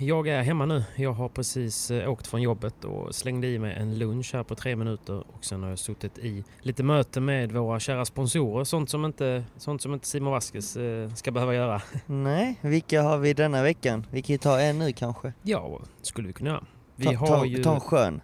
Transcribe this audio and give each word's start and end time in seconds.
jag 0.00 0.28
är 0.28 0.42
hemma 0.42 0.66
nu. 0.66 0.84
Jag 0.96 1.12
har 1.12 1.28
precis 1.28 1.90
eh, 1.90 2.10
åkt 2.10 2.26
från 2.26 2.42
jobbet 2.42 2.84
och 2.84 3.14
slängde 3.14 3.46
i 3.46 3.58
mig 3.58 3.74
en 3.78 3.98
lunch 3.98 4.30
här 4.34 4.42
på 4.42 4.54
tre 4.54 4.76
minuter 4.76 5.24
och 5.34 5.44
sen 5.44 5.62
har 5.62 5.70
jag 5.70 5.78
suttit 5.78 6.18
i 6.18 6.44
lite 6.60 6.82
möte 6.82 7.20
med 7.20 7.52
våra 7.52 7.80
kära 7.80 8.04
sponsorer. 8.04 8.64
Sånt 8.64 8.90
som 8.90 9.04
inte, 9.04 9.44
sånt 9.56 9.82
som 9.82 9.94
inte 9.94 10.06
Simon 10.06 10.32
Vaskes 10.32 10.76
eh, 10.76 11.10
ska 11.14 11.30
behöva 11.30 11.54
göra. 11.54 11.82
Nej, 12.06 12.58
vilka 12.60 13.02
har 13.02 13.18
vi 13.18 13.32
denna 13.34 13.62
veckan? 13.62 14.06
Vi 14.10 14.22
kan 14.22 14.32
ju 14.34 14.38
ta 14.38 14.60
en 14.60 14.78
nu 14.78 14.92
kanske. 14.92 15.32
Ja, 15.42 15.80
skulle 16.02 16.26
vi 16.26 16.32
kunna 16.32 16.50
göra. 16.50 16.64
Vi 16.96 17.04
Ta, 17.06 17.12
har 17.14 17.26
ta, 17.26 17.44
ju 17.46 17.62
ta 17.62 17.74
en 17.74 17.80
skön. 17.80 18.20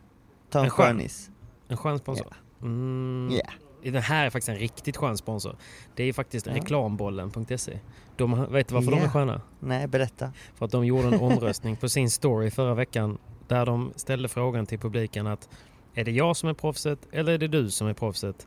Ta 0.51 0.59
en, 0.59 0.65
En 0.65 0.71
skön. 0.71 0.87
skönis. 0.87 1.31
en 1.69 1.77
skön 1.77 1.99
sponsor. 1.99 2.27
Mm, 2.63 3.29
Ja. 3.33 3.51
Den 3.93 4.03
här 4.03 4.27
är 4.27 4.31
faktiskt 4.31 4.49
en 4.49 4.57
riktigt 4.57 4.97
skön 4.97 5.17
sponsor. 5.17 5.57
Det 5.95 6.05
är 6.05 6.13
faktiskt 6.13 6.47
Ja. 6.47 6.55
reklambollen.se. 6.55 7.79
De, 8.17 8.53
vet 8.53 8.69
du 8.69 8.75
varför 8.75 8.91
de 8.91 8.99
Ja. 8.99 9.05
är 9.05 9.09
sköna? 9.09 9.41
Nej, 9.61 9.87
berätta. 9.87 10.33
För 10.55 10.65
att 10.67 10.73
de 10.73 10.87
gjorde 10.87 11.09
en 11.09 11.21
omröstning 11.21 11.77
på 11.77 11.89
sin 11.89 12.11
story 12.11 12.51
förra 12.51 12.75
veckan 12.75 13.19
där 13.49 13.67
de 13.67 13.93
ställde 13.97 14.29
frågan 14.29 14.67
till 14.67 14.79
publiken 14.79 15.27
att 15.27 15.49
är 15.95 16.05
det 16.05 16.11
jag 16.11 16.37
som 16.37 16.49
är 16.49 16.55
proffset 16.55 16.99
eller 17.13 17.33
är 17.33 17.39
det 17.39 17.49
du 17.49 17.71
som 17.71 17.87
är 17.87 17.95
proffset? 17.95 18.47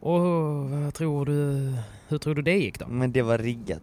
Och 0.00 0.20
vad 0.70 0.94
tror 0.94 1.26
du, 1.26 1.72
hur 2.08 2.18
tror 2.18 2.34
du 2.34 2.42
det 2.42 2.56
gick 2.56 2.78
då? 2.78 2.86
Men 2.88 3.12
det 3.12 3.22
var 3.22 3.38
riggat. 3.38 3.82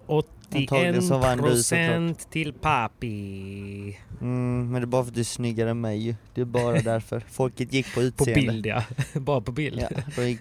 Antagligen 0.54 0.96
81 0.96 1.04
så 1.04 1.18
vann 1.18 1.38
du 1.38 1.44
procent 1.44 2.30
till 2.32 2.54
Papi. 2.54 3.98
Mm, 4.22 4.72
men 4.72 4.82
det 4.82 4.86
är 4.86 4.86
bara 4.86 5.04
för 5.04 5.10
att 5.10 5.14
du 5.16 5.20
är 5.20 5.26
snyggare 5.26 5.70
än 5.70 5.82
mig 5.82 5.98
ju. 5.98 6.16
Det 6.34 6.42
är 6.42 6.46
bara 6.46 6.82
därför. 6.82 7.20
Folket 7.20 7.74
gick 7.74 7.88
på 7.94 8.00
På 8.00 8.02
utseende. 8.02 8.34
bild 8.52 8.66
ja. 8.66 8.84
Bara 9.20 9.42
på 9.42 9.52
bild. 9.52 9.80
Ja, 9.82 9.98
de 10.16 10.30
gick 10.30 10.40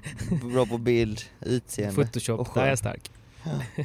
bra 0.52 0.66
på 0.66 0.78
bild, 0.78 1.20
utseende. 1.40 2.00
och 2.00 2.06
Photoshop, 2.06 2.46
skön. 2.48 2.54
där 2.54 2.62
är 2.64 2.68
jag 2.68 2.78
stark. 2.78 3.10
Ja. 3.44 3.84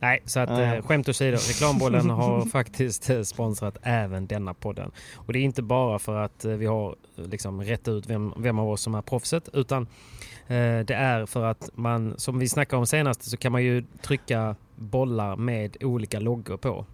Nej, 0.00 0.22
så 0.24 0.40
att 0.40 0.50
Ja, 0.50 0.74
eh, 0.74 0.82
skämt 0.82 1.08
åsido. 1.08 1.36
Reklambollen 1.36 2.10
har 2.10 2.44
faktiskt 2.50 3.10
eh, 3.10 3.22
sponsrat 3.22 3.76
även 3.82 4.26
denna 4.26 4.54
podden. 4.54 4.90
Och 5.16 5.32
det 5.32 5.38
är 5.38 5.42
inte 5.42 5.62
bara 5.62 5.98
för 5.98 6.16
att 6.16 6.44
eh, 6.44 6.52
vi 6.52 6.66
har 6.66 6.96
liksom 7.14 7.62
rätt 7.62 7.88
ut 7.88 8.06
vem, 8.06 8.34
vem 8.36 8.58
av 8.58 8.68
oss 8.68 8.82
som 8.82 8.94
är 8.94 9.02
proffset 9.02 9.48
utan 9.52 9.86
det 10.48 10.94
är 10.94 11.26
för 11.26 11.44
att 11.44 11.70
man, 11.74 12.14
som 12.18 12.38
vi 12.38 12.48
snackade 12.48 12.80
om 12.80 12.86
senast, 12.86 13.30
så 13.30 13.36
kan 13.36 13.52
man 13.52 13.64
ju 13.64 13.84
trycka 14.02 14.56
bollar 14.76 15.36
med 15.36 15.76
olika 15.80 16.20
loggor 16.20 16.56
på. 16.56 16.86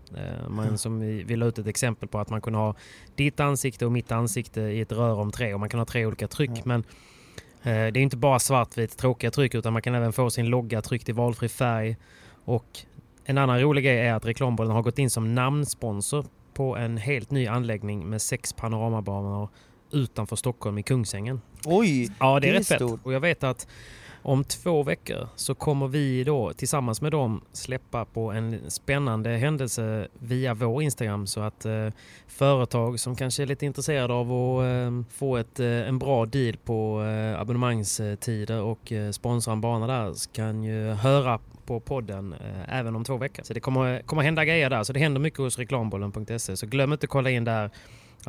Man, 0.48 0.78
som 0.78 1.00
vi, 1.00 1.22
vi 1.22 1.36
la 1.36 1.46
ut 1.46 1.58
ett 1.58 1.66
exempel 1.66 2.08
på 2.08 2.18
att 2.18 2.30
man 2.30 2.40
kunde 2.40 2.58
ha 2.58 2.74
ditt 3.14 3.40
ansikte 3.40 3.86
och 3.86 3.92
mitt 3.92 4.12
ansikte 4.12 4.60
i 4.60 4.80
ett 4.80 4.92
rör 4.92 5.20
om 5.20 5.32
tre 5.32 5.54
och 5.54 5.60
man 5.60 5.68
kan 5.68 5.80
ha 5.80 5.84
tre 5.84 6.06
olika 6.06 6.28
tryck. 6.28 6.50
Ja. 6.54 6.62
Men 6.64 6.84
Det 7.64 7.70
är 7.70 7.96
inte 7.96 8.16
bara 8.16 8.38
svartvitt 8.38 8.96
tråkiga 8.98 9.30
tryck 9.30 9.54
utan 9.54 9.72
man 9.72 9.82
kan 9.82 9.94
även 9.94 10.12
få 10.12 10.30
sin 10.30 10.46
logga 10.46 10.82
tryckt 10.82 11.08
i 11.08 11.12
valfri 11.12 11.48
färg. 11.48 11.96
Och 12.44 12.78
en 13.24 13.38
annan 13.38 13.60
rolig 13.60 13.84
grej 13.84 13.98
är 13.98 14.14
att 14.14 14.26
reklambollen 14.26 14.72
har 14.72 14.82
gått 14.82 14.98
in 14.98 15.10
som 15.10 15.34
namnsponsor 15.34 16.26
på 16.54 16.76
en 16.76 16.96
helt 16.96 17.30
ny 17.30 17.46
anläggning 17.46 18.10
med 18.10 18.22
sex 18.22 18.52
panoramabanor 18.52 19.48
utanför 19.92 20.36
Stockholm 20.36 20.78
i 20.78 20.82
Kungsängen. 20.82 21.40
Oj! 21.64 22.10
Ja, 22.18 22.40
det 22.40 22.48
är 22.48 22.52
Det 22.52 22.56
är 22.56 22.58
rätt 22.58 22.68
fett. 22.68 22.82
Och 23.02 23.12
jag 23.12 23.20
vet 23.20 23.44
att 23.44 23.68
om 24.24 24.44
två 24.44 24.82
veckor 24.82 25.28
så 25.36 25.54
kommer 25.54 25.88
vi 25.88 26.24
då 26.24 26.52
tillsammans 26.52 27.00
med 27.00 27.12
dem 27.12 27.40
släppa 27.52 28.04
på 28.04 28.32
en 28.32 28.70
spännande 28.70 29.30
händelse 29.30 30.08
via 30.18 30.54
vår 30.54 30.82
Instagram 30.82 31.26
så 31.26 31.40
att 31.40 31.64
eh, 31.64 31.88
företag 32.26 33.00
som 33.00 33.16
kanske 33.16 33.42
är 33.42 33.46
lite 33.46 33.66
intresserade 33.66 34.14
av 34.14 34.32
att 34.32 34.64
eh, 34.64 35.16
få 35.16 35.36
ett, 35.36 35.60
eh, 35.60 35.66
en 35.66 35.98
bra 35.98 36.26
deal 36.26 36.56
på 36.56 37.02
eh, 37.02 37.40
abonnemangstider 37.40 38.60
och 38.62 38.92
eh, 38.92 39.10
sponsra 39.10 39.52
en 39.52 39.60
bana 39.60 39.86
där 39.86 40.14
kan 40.32 40.64
ju 40.64 40.90
höra 40.90 41.40
på 41.66 41.80
podden 41.80 42.32
eh, 42.32 42.78
även 42.78 42.96
om 42.96 43.04
två 43.04 43.16
veckor. 43.16 43.42
Så 43.42 43.54
det 43.54 43.60
kommer, 43.60 44.02
kommer 44.02 44.22
hända 44.22 44.44
grejer 44.44 44.70
där. 44.70 44.82
Så 44.82 44.92
det 44.92 45.00
händer 45.00 45.20
mycket 45.20 45.38
hos 45.38 45.58
reklambollen.se. 45.58 46.56
Så 46.56 46.66
glöm 46.66 46.92
inte 46.92 47.04
att 47.04 47.10
kolla 47.10 47.30
in 47.30 47.44
där 47.44 47.70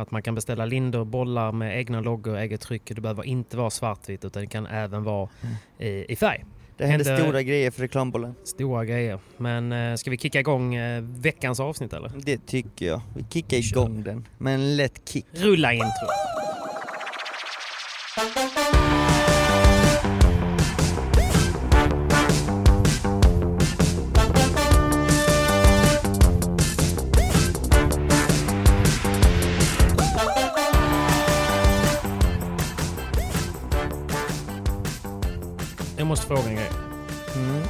att 0.01 0.11
man 0.11 0.21
kan 0.21 0.35
beställa 0.35 0.65
lindor, 0.65 1.05
bollar 1.05 1.51
med 1.51 1.77
egna 1.79 2.01
loggor, 2.01 2.37
eget 2.37 2.61
tryck. 2.61 2.81
Det 2.95 3.01
behöver 3.01 3.23
inte 3.23 3.57
vara 3.57 3.69
svartvitt 3.69 4.25
utan 4.25 4.41
det 4.41 4.47
kan 4.47 4.65
även 4.67 5.03
vara 5.03 5.29
i, 5.79 6.05
i 6.11 6.15
färg. 6.15 6.45
Det 6.77 6.85
hände 6.85 7.03
Hände- 7.09 7.23
stora 7.23 7.41
grejer 7.43 7.71
för 7.71 7.81
reklambollen. 7.81 8.35
Stora 8.43 8.85
grejer. 8.85 9.19
Men 9.37 9.71
eh, 9.71 9.95
ska 9.95 10.11
vi 10.11 10.17
kicka 10.17 10.39
igång 10.39 10.75
eh, 10.75 11.01
veckans 11.03 11.59
avsnitt 11.59 11.93
eller? 11.93 12.11
Det 12.15 12.45
tycker 12.45 12.85
jag. 12.85 13.01
Vi 13.15 13.25
kickar 13.29 13.61
Kör. 13.61 13.77
igång 13.81 14.03
den. 14.03 14.27
Med 14.37 14.53
en 14.55 14.75
lätt 14.75 15.09
kick. 15.09 15.25
Rulla 15.31 15.73
intro! 15.73 16.07
Måste 36.15 36.27
fråga 36.27 36.49
en 36.49 36.55
grej. 36.55 36.69
Mm. 37.35 37.61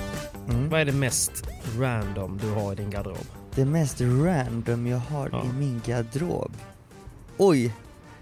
Mm. 0.50 0.69
Vad 0.69 0.81
är 0.81 0.85
det 0.85 0.91
mest 0.91 1.47
random 1.79 2.38
du 2.38 2.50
har 2.51 2.73
i 2.73 2.75
din 2.75 2.89
garderob? 2.89 3.25
Det 3.56 3.66
mest 3.66 4.01
random 4.01 4.88
jag 4.88 4.97
har 4.97 5.29
Ja. 5.31 5.45
i 5.45 5.47
min 5.47 5.81
garderob. 5.85 6.51
Oj! 7.38 7.73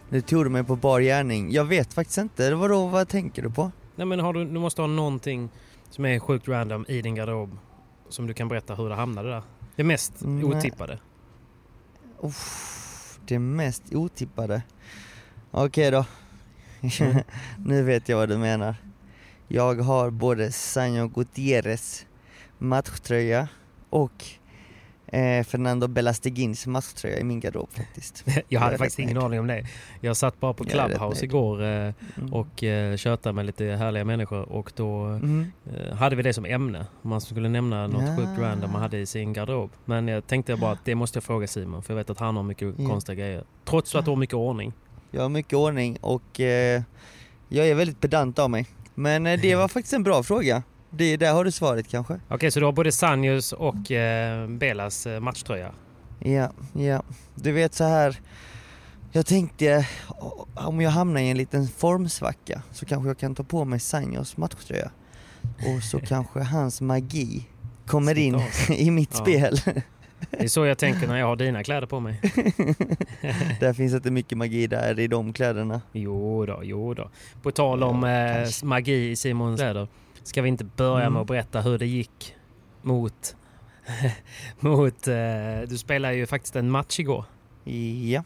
Nu 0.10 0.22
tog 0.22 0.46
du 0.46 0.50
mig 0.50 0.64
på 0.64 0.76
bar 0.76 1.00
gärning. 1.00 1.52
Jag 1.52 1.66
vet 1.66 1.94
faktiskt 1.94 2.18
inte. 2.18 2.56
Vadå, 2.56 2.88
vad 2.88 3.08
tänker 3.08 3.42
du 3.42 3.50
på? 3.50 3.72
Nej 3.96 4.08
men 4.08 4.20
har 4.20 4.34
du, 4.34 4.46
du 4.46 4.60
måste 4.60 4.82
ha 4.82 4.88
någonting 4.88 5.50
som 5.90 6.06
är 6.06 6.20
sjukt 6.20 6.48
random 6.48 6.86
i 6.88 7.02
din 7.02 7.16
garderob 7.16 7.58
som 8.10 8.28
du 8.28 8.34
kan 8.34 8.48
berätta 8.48 8.76
hur 8.76 8.90
det 8.90 8.96
hamnade 8.96 9.30
där. 9.30 9.44
Det 9.76 9.84
mest 9.84 10.14
Nej. 10.20 10.44
otippade. 10.44 11.00
Uff, 12.22 13.20
det 13.26 13.40
mest 13.40 13.84
otippade. 13.94 14.62
Okej 15.52 15.92
då. 15.92 16.06
Mm. 16.82 17.18
nu 17.66 17.84
vet 17.84 18.10
jag 18.10 18.18
vad 18.18 18.30
du 18.30 18.38
menar. 18.38 18.76
Jag 19.56 19.76
har 19.82 20.10
både 20.10 20.52
Sanjo 20.52 21.08
Gutierrez 21.08 22.06
matchtröja 22.58 23.48
och 23.90 24.26
eh, 25.08 25.44
Fernando 25.44 25.88
Belastegins 25.88 26.68
matchtröja 26.68 27.20
i 27.20 27.24
min 27.24 27.40
garderob 27.40 27.70
faktiskt. 27.74 28.26
Jag 28.50 28.60
hade 28.60 28.74
är 28.74 28.78
faktiskt 28.78 29.00
ingen 29.00 29.18
aning 29.18 29.40
om 29.40 29.48
det. 29.48 29.66
Jag 30.02 30.18
satt 30.18 30.40
bara 30.40 30.54
på 30.54 30.64
Jag 30.64 30.72
Clubhouse 30.72 31.26
igår 31.26 31.64
eh, 31.64 31.94
Mm. 32.18 32.34
och 32.34 32.64
eh, 32.64 32.96
tjötade 32.98 33.34
med 33.34 33.46
lite 33.46 33.66
härliga 33.66 34.06
människor 34.06 34.42
och 34.50 34.72
då 34.76 35.04
Mm. 35.04 35.52
eh, 35.74 35.96
hade 35.96 36.16
vi 36.16 36.24
det 36.24 36.34
som 36.34 36.46
ämne. 36.46 36.86
Man 37.02 37.22
skulle 37.22 37.50
nämna 37.50 37.88
något 37.88 38.04
Ja. 38.08 38.16
sjukt 38.18 38.40
random 38.42 38.72
man 38.72 38.82
hade 38.82 38.98
i 39.00 39.06
sin 39.06 39.34
garderob. 39.34 39.72
Men 39.86 40.08
jag 40.08 40.28
tänkte 40.28 40.56
bara 40.56 40.72
att 40.72 40.86
det 40.86 40.96
måste 40.96 41.18
jag 41.18 41.24
fråga 41.24 41.48
Simon 41.48 41.84
för 41.84 41.94
jag 41.94 41.98
vet 41.98 42.10
att 42.10 42.20
han 42.20 42.36
har 42.36 42.44
mycket 42.44 42.74
Ja. 42.78 42.90
konstiga 42.90 43.16
grejer. 43.16 43.44
Trots 43.66 43.96
att 43.96 44.06
du 44.06 44.12
har 44.12 44.16
mycket 44.16 44.36
ordning. 44.36 44.74
Jag 45.12 45.22
har 45.22 45.30
mycket 45.30 45.54
ordning 45.54 45.98
och 46.02 46.40
eh, 46.40 46.82
jag 47.50 47.68
är 47.70 47.76
väldigt 47.76 48.00
pedant 48.00 48.40
av 48.40 48.50
mig. 48.50 48.66
Men 48.96 49.28
eh, 49.28 49.40
det 49.42 49.56
var 49.56 49.68
faktiskt 49.68 49.94
en 49.94 50.04
bra 50.04 50.24
fråga. 50.24 50.64
det, 50.90 51.18
där 51.18 51.34
har 51.34 51.44
du 51.46 51.52
svaret 51.52 51.88
kanske. 51.88 52.20
Okej, 52.30 52.52
så 52.52 52.60
du 52.60 52.66
har 52.66 52.74
både 52.74 52.92
Sanjos 52.92 53.54
och 53.54 53.92
eh, 53.92 54.48
Belas 54.48 55.06
eh, 55.08 55.20
matchtröja? 55.20 55.72
Ja, 56.20 56.52
ja. 56.74 57.04
Du 57.36 57.52
vet 57.52 57.74
så 57.74 57.84
här. 57.84 58.20
Jag 59.12 59.26
tänkte 59.26 59.88
om 60.56 60.82
jag 60.82 60.90
hamnar 60.92 61.22
i 61.22 61.30
en 61.30 61.38
liten 61.38 61.68
formsvacka 61.68 62.62
så 62.72 62.86
kanske 62.86 63.08
jag 63.10 63.18
kan 63.18 63.36
ta 63.36 63.44
på 63.44 63.66
mig 63.66 63.80
Sanjos 63.80 64.38
matchtröja. 64.38 64.92
Och 65.42 65.84
så 65.84 66.00
kanske 66.08 66.40
hans 66.40 66.82
magi 66.82 67.44
kommer 67.88 68.18
in 68.18 68.42
i 68.70 68.92
mitt 68.92 69.10
Ja. 69.14 69.20
spel. 69.20 69.60
Det 70.32 70.44
är 70.44 70.48
så 70.48 70.66
jag 70.66 70.78
tänker 70.78 71.08
när 71.08 71.18
jag 71.18 71.26
har 71.26 71.36
dina 71.36 71.64
kläder 71.64 71.88
på 71.88 72.00
mig. 72.00 72.20
där 73.60 73.74
finns 73.74 73.94
inte 73.94 74.12
mycket 74.12 74.38
magi 74.38 74.68
där 74.68 75.00
i 75.00 75.08
de 75.08 75.34
kläderna. 75.34 75.82
Jo 75.92 76.46
då, 76.46 76.60
jo 76.64 76.94
då. 76.94 77.10
På 77.42 77.52
tal 77.52 77.84
om 77.84 78.04
Ja, 78.04 78.42
eh, 78.42 78.48
magi 78.64 79.10
i 79.10 79.16
Simons 79.16 79.60
kläder. 79.60 79.88
Ska 80.24 80.42
vi 80.42 80.50
inte 80.50 80.64
börja 80.64 81.02
Mm. 81.02 81.14
med 81.14 81.22
att 81.22 81.28
berätta 81.28 81.62
hur 81.62 81.78
det 81.78 81.86
gick 81.86 82.36
mot... 82.82 83.36
mot 84.60 85.08
eh, 85.08 85.14
du 85.68 85.78
spelade 85.78 86.16
ju 86.16 86.26
faktiskt 86.26 86.56
en 86.56 86.72
match 86.72 87.00
igår. 87.00 87.26
Ja, 88.04 88.24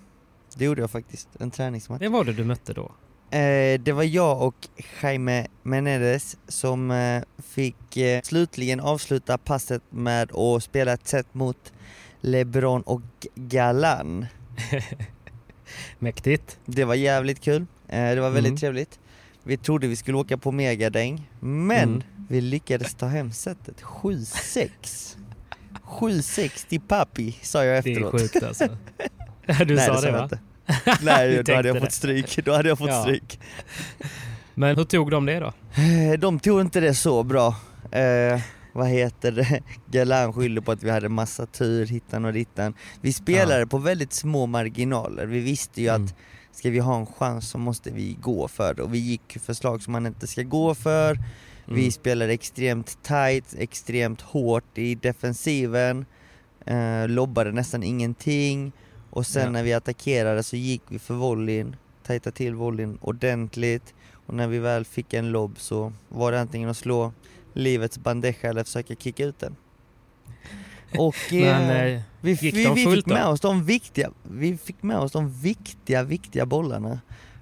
det 0.56 0.66
gjorde 0.66 0.82
jag 0.82 0.92
faktiskt. 0.92 1.30
En 1.40 1.52
träningsmatch. 1.52 2.02
Vem 2.02 2.12
var 2.12 2.24
det 2.24 2.34
du 2.34 2.44
mötte 2.44 2.74
då? 2.74 2.92
Eh, 3.31 3.79
det 3.79 3.91
var 3.91 4.03
jag 4.03 4.41
och 4.41 4.68
Jaime 5.03 5.47
Menendez 5.63 6.38
som 6.47 6.91
eh, 6.91 7.24
fick 7.44 7.97
eh, 7.97 8.21
slutligen 8.21 8.79
avsluta 8.79 9.38
passet 9.38 9.81
med 9.89 10.31
att 10.35 10.63
spela 10.63 10.94
ett 10.94 11.07
set 11.07 11.33
mot 11.33 11.74
LeBron 12.21 12.81
och 12.81 13.01
Galan. 13.35 14.25
Mäktigt. 16.00 16.57
Det 16.65 16.85
var 16.85 16.95
jävligt 16.95 17.41
kul. 17.41 17.65
Eh, 17.88 18.09
det 18.15 18.21
var 18.21 18.29
väldigt 18.29 18.50
Mm. 18.51 18.57
trevligt. 18.59 19.00
Vi 19.44 19.57
trodde 19.57 19.88
vi 19.88 19.95
skulle 19.95 20.18
åka 20.18 20.38
på 20.38 20.51
megadäng, 20.51 21.29
men 21.39 21.89
Mm. 21.89 22.03
vi 22.29 22.41
lyckades 22.41 22.95
ta 22.95 23.06
hem 23.06 23.31
setet 23.31 23.81
7-6. 23.81 25.18
7-6 25.83 26.68
till 26.68 26.81
Papi, 26.81 27.31
sa 27.41 27.65
jag 27.65 27.83
Det 27.83 27.89
är 27.89 27.94
efteråt. 27.95 28.21
sjukt 28.21 28.44
alltså. 28.44 28.68
Du 29.65 29.75
Nej, 29.75 29.85
sa 29.85 30.01
det 30.01 30.07
det 30.07 30.12
va? 30.12 30.24
inte. 30.24 30.39
Nej, 31.02 31.44
då 31.44 31.54
hade 31.56 31.68
jag 31.68 31.75
tänkte 31.75 31.80
fått 31.80 31.92
stryk. 31.94 32.46
Då 32.46 32.54
hade 32.54 32.69
jag 32.69 32.78
fått 32.78 32.90
Ja. 32.90 33.02
stryk. 33.02 33.40
Men 34.54 34.75
hur 34.78 34.84
tog 34.84 35.12
de 35.12 35.25
det 35.25 35.40
då? 35.40 35.54
Eh, 35.81 36.19
De 36.19 36.40
tog 36.40 36.62
inte 36.62 36.80
det 36.80 36.94
så 36.94 37.24
bra. 37.24 37.48
Eh, 37.92 38.42
vad 38.74 38.88
heter 38.88 39.31
det? 39.31 39.60
Galan 39.92 40.34
skyllde 40.34 40.62
på 40.62 40.72
att 40.72 40.84
vi 40.84 40.90
hade 40.90 41.10
massa 41.10 41.46
tur, 41.46 41.86
hittan 41.86 42.25
och 42.25 42.34
dittan. 42.34 42.74
Vi 43.02 43.14
spelade 43.14 43.68
på 43.68 43.78
väldigt 43.78 44.14
små 44.14 44.46
marginaler. 44.46 45.25
Vi 45.25 45.40
visste 45.40 45.81
ju 45.81 45.88
Mm. 45.88 46.04
att 46.06 46.16
ska 46.52 46.70
vi 46.70 46.80
ha 46.80 46.96
en 47.00 47.06
chans 47.06 47.50
så 47.50 47.58
måste 47.58 47.92
vi 47.92 48.18
gå 48.22 48.48
för 48.48 48.74
det. 48.74 48.81
Och 48.84 48.94
vi 48.94 48.98
gick 48.98 49.38
för 49.46 49.54
slag 49.54 49.81
som 49.84 49.94
man 49.94 50.06
inte 50.06 50.28
ska 50.28 50.42
gå 50.44 50.75
för. 50.75 51.18
Vi 51.66 51.80
Mm. 51.81 51.92
spelade 51.92 52.34
extremt 52.34 53.04
tight, 53.04 53.56
extremt 53.58 54.22
hårt 54.22 54.78
i 54.78 54.96
defensiven. 54.96 56.06
Eh, 56.66 57.08
lobbade 57.08 57.52
nästan 57.52 57.84
ingenting. 57.84 58.72
Och 59.18 59.25
sen 59.25 59.44
Ja. 59.44 59.50
när 59.50 59.64
vi 59.64 59.74
attackerade 59.74 60.44
så 60.44 60.56
gick 60.56 60.81
vi 60.88 61.00
för 61.00 61.14
volleyn, 61.14 61.75
tajtade 62.04 62.36
till 62.36 62.56
volleyn 62.56 62.98
ordentligt. 63.02 63.94
Och 64.25 64.34
när 64.34 64.48
vi 64.48 64.60
väl 64.60 64.86
fick 64.86 65.14
en 65.14 65.31
lobb 65.31 65.56
så 65.60 65.94
var 66.10 66.31
det 66.31 66.42
antingen 66.42 66.69
att 66.69 66.78
slå 66.78 67.14
livets 67.54 67.98
bandeja 67.98 68.50
eller 68.50 68.64
försöka 68.64 68.96
kicka 68.96 69.25
ut 69.25 69.40
den. 69.40 69.56
Och 70.98 71.16
Men 71.31 71.69
eh, 71.69 71.81
eh, 71.81 72.02
vi, 72.22 72.34
vi, 72.34 72.52
vi 72.52 72.86
fick 72.86 73.06
med 73.06 73.25
då? 73.25 73.30
oss 73.30 73.40
de 73.40 73.64
viktiga, 73.66 74.12
vi 74.24 74.58
fick 74.58 74.84
med 74.84 74.98
oss 74.98 75.12
de 75.12 75.31
viktiga, 75.42 76.04
viktiga 76.04 76.46
bollarna. 76.46 77.00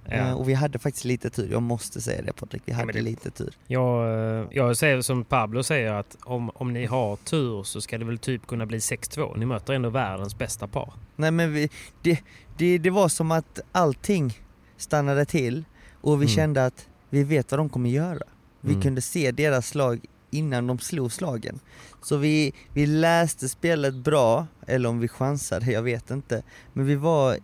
Eh, 0.08 0.18
ja. 0.18 0.34
och 0.34 0.48
vi 0.48 0.54
hade 0.54 0.78
faktiskt 0.78 1.04
lite 1.04 1.30
tur, 1.30 1.48
jag 1.52 1.62
måste 1.62 2.00
säga 2.00 2.22
det 2.22 2.32
Patrik, 2.32 2.62
vi 2.64 2.72
hade 2.72 2.86
men 2.86 2.94
det- 2.94 3.02
lite 3.02 3.30
tur. 3.30 3.54
Jag, 3.66 4.04
eh, 4.40 4.46
jag 4.50 4.76
säger 4.76 5.00
som 5.02 5.24
Pablo 5.24 5.62
säger 5.62 5.92
att 5.92 6.16
om, 6.24 6.50
om 6.54 6.72
ni 6.72 6.86
har 6.86 7.16
tur 7.16 7.62
så 7.62 7.80
ska 7.80 7.98
det 7.98 8.04
väl 8.04 8.18
typ 8.18 8.46
kunna 8.46 8.66
bli 8.66 8.78
6-2. 8.80 9.36
Ni 9.36 9.46
möter 9.46 9.72
ändå 9.74 9.90
världens 9.90 10.38
bästa 10.38 10.66
par. 10.68 10.92
Nej 11.16 11.30
men 11.30 11.52
vi, 11.52 11.68
det, 12.02 12.18
det, 12.58 12.78
det 12.78 12.90
var 12.90 13.08
som 13.08 13.30
att 13.30 13.60
allting 13.72 14.38
stannade 14.76 15.24
till 15.24 15.64
och 16.00 16.12
vi 16.22 16.26
Mm. 16.26 16.28
kände 16.36 16.66
att 16.66 16.88
vi 17.10 17.24
vet 17.24 17.50
vad 17.50 17.60
de 17.60 17.68
kommer 17.68 17.90
göra. 17.90 18.22
Vi 18.60 18.70
Mm. 18.70 18.82
kunde 18.82 19.00
se 19.02 19.30
deras 19.32 19.66
slag 19.68 20.00
innan 20.30 20.66
de 20.66 20.78
slog 20.78 21.12
slagen. 21.12 21.60
Så 22.02 22.16
vi, 22.16 22.52
vi 22.72 22.86
läste 22.86 23.48
spelet 23.48 23.94
bra, 23.94 24.46
eller 24.66 24.88
om 24.88 25.00
vi 25.00 25.08
chansade, 25.08 25.72
jag 25.72 25.82
vet 25.82 26.10
inte. 26.10 26.42
Men 26.72 26.86
vi 26.86 26.94
var, 26.94 27.36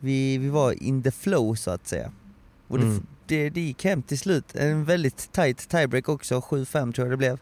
vi, 0.00 0.38
vi 0.38 0.48
var 0.48 0.82
in 0.82 1.02
the 1.02 1.10
flow 1.10 1.54
så 1.54 1.70
att 1.70 1.86
säga. 1.88 2.12
Och 2.68 2.78
det, 2.78 2.84
Mm. 2.84 3.06
det, 3.26 3.50
det 3.50 3.60
gick 3.60 3.84
hem 3.84 4.02
till 4.02 4.18
slut. 4.18 4.54
En 4.56 4.84
väldigt 4.84 5.32
tight 5.32 5.68
tiebreak 5.68 6.08
också, 6.08 6.40
7-5 6.40 6.92
tror 6.92 7.06
jag 7.06 7.12
det 7.12 7.16
blev. 7.16 7.38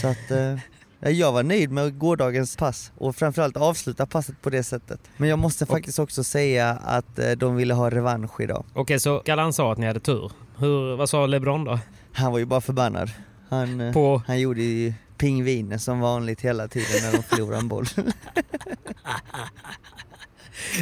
Så 0.00 0.08
att 0.08 0.30
eh, 0.30 0.58
Ja, 1.00 1.10
Jag 1.10 1.32
var 1.32 1.42
nöjd 1.42 1.70
med 1.70 1.98
gårdagens 1.98 2.56
pass 2.56 2.92
och 2.96 3.16
framförallt 3.16 3.56
avsluta 3.56 4.06
passet 4.06 4.42
på 4.42 4.50
det 4.50 4.62
sättet. 4.62 5.00
Men 5.16 5.28
jag 5.28 5.38
måste 5.38 5.66
faktiskt 5.66 5.98
också 5.98 6.24
säga 6.24 6.70
att 6.70 7.18
eh, 7.18 7.30
de 7.30 7.56
ville 7.56 7.74
ha 7.74 7.90
revansch 7.90 8.40
idag. 8.40 8.64
Okej, 8.74 9.00
så 9.00 9.22
Galan 9.24 9.52
sa 9.52 9.72
att 9.72 9.78
ni 9.78 9.86
hade 9.86 10.00
tur. 10.00 10.32
Hur, 10.58 10.96
vad 10.96 11.10
sa 11.10 11.26
LeBron 11.26 11.64
då? 11.64 11.78
Han 12.12 12.32
var 12.32 12.38
ju 12.38 12.44
bara 12.44 12.60
förbannad. 12.60 13.10
Han, 13.48 13.80
eh, 13.80 13.92
På... 13.92 14.22
han 14.26 14.40
gjorde 14.40 14.62
ju 14.62 14.92
pingviner 15.18 15.78
som 15.78 16.00
vanligt 16.00 16.40
hela 16.40 16.68
tiden 16.68 17.02
när 17.02 17.12
de 17.12 17.22
förlorade 17.22 17.58
en 17.58 17.68
boll. 17.68 17.86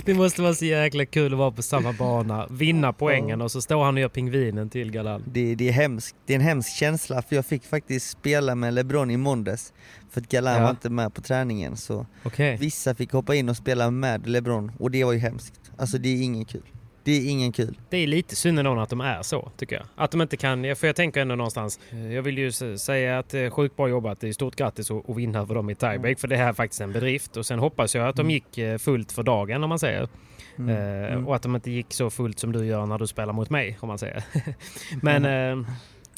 Det 0.04 0.14
måste 0.14 0.42
vara 0.42 0.54
så 0.54 0.64
jäkla 0.64 1.06
kul 1.06 1.32
att 1.32 1.38
vara 1.38 1.50
på 1.50 1.62
samma 1.62 1.92
bana, 1.92 2.46
vinna 2.50 2.92
poängen 2.92 3.40
och 3.42 3.50
så 3.52 3.60
står 3.60 3.84
han 3.84 3.94
och 3.94 4.00
gör 4.00 4.08
pingvinen 4.08 4.70
till 4.70 4.90
Galan. 4.90 5.22
Det, 5.26 5.54
det, 5.54 5.68
är 5.68 5.72
hemskt. 5.72 6.16
det 6.26 6.32
är 6.32 6.34
en 6.34 6.42
hemsk 6.42 6.76
känsla 6.76 7.22
för 7.22 7.36
jag 7.36 7.46
fick 7.46 7.64
faktiskt 7.64 8.10
spela 8.10 8.54
med 8.54 8.74
LeBron 8.74 9.10
i 9.10 9.16
måndags. 9.16 9.72
För 10.10 10.20
att 10.20 10.28
Galan 10.28 10.54
Ja. 10.56 10.62
var 10.62 10.70
inte 10.70 10.90
med 10.90 11.14
på 11.14 11.20
träningen 11.20 11.76
så 11.76 12.06
Okej. 12.22 12.56
vissa 12.60 12.94
fick 12.94 13.12
hoppa 13.12 13.34
in 13.34 13.48
och 13.48 13.56
spela 13.56 13.90
med 13.90 14.26
LeBron 14.26 14.72
och 14.78 14.90
det 14.90 15.04
var 15.04 15.12
ju 15.12 15.18
hemskt. 15.18 15.60
Alltså 15.78 15.98
det 15.98 16.08
är 16.08 16.22
ingen 16.22 16.44
kul. 16.44 16.62
Det 17.04 17.12
är 17.12 17.30
ingen 17.30 17.52
kul. 17.52 17.78
Det 17.90 17.96
är 17.96 18.06
lite 18.06 18.36
synd 18.36 18.58
ändå 18.58 18.80
att 18.80 18.88
de 18.90 19.00
är 19.00 19.22
så, 19.22 19.50
tycker 19.56 19.76
jag. 19.76 19.84
Att 19.96 20.10
de 20.10 20.20
inte 20.22 20.36
kan, 20.36 20.76
för 20.76 20.86
jag 20.86 20.96
tänker 20.96 21.20
ändå 21.20 21.34
någonstans, 21.34 21.80
eh, 21.90 22.12
jag 22.12 22.22
vill 22.22 22.38
ju 22.38 22.52
säga 22.78 23.18
att 23.18 23.28
det 23.28 23.38
är 23.38 23.50
sjukt 23.50 23.76
bra 23.76 23.88
jobbat, 23.88 24.20
det 24.20 24.28
är 24.28 24.32
stort 24.32 24.56
grattis 24.56 24.90
att 24.90 25.16
vinna 25.16 25.38
över 25.38 25.54
dem 25.54 25.70
i 25.70 25.74
tiebreak, 25.74 26.18
för 26.20 26.28
det 26.28 26.36
här 26.36 26.48
är 26.48 26.52
faktiskt 26.52 26.80
en 26.80 26.92
bedrift. 26.92 27.36
Och 27.36 27.46
sen 27.46 27.58
hoppas 27.58 27.94
jag 27.94 28.08
att 28.08 28.16
de 28.16 28.30
gick 28.30 28.58
eh, 28.58 28.78
fullt 28.78 29.12
för 29.12 29.22
dagen, 29.22 29.62
om 29.64 29.68
man 29.68 29.78
säger. 29.78 30.08
Mm. 30.58 30.76
Eh, 30.76 31.12
Mm. 31.14 31.26
Och 31.28 31.36
att 31.36 31.42
de 31.42 31.54
inte 31.54 31.70
gick 31.70 31.92
så 31.92 32.10
fullt 32.10 32.38
som 32.38 32.52
du 32.52 32.66
gör 32.66 32.86
när 32.86 32.98
du 32.98 33.06
spelar 33.06 33.32
mot 33.32 33.50
mig, 33.50 33.78
om 33.80 33.88
man 33.88 33.98
säger. 33.98 34.22
Men, 35.02 35.24
Mm. 35.24 35.60
eh, 35.60 35.66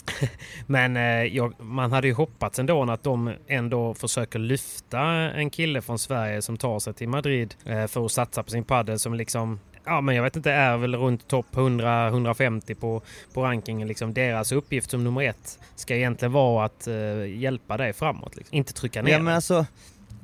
men 0.67 0.97
eh, 0.97 1.03
jag, 1.37 1.61
man 1.61 1.93
hade 1.93 2.07
ju 2.09 2.15
hoppats 2.15 2.59
ändå 2.59 2.83
att 2.91 3.03
de 3.03 3.33
ändå 3.49 3.95
försöker 3.95 4.39
lyfta 4.39 5.01
en 5.33 5.51
kille 5.51 5.81
från 5.83 5.99
Sverige 5.99 6.43
som 6.43 6.57
tar 6.57 6.79
sig 6.79 6.95
till 6.95 7.09
Madrid 7.09 7.55
eh, 7.65 7.87
för 7.87 8.05
att 8.05 8.13
satsa 8.13 8.43
på 8.43 8.51
sin 8.51 8.65
padel 8.65 8.99
som 8.99 9.15
liksom 9.15 9.61
Ja 9.87 10.01
men 10.01 10.15
jag 10.15 10.23
vet 10.23 10.37
inte, 10.37 10.53
är 10.53 10.77
väl 10.77 10.95
runt 10.95 11.29
topp 11.29 11.47
100-150 11.53 12.75
på, 12.75 13.03
på 13.33 13.43
rankingen. 13.45 13.89
Liksom. 13.89 14.15
Deras 14.15 14.53
uppgift 14.53 14.91
som 14.91 15.05
nummer 15.05 15.23
ett 15.23 15.59
ska 15.75 15.97
egentligen 15.97 16.33
vara 16.33 16.65
att 16.67 16.87
eh, 16.87 17.27
hjälpa 17.39 17.77
dig 17.77 17.93
framåt. 17.93 18.37
Liksom. 18.37 18.57
Inte 18.57 18.73
trycka 18.73 19.03
ner 19.03 19.13
Ja 19.13 19.19
men 19.19 19.35
alltså, 19.35 19.67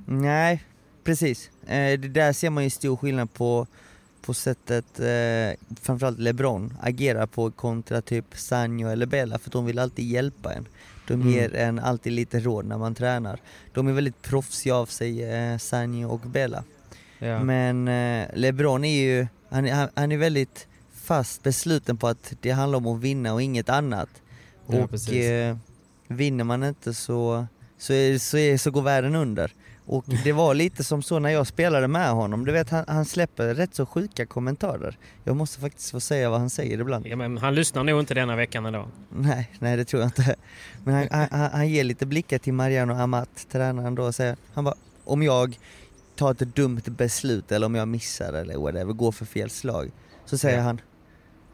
nej 0.06 0.64
precis. 1.04 1.50
Eh, 1.66 1.98
det 2.00 2.08
där 2.08 2.32
ser 2.32 2.50
man 2.50 2.64
ju 2.64 2.70
stor 2.70 2.96
skillnad 2.96 3.32
på, 3.34 3.66
på 4.26 4.34
sättet 4.34 5.00
eh, 5.00 5.74
framförallt 5.82 6.18
LeBron 6.18 6.74
agerar 6.80 7.26
på 7.26 7.50
kontra 7.50 8.00
typ 8.02 8.24
Sanjo 8.32 8.88
eller 8.88 9.06
Bella 9.06 9.38
för 9.38 9.50
de 9.50 9.66
vill 9.66 9.78
alltid 9.78 10.04
hjälpa 10.04 10.52
en. 10.52 10.66
De 11.06 11.14
Mm. 11.14 11.28
ger 11.28 11.54
en 11.54 11.78
alltid 11.78 12.12
lite 12.12 12.40
råd 12.40 12.64
när 12.66 12.78
man 12.78 12.94
tränar. 12.94 13.38
De 13.74 13.88
är 13.88 13.92
väldigt 13.92 14.22
proffsiga 14.22 14.74
av 14.74 14.86
sig, 14.86 15.24
eh, 15.34 15.58
Sanjo 15.58 16.08
och 16.08 16.20
Bella. 16.20 16.64
Ja. 17.18 17.42
Men 17.44 17.88
eh, 17.88 18.28
LeBron 18.34 18.84
är 18.84 19.02
ju, 19.02 19.26
han, 19.52 19.66
är- 19.66 19.74
han, 19.74 19.88
han 19.94 20.12
är 20.12 20.16
väldigt 20.16 20.66
fast 21.04 21.42
besluten 21.42 21.96
på 21.96 22.08
att 22.08 22.32
det 22.40 22.50
handlar 22.50 22.76
om 22.76 22.86
att 22.86 23.00
vinna 23.00 23.32
och 23.32 23.42
inget 23.42 23.68
annat. 23.68 24.08
Ja, 24.66 24.84
och 24.92 25.12
eh, 25.14 25.56
vinner 26.08 26.44
man 26.44 26.64
inte 26.64 26.94
så, 26.94 27.46
så, 27.78 27.92
är, 27.92 28.18
så, 28.18 28.38
är, 28.38 28.58
så 28.58 28.70
går 28.70 28.82
världen 28.82 29.14
under. 29.14 29.52
Och 29.86 30.04
det 30.24 30.32
var 30.32 30.54
lite 30.54 30.84
som 30.84 31.02
så 31.02 31.18
när 31.18 31.30
jag 31.30 31.46
spelade 31.46 31.88
med 31.88 32.10
honom, 32.10 32.44
du 32.44 32.52
vet 32.52 32.70
han, 32.70 32.84
han 32.88 33.04
släpper 33.04 33.54
rätt 33.54 33.74
så 33.74 33.86
sjuka 33.86 34.26
kommentarer. 34.26 34.98
Jag 35.24 35.36
måste 35.36 35.60
faktiskt 35.60 35.90
få 35.90 36.00
säga 36.00 36.30
vad 36.30 36.40
han 36.40 36.50
säger 36.50 36.80
ibland. 36.80 37.06
Ja, 37.06 37.16
men 37.16 37.38
han 37.38 37.54
lyssnar 37.54 37.84
nog 37.84 38.00
inte 38.00 38.14
denna 38.14 38.36
veckan 38.36 38.66
ändå. 38.66 38.88
Nej, 39.10 39.50
nej 39.58 39.76
det 39.76 39.84
tror 39.84 40.02
jag 40.02 40.06
inte. 40.08 40.34
Men 40.84 40.94
han, 40.94 41.08
han, 41.10 41.40
han- 41.40 41.50
han 41.50 41.68
ger 41.68 41.84
lite 41.84 42.06
blickar 42.06 42.38
till 42.38 42.52
Mariano 42.52 42.92
Amat, 42.94 43.46
tränaren 43.52 43.94
då, 43.94 44.02
och 44.04 44.14
säger, 44.14 44.36
han 44.54 44.64
bara, 44.64 44.74
om 45.04 45.22
jag 45.22 45.58
tar 46.16 46.30
ett 46.30 46.56
dumt 46.56 46.80
beslut 46.86 47.52
eller 47.52 47.66
om 47.66 47.74
jag 47.74 47.88
missar 47.88 48.32
eller 48.32 48.56
whatever, 48.58 48.92
går 48.92 49.12
för 49.12 49.24
fel 49.24 49.50
slag. 49.50 49.90
Så 50.24 50.38
säger 50.38 50.56
Ja. 50.58 50.62
han, 50.64 50.80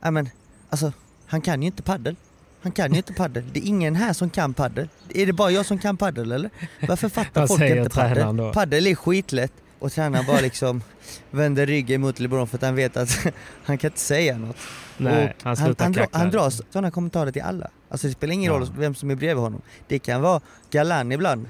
nej 0.00 0.12
men 0.12 0.28
alltså, 0.70 0.92
han 1.26 1.40
kan 1.40 1.62
ju 1.62 1.66
inte 1.66 1.82
paddel. 1.82 2.16
Han 2.62 2.72
kan 2.72 2.90
ju 2.92 2.96
inte 2.96 3.12
paddel. 3.12 3.44
Det 3.52 3.60
är 3.60 3.66
ingen 3.66 3.96
här 3.96 4.12
som 4.12 4.30
kan 4.30 4.54
paddel. 4.54 4.88
Är 5.14 5.26
det 5.26 5.32
bara 5.32 5.50
jag 5.50 5.66
som 5.66 5.78
kan 5.78 5.96
paddel 5.96 6.32
eller? 6.32 6.50
Varför 6.88 7.08
fattar 7.08 7.46
folk 7.46 7.60
inte 7.62 7.90
paddel? 7.90 8.52
Paddel 8.52 8.86
är 8.86 8.94
skitlätt. 8.94 9.52
och 9.78 9.92
tränaren 9.92 10.26
bara 10.26 10.40
liksom 10.40 10.82
vänder 11.30 11.66
ryggen 11.66 12.00
mot 12.00 12.20
LeBron 12.20 12.46
för 12.48 12.56
att 12.56 12.62
han 12.62 12.74
vet 12.74 12.96
att 12.96 13.18
han 13.64 13.78
kan 13.78 13.88
inte 13.90 14.00
säga 14.00 14.38
något. 14.38 14.56
Nej, 14.96 15.34
Och 15.38 15.44
han 15.44 15.56
slutar 15.56 15.84
han, 15.84 15.92
dra, 15.92 16.06
han 16.12 16.30
drar 16.30 16.50
sådana 16.50 16.90
kommentarer 16.90 17.30
till 17.32 17.42
alla. 17.42 17.70
Alltså 17.88 18.06
det 18.06 18.12
spelar 18.12 18.34
ingen 18.34 18.52
Ja. 18.52 18.58
roll 18.58 18.68
vem 18.78 18.94
som 18.94 19.10
är 19.10 19.14
bredvid 19.14 19.42
honom. 19.42 19.62
Det 19.88 19.98
kan 19.98 20.22
vara 20.22 20.40
Galan 20.70 21.12
ibland. 21.12 21.46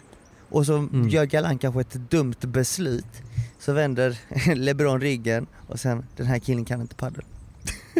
Och 0.48 0.66
så 0.66 0.76
Mm. 0.76 1.08
gör 1.08 1.24
Galan 1.24 1.58
kanske 1.58 1.80
ett 1.80 2.10
dumt 2.10 2.34
beslut. 2.40 3.22
Så 3.58 3.72
vänder 3.72 4.18
LeBron 4.54 5.00
ryggen 5.00 5.46
och 5.68 5.80
sen, 5.80 6.04
den 6.16 6.26
här 6.26 6.38
killen 6.38 6.64
kan 6.64 6.80
inte 6.80 6.94
padel. 6.94 7.24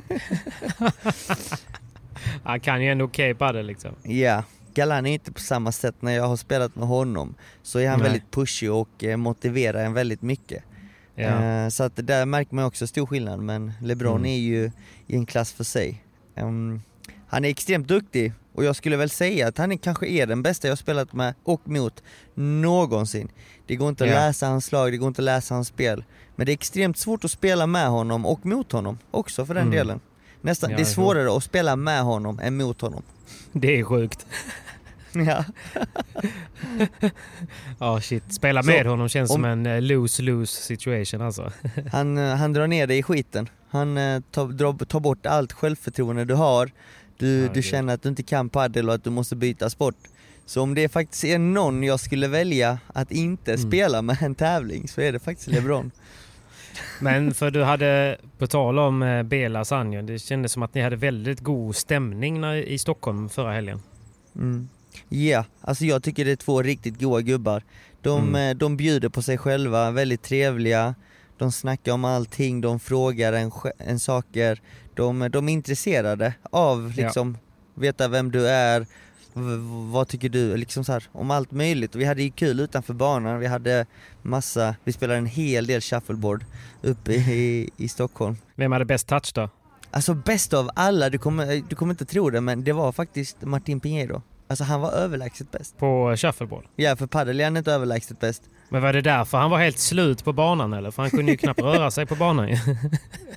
Han 2.45 2.61
kan 2.61 2.83
ju 2.83 2.89
ändå 2.91 3.05
okej 3.05 3.35
padel 3.35 3.67
liksom. 3.67 3.95
Ja, 4.03 4.43
Galan 4.75 5.07
är 5.07 5.13
inte 5.13 5.33
på 5.33 5.41
samma 5.41 5.73
sätt 5.73 5.95
när 6.01 6.13
jag 6.13 6.25
har 6.29 6.37
spelat 6.37 6.77
med 6.77 6.89
honom. 6.89 7.35
Så 7.63 7.79
är 7.79 7.89
han 7.89 7.99
Nej. 7.99 8.09
väldigt 8.09 8.31
pushig 8.31 8.73
och 8.73 9.05
eh, 9.05 9.17
motiverar 9.17 9.85
en 9.85 9.93
väldigt 9.93 10.23
mycket. 10.23 10.63
Ja. 11.15 11.45
Eh, 11.45 11.69
så 11.69 11.83
att 11.85 11.93
där 11.97 12.27
märker 12.27 12.55
man 12.55 12.65
också 12.65 12.87
stor 12.87 13.07
skillnad 13.07 13.41
men 13.41 13.73
LeBron 13.83 14.17
Mm. 14.17 14.27
är 14.31 14.37
ju 14.39 14.71
i 15.07 15.17
en 15.17 15.27
klass 15.27 15.53
för 15.53 15.65
sig. 15.65 16.05
Ehm, 16.35 16.83
han 17.29 17.45
är 17.45 17.49
extremt 17.49 17.89
duktig 17.89 18.33
och 18.59 18.65
jag 18.65 18.77
skulle 18.77 18.97
väl 18.97 19.11
säga 19.11 19.49
att 19.49 19.59
han 19.59 19.79
kanske 19.79 20.07
är 20.09 20.27
den 20.27 20.43
bästa 20.43 20.69
jag 20.69 20.79
spelat 20.79 21.13
med 21.13 21.35
och 21.45 21.61
mot 21.69 22.03
någonsin. 22.35 23.29
Det 23.67 23.77
går 23.77 23.89
inte 23.89 24.05
att 24.05 24.11
Ja. 24.11 24.17
läsa 24.17 24.47
hans 24.47 24.65
slag, 24.65 24.93
det 24.93 24.97
går 24.97 25.09
inte 25.09 25.21
att 25.21 25.25
läsa 25.25 25.55
hans 25.55 25.69
spel. 25.69 26.05
Men 26.37 26.47
det 26.47 26.53
är 26.53 26.55
extremt 26.55 26.99
svårt 26.99 27.25
att 27.25 27.31
spela 27.31 27.67
med 27.67 27.89
honom 27.89 28.27
och 28.27 28.47
mot 28.47 28.73
honom 28.73 28.99
också 29.11 29.47
för 29.47 29.55
den 29.55 29.63
Mm. 29.63 29.75
delen. 29.77 30.01
Nästan, 30.41 30.71
Ja, 30.71 30.77
det 30.77 30.83
är 30.83 30.85
svårare 30.85 31.37
att 31.37 31.45
spela 31.45 31.77
med 31.77 32.03
honom 32.03 32.39
än 32.43 32.57
mot 32.57 32.81
honom. 32.81 33.03
Det 33.53 33.79
är 33.79 33.85
sjukt. 33.85 34.27
Ja. 35.13 35.45
Ja 37.79 38.01
shit, 38.01 38.33
spela 38.33 38.63
Så, 38.63 38.71
med 38.71 38.87
honom 38.87 39.09
känns 39.09 39.31
om- 39.31 39.35
som 39.35 39.45
en 39.45 39.67
eh, 39.67 39.81
lose-lose 39.81 40.63
situation 40.63 41.23
alltså. 41.23 41.53
Han, 41.93 42.19
eh, 42.19 42.35
han 42.35 42.53
drar 42.53 42.67
ner 42.67 42.87
dig 42.87 42.99
i 42.99 43.03
skiten. 43.03 43.49
Han 43.71 43.99
eh, 43.99 44.21
tar, 44.31 44.47
drar, 44.47 44.85
tar 44.85 45.01
bort 45.01 45.27
allt 45.27 45.53
självförtroende 45.53 46.25
du 46.25 46.35
har. 46.35 46.71
Du, 47.19 47.43
Ja, 47.43 47.51
du 47.55 47.63
känner 47.63 47.95
att 47.95 48.03
du 48.03 48.09
inte 48.09 48.23
kan 48.23 48.49
padel 48.49 48.89
och 48.89 48.95
att 48.95 49.05
du 49.05 49.11
måste 49.11 49.37
byta 49.37 49.71
sport. 49.71 49.97
Så 50.47 50.63
om 50.63 50.75
det 50.75 50.89
faktiskt 50.89 51.25
är 51.25 51.39
någon 51.39 51.83
jag 51.83 52.01
skulle 52.01 52.29
välja 52.29 52.79
att 52.87 53.13
inte 53.13 53.53
Mm. 53.55 53.69
spela 53.69 54.03
med 54.03 54.17
en 54.23 54.35
tävling 54.35 54.89
så 54.89 55.01
är 55.01 55.13
det 55.13 55.19
faktiskt 55.19 55.49
LeBron. 55.49 55.91
Men 57.01 57.35
för 57.35 57.51
du 57.51 57.63
hade, 57.65 58.19
på 58.39 58.47
tal 58.47 58.79
om 58.79 59.03
eh, 59.03 59.23
Bela 59.23 59.65
Sanjo, 59.65 60.03
det 60.03 60.19
kändes 60.19 60.53
som 60.53 60.63
att 60.63 60.75
ni 60.75 60.81
hade 60.81 60.97
väldigt 60.97 61.41
god 61.41 61.77
stämning 61.77 62.45
i 62.55 62.79
Stockholm 62.79 63.29
förra 63.29 63.53
helgen. 63.53 63.83
Mm. 64.37 64.69
Ja, 65.09 65.45
alltså 65.61 65.85
jag 65.85 66.03
tycker 66.03 66.25
det 66.25 66.31
är 66.31 66.37
två 66.37 66.63
riktigt 66.63 67.01
goa 67.01 67.21
gubbar. 67.21 67.63
De, 68.03 68.29
Mm. 68.29 68.51
eh, 68.51 68.57
de 68.57 68.77
bjuder 68.77 69.09
på 69.09 69.23
sig 69.23 69.39
själva, 69.39 69.91
väldigt 69.91 70.23
trevliga. 70.23 70.95
De 71.39 71.53
snackar 71.53 71.93
om 71.93 72.05
allting, 72.05 72.61
de 72.61 72.81
frågar 72.81 73.33
en, 73.33 73.51
en 73.79 74.01
saker. 74.01 74.61
De, 74.95 75.29
de 75.33 75.49
är 75.49 75.53
intresserade 75.53 76.35
av 76.51 76.93
Ja. 76.97 77.05
liksom, 77.05 77.39
veta 77.75 78.09
vem 78.09 78.31
du 78.31 78.49
är, 78.49 78.87
vad 79.93 80.09
tycker 80.09 80.29
du, 80.29 80.57
liksom 80.57 80.85
så 80.85 80.93
här, 80.93 81.05
om 81.13 81.31
allt 81.31 81.51
möjligt. 81.51 81.95
Och 81.95 82.01
vi 82.01 82.05
hade 82.05 82.23
ju 82.23 82.31
kul 82.31 82.61
utanför 82.61 82.95
banan, 82.95 83.39
vi 83.39 83.47
hade 83.47 83.87
massa, 84.23 84.75
vi 84.85 84.93
spelade 84.93 85.19
en 85.19 85.27
hel 85.27 85.67
del 85.67 85.81
shuffleboard 85.81 86.45
uppe 86.83 87.13
i, 87.13 87.71
i 87.77 87.89
Stockholm. 87.89 88.37
Vem 88.55 88.73
hade 88.73 88.85
bäst 88.85 89.07
touch 89.07 89.33
då? 89.35 89.51
Alltså 89.91 90.15
bäst 90.15 90.55
av 90.55 90.71
alla, 90.75 91.11
du 91.11 91.19
kommer, 91.19 91.63
du 91.69 91.77
kommer 91.77 91.93
inte 91.93 92.05
tro 92.05 92.31
det 92.31 92.41
men 92.41 92.65
det 92.65 92.73
var 92.73 92.93
faktiskt 92.93 93.37
Martin 93.43 93.81
Pinheiro. 93.81 94.23
Alltså 94.49 94.65
han 94.65 94.81
var 94.81 94.93
överlägset 94.93 95.51
bäst. 95.51 95.79
På 95.79 96.17
shuffleboard? 96.17 96.65
Ja 96.77 96.97
för 96.97 97.07
padel 97.07 97.41
är 97.41 97.45
han 97.45 97.57
inte 97.57 97.73
överlägset 97.73 98.21
bäst. 98.21 98.43
Men 98.69 98.83
var 98.83 98.93
det 98.93 99.01
därför 99.01 99.39
han 99.39 99.51
var 99.51 99.59
helt 99.59 99.79
slut 99.79 100.25
på 100.25 100.33
banan 100.33 100.73
eller? 100.73 100.91
För 100.91 101.03
han 101.03 101.11
kunde 101.11 101.33
ju 101.33 101.37
knappt 101.39 101.61
röra 101.61 101.91
sig 101.91 102.07
på 102.07 102.15
banan. 102.15 102.49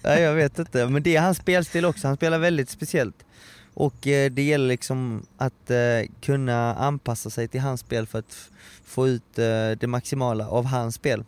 Ja, 0.02 0.16
jag 0.20 0.34
vet 0.36 0.60
inte, 0.60 0.88
men 0.88 1.04
det 1.04 1.16
är 1.16 1.22
hans 1.22 1.38
spelstil 1.38 1.86
också, 1.86 2.08
han 2.08 2.16
spelar 2.18 2.40
väldigt 2.40 2.70
speciellt. 2.70 3.16
Och 3.74 4.08
eh, 4.08 4.32
det 4.32 4.42
gäller 4.42 4.68
liksom 4.68 5.26
att 5.38 5.72
eh, 5.72 5.78
kunna 6.22 6.76
anpassa 6.76 7.30
sig 7.30 7.48
till 7.48 7.62
hans 7.62 7.82
spel 7.82 8.08
för 8.08 8.20
att 8.20 8.50
få 8.86 9.08
ut 9.08 9.40
eh, 9.40 9.46
det 9.80 9.88
maximala 9.88 10.48
av 10.48 10.66
hans 10.66 10.96
spel. 10.96 11.24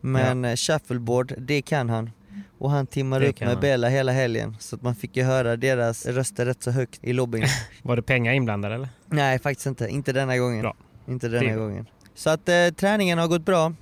Men 0.00 0.44
eh, 0.44 0.56
shuffleboard, 0.56 1.34
det 1.38 1.62
kan 1.62 1.90
han. 1.90 2.10
Och 2.58 2.70
han 2.70 2.86
timmar 2.86 3.20
Det 3.20 3.28
upp 3.28 3.40
med 3.40 3.48
han. 3.48 3.60
Bella 3.60 3.88
hela 3.88 4.12
helgen, 4.12 4.56
så 4.60 4.76
att 4.76 4.82
man 4.82 4.94
fick 4.94 5.16
ju 5.16 5.22
höra 5.22 5.56
deras 5.56 6.06
röster 6.06 6.46
rätt 6.46 6.62
så 6.62 6.70
högt 6.70 6.98
i 7.02 7.12
lobbyn. 7.12 7.44
Var 7.82 7.96
det 7.96 8.02
pengar 8.02 8.32
inblandade 8.32 8.74
eller? 8.74 8.88
Nej 9.06 9.38
faktiskt 9.38 9.66
inte, 9.66 9.88
inte 9.88 10.12
denna 10.12 10.36
gången. 10.38 10.60
Bra. 10.62 10.74
Inte 11.08 11.28
Det 11.28 11.38
denna 11.38 11.54
bra. 11.56 11.64
gången. 11.64 11.86
Så 12.14 12.30
att 12.30 12.48
eh, 12.48 12.68
träningen 12.76 13.18
har 13.18 13.28
gått 13.28 13.44
bra. 13.44 13.64
Mm. 13.64 13.76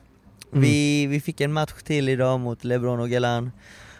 Vi, 0.63 1.07
vi 1.07 1.21
fick 1.21 1.41
en 1.41 1.53
match 1.53 1.73
till 1.85 2.09
idag 2.09 2.41
mot 2.41 2.65
LeBron 2.65 3.01
och 3.01 3.11
Galan 3.11 3.53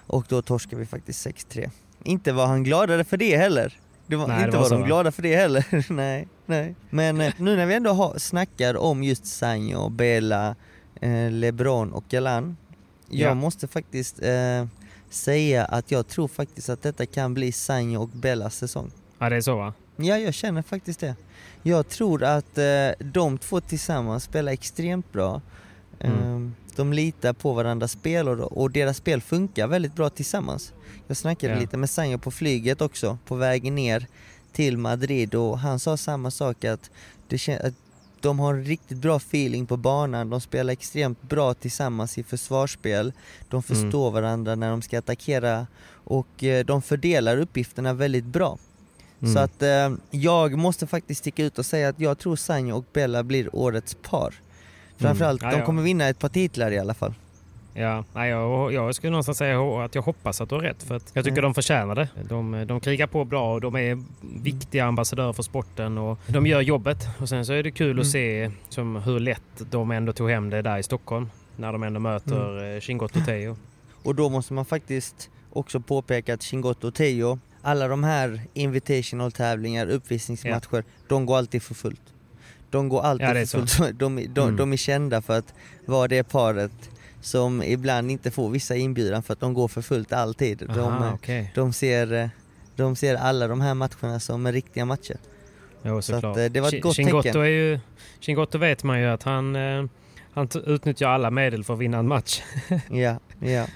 och 0.07 0.25
då 0.29 0.43
torskade 0.43 0.77
vi 0.77 0.87
faktiskt 0.87 1.27
6-3. 1.27 1.71
Inte 2.05 2.33
var 2.33 2.47
han 2.47 2.65
gladare 2.65 3.05
för 3.05 3.17
det 3.17 3.37
heller. 3.37 3.79
Det 4.07 4.17
var, 4.17 4.29
Nej, 4.29 4.39
det 4.39 4.45
inte 4.45 4.57
var 4.57 4.63
var 4.63 4.69
så, 4.69 4.75
de 4.75 4.85
glada 4.87 5.13
för 5.13 5.23
det 5.23 5.37
heller. 5.37 5.93
nej, 5.93 6.29
nej. 6.47 6.75
Men 6.91 7.21
eh, 7.21 7.33
nu 7.37 7.57
när 7.57 7.67
vi 7.67 7.75
ändå 7.75 7.91
har, 7.93 8.19
snackar 8.19 8.77
om 8.77 9.03
just 9.05 9.27
Sanjo, 9.27 9.89
Bela, 9.89 10.55
eh, 11.01 11.31
LeBron 11.31 11.93
och 11.93 12.05
Galan. 12.09 12.57
Jag 13.09 13.31
Ja. 13.31 13.35
måste 13.35 13.69
faktiskt 13.69 14.23
eh, 14.23 14.67
säga 15.11 15.65
att 15.65 15.91
jag 15.91 16.09
tror 16.09 16.29
faktiskt 16.29 16.69
att 16.69 16.83
detta 16.83 17.07
kan 17.07 17.35
bli 17.35 17.53
Sanjo 17.53 18.03
och 18.03 18.09
Bellas 18.09 18.57
säsong. 18.57 18.91
Ja 19.19 19.29
det 19.31 19.37
är 19.37 19.41
så 19.41 19.57
va? 19.57 19.75
Ja, 19.97 20.19
jag 20.19 20.35
känner 20.35 20.63
faktiskt 20.63 21.01
det. 21.01 21.15
Jag 21.63 21.89
tror 21.89 22.23
att 22.23 22.59
eh, 22.59 22.89
de 22.99 23.39
två 23.39 23.61
tillsammans 23.61 24.25
spelar 24.25 24.53
extremt 24.53 25.13
bra. 25.13 25.41
Mm. 26.01 26.19
Ehm, 26.23 26.55
de 26.77 26.93
litar 26.93 27.33
på 27.33 27.53
varandras 27.53 27.93
spel 27.93 28.29
och, 28.29 28.59
och 28.59 28.71
deras 28.71 28.97
spel 28.97 29.21
funkar 29.21 29.67
väldigt 29.67 29.95
bra 29.95 30.11
tillsammans. 30.11 30.73
Jag 31.07 31.17
snackade 31.17 31.53
Ja. 31.55 31.61
lite 31.61 31.77
med 31.77 31.91
Sanjo 31.91 32.19
på 32.19 32.31
flyget 32.31 32.81
också, 32.81 33.19
på 33.27 33.35
vägen 33.35 33.75
ner 33.75 34.07
till 34.53 34.79
Madrid 34.79 35.35
och 35.35 35.59
han 35.59 35.79
sa 35.79 35.97
samma 35.97 36.31
sak 36.31 36.65
att, 36.65 36.91
det 37.29 37.49
att 37.49 37.75
de 38.21 38.39
har 38.39 38.55
en 38.55 38.65
riktigt 38.65 38.99
bra 38.99 39.17
feeling 39.17 39.67
på 39.67 39.77
banan, 39.77 40.31
de 40.31 40.41
spelar 40.41 40.73
extremt 40.73 41.23
bra 41.23 41.55
tillsammans 41.55 42.19
i 42.19 42.23
försvarsspel, 42.23 43.13
de 43.49 43.63
förstår 43.63 44.11
varandra 44.11 44.55
när 44.55 44.71
de 44.71 44.83
ska 44.83 44.99
attackera 44.99 45.67
och 46.05 46.45
eh, 46.45 46.65
de 46.65 46.83
fördelar 46.83 47.37
uppgifterna 47.37 47.93
väldigt 47.93 48.25
bra. 48.25 48.59
Mm. 49.23 49.35
Så 49.35 49.39
att 49.41 49.63
eh, 49.63 49.91
jag 50.11 50.59
måste 50.59 50.87
faktiskt 50.87 51.21
sticka 51.21 51.45
ut 51.45 51.59
och 51.59 51.67
säga 51.67 51.89
att 51.89 52.01
jag 52.01 52.19
tror 52.19 52.37
Sanjo 52.37 52.77
och 52.77 52.85
Bella 52.93 53.23
blir 53.23 53.57
årets 53.57 53.95
par. 54.03 54.35
Framförallt, 54.97 55.43
Mm. 55.43 55.53
Ja, 55.55 55.59
de 55.61 55.67
kommer 55.67 55.83
vinna 55.83 56.09
ett 56.09 56.19
par 56.19 56.29
titlar 56.29 56.71
i 56.71 56.79
alla 56.79 56.95
fall. 56.95 57.15
Ja, 57.75 58.05
nej, 58.15 58.31
jag, 58.31 58.73
jag 58.73 58.95
skulle 58.95 59.11
någonstans 59.11 59.39
säga 59.39 59.61
att 59.85 59.95
jag 59.95 60.03
hoppas 60.03 60.41
att 60.41 60.49
du 60.49 60.55
har 60.55 60.63
rätt. 60.63 60.83
För 60.83 60.95
att 60.97 61.11
jag 61.15 61.25
tycker 61.25 61.39
Mm. 61.39 61.43
de 61.49 61.55
förtjänar 61.55 61.95
det. 61.95 62.09
De, 62.29 62.65
de 62.67 62.81
krigar 62.81 63.07
på 63.07 63.25
bra 63.25 63.53
och 63.55 63.61
de 63.61 63.77
är 63.77 64.03
viktiga 64.43 64.85
ambassadörer 64.85 65.33
för 65.33 65.43
sporten 65.43 65.99
och 65.99 66.19
de 66.27 66.47
gör 66.47 66.61
jobbet. 66.61 67.09
Och 67.21 67.29
sen 67.29 67.47
så 67.47 67.53
är 67.53 67.63
det 67.63 67.71
kul 67.71 67.91
att 68.01 68.05
Mm. 68.05 68.05
se 68.05 68.51
som 68.69 68.97
hur 68.97 69.21
lätt 69.21 69.43
de 69.71 69.91
ändå 69.91 70.13
tog 70.13 70.31
hem 70.31 70.51
det 70.51 70.63
där 70.63 70.79
i 70.79 70.83
Stockholm. 70.83 71.31
När 71.57 71.73
de 71.73 71.83
ändå 71.83 72.01
möter 72.01 72.59
mm. 72.65 72.81
Chingotto 72.81 73.21
Teo. 73.27 73.57
Och 74.03 74.15
då 74.15 74.29
måste 74.29 74.53
man 74.53 74.65
faktiskt 74.65 75.31
också 75.53 75.81
påpeka 75.81 76.35
att 76.35 76.43
Chingotto 76.43 76.89
och 76.89 76.95
Teo, 76.95 77.39
alla 77.63 77.89
de 77.89 78.05
här 78.05 78.41
invitational 78.55 79.33
tävlingar, 79.33 79.87
uppvisningsmatcher, 79.91 80.85
de 81.09 81.27
går 81.27 81.37
alltid 81.39 81.63
för 81.63 81.75
fullt. 81.75 82.01
De 82.71 82.89
går 82.89 83.03
alltid 83.03 83.27
Ja, 83.29 83.35
för 83.35 83.45
så. 83.45 83.67
fullt. 83.67 83.99
De, 83.99 84.17
de, 84.17 84.41
Mm. 84.43 84.57
de 84.57 84.73
är 84.73 84.77
kända 84.77 85.23
för 85.23 85.39
att 85.39 85.55
vara 85.87 86.09
det 86.09 86.23
paret 86.25 86.73
som 87.21 87.63
ibland 87.63 88.11
inte 88.11 88.31
får 88.31 88.51
vissa 88.51 88.77
inbjudan 88.77 89.23
för 89.23 89.33
att 89.33 89.41
de 89.41 89.55
går 89.55 89.69
för 89.69 89.83
fullt 89.83 90.13
alltid. 90.13 90.59
De, 90.59 90.79
Aha, 90.81 91.07
eh, 91.07 91.15
okej. 91.15 91.53
de, 91.55 91.73
ser, 91.73 92.31
de 92.77 92.97
ser 92.97 93.15
alla 93.15 93.49
de 93.49 93.61
här 93.61 93.75
matcherna 93.75 94.21
som 94.21 94.53
riktiga 94.53 94.85
matcher. 94.85 95.17
Jo, 95.83 96.03
Så 96.03 96.15
att, 96.15 96.21
såklart. 96.21 96.37
eh, 96.37 96.45
det 96.45 96.61
var 96.61 96.75
ett 96.75 96.83
gott 96.83 96.97
Chingotto 96.97 97.23
tecken. 97.23 97.41
Är 97.43 97.47
ju, 97.47 97.79
Chingotto 98.21 98.59
vet 98.59 98.85
man 98.85 99.01
ju 99.01 99.07
att 99.07 99.23
han, 99.23 99.57
eh, 99.57 99.85
han 100.33 100.49
utnyttjar 100.67 101.09
alla 101.09 101.31
medel 101.31 101.65
för 101.65 101.75
att 101.75 101.81
vinna 101.81 101.99
en 101.99 102.09
match. 102.09 102.43
Ja, 102.91 103.17
ja. 103.41 103.67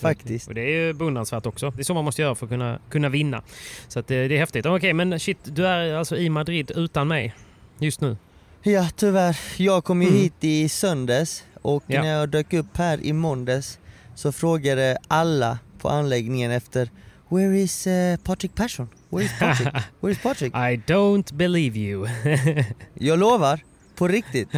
Faktiskt. 0.00 0.48
Och 0.48 0.54
det 0.54 0.60
är 0.60 0.86
ju 0.86 0.92
beundransvärt 0.92 1.46
också. 1.46 1.70
Det 1.70 1.82
är 1.82 1.84
så 1.84 1.94
man 1.94 2.04
måste 2.04 2.22
göra 2.22 2.34
för 2.34 2.46
att 2.46 2.50
kunna, 2.50 2.78
kunna 2.90 3.08
vinna. 3.08 3.42
Så 3.88 3.98
att 3.98 4.06
det, 4.06 4.28
det 4.28 4.34
är 4.34 4.38
häftigt. 4.38 4.66
Okej, 4.66 4.92
men 4.92 5.20
shit, 5.20 5.38
du 5.44 5.66
är 5.66 5.94
alltså 5.94 6.16
i 6.16 6.28
Madrid 6.30 6.70
utan 6.74 7.08
mig 7.08 7.34
just 7.78 8.00
nu. 8.00 8.16
Ja 8.62 8.88
tyvärr, 8.96 9.36
jag 9.56 9.84
kom 9.84 10.02
ju 10.02 10.08
Mm. 10.08 10.20
hit 10.20 10.34
i 10.40 10.68
söndags 10.68 11.44
och 11.62 11.84
Ja. 11.86 12.02
när 12.02 12.08
jag 12.08 12.28
dök 12.28 12.52
upp 12.52 12.76
här 12.76 13.00
i 13.04 13.12
måndags 13.12 13.78
så 14.14 14.32
frågade 14.32 14.98
alla 15.08 15.58
på 15.80 15.88
anläggningen 15.88 16.50
efter 16.50 16.90
Where 17.30 17.58
is 17.58 17.86
uh, 17.86 18.16
Patrick 18.24 18.54
Persson? 18.54 18.88
Where 19.10 19.24
is 19.24 19.30
Patrick? 19.38 19.68
Where 20.00 20.12
is 20.12 20.18
Patrick? 20.22 20.54
I 20.54 20.82
don't 20.92 21.34
believe 21.34 21.78
you. 21.78 22.06
Jag 22.94 23.18
lovar, 23.18 23.60
på 23.96 24.08
riktigt. 24.08 24.48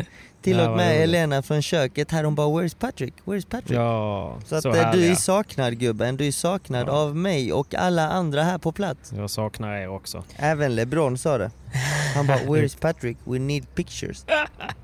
Till 0.43 0.57
Ja, 0.59 0.71
och 0.71 0.77
med 0.77 0.89
roligt. 0.91 1.03
Elena 1.03 1.43
från 1.43 1.63
köket 1.63 2.11
här, 2.11 2.25
hon 2.25 2.35
bara 2.35 2.57
Where 2.57 2.67
is 2.67 2.75
Patrick? 2.75 3.15
Where 3.25 3.39
is 3.39 3.45
Patrick? 3.45 3.79
ja, 3.79 4.39
Så 4.47 4.57
att 4.57 4.63
så 4.63 4.69
eh, 4.69 4.75
du 4.75 4.81
härliga. 4.81 5.11
är 5.11 5.15
saknad 5.15 5.79
gubben, 5.79 6.17
du 6.17 6.27
är 6.27 6.33
saknad 6.33 6.89
Ja. 6.89 6.93
av 6.93 7.17
mig 7.17 7.53
och 7.53 7.75
alla 7.75 8.09
andra 8.09 8.43
här 8.43 8.59
på 8.59 8.73
plats. 8.73 9.13
Jag 9.17 9.31
saknar 9.31 9.77
er 9.77 9.89
också. 9.89 10.25
Även 10.37 10.75
LeBron 10.75 11.19
sa 11.19 11.39
det. 11.39 11.51
Han 12.15 12.27
bara 12.27 12.39
Where 12.53 12.65
is 12.65 12.75
Patrick? 12.75 13.17
We 13.25 13.39
need 13.39 13.75
pictures. 13.75 14.25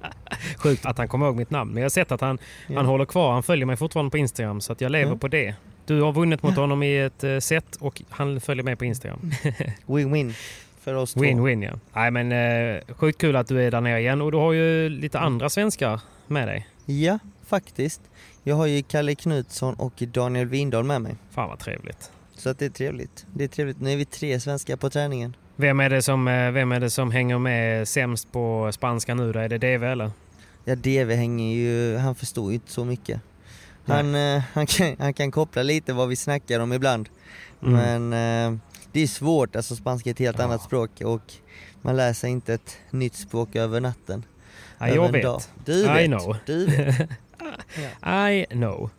Sjukt 0.56 0.86
att 0.86 0.98
han 0.98 1.08
kommer 1.08 1.26
ihåg 1.26 1.36
mitt 1.36 1.50
namn. 1.50 1.70
Men 1.70 1.80
jag 1.82 1.84
har 1.84 1.90
sett 1.90 2.12
att 2.12 2.20
han, 2.20 2.38
Ja. 2.66 2.76
han 2.76 2.86
håller 2.86 3.04
kvar. 3.04 3.32
Han 3.32 3.42
följer 3.42 3.66
mig 3.66 3.76
fortfarande 3.76 4.10
på 4.10 4.18
Instagram 4.18 4.60
så 4.60 4.72
att 4.72 4.80
jag 4.80 4.92
lever 4.92 5.16
på 5.16 5.28
det. 5.28 5.54
Du 5.86 6.00
har 6.00 6.12
vunnit 6.12 6.42
mot 6.42 6.56
honom 6.56 6.82
i 6.82 6.98
ett 6.98 7.24
eh, 7.24 7.38
set 7.38 7.76
och 7.76 8.02
han 8.10 8.40
följer 8.40 8.64
mig 8.64 8.76
på 8.76 8.84
Instagram. 8.84 9.30
Win-win 9.86 10.34
för 10.86 10.94
oss. 10.94 11.16
Win-win 11.16 11.64
ja. 11.64 11.78
Nej 11.92 12.10
men 12.10 12.32
eh, 12.32 12.94
sjukt 12.94 13.20
kul 13.20 13.36
att 13.36 13.48
du 13.48 13.62
är 13.62 13.70
där 13.70 13.80
nere 13.80 14.00
igen 14.00 14.22
och 14.22 14.32
du 14.32 14.38
har 14.38 14.52
ju 14.52 14.88
lite 14.88 15.18
andra 15.18 15.50
svenskar 15.50 16.00
med 16.26 16.48
dig. 16.48 16.66
Ja, 16.84 17.18
faktiskt. 17.46 18.00
Jag 18.42 18.56
har 18.56 18.66
ju 18.66 18.82
Kalle 18.82 19.14
Knutsson 19.14 19.74
och 19.74 19.92
Daniel 19.98 20.46
Windahl 20.46 20.84
med 20.84 21.02
mig. 21.02 21.14
Fan 21.30 21.48
vad 21.48 21.58
trevligt. 21.58 22.10
Så 22.34 22.50
att 22.50 22.58
det 22.58 22.64
är 22.64 22.70
trevligt. 22.70 23.26
Det 23.34 23.44
är 23.44 23.48
trevligt. 23.48 23.80
Nu 23.80 23.92
är 23.92 23.96
vi 23.96 24.04
tre 24.04 24.40
svenskar 24.40 24.76
på 24.76 24.90
träningen. 24.90 25.36
Vem 25.56 25.80
är 25.80 25.90
det 25.90 26.02
som, 26.02 26.28
eh, 26.28 26.50
vem 26.50 26.72
är 26.72 26.80
det 26.80 26.90
som 26.90 27.10
hänger 27.10 27.38
med 27.38 27.88
sämst 27.88 28.32
på 28.32 28.70
spanska 28.72 29.14
nu 29.14 29.32
då? 29.32 29.38
Är 29.38 29.48
det 29.48 29.58
DV 29.58 29.84
eller? 29.84 30.10
Ja, 30.64 30.74
DV 30.74 31.12
hänger 31.12 31.54
ju, 31.54 31.96
han 31.96 32.14
förstår 32.14 32.50
ju 32.50 32.54
inte 32.54 32.72
så 32.72 32.84
mycket. 32.84 33.20
Han, 33.84 34.14
eh, 34.14 34.42
han, 34.52 34.66
kan, 34.66 34.96
han 34.98 35.14
kan 35.14 35.30
koppla 35.30 35.62
lite 35.62 35.92
vad 35.92 36.08
vi 36.08 36.16
snackar 36.16 36.60
om 36.60 36.72
ibland. 36.72 37.08
Mm. 37.62 37.74
Men 38.10 38.52
eh, 38.52 38.58
det 38.96 39.02
är 39.02 39.06
svårt, 39.06 39.56
alltså 39.56 39.76
spanska 39.76 40.10
är 40.10 40.12
ett 40.12 40.18
helt 40.18 40.38
Ja. 40.38 40.44
annat 40.44 40.62
språk 40.62 40.90
och 41.04 41.32
man 41.82 41.96
lär 41.96 42.12
sig 42.12 42.30
inte 42.30 42.54
ett 42.54 42.76
nytt 42.90 43.14
språk 43.14 43.56
över 43.56 43.80
natten. 43.80 44.24
Ja, 44.78 44.88
jag 44.88 45.12
vet. 45.12 45.22
dag. 45.22 45.40
Du 45.64 45.72
I 45.72 45.86
vet. 45.86 46.06
know. 46.06 46.36
Du 46.46 46.66
vet. 46.66 47.10
I 48.32 48.46
know. 48.50 48.90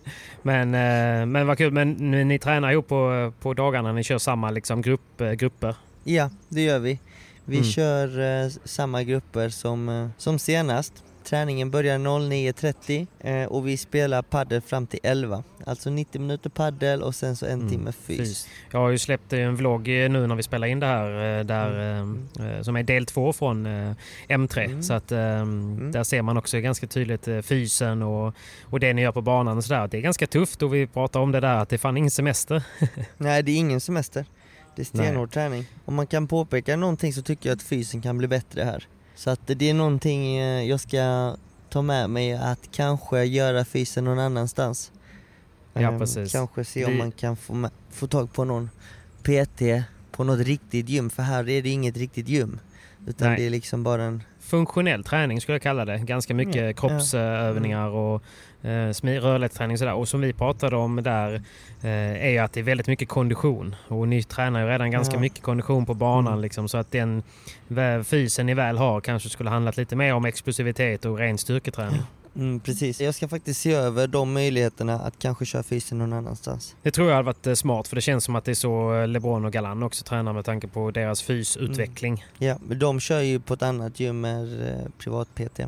Men, 0.41 0.73
eh, 0.73 1.25
men 1.25 1.47
vad 1.47 1.57
kul. 1.57 1.71
Men 1.73 1.91
ni, 2.27 2.39
tränar 2.39 2.71
ihop 2.71 2.87
på, 2.87 3.33
på 3.41 3.53
dagarna? 3.53 3.91
Ni 3.91 4.03
kör 4.03 4.17
samma 4.17 4.51
liksom, 4.51 4.81
grupp, 4.81 5.21
eh, 5.21 5.31
grupper? 5.31 5.75
Ja, 6.03 6.29
det 6.49 6.61
gör 6.61 6.79
vi. 6.79 6.99
Vi 7.45 7.57
Mm. 7.57 7.69
kör 7.69 8.19
eh, 8.43 8.49
samma 8.63 9.03
grupper 9.03 9.49
som, 9.49 10.11
som 10.17 10.39
senast. 10.39 10.93
Träningen 11.29 11.71
börjar 11.71 11.97
09.30 11.99 13.07
eh, 13.19 13.45
och 13.45 13.67
vi 13.67 13.77
spelar 13.77 14.21
paddel 14.21 14.61
fram 14.61 14.87
till 14.87 14.99
11. 15.03 15.43
Alltså 15.65 15.89
90 15.89 16.21
minuter 16.21 16.49
paddel 16.49 17.01
och 17.03 17.15
sen 17.15 17.35
så 17.35 17.45
en 17.45 17.51
Mm, 17.59 17.69
timme 17.69 17.91
fys. 17.91 18.17
fys. 18.17 18.47
Jag 18.71 18.79
har 18.79 18.89
ju 18.89 18.97
släppt 18.97 19.33
en 19.33 19.55
vlogg 19.55 20.03
eh, 20.03 20.09
nu 20.09 20.27
när 20.27 20.35
vi 20.35 20.43
spelar 20.43 20.67
in 20.67 20.79
det 20.79 20.85
här 20.85 21.39
eh, 21.39 21.45
där, 21.45 21.99
eh, 22.01 22.61
som 22.61 22.75
är 22.75 22.83
del 22.83 23.05
två 23.05 23.33
från 23.33 23.65
eh, 23.65 23.93
M3. 24.27 24.65
Mm. 24.65 24.83
Så 24.83 24.93
att 24.93 25.11
eh, 25.11 25.17
där 25.91 26.03
ser 26.03 26.21
man 26.21 26.37
också 26.37 26.59
ganska 26.59 26.87
tydligt 26.87 27.27
eh, 27.27 27.41
fysen 27.41 28.01
och, 28.01 28.33
och 28.63 28.79
det 28.79 28.93
ni 28.93 29.01
gör 29.01 29.11
på 29.11 29.21
banan 29.21 29.57
och 29.57 29.63
sådär. 29.63 29.87
Det 29.87 29.97
är 29.97 30.01
ganska 30.01 30.27
tufft 30.27 30.61
och 30.61 30.73
vi 30.73 30.87
pratar 30.87 31.19
om 31.19 31.31
det 31.31 31.39
där 31.39 31.55
att 31.57 31.69
det 31.69 31.75
är 31.75 31.77
fan 31.77 31.97
ingen 31.97 32.11
semester. 32.11 32.63
Nej, 33.17 33.43
det 33.43 33.51
är 33.51 33.57
ingen 33.57 33.81
semester. 33.81 34.25
Det 34.75 34.81
är 34.81 34.85
stenhård 34.85 35.31
träning. 35.31 35.65
Om 35.85 35.95
man 35.95 36.07
kan 36.07 36.27
påpeka 36.27 36.75
någonting 36.75 37.13
så 37.13 37.21
tycker 37.21 37.49
jag 37.49 37.55
att 37.55 37.63
fysen 37.63 38.01
kan 38.01 38.17
bli 38.17 38.27
bättre 38.27 38.63
här. 38.63 38.83
Så 39.17 39.29
att 39.29 39.39
det 39.45 39.69
är 39.69 39.73
någonting 39.73 40.37
eh, 40.37 40.63
jag 40.63 40.79
ska 40.79 41.35
ta 41.69 41.81
med 41.81 42.09
mig 42.09 42.33
att 42.33 42.59
kanske 42.71 43.23
göra 43.23 43.65
fysen 43.65 44.03
någon 44.03 44.19
annanstans. 44.19 44.91
Ja, 45.73 45.81
Ehm, 45.81 45.99
precis. 45.99 46.31
Kanske 46.31 46.63
se 46.65 46.85
om 46.85 46.91
Vi- 46.91 46.97
man 46.97 47.11
kan 47.11 47.37
få, 47.37 47.53
med, 47.53 47.71
få 47.91 48.07
tag 48.07 48.33
på 48.33 48.43
någon 48.45 48.69
PT 49.23 49.61
på 50.11 50.23
något 50.23 50.39
riktigt 50.39 50.89
gym, 50.89 51.09
för 51.09 51.23
här 51.23 51.49
är 51.49 51.61
det 51.61 51.69
inget 51.69 51.97
riktigt 51.97 52.27
gym. 52.29 52.59
Utan 53.07 53.27
Nej. 53.27 53.37
det 53.39 53.45
är 53.45 53.49
liksom 53.49 53.83
bara 53.83 54.03
en... 54.03 54.23
Funktionell 54.39 55.03
träning 55.03 55.41
skulle 55.41 55.55
jag 55.55 55.61
kalla 55.61 55.85
det. 55.85 55.97
Ganska 55.97 56.33
mycket 56.33 56.55
ja. 56.65 56.73
kroppsövningar 56.73 57.87
och 57.87 58.23
eh, 58.61 58.67
rörlighetsträning 59.21 59.77
sådär. 59.77 59.93
Och 59.93 60.07
som 60.07 60.21
vi 60.21 60.33
pratade 60.33 60.75
om 60.75 61.03
där 61.03 61.33
eh, 61.81 61.89
är 62.25 62.29
ju 62.29 62.37
att 62.37 62.53
det 62.53 62.59
är 62.59 62.63
väldigt 62.63 62.87
mycket 62.87 63.09
kondition. 63.09 63.75
Och 63.87 64.07
ni 64.07 64.23
tränar 64.23 64.61
ju 64.61 64.67
redan 64.67 64.91
ganska 64.91 65.15
Ja. 65.15 65.19
mycket 65.19 65.41
kondition 65.43 65.85
på 65.85 65.93
banan 65.93 66.33
Mm. 66.33 66.41
liksom. 66.41 66.67
Så 66.69 66.77
att 66.77 66.91
den 66.91 67.23
fysen 68.05 68.45
ni 68.45 68.53
väl 68.53 68.77
har 68.77 69.01
kanske 69.01 69.29
skulle 69.29 69.49
handlat 69.49 69.77
lite 69.77 69.95
mer 69.95 70.13
om 70.13 70.25
explosivitet 70.25 71.05
och 71.05 71.17
ren 71.17 71.37
styrketräning. 71.37 72.01
Mm, 72.35 72.59
precis. 72.59 73.01
Jag 73.01 73.15
ska 73.15 73.27
faktiskt 73.27 73.61
se 73.61 73.73
över 73.73 74.07
de 74.07 74.33
möjligheterna 74.33 74.93
att 74.99 75.19
kanske 75.19 75.45
köra 75.45 75.63
fysen 75.63 75.97
någon 75.97 76.13
annanstans. 76.13 76.75
Det 76.81 76.91
tror 76.91 77.07
jag 77.07 77.15
hade 77.15 77.25
varit 77.25 77.47
eh, 77.47 77.53
smart 77.53 77.87
för 77.87 77.95
det 77.95 78.01
känns 78.01 78.23
som 78.23 78.35
att 78.35 78.45
det 78.45 78.51
är 78.51 78.55
så 78.55 78.93
eh, 78.95 79.07
LeBron 79.07 79.45
och 79.45 79.53
Galan 79.53 79.83
också 79.83 80.03
tränar 80.03 80.33
med 80.33 80.45
tanke 80.45 80.67
på 80.67 80.91
deras 80.91 81.21
fysutveckling. 81.23 82.25
Ja, 82.37 82.57
men 82.67 82.79
de 82.79 82.99
kör 82.99 83.19
ju 83.21 83.39
på 83.39 83.53
ett 83.53 83.61
annat 83.63 83.99
gym 83.99 84.21
med 84.21 84.67
eh, 84.69 84.77
privat 84.97 85.35
PT. 85.35 85.59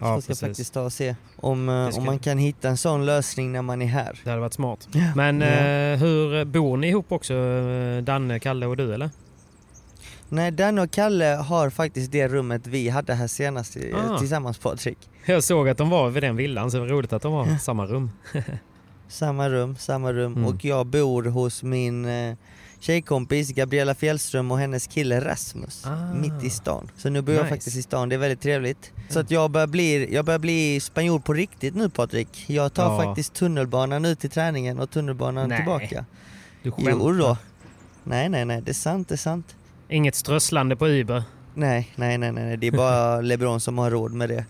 Ja, 0.00 0.06
så 0.06 0.12
jag 0.14 0.22
ska 0.22 0.30
precis. 0.30 0.40
faktiskt 0.48 0.74
ta 0.74 0.80
och 0.82 0.92
se 0.92 1.16
om, 1.36 1.68
eh, 1.68 1.88
ska- 1.90 2.00
om 2.00 2.06
man 2.06 2.18
kan 2.18 2.38
hitta 2.38 2.68
en 2.68 2.76
sån 2.76 3.06
lösning 3.06 3.52
när 3.52 3.62
man 3.62 3.82
är 3.82 3.86
här. 3.86 4.20
Det 4.24 4.30
hade 4.30 4.40
varit 4.40 4.52
smart. 4.54 4.88
Men 5.16 5.40
Ja. 5.40 5.46
eh, 5.46 5.98
hur 5.98 6.44
bor 6.44 6.76
ni 6.76 6.88
ihop 6.88 7.12
också? 7.12 7.34
eh, 7.34 8.02
Danne, 8.02 8.38
Kalle 8.38 8.66
och 8.66 8.76
du 8.76 8.94
eller? 8.94 9.10
Nej, 10.28 10.50
Danne 10.50 10.82
och 10.82 10.90
Kalle 10.90 11.24
har 11.24 11.70
faktiskt 11.70 12.12
det 12.12 12.28
rummet 12.28 12.66
vi 12.66 12.88
hade 12.88 13.14
här 13.14 13.26
senast 13.26 13.76
Ah. 13.94 14.18
tillsammans 14.18 14.58
Patrik. 14.58 14.98
Jag 15.26 15.44
såg 15.44 15.68
att 15.68 15.78
de 15.78 15.90
var 15.90 16.08
vid 16.10 16.22
den 16.22 16.36
villan 16.36 16.70
så 16.70 16.76
det 16.76 16.80
var 16.80 16.88
roligt 16.88 17.12
att 17.12 17.22
de 17.22 17.32
var 17.32 17.46
i 17.54 17.58
samma 17.58 17.86
rum. 17.86 18.10
Samma 19.08 19.48
rum, 19.48 19.76
samma 19.76 20.12
rum 20.12 20.32
Mm. 20.32 20.46
och 20.46 20.64
jag 20.64 20.86
bor 20.86 21.22
hos 21.22 21.62
min 21.62 22.04
eh, 22.04 22.34
tjejkompis 22.80 23.50
Gabriella 23.50 23.94
Fjällström 23.94 24.50
och 24.50 24.58
hennes 24.58 24.86
kille 24.86 25.20
Rasmus 25.24 25.86
Ah. 25.86 26.14
mitt 26.14 26.44
i 26.44 26.50
stan. 26.50 26.90
Så 26.96 27.08
nu 27.10 27.22
bor 27.22 27.34
jag 27.34 27.42
Nice. 27.42 27.54
faktiskt 27.54 27.76
i 27.76 27.82
stan, 27.82 28.08
det 28.08 28.14
är 28.14 28.18
väldigt 28.18 28.40
trevligt. 28.40 28.92
Så 29.08 29.20
att 29.20 29.30
jag 29.30 29.50
börjar 29.50 29.66
bli, 29.66 30.14
jag 30.14 30.24
börjar 30.24 30.38
bli 30.38 30.80
spanjor 30.80 31.18
på 31.18 31.32
riktigt 31.32 31.74
nu 31.74 31.88
Patrik. 31.90 32.44
Jag 32.46 32.72
tar 32.74 32.84
Ja. 32.92 33.02
faktiskt 33.04 33.34
tunnelbanan 33.34 34.04
ut 34.04 34.20
till 34.20 34.30
träningen 34.30 34.78
och 34.78 34.90
tunnelbanan 34.90 35.48
Nej, 35.48 35.58
tillbaka. 35.58 36.04
Du 36.62 36.72
Jo 36.78 36.84
skämtar. 36.84 37.18
då. 37.18 37.36
Nej 38.04 38.28
nej 38.28 38.44
nej, 38.44 38.62
det 38.62 38.70
är 38.70 38.74
sant, 38.74 39.08
det 39.08 39.14
är 39.14 39.16
sant. 39.16 39.56
Inget 39.88 40.14
strösslande 40.14 40.76
på 40.76 40.88
Uber. 40.88 41.22
Nej, 41.54 41.92
nej, 41.96 42.18
nej, 42.18 42.32
nej, 42.32 42.56
det 42.56 42.66
är 42.66 42.70
bara 42.72 43.20
LeBron 43.20 43.60
som 43.60 43.78
har 43.78 43.90
råd 43.90 44.12
med 44.12 44.28
det. 44.28 44.44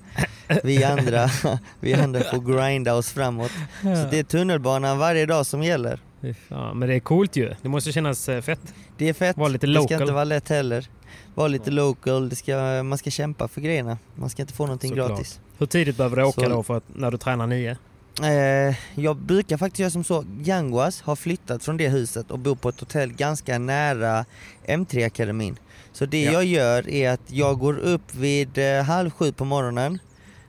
Vi 0.64 0.84
andra, 0.84 1.30
vi 1.80 1.94
andra 1.94 2.20
får 2.20 2.40
grinda 2.56 2.94
oss 2.94 3.10
framåt. 3.12 3.50
Så 3.82 4.06
det 4.10 4.18
är 4.18 4.22
tunnelbanan 4.22 4.98
varje 4.98 5.26
dag 5.26 5.46
som 5.46 5.62
gäller. 5.62 6.00
Fan, 6.48 6.78
Men 6.78 6.88
det 6.88 6.94
är 6.94 7.00
coolt 7.00 7.37
ju. 7.37 7.54
Det 7.62 7.68
måste 7.68 7.92
kännas 7.92 8.28
eh, 8.28 8.40
fett. 8.42 8.74
Det 8.96 9.09
är 9.09 9.12
fett, 9.12 9.37
Var 9.37 9.48
lite 9.48 9.66
det 9.66 9.72
ska 9.72 9.80
local. 9.83 10.00
inte 10.00 10.12
vara 10.12 10.24
lätt 10.24 10.48
heller. 10.48 10.87
Var 11.35 11.48
lite 11.48 11.70
local, 11.70 12.28
det 12.28 12.37
ska, 12.37 12.83
man 12.83 12.98
ska 12.98 13.11
kämpa 13.11 13.48
för 13.48 13.61
grejerna. 13.61 13.98
Man 14.14 14.30
ska 14.30 14.42
inte 14.42 14.54
få 14.54 14.66
någonting 14.66 14.88
Såklart. 14.90 15.09
gratis. 15.09 15.40
Hur 15.59 15.66
tidigt 15.66 15.96
behöver 15.96 16.16
du 16.16 16.22
åka 16.24 16.40
Så- 16.40 16.48
då 16.48 16.62
för 16.62 16.76
att, 16.76 16.85
när 16.94 17.11
du 17.11 17.18
tränar 17.18 17.46
nio? 17.46 17.76
Eh, 18.22 18.76
jag 18.94 19.16
brukar 19.16 19.56
faktiskt 19.56 19.78
göra 19.80 19.90
som 19.90 20.04
så, 20.04 20.24
Yanguas 20.44 21.00
har 21.02 21.16
flyttat 21.16 21.64
från 21.64 21.76
det 21.76 21.88
huset 21.88 22.30
och 22.30 22.38
bor 22.38 22.54
på 22.54 22.68
ett 22.68 22.80
hotell 22.80 23.12
ganska 23.12 23.59
nära 23.59 24.24
M3-akademin. 24.66 25.56
Så 25.92 26.06
det 26.06 26.22
Ja. 26.24 26.33
jag 26.33 26.44
gör 26.44 26.88
är 26.88 27.11
att 27.11 27.20
jag 27.26 27.59
går 27.59 27.78
upp 27.78 28.14
vid 28.14 28.59
eh, 28.59 28.83
halv 28.85 29.11
sju 29.11 29.33
på 29.33 29.44
morgonen, 29.44 29.98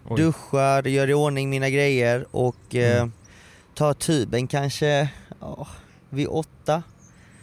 Oj. 0.09 0.21
duschar, 0.21 0.83
gör 0.87 1.09
i 1.09 1.13
ordning 1.13 1.49
mina 1.49 1.69
grejer 1.69 2.25
och 2.31 2.75
eh, 2.75 2.97
Mm. 2.97 3.11
tar 3.75 3.93
tuben 3.93 4.47
kanske 4.47 5.09
ja, 5.41 5.67
vid 6.09 6.27
åtta, 6.27 6.83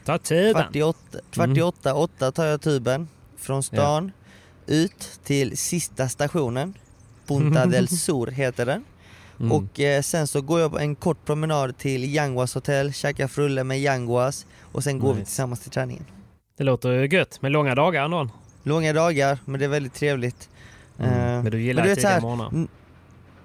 Ta 0.04 0.18
tiden! 0.18 0.52
kvart 0.54 0.76
i 0.76 0.82
åtta, 0.82 1.18
kvart 1.30 1.48
i 1.48 1.50
Mm. 1.50 1.66
åtta, 1.66 1.94
åtta 1.94 2.32
tar 2.32 2.44
jag 2.46 2.60
tuben 2.60 3.08
från 3.36 3.62
stan 3.62 4.12
ut 4.66 5.20
till 5.24 5.56
sista 5.58 6.08
stationen, 6.08 6.74
Punta 7.26 7.66
del 7.66 7.88
Sur 7.98 8.26
heter 8.26 8.66
den. 8.66 8.84
Mm. 9.40 9.52
Och 9.52 9.80
eh, 9.80 10.02
sen 10.02 10.26
så 10.26 10.40
går 10.40 10.60
jag 10.60 10.82
en 10.82 10.94
kort 10.94 11.24
promenad 11.24 11.78
till 11.78 12.14
Yanguas 12.14 12.54
hotell, 12.54 12.92
käkar 12.92 13.28
frulle 13.28 13.64
med 13.64 13.80
Yanguas 13.80 14.46
och 14.72 14.84
sen 14.84 14.98
går 14.98 15.12
vi 15.12 15.18
Nice. 15.20 15.26
tillsammans 15.30 15.60
till 15.60 15.70
träningen. 15.70 16.04
Det 16.56 16.64
låter 16.64 16.90
ju 16.92 17.06
gött 17.16 17.42
med 17.42 17.52
långa 17.52 17.74
dagar 17.74 18.04
ändå. 18.04 18.28
Långa 18.62 18.92
dagar, 18.92 19.38
men 19.44 19.58
det 19.60 19.64
är 19.66 19.68
väldigt 19.68 19.94
trevligt. 19.94 20.48
Mm. 20.98 21.12
Eh, 21.12 21.42
Men 21.42 21.50
du 21.52 21.62
gillar 21.62 21.82
tidiga 21.94 22.20
morgnar. 22.20 22.48
mm, 22.48 22.68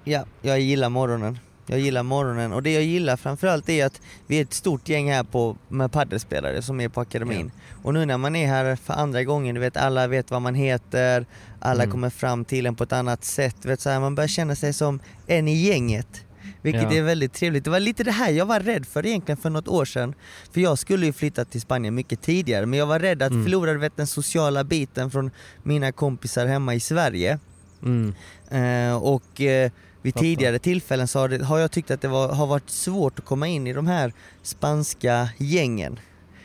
Ja, 0.04 0.26
jag 0.42 0.60
gillar 0.60 0.90
morgonen. 0.90 1.40
Jag 1.68 1.80
gillar 1.80 2.04
morgonen 2.04 2.54
och 2.54 2.64
det 2.64 2.74
jag 2.74 2.84
gillar 2.84 3.18
framförallt 3.18 3.70
är 3.70 3.86
att 3.86 4.02
vi 4.28 4.38
är 4.38 4.42
ett 4.42 4.54
stort 4.54 4.90
gäng 4.90 5.12
här 5.12 5.24
på, 5.24 5.58
med 5.68 5.92
paddelspelare 5.92 6.62
som 6.62 6.82
är 6.82 6.90
på 6.90 7.02
akademin. 7.02 7.52
Och 7.84 7.94
nu 7.94 8.06
när 8.06 8.18
man 8.18 8.36
är 8.36 8.48
här 8.48 8.76
för 8.76 8.94
andra 8.94 9.24
gången, 9.24 9.56
du 9.56 9.62
vet 9.62 9.78
alla 9.78 10.08
vet 10.08 10.32
vad 10.32 10.42
man 10.42 10.56
heter, 10.56 11.26
alla 11.60 11.84
Mm. 11.84 11.92
kommer 11.92 12.10
fram 12.10 12.46
till 12.46 12.66
en 12.66 12.76
på 12.76 12.84
ett 12.84 12.94
annat 12.94 13.24
sätt. 13.24 13.56
Vet, 13.66 13.82
så 13.82 13.90
här, 13.90 14.00
man 14.00 14.16
börjar 14.16 14.28
känna 14.28 14.56
sig 14.56 14.74
som 14.74 15.00
en 15.28 15.48
i 15.48 15.54
gänget. 15.56 16.26
Vilket 16.62 16.84
Ja. 16.84 16.94
är 16.94 17.02
väldigt 17.02 17.34
trevligt. 17.34 17.64
Det 17.64 17.70
var 17.70 17.80
lite 17.80 18.04
det 18.04 18.12
här 18.12 18.32
jag 18.32 18.46
var 18.46 18.60
rädd 18.60 18.86
för 18.86 19.06
egentligen 19.06 19.38
för 19.38 19.50
något 19.50 19.68
år 19.68 19.86
sedan. 19.86 20.14
För 20.54 20.62
jag 20.62 20.78
skulle 20.80 21.06
ju 21.06 21.14
flytta 21.14 21.46
till 21.46 21.62
Spanien 21.62 21.96
mycket 21.96 22.22
tidigare 22.22 22.66
men 22.66 22.80
jag 22.80 22.86
var 22.86 23.00
rädd 23.00 23.22
att 23.22 23.32
Mm. 23.32 23.44
förlora 23.44 23.74
vet, 23.74 23.98
den 23.98 24.08
sociala 24.08 24.64
biten 24.64 25.12
från 25.12 25.32
mina 25.64 25.92
kompisar 25.92 26.46
hemma 26.46 26.76
i 26.76 26.80
Sverige. 26.80 27.40
Mm. 27.84 28.14
Eh, 28.52 28.96
och 28.96 29.42
eh, 29.42 29.72
vid 30.04 30.14
Fattar. 30.14 30.22
tidigare 30.24 30.60
tillfällen 30.60 31.08
så 31.08 31.20
har, 31.20 31.30
det, 31.30 31.44
har 31.46 31.60
jag 31.60 31.72
tyckt 31.72 31.92
att 31.92 32.02
det 32.02 32.08
var, 32.08 32.28
har 32.34 32.48
varit 32.48 32.70
svårt 32.70 33.20
att 33.20 33.26
komma 33.26 33.48
in 33.48 33.68
i 33.68 33.74
de 33.74 33.88
här 33.88 34.14
spanska 34.44 35.30
gängen. 35.38 36.00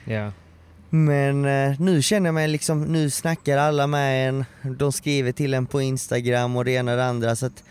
Ja. 0.04 0.32
Men 0.90 1.44
eh, 1.44 1.80
nu 1.80 2.02
känner 2.02 2.26
jag 2.26 2.34
mig 2.34 2.48
liksom, 2.48 2.82
nu 2.84 3.10
snackar 3.10 3.58
alla 3.58 3.86
med 3.86 4.28
en, 4.28 4.44
de 4.62 4.92
skriver 4.92 5.32
till 5.32 5.54
en 5.54 5.66
på 5.66 5.80
Instagram 5.80 6.56
och 6.56 6.64
det 6.64 6.70
ena 6.70 6.90
och 6.90 6.96
det 6.96 7.04
andra 7.06 7.36
så 7.36 7.46
att 7.46 7.64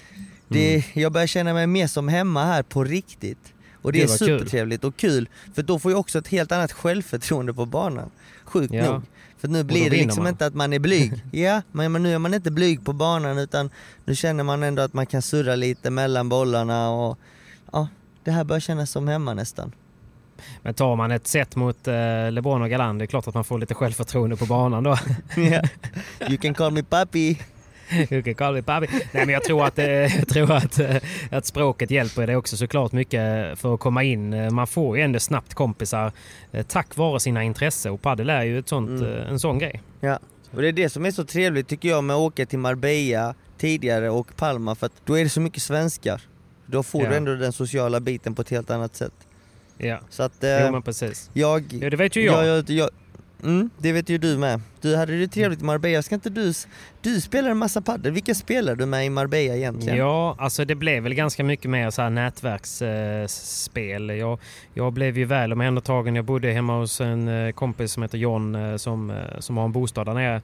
det, 0.47 0.69
Mm. 0.76 0.82
jag 0.93 1.12
börjar 1.12 1.28
känna 1.28 1.54
mig 1.54 1.67
mer 1.67 1.88
som 1.88 2.08
hemma 2.08 2.45
här 2.45 2.63
på 2.63 2.84
riktigt. 2.84 3.54
Och 3.88 3.93
det 3.93 4.00
Gud, 4.00 4.06
är 4.06 4.10
vad 4.10 4.19
kul. 4.19 4.28
supertrevligt 4.39 4.84
och 4.84 4.97
kul, 4.97 5.30
för 5.54 5.63
då 5.63 5.80
får 5.80 5.91
jag 5.91 6.00
också 6.00 6.19
ett 6.19 6.28
helt 6.28 6.52
annat 6.52 6.71
självförtroende 6.71 7.54
på 7.54 7.65
banan. 7.65 8.10
Sjukt 8.45 8.73
Ja. 8.73 8.91
nog. 8.91 9.02
För 9.38 9.47
nu 9.47 9.63
blir 9.63 9.89
det 9.89 9.97
liksom 9.97 10.23
man. 10.23 10.32
inte 10.32 10.45
att 10.45 10.54
man 10.54 10.73
är 10.73 10.80
blyg. 10.80 11.23
ja, 11.32 11.62
men 11.71 11.93
nu 11.93 12.13
är 12.13 12.19
man 12.19 12.34
inte 12.34 12.52
blyg 12.52 12.86
på 12.86 12.93
banan 12.93 13.38
utan 13.38 13.69
nu 14.06 14.15
känner 14.15 14.43
man 14.43 14.63
ändå 14.63 14.82
att 14.82 14.93
man 14.93 15.06
kan 15.06 15.21
surra 15.21 15.56
lite 15.56 15.89
mellan 15.89 16.30
bollarna 16.30 16.89
och 16.89 17.19
ja, 17.71 17.88
det 18.23 18.32
här 18.32 18.43
börjar 18.43 18.60
kännas 18.60 18.91
som 18.91 19.08
hemma 19.08 19.34
nästan. 19.34 19.71
Men 20.62 20.73
tar 20.73 20.95
man 20.95 21.12
ett 21.12 21.28
set 21.28 21.56
mot 21.56 21.88
eh, 21.88 22.32
LeBron 22.32 22.62
och 22.62 22.69
Galan, 22.69 22.97
det 22.97 23.06
är 23.06 23.08
klart 23.08 23.28
att 23.28 23.34
man 23.34 23.43
får 23.43 23.60
lite 23.60 23.73
självförtroende 23.73 24.36
på 24.36 24.45
banan 24.45 24.84
då. 24.84 24.97
Ja. 25.36 25.62
you 26.28 26.38
can 26.38 26.54
call 26.54 26.71
me 26.71 26.84
papi. 26.84 27.39
Nej, 27.89 29.26
men 29.26 29.30
jag 29.30 29.43
tror 29.43 29.65
att, 29.65 29.80
eh, 29.80 29.86
jag 30.17 30.28
tror 30.28 30.52
att, 30.52 30.80
eh, 30.80 30.95
att 31.32 31.45
språket 31.45 31.91
hjälper 31.91 32.28
dig 32.28 32.36
också 32.36 32.58
såklart 32.58 32.91
mycket 32.91 33.60
för 33.60 33.73
att 33.73 33.80
komma 33.80 34.04
in. 34.04 34.34
Eh, 34.34 34.52
Man 34.52 34.67
får 34.67 34.97
ju 34.97 35.04
ändå 35.04 35.19
snabbt 35.19 35.54
kompisar 35.54 36.12
tack 36.67 36.97
vare 36.97 37.19
sina 37.19 37.43
intressen 37.43 37.91
och 37.91 38.02
padel 38.02 38.30
är 38.30 38.43
ju 38.43 38.60
ett 38.60 38.67
sånt, 38.69 38.89
Mm. 38.89 39.28
en 39.28 39.39
sån 39.39 39.60
grej. 39.60 39.82
Ja, 40.00 40.19
och 40.52 40.62
det 40.62 40.67
är 40.67 40.71
det 40.71 40.89
som 40.89 41.06
är 41.06 41.12
så 41.12 41.23
trevligt 41.23 41.67
tycker 41.67 41.89
jag 41.89 42.04
med 42.04 42.15
att 42.15 42.19
åka 42.19 42.45
till 42.45 42.60
Marbella 42.60 43.34
tidigare 43.58 44.10
och 44.10 44.36
Palma 44.36 44.76
för 44.76 44.86
att 44.86 44.93
då 45.06 45.17
är 45.19 45.23
det 45.23 45.30
så 45.30 45.41
mycket 45.41 45.62
svenskar. 45.63 46.21
Då 46.65 46.84
får 46.84 47.04
Ja. 47.04 47.10
du 47.10 47.15
ändå 47.15 47.36
den 47.36 47.52
sociala 47.54 48.00
biten 48.00 48.36
på 48.36 48.41
ett 48.41 48.50
helt 48.50 48.71
annat 48.71 48.95
sätt. 48.95 49.13
Ja, 49.78 50.00
Så 50.10 50.23
att 50.23 50.43
eh, 50.43 50.65
jo, 50.65 50.71
men 50.71 50.82
precis. 50.82 51.30
jag... 51.34 51.73
Ja, 51.82 51.89
det 51.89 51.97
vet 51.97 52.15
ju 52.15 52.21
jag. 52.26 52.45
jag, 52.47 52.69
jag 52.69 52.89
mm, 53.43 53.69
det 53.78 53.91
vet 53.91 54.10
ju 54.10 54.17
du 54.17 54.38
med. 54.38 54.62
Du 54.82 54.95
hade 54.95 55.19
det 55.19 55.28
trevligt 55.28 55.62
i 55.62 55.63
Marbella, 55.63 56.02
ska 56.02 56.15
inte 56.15 56.30
du... 56.30 56.54
Du 57.02 57.21
spelar 57.21 57.50
en 57.50 57.58
massa 57.58 57.82
padel, 57.82 58.12
vilka 58.12 58.36
spelar 58.36 58.76
du 58.76 58.86
med 58.86 59.06
i 59.06 59.10
Marbella 59.10 59.56
egentligen? 59.56 59.97
Ja, 59.97 60.36
alltså 60.39 60.65
det 60.65 60.76
blev 60.76 61.04
väl 61.04 61.13
ganska 61.13 61.43
mycket 61.43 61.71
mer 61.71 61.89
så 61.89 62.02
här 62.02 62.10
nätverksspel. 62.10 64.10
jag, 64.10 64.39
jag 64.73 64.93
blev 64.93 65.17
ju 65.17 65.26
väl 65.26 65.54
omhändertagen. 65.54 66.15
Jag 66.15 66.26
bodde 66.26 66.52
hemma 66.52 66.80
hos 66.80 67.02
en 67.02 67.28
eh, 67.28 67.52
kompis 67.52 67.91
som 67.91 68.04
heter 68.04 68.17
John 68.17 68.56
eh, 68.56 68.76
som, 68.78 69.10
eh, 69.10 69.39
som 69.39 69.58
har 69.58 69.65
en 69.65 69.71
bostad 69.71 70.08
där 70.08 70.13
nere. 70.13 70.41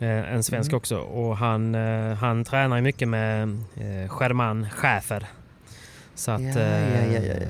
Eh, 0.00 0.32
En 0.34 0.42
svensk 0.42 0.70
Mm. 0.70 0.76
också. 0.76 0.98
Och 0.98 1.36
han, 1.36 1.74
eh, 1.74 2.14
han 2.14 2.44
tränar 2.44 2.80
mycket 2.80 3.08
med 3.08 3.42
eh, 3.76 4.08
Scherman 4.08 4.66
Schäfer. 4.70 5.26
Så, 6.18 6.30
att, 6.30 6.40
Ja, 6.42 6.60
ja, 6.60 7.20
ja, 7.20 7.32
eh, 7.32 7.42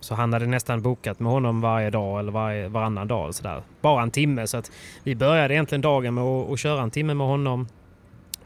så 0.00 0.14
han 0.14 0.32
hade 0.32 0.46
nästan 0.46 0.82
bokat 0.82 1.20
med 1.20 1.32
honom 1.32 1.60
varje 1.60 1.90
dag 1.90 2.18
eller 2.20 2.32
varje, 2.32 2.68
varannan 2.68 3.08
dag. 3.08 3.34
Så 3.34 3.42
där. 3.42 3.62
Bara 3.80 4.02
en 4.02 4.10
timme. 4.10 4.46
Så 4.46 4.56
att 4.56 4.70
vi 5.02 5.14
började 5.14 5.54
egentligen 5.54 5.80
dagen 5.82 6.14
med 6.14 6.24
att, 6.24 6.50
att 6.50 6.58
köra 6.58 6.82
en 6.82 6.90
timme 6.90 7.14
med 7.14 7.26
honom. 7.26 7.68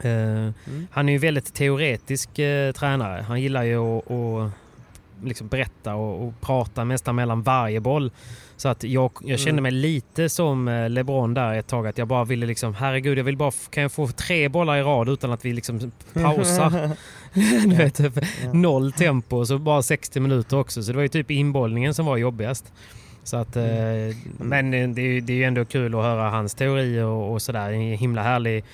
Eh, 0.00 0.10
Mm. 0.10 0.52
han 0.90 1.08
är 1.08 1.12
ju 1.12 1.18
väldigt 1.18 1.54
teoretisk 1.54 2.38
eh, 2.38 2.72
tränare. 2.72 3.22
Han 3.22 3.40
gillar 3.40 3.62
ju 3.62 3.78
att, 3.98 4.10
att 4.10 4.50
liksom 5.24 5.48
berätta 5.48 5.94
och, 5.94 6.26
och 6.26 6.40
prata 6.40 6.84
nästan 6.84 7.14
mellan 7.16 7.42
varje 7.42 7.80
boll. 7.80 8.10
Så 8.56 8.68
att 8.68 8.84
jag, 8.84 9.10
jag 9.24 9.38
kände 9.38 9.50
Mm. 9.50 9.62
mig 9.62 9.72
lite 9.72 10.28
som 10.28 10.68
eh, 10.68 10.88
LeBron 10.90 11.34
där 11.34 11.54
ett 11.54 11.66
tag. 11.66 11.86
Att 11.86 11.98
jag 11.98 12.08
bara 12.08 12.24
ville 12.24 12.46
liksom, 12.46 12.74
herregud 12.74 13.18
jag 13.18 13.24
vill 13.24 13.36
bara, 13.36 13.52
kan 13.70 13.82
jag 13.82 13.92
få 13.92 14.06
tre 14.08 14.48
bollar 14.48 14.76
i 14.76 14.82
rad 14.82 15.08
utan 15.08 15.32
att 15.32 15.44
vi 15.44 15.52
liksom 15.52 15.92
pausar? 16.14 16.90
du 17.66 17.76
vet, 17.76 17.94
typ 17.94 18.12
Ja. 18.44 18.52
noll 18.52 18.92
tempo 18.92 19.36
och 19.36 19.48
så 19.48 19.58
bara 19.58 19.82
60 19.82 20.20
minuter 20.20 20.58
också. 20.58 20.82
Så 20.82 20.90
det 20.92 20.96
var 20.96 21.02
ju 21.02 21.08
typ 21.08 21.30
inbollningen 21.30 21.94
som 21.94 22.06
var 22.06 22.16
jobbigast. 22.16 22.72
Så 23.24 23.36
att, 23.36 23.56
eh, 23.56 23.64
Mm. 23.64 24.14
Men 24.38 24.74
eh, 24.74 24.88
det 24.88 25.02
är, 25.02 25.06
ju, 25.06 25.20
det 25.20 25.32
är 25.32 25.36
ju 25.36 25.44
ändå 25.44 25.64
kul 25.64 25.94
att 25.94 26.02
höra 26.02 26.30
hans 26.30 26.54
teorier 26.54 27.04
och, 27.04 27.32
och 27.32 27.42
sådär. 27.42 27.72
En 27.72 27.80
himla 27.98 28.22
härlig 28.22 28.56
eh, 28.58 28.64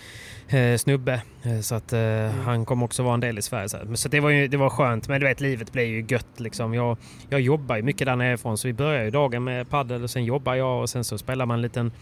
snubbe. 0.78 1.22
Eh, 1.42 1.60
Så 1.60 1.74
att 1.74 1.92
eh, 1.92 2.30
han 2.44 2.64
kommer 2.64 2.84
också 2.84 3.02
vara 3.02 3.14
en 3.14 3.20
del 3.20 3.38
i 3.38 3.42
Sverige. 3.42 3.68
Så, 3.96 4.08
det 4.08 4.20
var 4.20 4.30
ju 4.30 4.48
det 4.48 4.56
var 4.56 4.70
skönt. 4.70 5.08
Men 5.08 5.20
du 5.20 5.26
vet, 5.26 5.40
livet 5.40 5.72
blir 5.72 5.84
ju 5.84 6.04
gött 6.08 6.40
liksom. 6.40 6.74
Jag, 6.74 6.96
jag 7.28 7.40
jobbar 7.40 7.76
ju 7.76 7.82
mycket 7.82 8.06
där 8.06 8.16
nerifrån 8.16 8.58
så 8.58 8.68
vi 8.68 8.74
börjar 8.74 9.04
ju 9.04 9.10
dagen 9.10 9.44
med 9.44 9.70
paddel 9.70 10.02
och 10.02 10.10
sen 10.10 10.24
jobbar 10.24 10.54
jag 10.54 10.80
och 10.80 10.90
sen 10.90 11.04
så 11.04 11.18
spelar 11.18 11.46
man 11.46 11.54
en 11.54 11.62
liten 11.62 11.92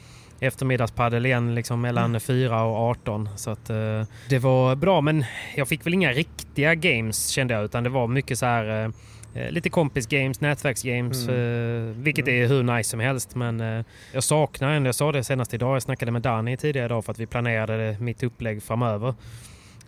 eftermiddagspaddel 0.41 1.27
igen 1.27 1.55
liksom 1.55 1.81
mellan 1.81 2.21
4 2.21 2.63
och 2.63 2.77
18. 2.77 3.29
Så 3.37 3.51
att 3.51 3.71
eh, 3.71 4.03
det 4.29 4.39
var 4.39 4.77
bra 4.77 5.01
men 5.01 5.25
jag 5.57 5.69
fick 5.69 5.87
väl 5.87 5.95
inga 5.95 6.13
riktiga 6.13 6.75
games 6.75 7.29
kände 7.29 7.55
jag 7.55 7.65
utan 7.65 7.85
det 7.85 7.91
var 7.91 8.07
mycket 8.07 8.39
så 8.39 8.47
här 8.47 8.65
eh, 8.85 8.85
eh, 8.85 8.91
lite 9.35 9.69
kompis-games, 9.71 10.41
nätverks-games, 10.41 11.29
Mm. 11.29 11.89
eh, 11.91 11.97
vilket 12.03 12.29
är 12.29 12.47
hur 12.47 12.63
nice 12.63 12.91
som 12.91 13.01
helst. 13.01 13.35
Men 13.35 13.61
eh, 13.61 13.85
jag 14.13 14.25
saknar 14.25 14.73
ändå, 14.73 14.89
jag 14.89 14.95
sa 14.95 15.13
det 15.13 15.25
senast 15.25 15.55
idag, 15.55 15.75
jag 15.75 15.83
snackade 15.83 16.13
med 16.13 16.23
Danny 16.23 16.57
tidigare 16.57 16.87
idag 16.87 17.05
för 17.05 17.13
att 17.13 17.19
vi 17.19 17.27
planerade 17.27 17.97
mitt 18.01 18.23
upplägg 18.23 18.63
framöver. 18.63 19.15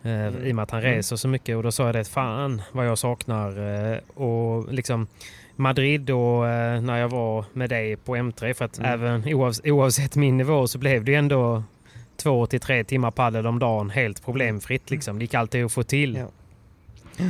Eh, 0.03 0.29
I 0.29 0.53
och 0.53 0.57
med 0.57 0.63
att 0.63 0.71
han 0.71 0.81
Mm. 0.81 0.93
reser 0.95 1.17
så 1.17 1.29
mycket 1.29 1.57
och 1.57 1.63
då 1.63 1.73
sa 1.73 1.87
jag 1.87 1.95
det, 1.95 2.05
fan 2.05 2.63
vad 2.73 2.87
jag 2.87 2.99
saknar 2.99 3.49
eh, 3.93 3.99
och 4.15 4.73
liksom 4.73 5.07
Madrid 5.57 6.11
och 6.11 6.49
eh, 6.49 6.81
när 6.81 6.99
jag 6.99 7.09
var 7.09 7.45
med 7.53 7.71
dig 7.71 7.97
på 7.97 8.17
M3 8.17 8.55
för 8.55 8.65
att 8.65 8.79
Mm. 8.79 8.93
även 8.93 9.25
oavs- 9.25 9.71
oavsett 9.71 10.17
min 10.17 10.37
nivå 10.37 10.67
så 10.67 10.79
blev 10.79 11.05
det 11.05 11.11
ju 11.13 11.17
ändå 11.19 11.63
två 12.17 12.47
till 12.47 12.61
tre 12.61 12.85
timmar 12.85 13.11
padel 13.11 13.47
om 13.47 13.59
dagen 13.59 13.91
helt 13.91 14.25
problemfritt 14.25 14.91
liksom. 14.91 15.19
Det 15.19 15.25
gick 15.25 15.35
alltid 15.35 15.65
att 15.65 15.73
få 15.73 15.83
till. 15.83 16.17
Ja. 16.17 17.25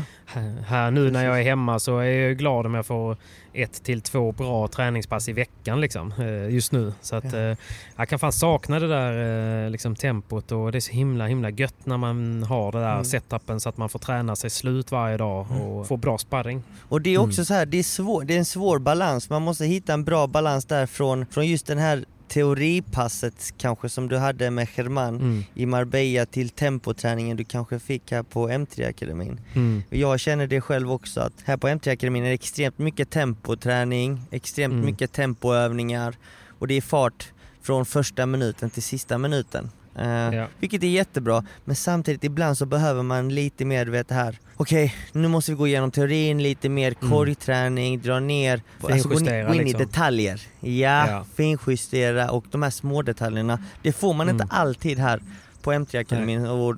Här, 0.67 0.91
nu 0.91 1.11
när 1.11 1.25
jag 1.25 1.39
är 1.41 1.45
hemma 1.45 1.79
så 1.79 1.99
är 1.99 2.05
jag 2.05 2.39
glad 2.39 2.67
om 2.67 2.75
jag 2.75 2.87
får 2.87 3.17
ett 3.53 3.83
till 3.85 4.01
två 4.01 4.33
bra 4.33 4.69
träningspass 4.69 5.29
i 5.29 5.33
veckan 5.33 5.81
liksom, 5.81 6.13
eh, 6.19 6.55
just 6.55 6.73
nu. 6.73 6.93
Så 7.01 7.17
att, 7.17 7.33
Ja. 7.33 7.39
eh, 7.39 7.57
jag 7.97 8.09
kan 8.09 8.19
fan 8.19 8.33
sakna 8.33 8.79
det 8.79 8.89
där 8.89 9.65
eh, 9.65 9.71
liksom, 9.71 9.97
tempot 9.97 10.53
och 10.53 10.73
det 10.73 10.79
är 10.79 10.81
så 10.81 10.93
himla 10.93 11.27
himla 11.27 11.51
gött 11.51 11.75
när 11.87 11.97
man 11.97 12.43
har 12.43 12.73
det 12.73 12.79
där 12.81 12.93
Mm. 12.93 13.05
setupen 13.05 13.61
så 13.61 13.69
att 13.69 13.77
man 13.77 13.89
får 13.89 13.99
träna 13.99 14.37
sig 14.37 14.51
slut 14.51 14.91
varje 14.93 15.17
dag 15.17 15.47
och 15.63 15.87
få 15.87 15.97
bra 15.97 16.19
sparring. 16.19 16.63
Och 16.89 17.01
det 17.01 17.15
är 17.15 17.19
också 17.19 17.41
Mm. 17.41 17.45
så 17.47 17.55
här, 17.55 17.67
det 17.67 17.79
är, 17.79 17.83
svår, 17.83 18.25
det 18.25 18.35
är 18.35 18.39
en 18.39 18.45
svår 18.45 18.79
balans, 18.79 19.31
man 19.31 19.43
måste 19.43 19.65
hitta 19.65 19.93
en 19.93 20.05
bra 20.05 20.27
balans 20.27 20.65
där 20.65 20.87
från, 20.87 21.27
från 21.27 21.47
just 21.47 21.67
den 21.67 21.79
här 21.79 22.05
teoripasset 22.29 23.55
kanske 23.59 23.89
som 23.89 24.09
du 24.09 24.17
hade 24.17 24.51
med 24.51 24.69
German 24.77 25.17
Mm. 25.17 25.45
i 25.55 25.67
Marbella 25.67 26.27
till 26.27 26.49
tempoträningen 26.51 27.37
du 27.37 27.45
kanske 27.45 27.79
fick 27.79 28.13
här 28.13 28.23
på 28.23 28.49
M3-akademin. 28.49 29.41
Mm. 29.55 29.83
Jag 29.91 30.21
känner 30.21 30.47
det 30.47 30.61
själv 30.61 30.93
också 30.93 31.21
att 31.21 31.33
här 31.45 31.57
på 31.57 31.69
M3-akademin 31.69 32.23
är 32.25 32.29
det 32.29 32.35
extremt 32.35 32.79
mycket 32.79 33.11
tempoträning, 33.11 34.21
extremt 34.31 34.73
Mm. 34.73 34.87
mycket 34.87 35.13
tempoövningar 35.13 36.15
och 36.59 36.69
det 36.69 36.75
är 36.75 36.81
fart 36.81 37.33
från 37.63 37.87
första 37.87 38.27
minuten 38.27 38.71
till 38.71 38.83
sista 38.83 39.19
minuten. 39.19 39.71
Eh, 39.99 40.07
Ja. 40.35 40.47
Vilket 40.61 40.83
är 40.83 40.87
jättebra, 40.89 41.45
men 41.65 41.77
samtidigt 41.77 42.25
ibland 42.25 42.59
så 42.59 42.67
behöver 42.67 43.03
man 43.03 43.29
lite 43.29 43.65
mer, 43.65 43.87
vet 43.87 44.09
det 44.09 44.15
här, 44.15 44.39
okej 44.57 44.95
nu 45.13 45.29
måste 45.29 45.51
vi 45.53 45.57
gå 45.57 45.67
igenom 45.67 45.91
teorin, 45.91 46.43
lite 46.43 46.69
mer 46.69 46.95
Mm. 47.01 47.11
korgträning, 47.13 48.01
dra 48.01 48.21
ner, 48.21 48.63
alltså 48.83 49.09
gå, 49.09 49.15
in- 49.15 49.25
gå 49.47 49.55
in 49.55 49.59
liksom. 49.65 49.81
i 49.81 49.85
detaljer. 49.85 50.41
Ja, 50.61 51.09
Ja. 51.11 51.25
finjustera 51.35 52.31
och 52.31 52.45
de 52.51 52.63
här 52.63 52.71
små 52.71 53.03
detaljerna, 53.03 53.59
det 53.83 53.93
får 53.93 54.15
man 54.15 54.29
inte 54.29 54.43
Mm. 54.45 54.57
alltid 54.57 54.99
här 54.99 55.23
på 55.63 55.73
M3-akademin 55.73 56.47
och, 56.47 56.77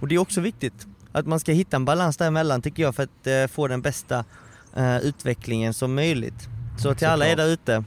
och 0.00 0.08
det 0.08 0.14
är 0.14 0.18
också 0.18 0.40
viktigt 0.40 0.86
att 1.12 1.26
man 1.26 1.40
ska 1.40 1.52
hitta 1.52 1.76
en 1.76 1.84
balans 1.84 2.16
däremellan 2.16 2.62
tycker 2.62 2.82
jag 2.82 2.94
för 2.94 3.02
att 3.02 3.26
eh, 3.26 3.46
få 3.46 3.68
den 3.68 3.82
bästa 3.82 4.24
eh, 4.76 4.98
utvecklingen 4.98 5.74
som 5.74 5.94
möjligt. 5.94 6.48
Så 6.78 6.94
till 6.94 7.06
alla 7.08 7.26
er 7.26 7.36
där 7.36 7.46
ute, 7.48 7.84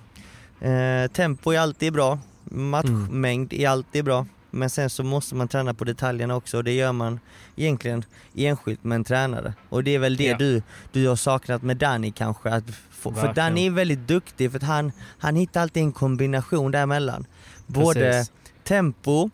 eh, 0.62 1.12
tempo 1.12 1.52
är 1.52 1.60
alltid 1.60 1.94
bra, 1.94 2.20
matchmängd 2.44 3.54
är 3.54 3.70
alltid 3.70 4.06
bra, 4.06 4.26
men 4.54 4.70
sen 4.70 4.90
så 4.90 5.04
måste 5.04 5.36
man 5.36 5.48
träna 5.48 5.74
på 5.74 5.84
detaljerna 5.84 6.36
också 6.36 6.58
och 6.58 6.64
det 6.64 6.72
gör 6.74 6.92
man 6.92 7.20
egentligen 7.56 8.04
enskilt 8.36 8.84
med 8.84 8.96
en 8.96 9.04
tränare. 9.04 9.54
Och 9.70 9.84
det 9.84 9.96
är 9.96 10.00
väl 10.00 10.18
det 10.18 10.24
Ja. 10.24 10.38
du, 10.38 10.62
du 10.92 11.08
har 11.08 11.16
saknat 11.16 11.62
med 11.62 11.78
Danny 11.78 12.12
kanske, 12.12 12.50
att 12.50 12.64
för 12.92 13.12
Verkligen. 13.12 13.36
Danny 13.36 13.66
är 13.66 13.72
väldigt 13.72 14.08
duktig 14.08 14.52
för 14.52 14.58
att 14.58 14.64
han, 14.64 14.92
han 15.20 15.36
hittar 15.36 15.62
alltid 15.62 15.84
en 15.84 15.92
kombination 15.92 16.72
däremellan. 16.72 17.26
Både 17.68 18.00
Precis. 18.00 18.32
tempo 18.64 19.30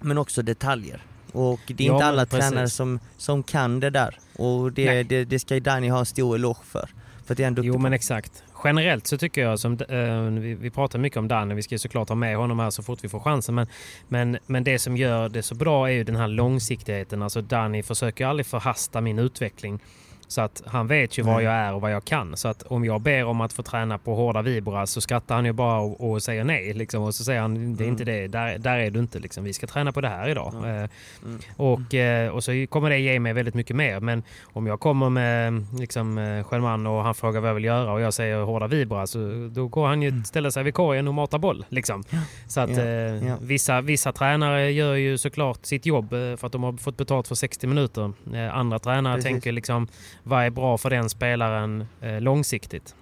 men 0.00 0.18
också 0.18 0.42
detaljer. 0.42 1.02
Och 1.32 1.60
det 1.66 1.84
är 1.84 1.88
Ja, 1.88 1.92
inte 1.94 2.06
alla 2.06 2.26
tränare 2.26 2.68
som, 2.68 3.00
som 3.16 3.42
kan 3.42 3.80
det 3.80 3.90
där. 3.90 4.18
Och 4.36 4.72
det, 4.72 5.02
det, 5.02 5.24
det 5.24 5.38
ska 5.38 5.60
Danny 5.60 5.88
ha 5.88 5.98
en 5.98 6.06
stor 6.06 6.34
eloge 6.34 6.60
för. 6.64 6.88
För 7.28 7.34
det 7.34 7.44
är 7.44 7.50
duktig 7.50 7.68
Jo 7.68 7.78
men 7.78 7.92
exakt. 7.92 8.42
Generellt 8.64 9.06
så 9.06 9.18
tycker 9.18 9.40
jag 9.40 9.58
som, 9.58 9.72
eh, 9.72 10.20
vi, 10.22 10.54
vi 10.54 10.70
pratar 10.70 10.98
mycket 10.98 11.16
om 11.16 11.28
Danne, 11.28 11.54
vi 11.54 11.62
ska 11.62 11.78
såklart 11.78 12.08
ha 12.08 12.16
med 12.16 12.36
honom 12.36 12.58
här 12.58 12.70
så 12.70 12.82
fort 12.82 13.04
vi 13.04 13.08
får 13.08 13.20
chansen. 13.20 13.54
Men, 13.54 13.66
men, 14.08 14.38
men 14.46 14.64
det 14.64 14.78
som 14.78 14.96
gör 14.96 15.28
det 15.28 15.42
så 15.42 15.54
bra 15.54 15.90
är 15.90 15.92
ju 15.92 16.04
den 16.04 16.16
här 16.16 16.28
långsiktigheten. 16.28 17.22
Alltså 17.22 17.40
Danny 17.40 17.82
försöker 17.82 18.26
aldrig 18.26 18.46
förhasta 18.46 19.00
min 19.00 19.18
utveckling. 19.18 19.80
Så 20.28 20.40
att 20.40 20.62
han 20.66 20.86
vet 20.86 21.18
ju 21.18 21.22
var 21.22 21.34
Nej. 21.34 21.44
jag 21.44 21.54
är 21.54 21.74
och 21.74 21.80
vad 21.80 21.92
jag 21.92 22.04
kan. 22.04 22.36
Så 22.36 22.48
att 22.48 22.62
om 22.62 22.84
jag 22.84 23.00
ber 23.00 23.24
om 23.24 23.40
att 23.40 23.52
få 23.52 23.62
träna 23.62 23.98
på 23.98 24.14
hårda 24.14 24.42
vibras 24.42 24.90
så 24.90 25.00
skrattar 25.00 25.34
han 25.34 25.44
ju 25.44 25.52
bara 25.52 25.78
och, 25.80 26.10
och 26.10 26.22
säger 26.22 26.44
nej. 26.44 26.72
Liksom. 26.74 27.02
Och 27.02 27.14
så 27.14 27.24
säger 27.24 27.40
han, 27.40 27.54
det 27.54 27.84
är 27.84 27.88
Mm. 27.88 27.88
inte 27.88 28.04
det, 28.04 28.26
där, 28.26 28.58
där 28.58 28.78
är 28.78 28.90
du 28.90 28.98
inte. 29.00 29.18
Liksom. 29.18 29.44
Vi 29.44 29.52
ska 29.52 29.66
träna 29.66 29.92
på 29.92 30.00
det 30.00 30.08
här 30.08 30.28
idag. 30.28 30.54
Eh, 30.54 30.88
Mm. 31.24 31.38
och, 31.56 31.94
eh, 31.94 32.28
och 32.30 32.44
så 32.44 32.66
kommer 32.70 32.90
det 32.90 32.98
ge 32.98 33.20
mig 33.20 33.32
väldigt 33.32 33.54
mycket 33.54 33.76
mer. 33.76 34.00
Men 34.00 34.22
om 34.52 34.66
jag 34.66 34.80
kommer 34.80 35.10
med 35.10 35.66
liksom, 35.78 36.18
eh, 36.18 36.44
Sherman 36.44 36.86
och 36.86 37.02
han 37.02 37.14
frågar 37.14 37.40
vad 37.40 37.50
jag 37.50 37.54
vill 37.54 37.64
göra 37.64 37.92
och 37.92 38.00
jag 38.00 38.14
säger 38.14 38.42
hårda 38.42 38.66
vibra 38.66 39.06
så 39.06 39.48
då 39.52 39.68
går 39.68 39.86
han 39.86 40.02
ju 40.02 40.22
ställa 40.24 40.50
sig 40.50 40.62
vid 40.64 40.74
korgen 40.74 41.08
och 41.08 41.14
mata 41.14 41.38
boll. 41.38 41.64
Liksom. 41.68 42.04
Så 42.46 42.60
att 42.60 42.70
eh. 42.70 43.36
Vissa, 43.40 43.80
vissa 43.80 44.12
tränare 44.12 44.70
gör 44.70 44.94
ju 44.94 45.18
såklart 45.18 45.66
sitt 45.66 45.86
jobb 45.86 46.12
eh, 46.12 46.36
för 46.36 46.46
att 46.46 46.52
de 46.52 46.62
har 46.62 46.72
fått 46.72 46.96
betalt 46.96 47.28
för 47.28 47.34
60 47.34 47.66
minuter. 47.66 48.12
Eh, 48.34 48.56
andra 48.56 48.78
tränare 48.78 49.14
Precis. 49.14 49.30
tänker 49.32 49.52
liksom 49.52 49.88
vad 50.28 50.44
är 50.44 50.50
bra 50.50 50.78
för 50.78 50.90
den 50.90 51.10
spelaren 51.10 51.86
eh, 52.00 52.20
långsiktigt. 52.20 52.94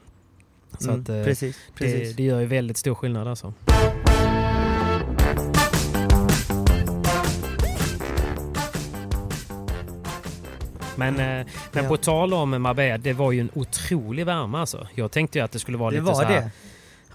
Så 0.79 0.89
mm, 0.89 1.01
att, 1.01 1.09
eh, 1.09 1.25
precis, 1.25 1.59
precis. 1.75 2.09
Det, 2.09 2.23
det 2.23 2.23
gör 2.23 2.41
ju 2.41 2.47
väldigt 2.47 2.77
stor 2.77 2.95
skillnad 2.95 3.29
alltså. 3.29 3.53
Men, 10.97 11.15
mm. 11.15 11.47
men 11.73 11.85
ja. 11.85 11.89
på 11.89 11.97
tal 11.97 12.35
om 12.35 12.63
Marbella, 12.63 12.99
det 12.99 13.13
var 13.13 13.33
ju 13.33 13.41
en 13.41 13.51
otrolig 13.55 14.27
värme 14.27 14.59
alltså. 14.59 14.89
Jag 14.95 15.11
tänkte 15.11 15.39
ju 15.39 15.45
att 15.45 15.53
det 15.53 15.59
skulle 15.59 15.79
vara 15.79 15.91
det 15.91 15.97
lite 15.97 16.07
var 16.07 16.15
så 16.15 16.23
här, 16.23 16.41
det. 16.41 16.51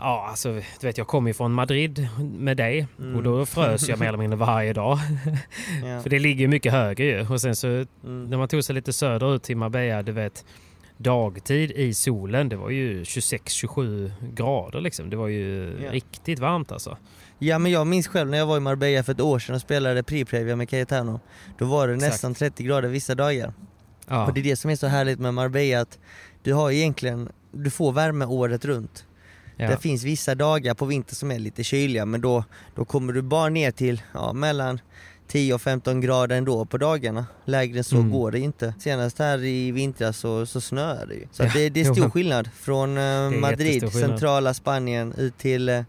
Ja, 0.04 0.28
alltså 0.30 0.54
du 0.54 0.88
vet 0.88 0.98
jag 0.98 1.08
kom 1.08 1.28
ju 1.28 1.34
från 1.34 1.54
Madrid 1.54 2.08
med 2.20 2.58
dig 2.58 2.88
Mm. 3.00 3.16
och 3.16 3.24
då 3.24 3.46
frös 3.46 3.90
jag 3.90 4.00
mer 4.00 4.08
eller 4.08 4.18
mindre 4.18 4.38
varje 4.38 4.74
dag. 4.74 4.98
Ja. 5.86 6.02
För 6.02 6.10
det 6.10 6.20
ligger 6.20 6.48
mycket 6.48 6.72
högre 6.72 7.04
ju. 7.06 7.28
Och 7.28 7.42
sen 7.42 7.56
så 7.56 7.68
Mm. 7.68 7.86
när 8.30 8.38
man 8.38 8.48
tog 8.48 8.64
sig 8.64 8.76
lite 8.76 8.94
söderut 8.94 9.44
till 9.44 9.58
Marbella, 9.58 10.02
du 10.04 10.12
vet 10.12 10.46
dagtid 10.98 11.72
i 11.72 11.94
solen, 11.94 12.50
det 12.50 12.56
var 12.56 12.70
ju 12.70 13.04
26-27 13.04 14.12
grader 14.34 14.82
liksom. 14.82 15.10
Det 15.10 15.16
var 15.18 15.28
ju 15.28 15.78
Ja. 15.86 15.92
riktigt 15.92 16.40
varmt 16.40 16.72
alltså. 16.72 16.98
Ja 17.40 17.60
men 17.60 17.72
jag 17.72 17.88
minns 17.88 18.08
själv 18.08 18.30
när 18.30 18.38
jag 18.38 18.46
var 18.46 18.58
i 18.58 18.60
Marbella 18.60 19.04
för 19.04 19.12
ett 19.12 19.22
år 19.22 19.40
sedan 19.40 19.56
och 19.56 19.62
spelade 19.62 20.02
Pri-Previa 20.04 20.56
med 20.56 20.70
Cayetano. 20.70 21.20
Då 21.58 21.66
var 21.66 21.88
det 21.88 21.94
Exakt. 21.94 22.12
nästan 22.12 22.34
30 22.36 22.64
grader 22.64 22.90
vissa 22.90 23.16
dagar. 23.16 23.54
Ja. 24.08 24.26
Och 24.28 24.34
det 24.34 24.40
är 24.40 24.44
det 24.44 24.56
som 24.56 24.72
är 24.72 24.76
så 24.76 24.88
härligt 24.88 25.20
med 25.20 25.34
Marbella 25.34 25.82
att 25.82 26.00
du 26.44 26.54
har 26.54 26.72
egentligen, 26.72 27.30
du 27.52 27.70
får 27.70 27.92
värme 27.92 28.26
året 28.26 28.66
runt. 28.66 29.06
Ja. 29.62 29.70
Det 29.70 29.78
finns 29.78 30.04
vissa 30.04 30.36
dagar 30.36 30.74
på 30.74 30.86
vintern 30.86 31.16
som 31.16 31.32
är 31.32 31.40
lite 31.40 31.64
kyliga 31.64 32.06
men 32.06 32.22
då, 32.22 32.44
då 32.76 32.86
kommer 32.86 33.14
du 33.14 33.22
bara 33.22 33.50
ner 33.50 33.72
till 33.72 34.02
ja, 34.14 34.34
mellan 34.34 34.80
10 35.28 35.54
och 35.54 35.62
15 35.62 36.02
grader 36.02 36.36
ändå 36.38 36.66
på 36.66 36.78
dagarna. 36.78 37.26
Lägre 37.46 37.78
än 37.78 37.84
så 37.84 37.96
Mm. 37.96 38.12
går 38.12 38.32
det 38.32 38.40
inte. 38.40 38.74
Senast 38.80 39.20
här 39.20 39.44
i 39.44 39.72
vintras 39.72 40.18
så, 40.18 40.46
så 40.46 40.62
snöar 40.62 41.06
det 41.06 41.14
ju. 41.16 41.28
Så 41.32 41.44
Ja, 41.44 41.50
det, 41.54 41.70
det 41.70 41.82
är 41.82 41.94
stor 41.94 42.10
skillnad 42.10 42.50
från 42.60 42.98
eh, 42.98 43.30
Madrid, 43.30 43.74
skillnad. 43.92 44.10
centrala 44.10 44.54
Spanien 44.54 45.14
ut 45.18 45.38
till 45.38 45.70
eh, 45.70 45.82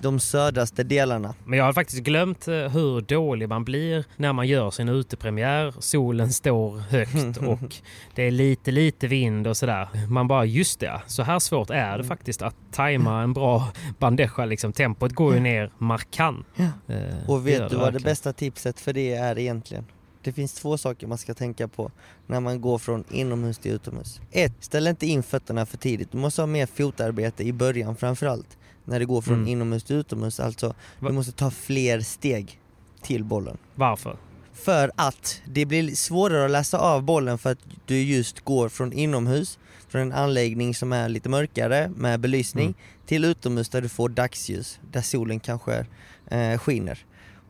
de 0.00 0.20
södraste 0.20 0.82
delarna. 0.84 1.34
Men 1.44 1.58
jag 1.58 1.64
har 1.64 1.72
faktiskt 1.72 2.02
glömt 2.02 2.48
eh, 2.48 2.54
hur 2.54 3.00
dålig 3.00 3.48
man 3.48 3.64
blir 3.64 4.04
när 4.16 4.32
man 4.32 4.46
gör 4.46 4.70
sin 4.70 4.88
utepremiär. 4.88 5.74
Solen 5.78 6.32
står 6.32 6.78
högt 6.78 7.36
och 7.46 7.74
det 8.14 8.22
är 8.22 8.30
lite, 8.30 8.70
lite 8.70 9.06
vind 9.06 9.46
och 9.46 9.56
sådär. 9.56 9.88
Man 10.08 10.28
bara, 10.28 10.44
just 10.44 10.80
det, 10.80 11.00
så 11.06 11.22
här 11.22 11.38
svårt 11.38 11.70
är 11.70 11.88
Mm. 11.88 11.98
det 11.98 12.04
faktiskt 12.04 12.42
att 12.42 12.54
tajma 12.72 13.22
en 13.22 13.32
bra 13.32 13.68
bandeja. 13.98 14.44
Liksom. 14.44 14.72
Tempot 14.72 15.12
går 15.12 15.34
ju 15.34 15.40
ner 15.40 15.70
markant. 15.78 16.46
Ja. 16.54 16.94
Eh, 16.94 17.30
Och 17.30 17.46
vet 17.48 17.70
du 17.70 17.76
vad 17.76 17.92
det 17.92 18.00
bästa 18.00 18.32
tipset 18.32 18.80
för 18.80 18.92
det 18.92 19.14
är 19.14 19.38
egentligen? 19.38 19.84
Det 20.22 20.32
finns 20.32 20.54
två 20.54 20.78
saker 20.78 21.06
man 21.06 21.18
ska 21.18 21.34
tänka 21.34 21.68
på 21.68 21.90
när 22.26 22.40
man 22.40 22.60
går 22.60 22.78
från 22.78 23.04
inomhus 23.10 23.58
till 23.58 23.72
utomhus. 23.72 24.20
Ett, 24.30 24.52
ställ 24.60 24.86
inte 24.86 25.06
in 25.06 25.22
fötterna 25.22 25.66
för 25.66 25.76
tidigt. 25.76 26.12
Du 26.12 26.18
måste 26.18 26.42
ha 26.42 26.46
mer 26.46 26.66
fotarbete 26.66 27.44
i 27.44 27.52
början 27.52 27.96
framförallt. 27.96 28.57
När 28.88 28.98
det 28.98 29.04
går 29.04 29.20
från 29.20 29.34
Mm. 29.34 29.48
inomhus 29.48 29.84
till 29.84 29.96
utomhus. 29.96 30.40
Alltså, 30.40 30.66
Va- 30.98 31.08
du 31.08 31.12
måste 31.14 31.32
ta 31.32 31.50
fler 31.50 32.00
steg 32.00 32.60
till 33.02 33.24
bollen. 33.24 33.56
Varför? 33.74 34.16
För 34.52 34.90
att 34.96 35.40
det 35.46 35.66
blir 35.66 35.94
svårare 35.94 36.44
att 36.44 36.50
läsa 36.50 36.78
av 36.78 37.02
bollen 37.02 37.38
för 37.38 37.52
att 37.52 37.58
du 37.86 38.02
just 38.02 38.40
går 38.40 38.68
från 38.68 38.92
inomhus, 38.92 39.58
från 39.88 40.02
en 40.02 40.12
anläggning 40.12 40.74
som 40.74 40.92
är 40.92 41.08
lite 41.08 41.28
mörkare 41.28 41.90
med 41.96 42.20
belysning, 42.20 42.64
Mm. 42.64 42.74
till 43.06 43.24
utomhus 43.24 43.68
där 43.68 43.82
du 43.82 43.88
får 43.88 44.08
dagsljus, 44.08 44.78
där 44.92 45.02
solen 45.02 45.40
kanske 45.40 45.86
eh, 46.30 46.58
skiner. 46.58 46.98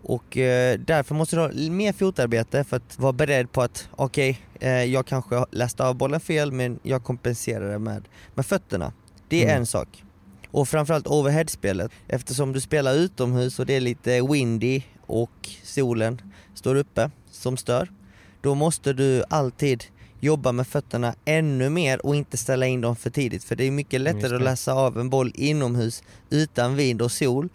Och 0.03 0.37
eh, 0.37 0.79
därför 0.79 1.14
måste 1.14 1.37
du 1.37 1.40
ha 1.42 1.51
mer 1.70 1.92
fotarbete 1.92 2.64
för 2.64 2.77
att 2.77 2.98
vara 2.98 3.12
beredd 3.12 3.53
på 3.53 3.62
att 3.62 3.88
okej, 3.90 4.40
eh, 4.61 4.85
jag 4.85 5.07
kanske 5.07 5.35
har 5.37 5.46
läst 5.51 5.81
av 5.81 5.94
bollen 5.94 6.20
fel 6.20 6.53
men 6.53 6.79
jag 6.83 7.05
kompenserar 7.05 7.72
det 7.72 7.79
med, 7.79 8.09
med 8.35 8.46
fötterna. 8.46 8.92
Det 9.29 9.38
är 9.40 9.44
Mm. 9.48 9.57
en 9.57 9.66
sak. 9.66 10.05
Och 10.51 10.69
framförallt 10.69 11.07
overheadspelet. 11.07 11.91
Eftersom 12.09 12.53
du 12.53 12.61
spelar 12.61 12.95
utomhus 12.95 13.59
och 13.59 13.67
det 13.67 13.75
är 13.77 13.81
lite 13.81 14.23
windy 14.23 14.83
och 15.07 15.49
solen 15.63 16.23
står 16.55 16.75
uppe 16.75 17.11
som 17.31 17.57
stör. 17.57 17.93
Då 18.41 18.55
måste 18.55 18.93
du 18.93 19.25
alltid 19.31 19.85
jobba 20.21 20.53
med 20.53 20.67
fötterna 20.67 21.15
ännu 21.25 21.71
mer 21.71 22.07
och 22.07 22.17
inte 22.17 22.37
ställa 22.37 22.67
in 22.67 22.81
dem 22.81 22.97
för 22.97 23.11
tidigt. 23.11 23.45
För 23.45 23.57
det 23.57 23.65
är 23.65 23.71
mycket 23.71 24.01
Just 24.01 24.05
lättare 24.15 24.37
att 24.37 24.43
läsa 24.43 24.73
av 24.75 24.99
en 24.99 25.11
boll 25.11 25.33
inomhus 25.35 26.03
utan 26.31 26.77
vind 26.77 27.03
och 27.03 27.13
sol 27.13 27.49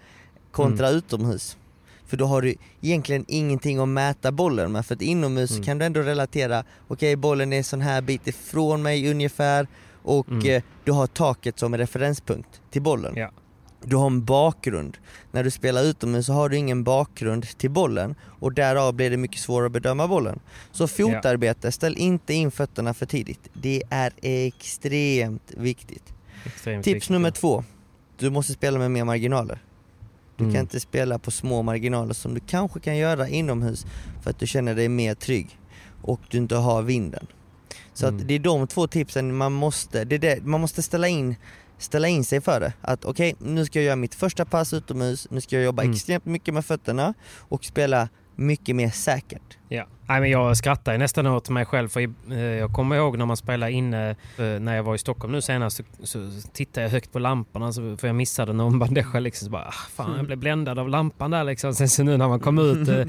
kontra 0.51 0.87
Mm. 0.87 0.97
utomhus. 0.97 1.57
För 2.05 2.17
då 2.17 2.25
har 2.25 2.41
du 2.41 2.55
egentligen 2.81 3.25
ingenting 3.27 3.79
att 3.79 3.87
mäta 3.89 4.31
bollen 4.31 4.71
med. 4.71 4.85
För 4.85 4.95
att 4.95 5.01
inomhus 5.01 5.51
Mm. 5.51 5.63
kan 5.63 5.77
du 5.77 5.85
ändå 5.85 6.01
relatera, 6.01 6.63
okej 6.87 7.15
bollen 7.15 7.53
är 7.53 7.63
sån 7.63 7.81
här 7.81 8.01
bit 8.01 8.27
ifrån 8.27 8.81
mig 8.83 9.11
ungefär 9.11 9.67
och 10.03 10.29
Mm. 10.29 10.49
eh, 10.55 10.63
du 10.83 10.91
har 10.91 11.07
taket 11.07 11.59
som 11.59 11.77
referenspunkt 11.77 12.61
till 12.71 12.81
bollen. 12.81 13.13
Ja. 13.15 13.31
Du 13.85 13.95
har 13.95 14.05
en 14.07 14.25
bakgrund. 14.25 14.97
När 15.31 15.43
du 15.43 15.51
spelar 15.51 15.83
utomhus 15.83 16.25
så 16.25 16.33
har 16.33 16.49
du 16.49 16.57
ingen 16.57 16.83
bakgrund 16.83 17.43
till 17.57 17.71
bollen 17.71 18.15
och 18.39 18.53
därav 18.53 18.93
blir 18.93 19.09
det 19.09 19.17
mycket 19.17 19.39
svårare 19.39 19.65
att 19.65 19.71
bedöma 19.71 20.07
bollen. 20.07 20.39
Så 20.71 20.87
fotarbete, 20.87 21.71
ställ 21.71 21.97
inte 21.97 22.33
in 22.33 22.51
fötterna 22.51 22.93
för 22.93 23.05
tidigt. 23.05 23.49
Det 23.53 23.83
är 23.89 24.13
extremt 24.21 25.51
viktigt. 25.57 26.13
Extremt 26.45 26.83
Tips 26.85 26.95
viktigt, 26.95 27.09
nummer 27.09 27.29
ja. 27.29 27.33
två. 27.33 27.63
Du 28.17 28.29
måste 28.29 28.53
spela 28.53 28.79
med 28.79 28.91
mer 28.91 29.03
marginaler. 29.03 29.63
Du 30.37 30.43
Mm. 30.43 30.53
kan 30.53 30.61
inte 30.61 30.79
spela 30.79 31.19
på 31.19 31.31
små 31.31 31.61
marginaler 31.61 32.13
som 32.13 32.33
du 32.33 32.39
kanske 32.39 32.79
kan 32.79 32.97
göra 32.97 33.27
inomhus 33.27 33.85
för 34.23 34.29
att 34.29 34.39
du 34.39 34.47
känner 34.47 34.75
dig 34.75 34.89
mer 34.89 35.15
trygg 35.15 35.59
och 36.01 36.19
du 36.29 36.37
inte 36.37 36.55
har 36.55 36.81
vinden. 36.81 37.27
Så 37.93 38.07
Mm. 38.07 38.21
att 38.21 38.27
det 38.27 38.33
är 38.33 38.39
de 38.39 38.67
två 38.67 38.87
tipsen 38.87 39.35
man 39.37 39.51
måste, 39.51 40.03
det 40.05 40.17
det, 40.17 40.45
man 40.45 40.61
måste 40.61 40.81
ställa 40.83 41.07
in, 41.07 41.35
ställa 41.77 42.07
in 42.07 42.23
sig 42.23 42.41
för 42.41 42.59
det. 42.59 42.73
Att 42.81 43.05
okej, 43.05 43.35
nu 43.39 43.65
ska 43.65 43.79
jag 43.79 43.85
göra 43.85 43.95
mitt 43.95 44.15
första 44.15 44.45
pass 44.45 44.73
utomhus, 44.73 45.27
nu 45.31 45.41
ska 45.41 45.55
jag 45.55 45.65
jobba 45.65 45.83
Mm. 45.83 45.93
extremt 45.93 46.25
mycket 46.25 46.53
med 46.53 46.65
fötterna 46.65 47.13
och 47.39 47.65
spela 47.65 48.09
mycket 48.35 48.75
mer 48.75 48.89
säkert. 48.89 49.57
Nej, 50.07 50.21
men 50.21 50.29
jag 50.29 50.57
skrattar 50.57 50.97
nästan 50.97 51.27
åt 51.27 51.49
mig 51.49 51.65
själv. 51.65 51.89
För 51.89 52.01
eh, 52.31 52.37
jag 52.39 52.73
kommer 52.73 52.95
ihåg 52.95 53.17
när 53.17 53.25
man 53.25 53.37
spelade 53.37 53.71
inne, 53.71 54.09
eh, 54.09 54.15
när 54.37 54.75
jag 54.75 54.83
var 54.83 54.95
i 54.95 54.97
Stockholm 54.97 55.33
nu 55.33 55.41
senast, 55.41 55.77
så, 55.77 55.83
så 56.03 56.49
tittade 56.53 56.85
jag 56.85 56.91
högt 56.91 57.11
på 57.11 57.19
lamporna 57.19 57.73
så, 57.73 57.97
för 57.97 58.07
jag 58.07 58.15
missade 58.15 58.53
någon 58.53 58.79
bandeja. 58.79 59.19
Liksom, 59.19 59.45
så 59.45 59.51
bara, 59.51 59.67
ah, 59.67 59.71
fan, 59.95 60.13
jag 60.17 60.25
blev 60.25 60.37
bländad 60.37 60.79
av 60.79 60.89
lampan 60.89 61.31
där. 61.31 61.43
Liksom. 61.43 61.73
Sen 61.73 61.89
så 61.89 62.03
nu 62.03 62.17
när 62.17 62.27
man 62.27 62.39
kom 62.39 62.59
ut, 62.59 62.87
eh, 62.87 63.05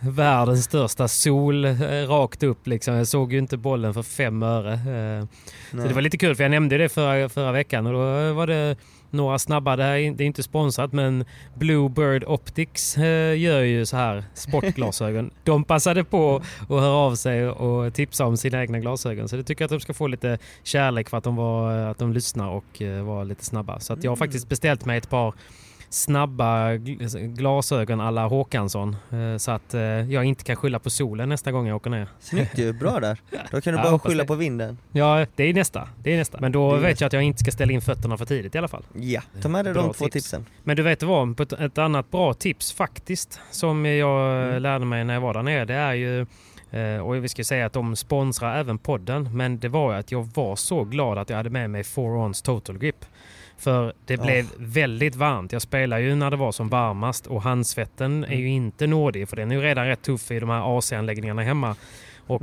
världens 0.00 0.64
största 0.64 1.08
sol 1.08 1.64
eh, 1.64 1.72
rakt 2.08 2.42
upp. 2.42 2.66
Liksom. 2.66 2.94
Jag 2.94 3.06
såg 3.06 3.32
ju 3.32 3.38
inte 3.38 3.56
bollen 3.56 3.94
för 3.94 4.02
fem 4.02 4.42
öre. 4.42 4.72
Eh, 4.72 5.26
så 5.70 5.88
det 5.88 5.94
var 5.94 6.02
lite 6.02 6.18
kul 6.18 6.36
för 6.36 6.44
jag 6.44 6.50
nämnde 6.50 6.78
det 6.78 6.88
förra, 6.88 7.28
förra 7.28 7.52
veckan 7.52 7.86
och 7.86 7.92
då 7.92 8.32
var 8.32 8.46
det 8.46 8.76
några 9.10 9.38
snabba, 9.38 9.76
det, 9.76 9.82
här 9.82 9.94
är, 9.96 10.10
det 10.12 10.24
är 10.24 10.26
inte 10.26 10.42
sponsrat 10.42 10.92
men 10.92 11.24
Bluebird 11.54 12.24
Optics 12.24 12.98
eh, 12.98 13.38
gör 13.38 13.60
ju 13.60 13.86
så 13.86 13.96
här 13.96 14.24
sportglasögon. 14.34 15.30
De 15.44 15.64
passade 15.64 16.04
på 16.04 16.36
att 16.60 16.68
höra 16.68 16.92
av 16.96 17.14
sig 17.14 17.48
och 17.48 17.94
tipsa 17.94 18.26
om 18.26 18.36
sina 18.36 18.60
egna 18.60 18.78
glasögon. 18.80 19.28
Så 19.28 19.36
det 19.36 19.42
tycker 19.44 19.62
jag 19.62 19.66
att 19.66 19.70
de 19.70 19.80
ska 19.80 19.94
få 19.94 20.06
lite 20.06 20.38
kärlek 20.62 21.08
för 21.08 21.18
att 21.18 21.24
de, 21.24 21.36
var, 21.36 21.72
att 21.72 21.98
de 21.98 22.12
lyssnar 22.12 22.48
och 22.48 22.82
eh, 22.82 23.04
var 23.04 23.24
lite 23.24 23.44
snabba. 23.44 23.80
Så 23.80 23.92
att 23.92 24.04
jag 24.04 24.10
har 24.10 24.16
Mm. 24.16 24.26
faktiskt 24.28 24.48
beställt 24.48 24.84
mig 24.84 24.98
ett 24.98 25.10
par 25.10 25.34
snabba 25.90 26.70
gl- 26.72 27.26
glasögon 27.26 28.00
alla 28.00 28.26
Håkansson 28.26 28.96
eh, 29.12 29.36
så 29.38 29.50
att 29.50 29.74
eh, 29.74 29.80
jag 29.82 30.24
inte 30.24 30.44
kan 30.44 30.56
skylla 30.56 30.78
på 30.78 30.90
solen 30.90 31.28
nästa 31.28 31.52
gång 31.52 31.66
jag 31.66 31.76
åker 31.76 31.90
ner. 31.90 32.08
Snyggt 32.20 32.58
ju, 32.58 32.72
bra 32.72 33.00
där. 33.00 33.18
Då 33.50 33.60
kan 33.60 33.74
du 33.74 33.82
bara 33.82 33.98
skylla 33.98 34.22
det. 34.22 34.26
på 34.26 34.34
vinden. 34.34 34.78
Ja, 34.92 35.26
det 35.36 35.44
är 35.44 35.54
nästa. 35.54 35.88
Det 36.02 36.12
är 36.14 36.18
nästa. 36.18 36.38
Men 36.40 36.52
då 36.52 36.70
vet 36.74 36.82
nästa. 36.82 37.02
jag 37.04 37.06
att 37.06 37.12
jag 37.12 37.22
inte 37.22 37.40
ska 37.42 37.50
ställa 37.50 37.72
in 37.72 37.80
fötterna 37.80 38.16
för 38.18 38.24
tidigt 38.24 38.54
i 38.54 38.58
alla 38.58 38.68
fall. 38.68 38.84
Ja, 38.94 39.20
ta 39.42 39.48
med 39.48 39.64
dig 39.64 39.74
Bra 39.74 39.82
de 39.82 39.92
två 39.94 40.04
tips. 40.04 40.12
tipsen. 40.12 40.46
Men 40.64 40.76
du 40.76 40.82
vet 40.82 41.02
vad, 41.02 41.40
ett, 41.60 41.78
annat 41.78 42.10
bra 42.10 42.34
tips 42.34 42.72
faktiskt 42.72 43.40
som 43.50 43.86
jag 43.86 44.36
Mm. 44.42 44.54
eh, 44.54 44.60
lärde 44.60 44.84
mig 44.84 45.04
när 45.04 45.14
jag 45.14 45.20
var 45.20 45.34
där 45.34 45.42
nere 45.42 45.64
det 45.64 45.74
är 45.74 45.94
ju 45.94 46.26
och 47.02 47.24
vi 47.24 47.28
ska 47.28 47.44
säga 47.44 47.66
att 47.66 47.72
de 47.72 47.96
sponsrar 47.96 48.56
även 48.58 48.78
podden 48.78 49.36
men 49.36 49.58
det 49.58 49.68
var 49.68 49.94
att 49.94 50.12
jag 50.12 50.28
var 50.34 50.56
så 50.56 50.84
glad 50.84 51.18
att 51.18 51.30
jag 51.30 51.36
hade 51.36 51.50
med 51.50 51.70
mig 51.70 51.82
4Ons 51.82 52.44
Total 52.44 52.78
Grip. 52.78 53.04
För 53.58 53.92
det 54.04 54.16
blev 54.20 54.46
väldigt 54.58 55.14
varmt. 55.16 55.52
Jag 55.52 55.62
spelar 55.62 55.98
ju 55.98 56.14
när 56.14 56.30
det 56.30 56.36
var 56.36 56.52
som 56.52 56.68
varmast 56.68 57.26
och 57.26 57.42
handsvetten 57.42 58.24
är 58.24 58.28
Mm. 58.28 58.40
ju 58.40 58.48
inte 58.48 58.86
nådig 58.86 59.28
för 59.28 59.36
den 59.36 59.50
är 59.50 59.56
ju 59.56 59.62
redan 59.62 59.86
rätt 59.86 60.02
tuff 60.02 60.30
i 60.30 60.40
de 60.40 60.48
här 60.50 60.78
AC-anläggningarna 60.78 61.42
hemma. 61.42 61.76
Och 62.26 62.42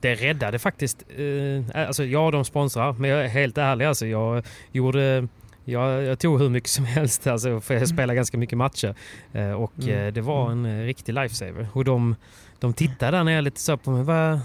det 0.00 0.14
räddade 0.14 0.58
faktiskt, 0.58 1.02
eh, 1.16 1.86
alltså 1.86 2.04
ja 2.04 2.30
de 2.30 2.44
sponsrar 2.44 2.92
men 2.92 3.10
jag 3.10 3.24
är 3.24 3.28
helt 3.28 3.58
ärlig 3.58 3.84
alltså 3.84 4.06
jag 4.06 4.44
gjorde 4.72 5.28
jag, 5.64 6.02
jag 6.02 6.18
tog 6.18 6.40
hur 6.40 6.48
mycket 6.48 6.70
som 6.70 6.84
helst 6.84 7.26
alltså, 7.26 7.60
för 7.60 7.74
jag 7.74 7.88
spelar 7.88 8.14
ganska 8.14 8.38
mycket 8.38 8.58
matcher. 8.58 8.94
Eh, 9.32 9.52
och 9.52 9.72
Mm. 9.82 10.06
eh, 10.06 10.12
det 10.12 10.20
var 10.20 10.50
en 10.50 10.66
eh, 10.66 10.84
riktig 10.84 11.12
lifesaver. 11.14 11.66
Och 11.72 11.84
de, 11.84 12.16
de 12.60 12.72
tittade 12.72 13.16
där 13.16 13.24
nere 13.24 13.40
lite 13.40 13.60
så 13.60 13.76
på 13.76 13.90
mig. 13.90 14.02
Vad, 14.02 14.40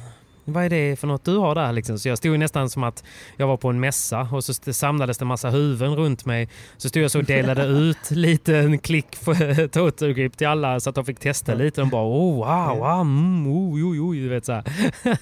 vad 0.49 0.63
är 0.65 0.69
det 0.69 0.95
för 0.99 1.07
något 1.07 1.25
du 1.25 1.37
har 1.37 1.55
där? 1.55 1.71
Liksom. 1.73 1.99
Så 1.99 2.07
jag 2.09 2.17
stod 2.17 2.31
ju 2.31 2.37
nästan 2.37 2.69
som 2.69 2.83
att 2.83 3.03
jag 3.37 3.47
var 3.47 3.57
på 3.57 3.69
en 3.69 3.79
mässa 3.79 4.21
och 4.31 4.43
så 4.43 4.53
samlades 4.53 5.17
det 5.17 5.23
en 5.23 5.27
massa 5.27 5.49
huvuden 5.49 5.95
runt 5.95 6.25
mig. 6.25 6.49
Så 6.77 6.89
stod 6.89 7.03
jag 7.03 7.11
så 7.11 7.19
och 7.19 7.25
delade 7.25 7.63
ut 7.65 8.11
lite 8.11 8.57
en 8.57 8.79
klick 8.79 9.15
för 9.15 9.67
Total 9.67 10.13
Grip 10.13 10.37
till 10.37 10.47
alla 10.47 10.79
så 10.79 10.89
att 10.89 10.95
de 10.95 11.05
fick 11.05 11.19
testa 11.19 11.53
lite. 11.53 11.81
De 11.81 11.89
bara 11.89 12.05
oh, 12.05 12.35
wow, 12.35 12.77
wow 12.77 13.01
mm, 13.01 13.47
oj, 13.73 13.83
oj, 13.83 14.01
oj, 14.01 14.27
vet 14.27 14.45
så. 14.45 14.61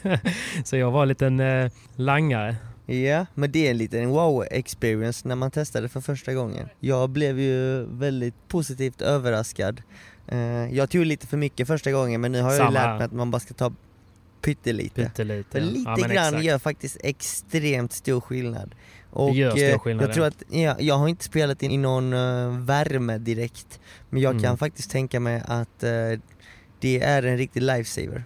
Så 0.63 0.77
jag 0.77 0.91
var 0.91 1.01
en 1.01 1.07
liten 1.07 1.39
eh, 1.39 1.71
langare. 1.95 2.55
Ja, 2.85 3.25
men 3.33 3.51
det 3.51 3.67
är 3.67 3.71
en 3.71 3.77
liten 3.77 4.09
wow-experience 4.09 5.27
när 5.27 5.35
man 5.35 5.51
testade 5.51 5.89
för 5.89 6.01
första 6.01 6.33
gången. 6.33 6.69
Jag 6.79 7.09
blev 7.09 7.39
ju 7.39 7.85
väldigt 7.85 8.47
positivt 8.47 9.01
överraskad. 9.01 9.81
Eh, 10.27 10.37
Jag 10.75 10.89
tog 10.89 11.05
lite 11.05 11.27
för 11.27 11.37
mycket 11.37 11.67
första 11.67 11.91
gången 11.91 12.21
men 12.21 12.31
nu 12.31 12.41
har 12.41 12.49
jag 12.49 12.55
ju 12.55 12.59
Samma 12.59 12.69
lärt 12.71 12.83
här. 12.85 12.97
mig 12.97 13.05
att 13.05 13.11
man 13.11 13.31
bara 13.31 13.39
ska 13.39 13.53
ta 13.53 13.71
pyttelite. 14.45 15.03
Pyttelite. 15.03 15.59
Lite 15.59 15.89
ja, 15.89 15.95
grann 15.95 16.11
exakt. 16.11 16.43
gör 16.43 16.59
faktiskt 16.59 16.97
extremt 17.03 17.93
stor 17.93 18.21
skillnad. 18.21 18.75
Och 19.11 19.35
gör 19.35 19.51
stor 19.51 19.63
eh, 19.63 19.79
skillnad, 19.79 20.07
jag 20.07 20.13
tror 20.13 20.25
att, 20.25 20.43
ja, 20.49 20.75
jag 20.79 20.95
har 20.95 21.07
inte 21.07 21.23
spelat 21.23 21.63
i 21.63 21.77
någon 21.77 22.13
uh, 22.13 22.59
värme 22.59 23.17
direkt, 23.17 23.79
men 24.09 24.21
jag 24.21 24.31
Mm. 24.31 24.43
kan 24.43 24.57
faktiskt 24.57 24.91
tänka 24.91 25.19
mig 25.19 25.41
att 25.45 25.83
eh, 25.83 25.91
det 26.79 26.99
är 27.01 27.23
en 27.23 27.37
riktig 27.37 27.61
lifesaver. 27.61 28.23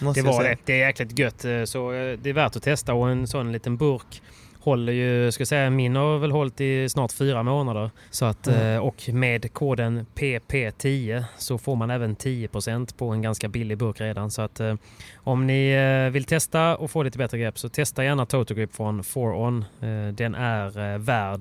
Måste 0.00 0.22
Det 0.22 0.26
var 0.26 0.44
det. 0.44 0.56
Det 0.64 0.72
är 0.72 0.86
jäkligt 0.86 1.18
gött. 1.18 1.40
Så 1.68 1.90
det 1.92 2.26
är 2.26 2.32
värt 2.32 2.56
att 2.56 2.62
testa 2.62 2.94
och 2.94 3.10
en 3.10 3.26
sån 3.26 3.52
liten 3.52 3.76
burk 3.76 4.22
håller 4.64 4.92
ju, 4.92 5.32
ska 5.32 5.46
säga, 5.46 5.70
min 5.70 5.96
har 5.96 6.18
väl 6.18 6.30
hållit 6.32 6.60
i 6.60 6.88
snart 6.88 7.12
fyra 7.12 7.42
månader. 7.42 7.90
Så 8.10 8.24
att, 8.24 8.46
Mm. 8.46 8.74
eh, 8.74 8.78
Och 8.84 9.08
med 9.12 9.52
koden 9.52 10.06
PP10 10.14 11.24
så 11.38 11.58
får 11.58 11.76
man 11.76 11.90
även 11.90 12.16
10% 12.16 12.96
på 12.96 13.08
en 13.08 13.22
ganska 13.22 13.48
billig 13.48 13.78
burk 13.78 14.00
redan. 14.00 14.30
Så 14.30 14.42
att 14.42 14.60
eh, 14.60 14.74
om 15.16 15.46
ni 15.46 15.70
eh, 16.06 16.12
vill 16.12 16.24
testa 16.24 16.76
och 16.76 16.90
få 16.90 17.02
lite 17.02 17.18
bättre 17.18 17.38
grepp 17.38 17.58
så 17.58 17.68
testa 17.68 18.04
gärna 18.04 18.26
Total 18.26 18.56
Grip 18.56 18.74
från 18.76 19.02
4On. 19.02 19.64
Eh, 19.80 20.12
Den 20.14 20.34
är 20.34 20.98
värd, 20.98 21.40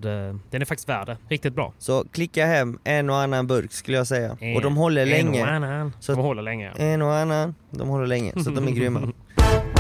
den 0.50 0.62
är 0.62 0.66
faktiskt 0.66 0.90
värd 0.90 1.08
det. 1.08 1.18
Riktigt 1.30 1.54
bra. 1.54 1.74
Så 1.78 2.06
klicka 2.12 2.46
hem 2.46 2.80
en 2.84 3.10
och 3.10 3.16
annan 3.18 3.48
burk 3.48 3.72
skulle 3.72 3.98
jag 3.98 4.08
säga. 4.08 4.38
En- 4.40 4.56
och 4.56 4.62
de 4.62 4.78
håller 4.78 5.02
En 5.02 5.10
länge. 5.10 5.42
och 5.42 5.48
annan. 5.48 5.94
Så- 6.00 6.12
De 6.16 6.22
håller 6.22 6.42
länge. 6.42 6.72
ja. 6.78 6.84
En 6.84 7.02
och 7.02 7.14
annan, 7.16 7.56
de 7.70 7.88
håller 7.90 8.08
länge. 8.08 8.32
Så 8.44 8.50
de 8.50 8.68
är 8.68 8.72
grymma. 8.72 9.12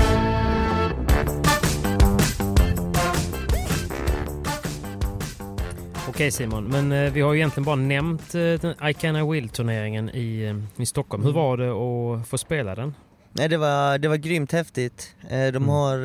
Okej 6.14 6.32
Simon, 6.32 6.64
men 6.68 6.92
eh, 6.92 7.12
vi 7.14 7.22
har 7.22 7.34
ju 7.34 7.40
egentligen 7.40 7.66
bara 7.66 7.76
nämnt 7.76 8.36
eh, 8.36 8.42
den 8.42 8.90
I 8.90 8.94
Can 8.94 9.16
I 9.16 9.32
Will 9.32 9.50
turneringen 9.50 10.10
i, 10.10 10.44
eh, 10.78 10.82
i 10.82 10.86
Stockholm. 10.86 11.24
Hur 11.24 11.30
Mm. 11.32 11.42
var 11.44 11.58
det 11.58 11.70
att 11.72 12.28
få 12.28 12.38
spela 12.38 12.76
den? 12.76 12.96
Nej 13.32 13.50
det 13.50 13.58
var, 13.58 13.98
det 13.98 14.08
var 14.08 14.16
grymt 14.16 14.52
häftigt. 14.52 15.16
De 15.30 15.36
Mm. 15.48 15.70
har 15.70 15.98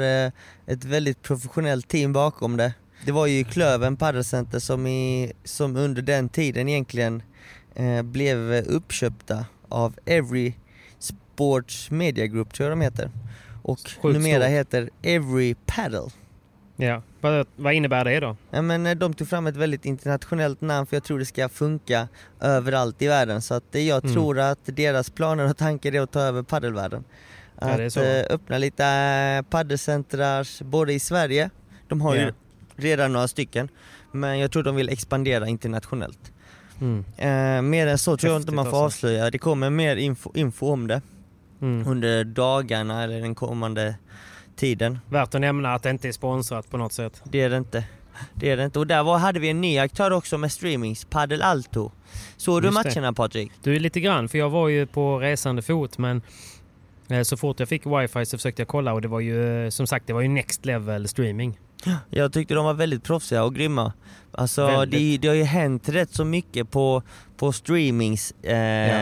ett 0.67 0.85
väldigt 0.85 1.23
professionellt 1.23 1.89
team 1.89 2.13
bakom 2.13 2.57
det. 2.57 2.75
Det 3.05 3.13
var 3.13 3.27
ju 3.27 3.45
Klöven 3.45 3.97
Padelcenter 3.97 4.59
som, 4.59 4.87
i, 4.87 5.33
som 5.45 5.77
under 5.77 6.03
den 6.03 6.29
tiden 6.29 6.69
egentligen 6.69 7.23
blev 8.05 8.39
uppköpta 8.53 9.47
av 9.69 9.95
Every 10.07 10.55
Sports 10.99 11.91
Media 11.91 12.27
Group 12.27 12.53
tror 12.55 12.69
jag 12.69 12.79
de 12.79 12.85
heter. 12.85 13.11
Och 13.63 13.79
Sjukt 14.03 14.19
numera 14.19 14.41
stort. 14.43 14.51
heter 14.53 14.91
Every 15.03 15.55
Paddle. 15.67 16.09
Ja. 16.77 17.03
Vad, 17.21 17.47
vad 17.57 17.73
innebär 17.73 18.05
det 18.05 18.21
då? 18.21 18.37
Ja, 18.51 18.63
men 18.63 18.87
eh, 18.87 18.95
de 18.95 19.15
tog 19.15 19.29
fram 19.29 19.47
ett 19.47 19.57
väldigt 19.57 19.85
internationellt 19.85 20.61
namn 20.61 20.87
för 20.87 20.97
jag 20.97 21.05
tror 21.05 21.19
det 21.19 21.25
ska 21.25 21.49
funka 21.49 22.09
överallt 22.41 23.03
i 23.03 23.09
världen. 23.09 23.43
Så 23.43 23.55
att 23.55 23.75
eh, 23.75 23.89
jag 23.89 24.05
Mm. 24.05 24.15
tror 24.15 24.39
att 24.39 24.59
deras 24.65 25.11
planer 25.11 25.51
och 25.51 25.57
tankar 25.57 25.95
är 25.95 26.01
att 26.01 26.11
ta 26.13 26.21
över 26.21 26.43
paddelvärlden. 26.43 27.05
Ja, 27.61 27.67
Att 27.87 27.93
så. 27.93 28.01
eh, 28.03 28.25
öppna 28.31 28.59
lite 28.59 29.45
paddelcentrar 29.51 30.65
både 30.65 30.93
i 30.93 31.01
Sverige, 31.01 31.51
de 31.89 32.01
har 32.01 32.15
Ja. 32.17 32.23
ju 32.23 32.33
redan 32.77 33.13
några 33.13 33.29
stycken, 33.29 33.69
men 34.13 34.39
jag 34.39 34.51
tror 34.53 34.63
de 34.63 34.77
vill 34.77 34.89
expandera 34.89 35.49
internationellt. 35.49 36.33
Mm. 36.81 37.05
Eh, 37.17 37.63
mer 37.63 37.87
än 37.87 37.99
så 37.99 38.17
tror 38.17 38.33
jag 38.33 38.43
inte 38.43 38.53
man 38.53 38.65
får 38.65 38.85
alltså. 38.85 38.85
avslöja, 39.07 39.31
det 39.31 39.39
kommer 39.39 39.71
mer 39.71 39.97
info, 39.97 40.31
info 40.35 40.67
om 40.73 40.87
det 40.87 41.03
Mm. 41.61 41.89
under 41.89 42.25
dagarna 42.25 43.03
eller 43.03 43.21
den 43.21 43.35
kommande 43.35 43.95
tiden. 44.59 44.99
Värt 45.09 45.35
att 45.35 45.41
nämna 45.41 45.75
att 45.75 45.83
det 45.83 45.91
inte 45.91 46.09
är 46.09 46.13
sponsrat 46.13 46.71
på 46.71 46.77
något 46.77 46.93
sätt. 46.93 47.23
Det 47.25 47.41
är 47.41 47.51
det 47.51 47.57
inte. 47.57 47.85
Det 48.35 48.51
är 48.51 48.57
det 48.57 48.65
inte. 48.65 48.79
Och 48.79 48.87
där 48.87 49.03
var, 49.03 49.19
hade 49.19 49.41
vi 49.41 49.49
en 49.51 49.61
ny 49.61 49.79
aktör 49.79 50.11
också 50.11 50.39
med 50.39 50.53
streamings, 50.53 51.05
Padel 51.05 51.43
Alto. 51.43 51.93
Såg 52.37 52.63
du 52.63 52.69
Just 52.69 52.83
det. 52.85 52.89
matcherna 52.95 53.13
Patrik? 53.13 53.53
Du 53.63 53.77
är 53.77 53.81
lite 53.81 54.01
grann, 54.01 54.29
för 54.29 54.39
jag 54.39 54.51
var 54.51 54.69
ju 54.69 54.87
på 54.87 55.19
resande 55.19 55.63
fot 55.63 55.99
men 55.99 56.23
eh, 57.09 57.23
så 57.23 57.37
fort 57.37 57.61
jag 57.61 57.69
fick 57.69 57.87
wifi 57.87 58.27
så 58.27 58.39
försökte 58.39 58.63
jag 58.63 58.69
kolla 58.69 58.93
och 58.93 59.01
det 59.03 59.09
var 59.09 59.21
ju 59.21 59.65
eh, 59.65 59.71
som 59.71 59.87
sagt 59.87 60.07
det 60.07 60.13
var 60.13 60.21
ju 60.21 60.29
next 60.29 60.67
level 60.67 61.09
streaming. 61.09 61.59
Jag 62.11 62.33
tyckte 62.33 62.55
de 62.55 62.65
var 62.65 62.75
väldigt 62.75 63.05
proffsiga 63.05 63.45
och 63.45 63.55
grymma. 63.55 63.93
Alltså 64.33 64.85
det, 64.87 65.19
det 65.19 65.29
har 65.29 65.35
ju 65.35 65.43
hänt 65.45 65.89
rätt 65.89 66.15
så 66.15 66.25
mycket 66.25 66.71
på, 66.71 67.03
på 67.37 67.53
streamings 67.53 68.35
eh, 68.43 68.57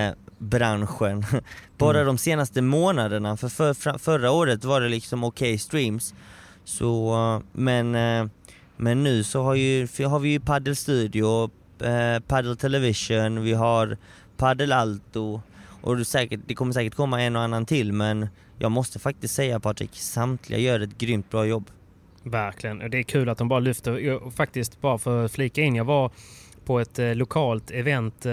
Ja. 0.06 0.14
Branschen. 0.38 1.24
Bara 1.78 1.96
Mm. 2.00 2.06
de 2.06 2.18
senaste 2.18 2.62
månaderna. 2.62 3.36
För, 3.36 3.48
för 3.48 3.98
förra 3.98 4.30
året 4.30 4.64
var 4.64 4.80
det 4.80 4.88
liksom 4.88 5.24
okej 5.24 5.58
streams. 5.58 6.14
Så, 6.64 7.14
eh, 7.14 7.46
men, 7.52 7.94
eh, 7.94 8.26
men 8.76 9.02
nu 9.04 9.24
så 9.24 9.42
har, 9.42 9.54
ju, 9.54 9.88
har 10.06 10.18
vi 10.18 10.28
ju 10.28 10.40
Padel 10.40 10.76
Studio, 10.76 11.50
eh, 11.82 12.20
Padel 12.26 12.56
Television, 12.56 13.42
vi 13.42 13.52
har 13.52 13.96
Padel 14.36 14.72
Alto 14.72 15.40
och 15.80 15.96
det, 15.96 16.04
säkert, 16.04 16.40
det 16.46 16.54
kommer 16.54 16.72
säkert 16.72 16.94
komma 16.94 17.22
en 17.22 17.36
och 17.36 17.42
annan 17.42 17.66
till 17.66 17.92
men 17.92 18.28
jag 18.58 18.72
måste 18.72 18.98
faktiskt 18.98 19.34
säga 19.34 19.60
Patrik, 19.60 19.90
samtliga 19.94 20.58
gör 20.58 20.80
ett 20.80 20.98
grymt 20.98 21.30
bra 21.30 21.46
jobb. 21.46 21.70
Verkligen. 22.22 22.82
Och 22.82 22.90
det 22.90 22.98
är 22.98 23.02
kul 23.02 23.28
att 23.28 23.38
de 23.38 23.48
bara 23.48 23.60
lyfter. 23.60 23.98
Jag, 23.98 24.32
faktiskt, 24.34 24.80
bara 24.80 24.98
för 24.98 25.24
att 25.24 25.32
flika 25.32 25.62
in, 25.62 25.74
jag 25.74 25.84
var 25.84 26.10
på 26.64 26.80
ett 26.80 26.98
eh, 26.98 27.14
lokalt 27.14 27.70
event 27.70 28.26
eh, 28.26 28.32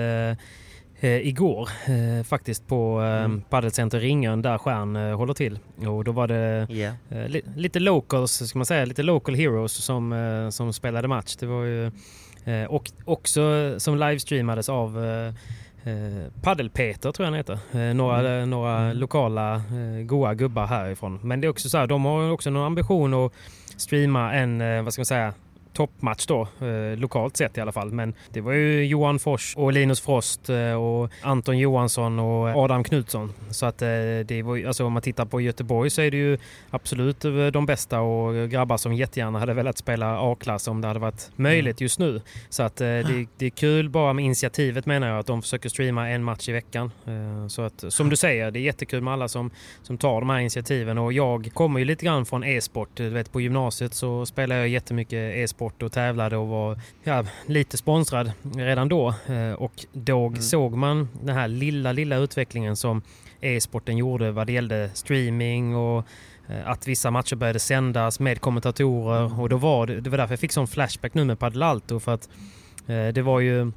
eh, 1.04 1.28
igår. 1.28 1.70
Eh, 1.86 2.24
faktiskt 2.24 2.68
på 2.68 3.02
eh, 3.02 3.24
Mm. 3.24 3.42
Padelcenter 3.50 4.00
Ringön 4.00 4.42
där 4.42 4.58
Stjärn 4.58 4.96
eh, 4.96 5.18
håller 5.18 5.34
till. 5.34 5.60
Och 5.88 6.04
då 6.04 6.12
var 6.12 6.28
det 6.28 6.68
eh, 7.10 7.28
li, 7.28 7.42
lite 7.56 7.80
locals, 7.80 8.32
ska 8.50 8.60
man 8.60 8.66
säga, 8.66 8.86
lite 8.86 9.04
local 9.04 9.36
heroes 9.36 9.72
som, 9.74 10.14
eh, 10.14 10.50
som 10.50 10.74
spelade 10.74 11.08
match. 11.08 11.36
Det 11.36 11.46
var 11.46 11.64
ju 11.64 11.86
eh, 12.46 12.64
och 12.70 12.92
också 13.06 13.76
som 13.80 13.98
livestreamades 13.98 14.70
av 14.70 15.06
eh, 15.06 15.28
eh, 15.94 16.24
Paddel-Peter 16.42 17.12
tror 17.12 17.26
jag 17.26 17.32
han 17.32 17.34
heter. 17.34 17.60
Eh, 17.72 17.94
några 17.96 18.20
Mm. 18.20 18.50
några 18.50 18.94
lokala 18.94 19.56
eh, 19.56 20.04
goa 20.06 20.34
gubbar 20.34 20.66
härifrån. 20.66 21.20
Men 21.24 21.42
det 21.42 21.48
är 21.48 21.50
också 21.50 21.70
så 21.70 21.78
här, 21.78 21.88
de 21.88 22.06
har 22.06 22.32
också 22.32 22.50
någon 22.50 22.66
ambition 22.66 23.14
att 23.14 23.32
streama 23.78 24.34
en, 24.34 24.62
eh, 24.62 24.82
vad 24.84 24.94
ska 24.94 25.00
man 25.00 25.06
säga, 25.06 25.34
toppmatch 25.74 26.26
då, 26.26 26.42
eh, 26.42 26.98
lokalt 26.98 27.38
sett 27.38 27.58
i 27.58 27.62
alla 27.62 27.72
fall. 27.72 27.92
Men 27.92 28.14
det 28.30 28.42
var 28.42 28.52
ju 28.54 28.86
Johan 28.86 29.20
Fors 29.20 29.54
och 29.58 29.74
Linus 29.74 30.02
Frost 30.02 30.50
eh, 30.50 30.74
och 30.74 31.10
Anton 31.22 31.58
Johansson 31.58 32.20
och 32.20 32.48
Adam 32.48 32.84
Knutsson. 32.84 33.34
Så 33.50 33.66
att 33.66 33.82
eh, 33.82 33.88
det 34.26 34.42
var 34.46 34.68
alltså 34.68 34.86
om 34.86 34.94
man 34.94 35.02
tittar 35.02 35.26
på 35.26 35.42
Göteborg 35.42 35.90
så 35.90 36.02
är 36.02 36.12
det 36.12 36.18
ju 36.18 36.38
absolut 36.70 37.26
eh, 37.26 37.46
de 37.48 37.66
bästa 37.66 38.00
och 38.02 38.50
grabbar 38.50 38.78
som 38.78 38.94
jättegärna 38.94 39.40
hade 39.40 39.54
velat 39.54 39.78
spela 39.78 40.32
A-klass 40.32 40.68
om 40.68 40.82
det 40.82 40.88
hade 40.88 41.00
varit 41.00 41.32
möjligt 41.36 41.82
just 41.82 42.00
nu. 42.00 42.22
Så 42.50 42.64
att 42.64 42.82
eh, 42.82 42.86
det, 42.88 43.26
det 43.38 43.46
är 43.46 43.50
kul 43.50 43.90
bara 43.90 44.14
med 44.14 44.26
initiativet 44.26 44.86
menar 44.86 45.08
jag, 45.08 45.20
att 45.20 45.26
de 45.28 45.42
försöker 45.42 45.70
streama 45.70 46.10
en 46.10 46.24
match 46.24 46.50
i 46.50 46.52
veckan. 46.52 46.92
Eh, 47.08 47.48
Så 47.48 47.62
att 47.62 47.84
som 47.90 48.10
du 48.10 48.16
säger, 48.16 48.52
det 48.52 48.60
är 48.60 48.62
jättekul 48.62 49.02
med 49.02 49.14
alla 49.14 49.28
som, 49.28 49.52
som 49.84 49.98
tar 49.98 50.20
de 50.20 50.30
här 50.30 50.40
initiativen 50.40 50.98
och 50.98 51.14
jag 51.14 51.50
kommer 51.54 51.80
ju 51.80 51.86
lite 51.86 52.06
grann 52.06 52.26
från 52.26 52.44
e-sport. 52.44 52.90
Du 52.94 53.10
vet 53.10 53.32
på 53.32 53.42
gymnasiet 53.42 53.94
så 53.94 54.26
spelade 54.26 54.60
jag 54.60 54.70
jättemycket 54.70 55.36
e-sport 55.36 55.63
och 55.84 55.92
tävlade 55.92 56.38
och 56.38 56.48
var 56.48 56.80
ja, 57.04 57.24
lite 57.46 57.78
sponsrad 57.78 58.32
redan 58.56 58.90
då. 58.90 59.14
Eh, 59.28 59.54
Och 59.54 59.86
då 59.94 60.28
Mm. 60.28 60.42
såg 60.42 60.74
man 60.78 61.10
den 61.24 61.36
här 61.36 61.48
lilla, 61.48 61.92
lilla 61.92 62.16
utvecklingen 62.16 62.76
som 62.76 63.02
e-sporten 63.42 63.98
gjorde 63.98 64.32
vad 64.32 64.48
det 64.48 64.54
gällde 64.54 64.90
streaming 64.94 65.76
och 65.76 66.06
eh, 66.48 66.70
att 66.70 66.88
vissa 66.88 67.12
matcher 67.12 67.36
började 67.36 67.60
sändas 67.60 68.20
med 68.20 68.42
kommentatorer 68.42 69.40
och 69.40 69.50
då 69.50 69.58
var 69.58 69.88
det, 69.88 70.02
det 70.02 70.10
var 70.10 70.18
därför 70.18 70.32
jag 70.34 70.40
fick 70.40 70.52
sån 70.52 70.68
flashback 70.68 71.14
nu 71.14 71.24
med 71.26 71.40
Padel 71.40 71.64
Alto 71.64 72.00
för 72.00 72.14
att 72.14 72.30
eh, 72.88 73.08
det 73.08 73.22
var 73.22 73.40
ju 73.40 73.72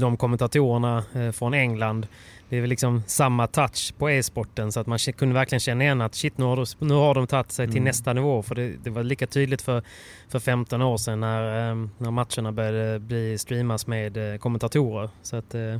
de 0.00 0.16
kommentatorerna 0.16 1.04
från 1.32 1.54
England 1.54 2.06
det 2.50 2.56
är 2.56 2.60
väl 2.60 2.70
liksom 2.70 3.02
samma 3.06 3.46
touch 3.46 3.94
på 3.98 4.10
e-sporten 4.10 4.72
så 4.72 4.80
att 4.80 4.86
man 4.86 4.98
kunde 4.98 5.34
verkligen 5.34 5.60
känna 5.60 5.84
igen 5.84 6.00
att 6.00 6.14
shit 6.14 6.38
nu 6.38 6.44
har 6.44 6.56
de, 6.56 6.66
nu 6.86 6.94
har 6.94 7.14
de 7.14 7.26
tagit 7.26 7.52
sig 7.52 7.66
till 7.66 7.76
Mm. 7.76 7.84
nästa 7.84 8.12
nivå 8.12 8.42
för 8.42 8.54
det, 8.54 8.72
det 8.84 8.90
var 8.90 9.02
lika 9.02 9.26
tydligt 9.26 9.62
för, 9.62 9.82
för 10.28 10.38
15 10.38 10.82
år 10.82 10.96
sedan 10.96 11.20
när, 11.20 11.70
eh, 11.70 11.76
när 11.98 12.10
matcherna 12.10 12.52
började 12.52 12.98
bli 12.98 13.38
streamas 13.38 13.86
med 13.86 14.32
eh, 14.32 14.38
kommentatorer. 14.38 15.10
Så 15.22 15.36
att, 15.36 15.54
eh, 15.54 15.76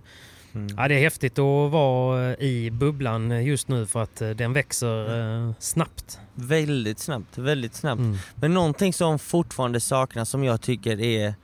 Mm. 0.53 0.69
ja, 0.77 0.89
det 0.89 0.95
är 0.95 0.99
häftigt 1.01 1.39
att 1.39 1.71
vara 1.73 2.31
eh, 2.33 2.37
i 2.45 2.71
bubblan 2.71 3.45
just 3.45 3.69
nu 3.69 3.87
för 3.87 4.03
att 4.03 4.17
den 4.17 4.53
växer 4.53 5.21
eh, 5.49 5.53
snabbt. 5.59 6.21
Väldigt 6.35 6.99
snabbt, 6.99 7.39
väldigt 7.39 7.75
snabbt. 7.75 7.99
Mm. 8.01 8.17
Men 8.35 8.55
någonting 8.55 8.93
som 8.93 9.19
fortfarande 9.19 9.81
saknas 9.81 10.29
som 10.31 10.45
jag 10.45 10.61
tycker 10.61 11.01
är 11.01 11.35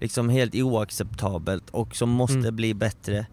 liksom 0.00 0.28
helt 0.28 0.54
oacceptabelt 0.54 1.70
och 1.70 1.96
som 1.96 2.08
måste 2.10 2.38
Mm. 2.38 2.56
bli 2.56 2.74
bättre 2.74 3.26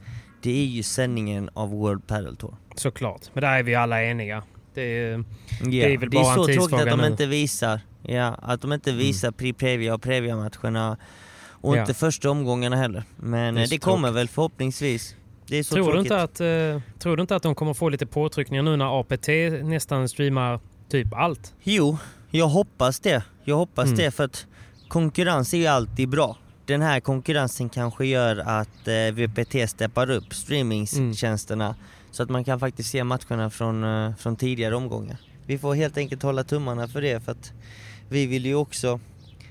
det 0.43 0.51
är 0.61 0.65
ju 0.65 0.83
sändningen 0.83 1.49
av 1.53 1.69
World 1.69 2.07
Padel 2.07 2.35
Tour. 2.35 2.55
Såklart, 2.75 3.21
men 3.33 3.41
där 3.41 3.57
är 3.59 3.63
vi 3.63 3.75
alla 3.75 4.03
eniga. 4.03 4.43
Det 4.73 4.81
är, 4.81 5.11
Ja, 5.61 5.69
Det 5.69 5.93
är 5.93 5.97
väl 5.97 6.09
det 6.09 6.17
är 6.17 6.23
bara 6.23 6.35
så 6.35 6.45
tråkigt 6.45 6.73
att 6.79 6.85
de 6.89 6.99
nu. 6.99 7.07
inte 7.07 7.25
visar, 7.25 7.79
ja, 8.01 8.35
att 8.41 8.61
de 8.61 8.73
inte 8.73 8.91
visar 8.91 9.31
Pri 9.31 9.53
Previa 9.53 9.93
och 9.93 10.01
Previa 10.01 10.35
matcherna 10.35 10.97
och 11.45 11.77
Ja. 11.77 11.81
inte 11.81 11.93
första 11.93 12.29
omgångarna 12.29 12.75
heller. 12.75 13.03
Men 13.15 13.55
Det 13.55 13.65
det, 13.65 13.77
kommer 13.77 14.11
väl 14.11 14.27
förhoppningsvis. 14.27 15.15
Det 15.47 15.57
är 15.57 15.63
så 15.63 15.75
tror, 15.75 15.93
du 15.93 15.99
inte 15.99 16.21
att, 16.21 16.39
eh, 16.41 16.81
tror 16.99 17.17
du 17.17 17.21
inte 17.21 17.35
att 17.35 17.43
de 17.43 17.55
kommer 17.55 17.73
få 17.73 17.89
lite 17.89 18.05
påtryckningar 18.05 18.63
nu 18.63 18.75
när 18.77 18.99
APT 18.99 19.27
nästan 19.63 20.09
streamar 20.09 20.59
typ 20.89 21.13
allt? 21.13 21.53
Jo, 21.63 21.97
jag 22.31 22.47
hoppas 22.47 22.99
det. 22.99 23.23
Jag 23.43 23.55
hoppas 23.55 23.85
Mm. 23.85 23.97
det 23.97 24.11
för 24.11 24.23
att 24.23 24.45
konkurrens 24.87 25.53
är 25.53 25.57
ju 25.57 25.67
alltid 25.67 26.09
bra. 26.09 26.37
Den 26.65 26.81
här 26.81 26.99
konkurrensen 26.99 27.69
kanske 27.69 28.05
gör 28.05 28.37
att 28.37 28.87
eh, 28.87 29.13
VPT 29.13 29.69
steppar 29.69 30.09
upp 30.09 30.33
streamingtjänsterna 30.33 31.75
Så 32.11 32.23
att 32.23 32.29
man 32.29 32.43
kan 32.43 32.59
faktiskt 32.59 32.89
se 32.89 33.03
matcherna 33.03 33.49
från, 33.49 33.83
eh, 33.83 34.15
från 34.15 34.35
tidigare 34.35 34.75
omgångar. 34.75 35.17
Vi 35.45 35.57
får 35.57 35.75
helt 35.75 35.97
enkelt 35.97 36.23
hålla 36.23 36.43
tummarna 36.43 36.87
för 36.87 37.01
det 37.01 37.23
för 37.23 37.31
att 37.31 37.51
vi 38.09 38.25
vill 38.25 38.45
ju 38.45 38.55
också 38.55 38.99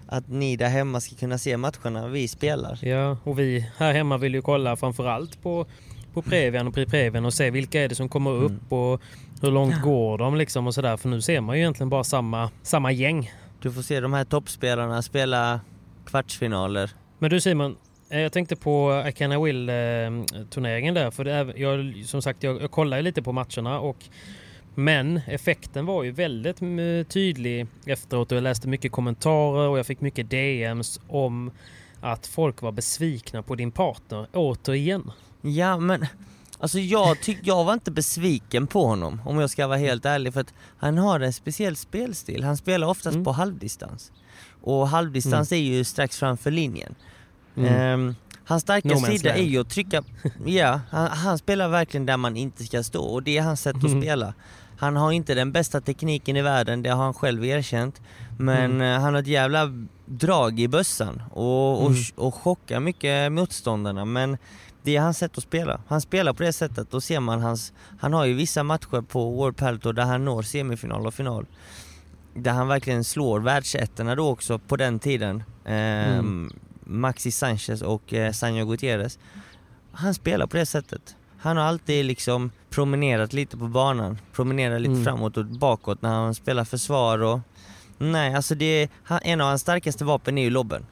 att 0.07 0.29
ni 0.29 0.57
där 0.57 0.69
hemma 0.69 1.01
ska 1.01 1.17
kunna 1.17 1.39
se 1.39 1.57
matcherna 1.57 2.09
vi 2.09 2.29
spelar. 2.29 2.79
Ja, 2.85 3.17
och 3.25 3.39
vi 3.39 3.69
här 3.77 3.93
hemma 3.93 4.17
vill 4.19 4.35
ju 4.35 4.43
kolla 4.43 4.77
framförallt 4.77 5.43
på, 5.43 5.67
på 6.15 6.23
Previan 6.23 6.67
och 6.67 6.75
Previan 6.75 7.25
och 7.25 7.35
se 7.35 7.51
vilka 7.51 7.81
är 7.83 7.89
det 7.89 7.95
som 7.95 8.09
kommer 8.09 8.31
upp 8.31 8.51
Mm. 8.51 8.63
och 8.69 9.01
hur 9.41 9.51
långt 9.51 9.83
går 9.83 10.19
de 10.19 10.37
liksom 10.37 10.67
och 10.67 10.75
sådär. 10.75 10.97
För 10.97 11.09
nu 11.09 11.23
ser 11.23 11.41
man 11.41 11.57
ju 11.57 11.63
egentligen 11.63 11.89
bara 11.91 12.05
samma, 12.05 12.51
samma 12.63 12.93
gäng. 12.93 13.33
Du 13.61 13.73
får 13.73 13.83
se 13.83 14.01
de 14.01 14.13
här 14.13 14.25
toppspelarna 14.25 15.03
spela 15.03 15.61
kvartsfinaler. 16.07 16.91
Men 17.23 17.31
du 17.31 17.41
Simon, 17.41 17.77
eh, 18.11 18.21
jag 18.21 18.33
tänkte 18.33 18.57
på 18.57 19.05
I 19.09 19.13
Can 19.13 19.33
I 19.33 19.37
Will 19.37 19.69
eh, 19.69 20.45
turneringen 20.51 20.95
där. 20.95 21.11
För 21.11 21.25
det 21.25 21.33
är, 21.33 21.59
jag, 21.59 22.03
som 22.07 22.23
sagt, 22.23 22.43
jag, 22.43 22.71
ju 22.71 23.03
lite 23.03 23.23
på 23.23 23.33
matcherna 23.33 23.81
och 23.81 23.97
men 24.75 25.21
effekten 25.27 25.87
var 25.87 26.03
ju 26.03 26.11
väldigt 26.11 26.61
mm, 26.61 27.05
tydlig 27.05 27.67
efteråt 27.87 28.33
och 28.33 28.37
jag 28.37 28.43
läste 28.43 28.69
mycket 28.69 28.93
kommentarer 28.93 29.69
och 29.69 29.79
jag 29.79 29.87
fick 29.87 30.01
mycket 30.01 30.31
DMs 30.31 31.01
om 31.09 31.51
att 32.01 32.27
folk 32.27 32.63
var 32.63 32.73
besvikna 32.73 33.43
på 33.43 33.55
din 33.55 33.71
partner 33.71 34.27
återigen. 34.33 35.11
Ja 35.41 35.79
men 35.79 36.07
Alltså 36.59 36.79
jag, 36.79 37.21
tyck, 37.21 37.39
jag 37.43 37.65
var 37.65 37.73
inte 37.73 37.91
besviken 37.91 38.67
på 38.67 38.87
honom 38.87 39.21
om 39.25 39.39
jag 39.39 39.51
ska 39.51 39.67
vara 39.67 39.79
helt 39.79 40.05
ärlig 40.05 40.33
för 40.33 40.41
att 40.41 40.55
han 40.77 40.99
har 40.99 41.21
en 41.21 41.33
speciell 41.33 41.77
spelstil. 41.77 42.45
Han 42.45 42.57
spelar 42.57 42.87
oftast 42.87 43.15
Mm. 43.15 43.25
på 43.25 43.33
halvdistans. 43.33 44.13
Och 44.63 44.89
halvdistans 44.89 45.53
är 45.53 45.57
ju 45.57 45.85
strax 45.85 46.19
framför 46.19 46.51
linjen. 46.51 46.95
Mm. 47.57 47.75
Ehm, 47.75 48.15
hans 48.45 48.63
starka 48.63 48.89
No 48.89 48.97
sida 48.97 49.35
är 49.37 49.43
ju 49.43 49.61
att 49.61 49.71
trycka, 49.71 50.03
ja 50.47 50.81
han, 50.91 51.07
han 51.11 51.39
spelar 51.39 51.69
verkligen 51.69 52.07
där 52.07 52.17
man 52.17 52.37
inte 52.37 52.65
ska 52.65 52.83
stå 52.83 53.03
och 53.05 53.23
det 53.23 53.39
är 53.39 53.43
hans 53.43 53.61
sätt 53.61 53.77
Mm. 53.77 53.87
att 53.99 54.03
spela. 54.05 54.35
Han 54.79 54.97
har 54.97 55.13
inte 55.13 55.35
den 55.35 55.53
bästa 55.53 55.81
tekniken 55.81 56.37
i 56.37 56.43
världen, 56.43 56.83
det 56.83 56.91
har 56.91 57.05
han 57.05 57.15
själv 57.15 57.45
erkänt. 57.45 58.01
Men 58.39 58.73
Mm. 58.73 58.95
eh, 58.97 59.01
han 59.01 59.15
har 59.15 59.21
ett 59.21 59.27
jävla 59.27 59.71
drag 60.07 60.61
i 60.61 60.69
bössan 60.69 61.23
och, 61.31 61.83
och, 61.83 61.91
Mm. 61.91 62.03
och 62.17 62.35
chockar 62.35 62.81
mycket 62.81 63.33
motståndarna. 63.33 64.05
Men 64.05 64.39
det 64.83 64.97
är 64.97 65.01
hans 65.01 65.19
sätt 65.19 65.39
att 65.39 65.43
spela. 65.45 65.81
Han 65.89 66.01
spelar 66.01 66.33
på 66.33 66.43
det 66.43 66.53
sättet, 66.53 66.91
då 66.91 67.01
ser 67.01 67.21
man 67.21 67.41
hans... 67.41 67.73
Han 68.01 68.13
har 68.13 68.25
ju 68.25 68.35
vissa 68.35 68.63
matcher 68.63 69.03
på 69.03 69.31
World 69.31 69.57
Padel 69.57 69.81
Tour 69.81 69.93
där 69.93 70.03
han 70.05 70.25
når 70.25 70.43
semifinal 70.43 71.07
och 71.07 71.15
final. 71.15 71.47
Där 72.35 72.51
han 72.53 72.69
verkligen 72.69 73.05
slår 73.05 73.41
världsettorna 73.41 74.15
då 74.15 74.29
också 74.29 74.59
på 74.59 74.77
den 74.77 74.99
tiden. 74.99 75.43
Ehm, 75.65 76.19
Mm. 76.19 76.53
Maxi 76.93 77.31
Sanchez 77.31 77.83
och 77.83 78.13
eh, 78.15 78.33
Sanjo 78.33 78.67
Gutierrez. 78.67 79.19
Han 79.93 80.15
spelar 80.15 80.47
på 80.47 80.57
det 80.57 80.67
sättet. 80.67 81.17
Han 81.39 81.57
har 81.57 81.65
alltid 81.65 82.05
liksom 82.05 82.51
promenerat 82.71 83.33
lite 83.33 83.57
på 83.57 83.69
banan, 83.69 84.19
promenerat 84.33 84.81
lite 84.81 84.93
Mm. 84.93 85.05
framåt 85.05 85.37
och 85.37 85.45
bakåt 85.47 86.03
när 86.03 86.11
han 86.11 86.35
spelar 86.35 86.65
försvar 86.65 87.19
och... 87.19 87.41
Nej, 87.99 88.35
alltså 88.35 88.55
det 88.55 88.65
är, 88.83 88.89
han, 89.05 89.21
en 89.23 89.41
av 89.41 89.47
hans 89.49 89.61
starkaste 89.63 90.05
vapen 90.05 90.39
är 90.39 90.43
ju 90.43 90.51
lobben. 90.51 90.87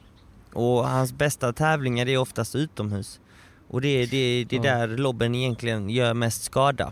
Och 0.53 0.87
hans 0.89 1.13
bästa 1.13 1.53
tävlingar 1.53 2.09
är 2.09 2.17
oftast 2.17 2.55
utomhus. 2.55 3.19
Och 3.67 3.81
det 3.81 3.87
är 3.87 4.07
det, 4.07 4.45
det 4.49 4.55
är 4.55 4.65
Ja. 4.65 4.77
där 4.77 4.97
lobben 4.97 5.35
egentligen 5.35 5.89
gör 5.89 6.13
mest 6.13 6.43
skada. 6.43 6.91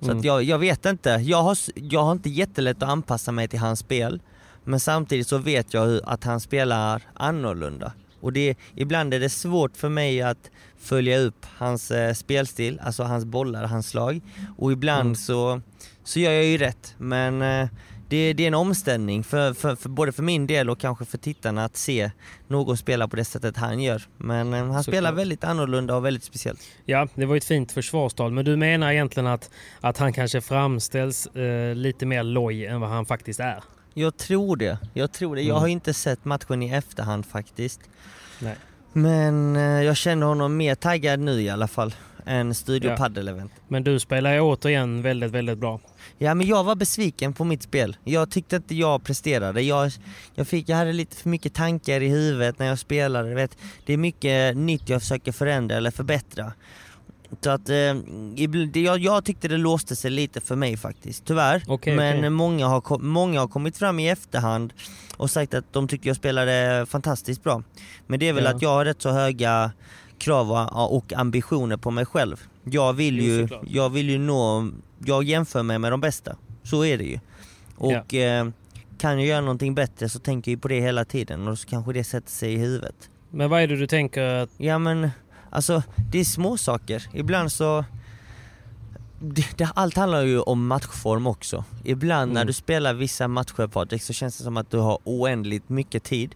Så 0.00 0.04
Mm. 0.04 0.18
att 0.18 0.24
jag, 0.24 0.42
jag 0.42 0.58
vet 0.58 0.86
inte, 0.86 1.10
jag 1.10 1.42
har, 1.42 1.58
jag 1.74 2.02
har 2.02 2.12
inte 2.12 2.30
jättelätt 2.30 2.82
att 2.82 2.88
anpassa 2.88 3.32
mig 3.32 3.48
till 3.48 3.58
hans 3.58 3.78
spel. 3.80 4.20
Men 4.64 4.80
samtidigt 4.80 5.26
så 5.28 5.38
vet 5.38 5.74
jag 5.74 6.00
att 6.04 6.24
han 6.24 6.40
spelar 6.40 7.02
annorlunda. 7.14 7.92
Och 8.20 8.32
det, 8.32 8.54
ibland 8.74 9.14
är 9.14 9.20
det 9.20 9.28
svårt 9.30 9.76
för 9.76 9.88
mig 9.88 10.22
att 10.22 10.50
följa 10.78 11.18
upp 11.18 11.46
hans 11.56 11.90
eh, 11.90 12.14
spelstil, 12.14 12.80
alltså 12.82 13.02
hans 13.02 13.24
bollar, 13.24 13.64
hans 13.64 13.88
slag. 13.88 14.20
Och 14.58 14.72
ibland 14.72 15.00
Mm. 15.00 15.14
så, 15.14 15.60
så 16.04 16.20
gör 16.20 16.32
jag 16.32 16.44
ju 16.44 16.58
rätt. 16.58 16.94
Men 16.98 17.42
eh, 17.42 17.68
det, 18.08 18.32
det 18.32 18.42
är 18.42 18.46
en 18.48 18.54
omställning, 18.54 19.24
för, 19.24 19.54
för, 19.54 19.76
för, 19.76 19.88
både 19.88 20.12
för 20.12 20.22
min 20.22 20.46
del 20.46 20.70
och 20.70 20.78
kanske 20.80 21.04
för 21.04 21.18
tittarna 21.18 21.64
att 21.64 21.76
se 21.76 22.10
någon 22.46 22.76
spela 22.76 23.08
på 23.08 23.16
det 23.16 23.24
sättet 23.24 23.56
han 23.56 23.80
gör. 23.82 24.02
Men 24.16 24.54
eh, 24.54 24.72
han 24.72 24.82
spelar 24.82 25.00
Såklart. 25.10 25.20
väldigt 25.20 25.44
annorlunda 25.44 25.96
och 25.96 26.04
väldigt 26.04 26.24
speciellt. 26.24 26.60
Ja, 26.84 27.08
det 27.14 27.26
var 27.26 27.36
ett 27.36 27.44
fint 27.44 27.72
försvarstal. 27.72 28.32
Men 28.32 28.44
du 28.44 28.56
menar 28.56 28.92
egentligen 28.92 29.26
att, 29.26 29.50
att 29.80 29.98
han 29.98 30.12
kanske 30.12 30.40
framställs 30.40 31.26
eh, 31.26 31.74
lite 31.74 32.06
mer 32.06 32.22
loj 32.22 32.66
än 32.66 32.80
vad 32.80 32.90
han 32.90 33.06
faktiskt 33.06 33.40
är? 33.40 33.62
Jag 33.98 34.16
tror 34.16 34.56
det. 34.56 34.78
Jag 34.94 35.12
tror 35.12 35.36
det. 35.36 35.42
Jag 35.42 35.50
Mm. 35.50 35.60
har 35.60 35.68
inte 35.68 35.94
sett 35.94 36.24
matchen 36.24 36.62
i 36.62 36.70
efterhand 36.74 37.26
faktiskt. 37.26 37.80
Nej. 38.38 38.56
Men 38.92 39.56
eh, 39.56 39.62
jag 39.62 39.96
känner 39.96 40.26
honom 40.26 40.56
mer 40.56 40.74
taggad 40.74 41.20
nu 41.20 41.40
i 41.42 41.48
alla 41.50 41.68
fall 41.68 41.94
än 42.26 42.54
Studio 42.54 42.90
Ja. 42.90 42.96
Padel 42.96 43.28
Event. 43.28 43.52
Men 43.68 43.84
du 43.84 43.98
spelar 44.00 44.32
ju 44.34 44.40
återigen 44.40 45.02
väldigt, 45.02 45.30
väldigt 45.30 45.58
bra. 45.58 45.80
Ja 46.18 46.34
men 46.34 46.46
jag 46.46 46.64
var 46.64 46.74
besviken 46.74 47.32
på 47.32 47.44
mitt 47.44 47.62
spel. 47.62 47.96
Jag 48.04 48.30
tyckte 48.30 48.56
inte 48.56 48.74
jag 48.74 49.04
presterade. 49.04 49.62
Jag, 49.62 49.90
jag, 50.34 50.48
fick, 50.48 50.68
jag 50.68 50.76
hade 50.76 50.92
lite 50.92 51.16
för 51.16 51.28
mycket 51.28 51.54
tankar 51.54 52.00
i 52.00 52.08
huvudet 52.08 52.58
när 52.58 52.66
jag 52.66 52.78
spelade. 52.78 53.34
Vet. 53.34 53.56
Det 53.86 53.92
är 53.92 53.96
mycket 53.96 54.56
nytt 54.56 54.88
jag 54.88 55.00
försöker 55.02 55.32
förändra 55.32 55.76
eller 55.76 55.90
förbättra. 55.90 56.52
Så 57.40 57.50
att, 57.50 57.68
eh, 57.68 57.76
jag, 58.74 58.98
jag 58.98 59.24
tyckte 59.24 59.48
det 59.48 59.56
låste 59.56 59.96
sig 59.96 60.10
lite 60.10 60.40
för 60.40 60.56
mig 60.56 60.76
faktiskt, 60.76 61.24
tyvärr. 61.24 61.62
Okej, 61.68 61.96
Men 61.96 62.18
okej. 62.18 62.30
Många, 62.30 62.66
har, 62.66 62.98
många 62.98 63.40
har 63.40 63.48
kommit 63.48 63.76
fram 63.76 63.98
i 64.00 64.08
efterhand 64.08 64.72
och 65.16 65.30
sagt 65.30 65.54
att 65.54 65.72
de 65.72 65.88
tyckte 65.88 66.08
jag 66.08 66.16
spelade 66.16 66.86
fantastiskt 66.88 67.42
bra. 67.44 67.62
Men 68.06 68.20
det 68.20 68.28
är 68.28 68.32
väl 68.32 68.44
Ja. 68.44 68.50
att 68.50 68.62
jag 68.62 68.68
har 68.70 68.84
rätt 68.84 69.02
så 69.02 69.10
höga 69.10 69.72
krav 70.18 70.68
och- 70.76 71.12
ambitioner 71.12 71.76
på 71.76 71.90
mig 71.90 72.06
själv. 72.06 72.36
Jag 72.64 72.92
vill 72.92 73.20
ju, 73.20 73.48
jag 73.66 73.90
vill 73.90 74.10
ju 74.10 74.18
nå, 74.18 74.70
jag 75.04 75.24
jämför 75.24 75.62
mig 75.62 75.78
med 75.78 75.92
de 75.92 76.00
bästa. 76.00 76.36
Så 76.62 76.84
är 76.84 76.98
det 76.98 77.04
ju. 77.04 77.18
Och 77.76 78.14
eh, 78.14 78.48
kan 78.98 79.18
jag 79.18 79.26
göra 79.28 79.40
någonting 79.40 79.74
bättre 79.74 80.08
så 80.08 80.18
tänker 80.18 80.50
jag 80.52 80.62
på 80.62 80.68
det 80.68 80.80
hela 80.80 81.04
tiden 81.04 81.48
och 81.48 81.58
så 81.58 81.68
kanske 81.68 81.92
det 81.92 82.04
sätter 82.04 82.30
sig 82.30 82.52
i 82.52 82.56
huvudet. 82.56 82.94
Men 83.30 83.50
vad 83.50 83.62
är 83.62 83.66
det 83.68 83.76
du 83.76 83.86
tänker 83.86 84.22
att... 84.22 84.50
Ja 84.56 84.78
men, 84.78 85.10
alltså 85.50 85.82
det 86.10 86.18
är 86.20 86.24
små 86.24 86.56
saker. 86.56 87.08
Ibland 87.12 87.52
så... 87.52 87.84
Det, 89.20 89.58
det, 89.58 89.68
allt 89.74 89.96
handlar 89.96 90.22
ju 90.22 90.40
om 90.40 90.66
matchform 90.66 91.26
också. 91.26 91.64
Ibland 91.84 92.32
när 92.32 92.40
Mm. 92.40 92.46
du 92.46 92.52
spelar 92.52 92.94
vissa 92.94 93.28
matcher 93.28 93.66
Patrik 93.66 94.02
så 94.02 94.12
känns 94.12 94.38
det 94.38 94.44
som 94.44 94.56
att 94.56 94.70
du 94.70 94.78
har 94.78 94.98
oändligt 95.04 95.68
mycket 95.68 96.04
tid. 96.04 96.34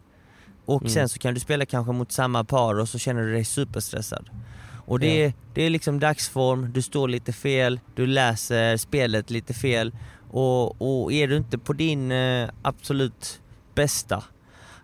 Och 0.64 0.82
Mm. 0.82 0.92
sen 0.92 1.08
så 1.08 1.18
kan 1.18 1.34
du 1.34 1.40
spela 1.40 1.66
kanske 1.66 1.92
mot 1.92 2.12
samma 2.12 2.44
par 2.44 2.78
och 2.78 2.88
så 2.88 2.98
känner 2.98 3.22
du 3.22 3.32
dig 3.32 3.44
superstressad. 3.44 4.30
Och 4.86 4.98
det, 5.00 5.24
är, 5.24 5.32
det 5.54 5.62
är 5.62 5.70
liksom 5.70 6.00
dagsform, 6.00 6.72
du 6.72 6.82
står 6.82 7.08
lite 7.08 7.32
fel, 7.32 7.80
du 7.94 8.06
läser 8.06 8.76
spelet 8.76 9.30
lite 9.30 9.54
fel. 9.54 9.92
Och, 10.30 10.82
och 11.02 11.12
är 11.12 11.28
du 11.28 11.36
inte 11.36 11.58
på 11.58 11.72
din 11.72 12.12
eh, 12.12 12.48
absolut 12.62 13.40
bästa 13.74 14.24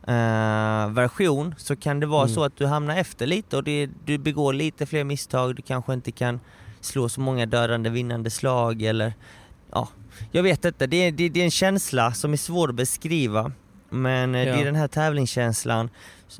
eh, 0.08 0.90
version 0.92 1.54
så 1.58 1.76
kan 1.76 2.00
det 2.00 2.06
vara 2.06 2.22
Mm. 2.24 2.34
så 2.34 2.44
att 2.44 2.56
du 2.56 2.66
hamnar 2.66 2.96
efter 2.96 3.26
lite 3.26 3.56
och 3.56 3.64
det, 3.64 3.90
du 4.04 4.18
begår 4.18 4.52
lite 4.52 4.86
fler 4.86 5.04
misstag, 5.04 5.56
du 5.56 5.62
kanske 5.62 5.92
inte 5.94 6.12
kan 6.12 6.40
slå 6.80 7.08
så 7.08 7.20
många 7.20 7.46
dödande 7.46 7.90
vinnande 7.90 8.30
slag 8.30 8.82
eller 8.82 9.12
ja, 9.72 9.88
jag 10.32 10.42
vet 10.42 10.64
inte. 10.64 10.86
Det 10.86 10.96
är, 10.96 11.12
det, 11.12 11.28
det 11.28 11.40
är 11.40 11.44
en 11.44 11.50
känsla 11.50 12.12
som 12.12 12.32
är 12.32 12.36
svår 12.36 12.68
att 12.68 12.74
beskriva 12.74 13.52
men 13.90 14.34
eh, 14.34 14.44
det 14.44 14.50
Ja. 14.50 14.56
är 14.56 14.64
den 14.64 14.74
här 14.76 14.88
tävlingskänslan 14.88 15.90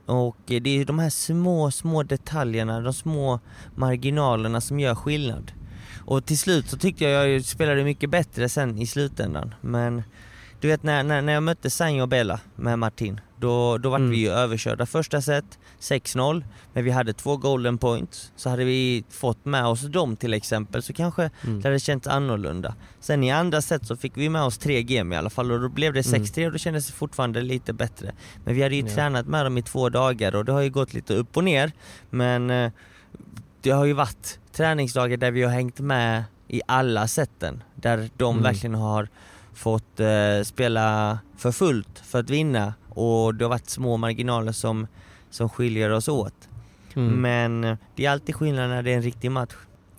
och 0.07 0.37
eh, 0.51 0.61
det 0.62 0.71
är 0.81 0.85
de 0.85 0.99
här 0.99 1.11
små, 1.11 1.71
små 1.71 2.03
detaljerna, 2.03 2.81
de 2.81 2.93
små 2.95 3.41
marginalerna 3.75 4.61
som 4.61 4.81
gör 4.81 4.95
skillnad. 4.95 5.53
Och 6.05 6.25
till 6.25 6.39
slut 6.39 6.69
så 6.71 6.77
tyckte 6.79 7.05
jag 7.05 7.29
jag 7.31 7.45
spelade 7.45 7.85
mycket 7.85 8.11
bättre 8.11 8.49
sen 8.49 8.79
i 8.79 8.87
slutändan 8.87 9.55
men 9.61 10.03
du 10.61 10.69
vet 10.69 10.83
när, 10.83 11.03
när, 11.03 11.23
när 11.23 11.33
jag 11.33 11.43
mötte 11.43 11.71
Sanjo 11.71 12.03
och 12.03 12.09
Bella 12.09 12.41
med 12.57 12.79
Martin, 12.79 13.21
då, 13.37 13.79
då 13.79 13.91
var 13.91 13.97
Mm. 13.97 14.11
vi 14.11 14.17
ju 14.17 14.29
överkörda 14.31 14.87
första 14.87 15.21
set, 15.23 15.59
6-0, 15.81 16.45
men 16.73 16.85
vi 16.85 16.91
hade 16.91 17.13
två 17.13 17.37
golden 17.37 17.79
points. 17.79 18.33
Så 18.37 18.51
hade 18.51 18.65
vi 18.65 19.05
fått 19.11 19.45
med 19.45 19.67
oss 19.67 19.81
dem 19.83 20.17
till 20.17 20.35
exempel 20.35 20.83
så 20.83 20.93
kanske 20.93 21.31
Mm. 21.45 21.61
det 21.61 21.69
hade 21.69 21.81
känts 21.81 22.07
annorlunda. 22.07 22.75
Sen 23.01 23.25
i 23.25 23.31
andra 23.31 23.63
set 23.63 23.87
så 23.87 23.97
fick 23.97 24.17
vi 24.17 24.29
med 24.29 24.43
oss 24.43 24.59
tre 24.59 24.83
game 24.83 25.15
i 25.15 25.19
alla 25.19 25.31
fall 25.31 25.53
och 25.53 25.61
då 25.61 25.69
blev 25.69 25.93
det 25.93 26.03
6-3 26.03 26.47
och 26.47 26.53
då 26.53 26.59
kändes 26.59 26.87
det 26.87 26.93
fortfarande 26.93 27.43
lite 27.43 27.73
bättre. 27.73 28.13
Men 28.45 28.55
vi 28.55 28.63
hade 28.63 28.75
ju 28.75 28.81
Mm. 28.81 28.91
Ja. 28.91 28.95
tränat 28.97 29.27
med 29.27 29.47
dem 29.47 29.59
i 29.59 29.63
två 29.63 29.89
dagar 29.89 30.35
och 30.35 30.45
det 30.45 30.53
har 30.53 30.61
ju 30.61 30.71
gått 30.71 30.95
lite 30.95 31.15
upp 31.15 31.37
och 31.37 31.45
ner. 31.45 31.73
Men 32.11 32.51
eh, 32.51 32.71
det 33.63 33.71
har 33.71 33.85
ju 33.85 33.93
varit 33.93 34.39
träningsdagar 34.53 35.17
där 35.17 35.31
vi 35.31 35.43
har 35.43 35.51
hängt 35.53 35.81
med 35.81 36.25
i 36.49 36.61
alla 36.67 37.09
sätten. 37.09 37.63
Där 37.75 38.11
de 38.17 38.31
Mm. 38.33 38.43
verkligen 38.43 38.75
har 38.75 39.09
fått 39.59 40.01
eh, 40.01 40.43
spela 40.45 41.19
för 41.37 41.53
fullt 41.53 41.99
för 42.05 42.21
att 42.21 42.31
vinna 42.31 42.75
och 42.89 43.35
det 43.35 43.45
har 43.45 43.51
varit 43.51 43.71
små 43.71 43.97
marginaler 43.97 44.53
som, 44.53 44.87
som 45.31 45.49
skiljer 45.49 45.91
oss 45.91 46.09
åt. 46.09 46.49
Mm. 46.95 47.21
Men 47.21 47.65
eh, 47.65 47.77
det 47.97 48.07
är 48.07 48.11
alltid 48.11 48.35
skillnad 48.35 48.69
när 48.69 48.83
det 48.83 48.91
är 48.91 48.97
en 48.97 49.03
riktig 49.03 49.31
match. 49.31 49.55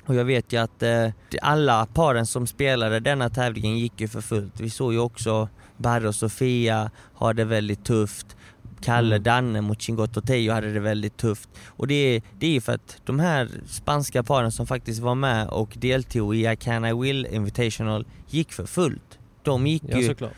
Och 0.06 0.16
jag 0.16 0.26
vet 0.26 0.54
ju 0.54 0.58
att 0.58 0.84
eh, 0.84 1.10
alla 1.42 1.86
paren 1.86 2.26
som 2.26 2.48
spelade 2.48 3.00
denna 3.00 3.30
tävlingen 3.30 3.78
gick 3.78 4.02
ju 4.02 4.08
för 4.08 4.22
fullt. 4.22 4.60
Vi 4.60 4.70
såg 4.70 4.94
ju 4.94 5.00
också 5.00 5.50
Barre 5.78 6.08
och 6.08 6.16
Sofia 6.16 6.92
ha 7.14 7.34
det 7.34 7.46
väldigt 7.46 7.86
tufft. 7.86 8.36
Kalle 8.82 9.16
Mm. 9.16 9.24
Danne 9.24 9.62
mot 9.62 9.82
Chingotto 9.82 10.22
Tejo 10.22 10.54
hade 10.54 10.74
det 10.74 10.80
väldigt 10.80 11.18
tufft. 11.18 11.50
Och 11.68 11.88
det 11.88 11.94
är, 11.94 12.22
det 12.40 12.48
är 12.48 12.52
ju 12.52 12.62
för 12.62 12.74
att 12.74 13.02
de 13.06 13.20
här 13.20 13.50
spanska 13.68 14.24
paren 14.24 14.52
som 14.52 14.68
faktiskt 14.68 15.00
var 15.00 15.16
med 15.16 15.48
och 15.48 15.74
deltog 15.78 16.36
i 16.36 16.52
I 16.52 16.56
Can 16.56 16.86
I 16.86 16.94
Will 16.94 17.26
Invitational 17.26 18.06
gick 18.30 18.54
för 18.54 18.66
fullt. 18.66 19.19
De 19.44 19.68
gick 19.68 19.84
Ja 19.88 19.98
ju 20.00 20.08
såklart. 20.08 20.34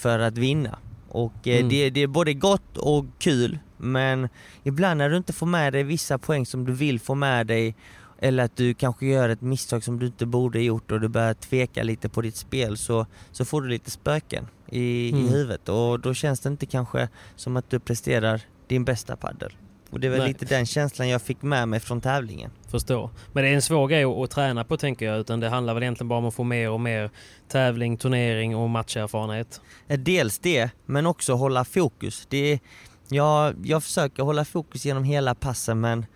för 0.00 0.18
att 0.18 0.38
vinna. 0.38 0.78
Och 1.08 1.48
eh, 1.48 1.56
Mm. 1.56 1.68
det, 1.68 1.90
det 1.90 2.00
är 2.02 2.06
både 2.06 2.34
gott 2.34 2.76
och 2.76 3.04
kul, 3.18 3.58
men 3.76 4.28
ibland 4.62 4.98
när 4.98 5.10
du 5.10 5.16
inte 5.16 5.32
får 5.32 5.46
med 5.46 5.72
dig 5.72 5.82
vissa 5.82 6.18
poäng 6.18 6.46
som 6.46 6.64
du 6.64 6.72
vill 6.72 7.00
få 7.00 7.14
med 7.14 7.46
dig, 7.46 7.74
eller 8.18 8.44
att 8.44 8.56
du 8.56 8.74
kanske 8.74 9.06
gör 9.06 9.28
ett 9.28 9.40
misstag 9.40 9.84
som 9.84 9.98
du 9.98 10.06
inte 10.06 10.26
borde 10.26 10.62
gjort 10.62 10.90
och 10.90 11.00
du 11.00 11.08
börjar 11.08 11.34
tveka 11.34 11.82
lite 11.82 12.08
på 12.08 12.20
ditt 12.22 12.36
spel 12.36 12.76
så, 12.76 13.06
så 13.32 13.44
får 13.44 13.62
du 13.62 13.68
lite 13.68 13.90
spöken 13.90 14.46
i, 14.70 15.10
Mm. 15.10 15.24
i 15.24 15.28
huvudet 15.28 15.68
och 15.68 16.00
då 16.00 16.14
känns 16.14 16.40
det 16.40 16.48
inte 16.48 16.66
kanske 16.66 17.08
som 17.36 17.56
att 17.56 17.70
du 17.70 17.78
presterar 17.78 18.40
din 18.66 18.84
bästa 18.84 19.16
paddel. 19.16 19.52
Och 19.96 20.00
det 20.00 20.08
väl 20.08 20.18
Nej. 20.18 20.28
lite 20.28 20.44
den 20.44 20.66
känslan 20.66 21.08
jag 21.08 21.22
fick 21.22 21.42
med 21.42 21.68
mig 21.68 21.80
från 21.80 22.00
tävlingen. 22.00 22.50
Förstår. 22.68 23.10
Men 23.32 23.44
det 23.44 23.50
är 23.50 23.54
en 23.54 23.62
svår 23.62 23.88
grej 23.88 24.04
att, 24.04 24.16
att 24.16 24.30
träna 24.30 24.64
på 24.64 24.76
tänker 24.76 25.06
jag. 25.06 25.18
Utan 25.18 25.40
det 25.40 25.48
handlar 25.48 25.74
väl 25.74 25.82
egentligen 25.82 26.08
bara 26.08 26.18
om 26.18 26.24
att 26.24 26.34
få 26.34 26.44
mer 26.44 26.70
och 26.70 26.80
mer 26.80 27.10
tävling, 27.48 27.96
turnering 27.96 28.56
och 28.56 28.70
matcherfarenhet. 28.70 29.60
Dels 29.86 30.38
det, 30.38 30.70
men 30.86 31.06
också 31.06 31.34
hålla 31.34 31.64
fokus. 31.64 32.26
Det 32.28 32.52
är, 32.52 32.60
jag, 33.08 33.54
jag 33.64 33.82
försöker 33.82 34.22
hålla 34.22 34.44
fokus 34.44 34.84
genom 34.84 35.04
hela 35.04 35.34
passen 35.34 35.80
men 35.80 36.06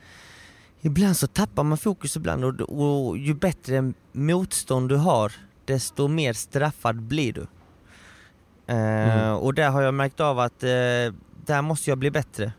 ibland 0.81 1.17
så 1.17 1.27
tappar 1.27 1.63
man 1.63 1.79
fokus 1.79 2.17
ibland 2.17 2.45
och, 2.45 2.61
och 2.61 3.19
ju 3.19 3.35
bättre 3.35 3.93
motstånd 4.13 4.89
du 4.89 4.97
har 4.97 5.33
desto 5.65 6.09
mer 6.09 6.33
straffad 6.33 7.03
blir 7.03 7.33
du. 7.33 7.47
Eh, 8.67 9.21
Mm. 9.21 9.35
Och 9.35 9.55
där 9.55 9.71
har 9.71 9.83
jag 9.83 9.95
märkt 9.95 10.21
av 10.21 10.39
att 10.39 10.63
eh, 10.63 10.69
där 11.47 11.63
måste 11.63 11.91
jag 11.91 11.99
bli 11.99 12.11
bättre. 12.11 12.53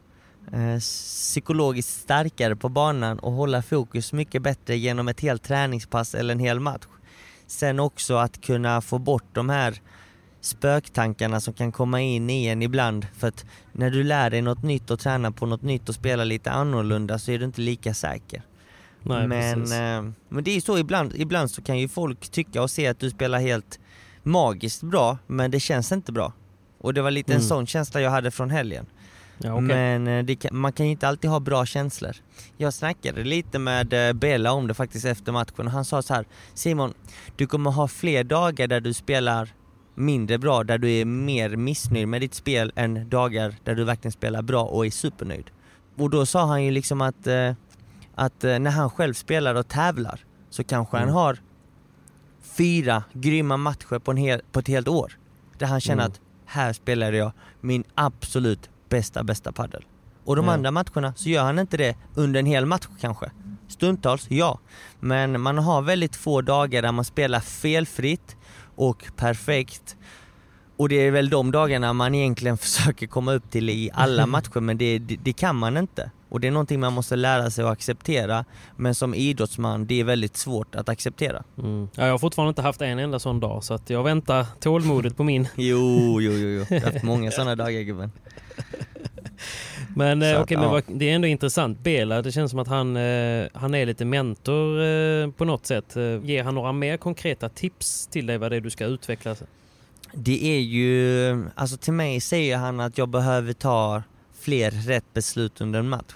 Eh, 0.53 0.79
psykologiskt 0.79 2.01
starkare 2.01 2.55
på 2.55 2.69
banan 2.69 3.19
och 3.19 3.31
hålla 3.31 3.61
fokus 3.61 4.13
mycket 4.13 4.41
bättre 4.41 4.77
genom 4.77 5.07
ett 5.07 5.19
helt 5.19 5.43
träningspass 5.43 6.15
eller 6.15 6.33
en 6.33 6.39
hel 6.39 6.59
match. 6.59 6.83
Sen 7.47 7.79
också 7.79 8.15
att 8.15 8.41
kunna 8.41 8.81
få 8.81 8.99
bort 8.99 9.25
de 9.33 9.49
här 9.49 9.81
spöktankarna 10.41 11.39
som 11.41 11.53
kan 11.53 11.71
komma 11.71 12.01
in 12.01 12.29
i 12.29 12.45
en 12.47 12.61
ibland. 12.61 13.07
För 13.17 13.27
att 13.27 13.45
när 13.71 13.89
du 13.89 14.03
lär 14.03 14.29
dig 14.29 14.41
något 14.41 14.63
nytt 14.63 14.91
och 14.91 14.99
tränar 14.99 15.31
på 15.31 15.45
något 15.45 15.61
nytt 15.61 15.89
och 15.89 15.95
spelar 15.95 16.25
lite 16.25 16.51
annorlunda 16.51 17.19
så 17.19 17.31
är 17.31 17.39
du 17.39 17.45
inte 17.45 17.61
lika 17.61 17.93
säker. 17.93 18.41
Nej, 19.03 19.27
men, 19.27 19.61
eh, 19.63 20.13
men 20.29 20.43
det 20.43 20.51
är 20.51 20.61
så 20.61 20.77
ibland, 20.77 21.13
ibland 21.15 21.51
så 21.51 21.61
kan 21.61 21.79
ju 21.79 21.87
folk 21.87 22.29
tycka 22.29 22.61
och 22.61 22.71
se 22.71 22.87
att 22.87 22.99
du 22.99 23.09
spelar 23.09 23.39
helt 23.39 23.79
magiskt 24.23 24.81
bra 24.83 25.17
men 25.27 25.51
det 25.51 25.59
känns 25.59 25.91
inte 25.91 26.11
bra. 26.11 26.33
Och 26.77 26.93
det 26.93 27.01
var 27.01 27.11
lite 27.11 27.31
en 27.33 27.37
Mm. 27.37 27.47
sån 27.47 27.67
känsla 27.67 28.01
jag 28.01 28.11
hade 28.11 28.31
från 28.31 28.49
helgen. 28.49 28.85
Ja, 29.43 29.53
okej. 29.53 29.67
Men 29.67 30.07
eh, 30.29 30.35
kan, 30.35 30.57
man 30.57 30.71
kan 30.73 30.85
ju 30.85 30.91
inte 30.91 31.07
alltid 31.07 31.29
ha 31.29 31.39
bra 31.39 31.65
känslor. 31.65 32.15
Jag 32.57 32.73
snackade 32.73 33.23
lite 33.23 33.59
med 33.59 34.07
eh, 34.09 34.13
Bella 34.13 34.51
om 34.51 34.67
det 34.67 34.73
faktiskt 34.73 35.05
efter 35.05 35.31
matchen 35.31 35.65
och 35.65 35.71
han 35.71 35.85
sa 35.85 36.01
så 36.01 36.13
här 36.13 36.25
Simon, 36.53 36.93
du 37.35 37.47
kommer 37.47 37.71
ha 37.71 37.87
fler 37.87 38.23
dagar 38.23 38.67
där 38.67 38.81
du 38.81 38.93
spelar 38.93 39.49
mindre 39.95 40.37
bra, 40.37 40.63
där 40.63 40.77
du 40.77 40.91
är 40.91 41.05
mer 41.05 41.55
missnöjd 41.55 42.07
med 42.07 42.21
ditt 42.21 42.33
spel 42.33 42.71
än 42.75 43.09
dagar 43.09 43.55
där 43.63 43.75
du 43.75 43.83
verkligen 43.83 44.11
spelar 44.11 44.41
bra 44.41 44.63
och 44.63 44.85
är 44.85 44.89
supernöjd. 44.89 45.51
Och 45.97 46.09
då 46.09 46.25
sa 46.25 46.45
han 46.45 46.63
ju 46.63 46.71
liksom 46.71 47.01
att, 47.01 47.27
eh, 47.27 47.53
att 48.15 48.43
när 48.43 48.69
han 48.71 48.89
själv 48.89 49.13
spelar 49.13 49.55
och 49.55 49.67
tävlar 49.67 50.19
så 50.49 50.63
kanske 50.63 50.97
Mm. 50.97 51.09
han 51.09 51.17
har 51.17 51.37
fyra 52.41 53.03
grymma 53.13 53.57
matcher 53.57 53.99
på, 53.99 54.11
en 54.11 54.17
hel, 54.17 54.41
på 54.51 54.59
ett 54.59 54.67
helt 54.67 54.87
år. 54.87 55.17
Där 55.57 55.67
han 55.67 55.81
känner 55.81 56.03
Mm. 56.03 56.11
att 56.11 56.19
här 56.45 56.73
spelade 56.73 57.17
jag 57.17 57.31
min 57.61 57.83
absolut 57.95 58.69
bästa, 58.91 59.23
bästa 59.23 59.51
paddel. 59.51 59.83
Och 60.25 60.35
de 60.35 60.45
Ja. 60.45 60.51
andra 60.53 60.71
matcherna 60.71 61.13
så 61.15 61.29
gör 61.29 61.43
han 61.43 61.59
inte 61.59 61.77
det 61.77 61.95
under 62.15 62.39
en 62.39 62.45
hel 62.45 62.65
match 62.65 62.87
kanske. 62.99 63.31
Stundtals, 63.67 64.25
ja. 64.31 64.59
Men 64.99 65.41
man 65.41 65.57
har 65.57 65.81
väldigt 65.81 66.15
få 66.15 66.41
dagar 66.41 66.81
där 66.81 66.91
man 66.91 67.05
spelar 67.05 67.39
felfritt 67.39 68.35
och 68.75 69.05
perfekt. 69.17 69.97
Och 70.81 70.89
det 70.89 71.07
är 71.07 71.11
väl 71.11 71.29
de 71.29 71.51
dagarna 71.51 71.93
man 71.93 72.15
egentligen 72.15 72.57
försöker 72.67 73.07
komma 73.07 73.33
upp 73.33 73.51
till 73.51 73.69
i 73.69 73.89
alla 73.93 74.25
matcher 74.25 74.59
men 74.59 74.77
det, 74.77 74.99
det, 74.99 75.15
det 75.15 75.33
kan 75.33 75.55
man 75.55 75.77
inte. 75.77 76.11
Och 76.29 76.39
det 76.39 76.47
är 76.47 76.51
någonting 76.51 76.79
man 76.79 76.93
måste 76.93 77.15
lära 77.15 77.49
sig 77.49 77.65
att 77.65 77.71
acceptera. 77.71 78.45
Men 78.75 78.95
som 78.95 79.13
idrottsman, 79.13 79.85
det 79.85 79.99
är 79.99 80.03
väldigt 80.03 80.37
svårt 80.37 80.75
att 80.75 80.89
acceptera. 80.89 81.43
Mm. 81.57 81.87
Ja, 81.95 82.05
jag 82.05 82.13
har 82.13 82.17
fortfarande 82.17 82.49
inte 82.49 82.61
haft 82.61 82.81
en 82.81 82.99
enda 82.99 83.19
sån 83.19 83.39
dag 83.39 83.63
så 83.63 83.73
att 83.73 83.89
jag 83.89 84.03
väntar 84.03 84.45
tålmodigt 84.59 85.17
på 85.17 85.23
min. 85.23 85.47
Jo, 85.55 86.21
jo, 86.21 86.31
jo, 86.31 86.47
jo. 86.47 86.65
Jag 86.69 86.81
har 86.81 86.91
haft 86.91 87.03
många 87.03 87.31
sådana 87.31 87.55
dagar 87.55 87.81
gubben. 87.81 88.11
Men, 89.95 90.21
eh, 90.21 90.41
okej, 90.41 90.57
men 90.57 90.73
ja. 90.73 90.81
det 90.87 91.09
är 91.09 91.15
ändå 91.15 91.27
intressant. 91.27 91.79
Bela, 91.79 92.21
det 92.21 92.31
känns 92.31 92.51
som 92.51 92.59
att 92.59 92.67
han, 92.67 92.97
eh, 92.97 93.47
han 93.53 93.75
är 93.75 93.85
lite 93.85 94.05
mentor 94.05 94.83
eh, 94.83 95.31
på 95.31 95.45
något 95.45 95.65
sätt. 95.65 95.95
Ger 96.23 96.43
han 96.43 96.55
några 96.55 96.71
mer 96.71 96.97
konkreta 96.97 97.49
tips 97.49 98.07
till 98.07 98.25
dig 98.25 98.37
vad 98.37 98.51
det 98.51 98.55
är 98.55 98.61
du 98.61 98.69
ska 98.69 98.85
utveckla? 98.85 99.35
Det 100.13 100.45
är 100.57 100.59
ju, 100.59 101.45
alltså 101.55 101.77
till 101.77 101.93
mig 101.93 102.19
säger 102.21 102.57
han 102.57 102.79
att 102.79 102.97
jag 102.97 103.09
behöver 103.09 103.53
ta 103.53 104.03
fler 104.39 104.71
rätt 104.71 105.13
beslut 105.13 105.61
under 105.61 105.79
en 105.79 105.89
match. 105.89 106.13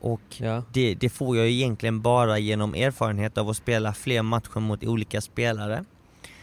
Och 0.00 0.20
Ja. 0.36 0.62
det, 0.72 0.94
det 0.94 1.08
får 1.08 1.36
jag 1.36 1.48
egentligen 1.48 2.00
bara 2.00 2.38
genom 2.38 2.74
erfarenhet 2.74 3.38
av 3.38 3.48
att 3.48 3.56
spela 3.56 3.92
fler 3.94 4.22
matcher 4.22 4.60
mot 4.60 4.84
olika 4.84 5.20
spelare. 5.20 5.84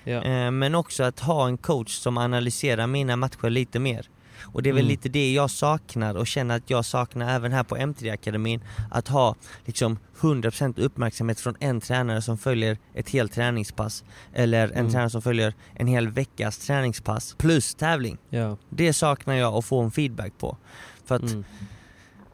Ja. 0.03 0.23
Eh, 0.23 0.51
Men 0.51 0.75
också 0.75 1.03
att 1.03 1.19
ha 1.19 1.47
en 1.47 1.57
coach 1.57 1.91
som 1.97 2.17
analyserar 2.17 2.87
mina 2.87 3.15
matcher 3.15 3.49
lite 3.49 3.79
mer. 3.79 4.09
Och 4.53 4.63
det 4.63 4.69
är 4.69 4.73
väl 4.73 4.81
Mm. 4.81 4.89
lite 4.89 5.09
det 5.09 5.33
jag 5.33 5.49
saknar 5.49 6.15
och 6.15 6.27
känner 6.27 6.55
att 6.57 6.69
jag 6.69 6.85
saknar 6.85 7.35
även 7.35 7.51
här 7.53 7.63
på 7.63 7.77
M3-akademin. 7.77 8.61
Att 8.91 9.07
ha 9.07 9.35
liksom 9.65 9.97
100% 10.19 10.79
uppmärksamhet 10.79 11.39
från 11.39 11.55
en 11.59 11.81
tränare 11.81 12.21
som 12.21 12.37
följer 12.37 12.77
ett 12.93 13.09
helt 13.09 13.33
träningspass. 13.33 14.03
Eller 14.33 14.67
en 14.69 14.77
Mm. 14.79 14.91
tränare 14.91 15.09
som 15.09 15.21
följer 15.21 15.53
en 15.73 15.87
hel 15.87 16.07
veckas 16.07 16.57
träningspass 16.57 17.35
plus 17.37 17.75
tävling. 17.75 18.17
ja. 18.29 18.57
Det 18.69 18.93
saknar 18.93 19.33
jag 19.35 19.53
att 19.53 19.65
få 19.65 19.81
en 19.81 19.91
feedback 19.91 20.33
på. 20.37 20.57
För 21.05 21.15
att, 21.15 21.21
Mm. 21.21 21.43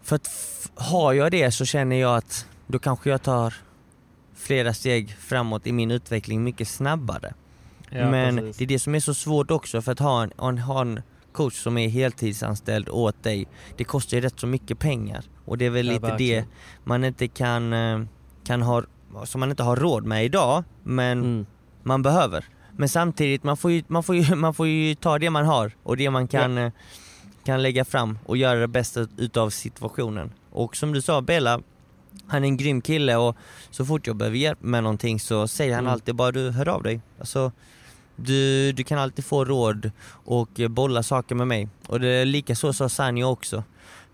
för 0.01 0.15
att 0.15 0.29
har 0.75 1.13
jag 1.13 1.31
det 1.31 1.51
så 1.51 1.65
känner 1.65 1.95
jag 1.95 2.17
att 2.17 2.47
då 2.67 2.79
kanske 2.79 3.09
jag 3.09 3.21
tar 3.21 3.53
flera 4.35 4.73
steg 4.73 5.09
framåt 5.19 5.67
i 5.67 5.71
min 5.71 5.91
utveckling 5.91 6.43
mycket 6.43 6.67
snabbare. 6.67 7.33
Ja, 7.89 8.11
Men 8.11 8.37
precis. 8.37 8.57
det 8.57 8.63
är 8.63 8.67
det 8.67 8.79
som 8.79 8.95
är 8.95 8.99
så 8.99 9.13
svårt 9.13 9.51
också 9.51 9.81
för 9.81 9.91
att 9.91 9.99
ha 9.99 10.23
en, 10.23 10.31
en, 10.41 10.57
ha 10.57 10.81
en 10.81 11.01
coach 11.33 11.53
som 11.63 11.77
är 11.77 11.89
heltidsanställd 11.89 12.89
åt 12.89 13.23
dig. 13.23 13.47
Det 13.77 13.83
kostar 13.83 14.17
ju 14.17 14.21
rätt 14.21 14.39
så 14.39 14.47
mycket 14.47 14.79
pengar. 14.79 15.23
Och 15.45 15.57
det 15.57 15.65
är 15.65 15.69
väl 15.69 15.87
Ja, 15.87 15.93
lite 15.93 16.07
verkligen. 16.07 16.43
det 16.45 16.49
man 16.83 17.03
inte 17.03 17.27
kan, 17.27 17.73
eh, 17.73 17.99
kan 18.45 18.61
ha, 18.61 18.83
som 19.25 19.39
man 19.39 19.49
inte 19.49 19.63
har 19.63 19.75
råd 19.75 20.05
med 20.05 20.25
idag, 20.25 20.63
men 20.83 21.19
Mm. 21.19 21.45
man 21.83 22.01
behöver. 22.01 22.45
Men 22.77 22.89
samtidigt, 22.89 23.43
man 23.43 23.57
får, 23.57 23.71
ju, 23.71 23.83
man, 23.87 24.03
får 24.03 24.15
ju, 24.15 24.35
man 24.35 24.53
får 24.53 24.67
ju 24.67 24.95
ta 24.95 25.19
det 25.19 25.29
man 25.29 25.45
har 25.45 25.71
och 25.83 25.97
det 25.97 26.09
man 26.09 26.27
kan, 26.27 26.57
eh, 26.57 26.71
kan 27.45 27.61
lägga 27.61 27.85
fram 27.85 28.19
och 28.25 28.37
göra 28.37 28.59
det 28.59 28.67
bästa 28.67 29.07
utav 29.17 29.49
situationen. 29.49 30.31
Och 30.51 30.75
som 30.75 30.93
du 30.93 31.01
sa 31.01 31.21
Bella, 31.21 31.61
han 32.27 32.43
är 32.43 32.47
en 32.47 32.57
grym 32.57 32.81
kille 32.81 33.15
och 33.15 33.35
så 33.71 33.85
fort 33.85 34.07
jag 34.07 34.15
behöver 34.15 34.37
hjälp 34.37 34.61
med 34.61 34.83
någonting 34.83 35.19
så 35.19 35.47
säger 35.47 35.73
han 35.73 35.83
Mm. 35.83 35.93
alltid 35.93 36.15
bara 36.15 36.31
du 36.31 36.49
hör 36.51 36.67
av 36.69 36.83
dig. 36.83 37.01
Alltså, 37.19 37.51
du, 38.23 38.71
du 38.71 38.83
kan 38.83 38.99
alltid 38.99 39.25
få 39.25 39.45
råd 39.45 39.91
och 40.25 40.49
bolla 40.69 41.03
saker 41.03 41.35
med 41.35 41.47
mig. 41.47 41.67
Och 41.87 41.99
det 41.99 42.07
är 42.07 42.25
lika 42.25 42.55
så 42.55 42.73
sa 42.73 42.89
Sanjo 42.89 43.25
också. 43.27 43.63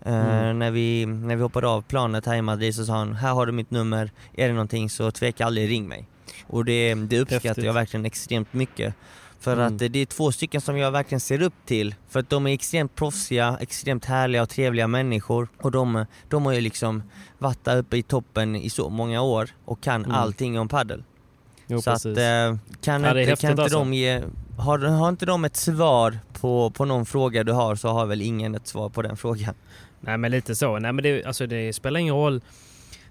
Eh, 0.02 0.14
Mm. 0.40 0.58
när, 0.58 0.70
vi, 0.70 1.06
när 1.06 1.36
vi 1.36 1.42
hoppade 1.42 1.68
av 1.68 1.82
planet 1.82 2.26
här 2.26 2.36
i 2.36 2.42
Madrid 2.42 2.74
så 2.74 2.84
sa 2.84 2.92
han, 2.96 3.14
här 3.16 3.32
har 3.32 3.46
du 3.46 3.52
mitt 3.52 3.70
nummer, 3.70 4.10
är 4.34 4.46
det 4.48 4.52
någonting 4.54 4.90
så 4.90 5.10
tveka 5.10 5.46
aldrig, 5.46 5.70
ring 5.70 5.88
mig. 5.88 6.06
Och 6.46 6.64
det, 6.64 6.94
det 6.94 7.20
uppskattar 7.20 7.48
Häftigt. 7.48 7.64
jag 7.64 7.72
verkligen 7.72 8.06
extremt 8.06 8.52
mycket. 8.52 8.94
För 9.40 9.52
Mm. 9.52 9.66
att 9.76 9.82
eh, 9.82 9.88
det 9.90 9.98
är 9.98 10.06
två 10.06 10.32
stycken 10.32 10.60
som 10.60 10.76
jag 10.78 10.90
verkligen 10.90 11.20
ser 11.20 11.42
upp 11.42 11.54
till. 11.66 11.94
För 12.08 12.20
att 12.20 12.30
de 12.30 12.46
är 12.46 12.52
extremt 12.54 12.94
proffsiga, 12.94 13.56
extremt 13.60 14.04
härliga 14.04 14.42
och 14.42 14.48
trevliga 14.48 14.86
människor. 14.86 15.48
Och 15.58 15.70
de, 15.70 16.04
de 16.28 16.46
har 16.46 16.52
ju 16.52 16.60
liksom 16.60 17.02
varit 17.38 17.64
där 17.64 17.76
uppe 17.78 17.96
i 17.96 18.02
toppen 18.02 18.56
i 18.56 18.70
så 18.70 18.88
många 18.88 19.22
år 19.22 19.50
och 19.64 19.80
kan 19.80 20.04
Mm. 20.04 20.16
allting 20.16 20.58
om 20.58 20.68
paddel. 20.68 21.04
Jo, 21.70 21.80
så 21.80 21.90
att 21.90 22.02
precis. 22.02 22.18
eh, 22.18 22.56
kan, 22.80 23.04
Ja, 23.04 23.20
inte, 23.20 23.36
kan 23.36 23.50
inte 23.50 23.62
alltså. 23.62 23.78
de 23.78 23.94
ge, 23.94 24.22
har, 24.58 24.78
har 24.78 25.08
inte 25.08 25.26
de 25.26 25.44
ett 25.44 25.56
svar 25.56 26.18
på, 26.40 26.70
på 26.70 26.84
någon 26.84 27.06
fråga 27.06 27.44
du 27.44 27.52
har 27.52 27.76
så 27.76 27.88
har 27.88 28.06
väl 28.06 28.22
ingen 28.22 28.54
ett 28.54 28.66
svar 28.66 28.88
på 28.88 29.02
den 29.02 29.16
frågan. 29.16 29.54
Nej 30.00 30.18
men 30.18 30.30
lite 30.30 30.54
så. 30.56 30.78
Nej 30.78 30.92
men 30.92 31.02
det, 31.02 31.24
alltså 31.24 31.46
det 31.46 31.72
spelar 31.72 32.00
ingen 32.00 32.14
roll. 32.14 32.40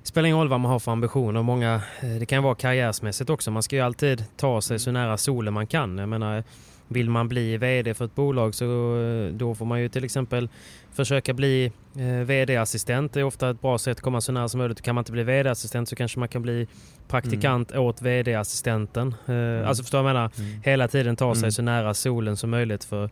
spelar 0.04 0.28
ingen 0.28 0.38
roll 0.38 0.50
vad 0.50 0.60
man 0.60 0.72
har 0.72 0.80
för 0.80 0.92
ambitioner. 0.92 1.42
Många, 1.44 1.82
eh, 2.02 2.10
det 2.20 2.26
kan 2.26 2.44
vara 2.44 2.56
karriärsmässigt 2.56 3.30
också. 3.30 3.52
Man 3.52 3.64
ska 3.64 3.76
ju 3.76 3.82
alltid 3.82 4.24
ta 4.38 4.62
sig 4.62 4.80
så 4.80 4.92
nära 4.92 5.18
solen 5.18 5.54
man 5.54 5.68
kan. 5.68 5.98
Jag 5.98 6.10
menar, 6.10 6.44
vill 6.88 7.10
man 7.10 7.28
bli 7.30 7.58
VD 7.58 7.94
för 7.94 8.06
ett 8.06 8.16
bolag 8.16 8.56
så 8.56 8.66
eh, 9.00 9.34
då 9.34 9.56
får 9.56 9.66
man 9.66 9.82
ju 9.82 9.90
till 9.90 10.04
exempel 10.04 10.50
försöka 10.94 11.34
bli 11.34 11.72
VD-assistent. 12.04 13.14
Det 13.14 13.20
är 13.20 13.24
ofta 13.24 13.50
ett 13.50 13.62
bra 13.62 13.78
sätt 13.78 13.98
att 13.98 14.02
komma 14.04 14.22
så 14.22 14.32
nära 14.32 14.50
som 14.50 14.58
möjligt. 14.58 14.82
Kan 14.82 14.96
man 14.96 15.02
inte 15.02 15.12
bli 15.12 15.24
VD-assistent 15.24 15.90
så 15.90 15.96
kanske 15.96 16.20
man 16.20 16.28
kan 16.28 16.42
bli 16.42 16.68
praktikant 17.08 17.72
åt 17.76 18.02
VD-assistenten. 18.02 19.16
Eh, 19.28 19.68
Alltså 19.68 19.84
förstår 19.84 19.98
du 19.98 20.04
vad 20.04 20.10
jag 20.10 20.16
menar? 20.16 20.32
Hela 20.66 20.88
tiden 20.88 21.16
ta 21.16 21.36
sig 21.36 21.40
Mm. 21.44 21.52
så 21.52 21.62
nära 21.62 21.94
solen 21.94 22.38
som 22.38 22.50
möjligt 22.50 22.84
för 22.84 23.10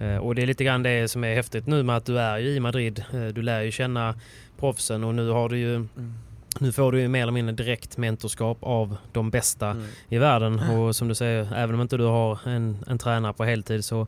Eh, 0.00 0.16
och 0.16 0.34
det 0.34 0.42
är 0.42 0.46
lite 0.46 0.64
grann 0.64 0.82
det 0.82 1.08
som 1.10 1.24
är 1.24 1.34
häftigt 1.34 1.66
nu 1.66 1.82
med 1.82 1.96
att 1.96 2.04
du 2.06 2.18
är 2.18 2.38
ju 2.38 2.48
i 2.48 2.60
Madrid. 2.60 3.04
Eh, 3.14 3.24
du 3.26 3.42
lär 3.42 3.60
ju 3.62 3.70
känna 3.70 4.14
proffsen 4.58 5.04
och 5.04 5.14
nu 5.14 5.28
har 5.28 5.48
du 5.48 5.58
ju 5.58 5.74
Mm. 5.74 6.14
nu 6.58 6.72
får 6.72 6.92
du 6.92 7.00
ju 7.00 7.08
mer 7.08 7.22
eller 7.22 7.32
mindre 7.32 7.54
direkt 7.54 7.96
mentorskap 7.96 8.58
av 8.60 8.96
de 9.12 9.30
bästa 9.30 9.70
Mm. 9.70 9.84
i 10.08 10.18
världen. 10.18 10.58
Och 10.58 10.96
som 10.96 11.08
du 11.08 11.14
säger, 11.14 11.54
även 11.56 11.74
om 11.74 11.80
inte 11.80 11.96
du 11.96 12.04
har 12.04 12.38
en, 12.48 12.76
en 12.86 12.98
tränare 12.98 13.32
på 13.32 13.44
heltid 13.44 13.84
så 13.84 14.06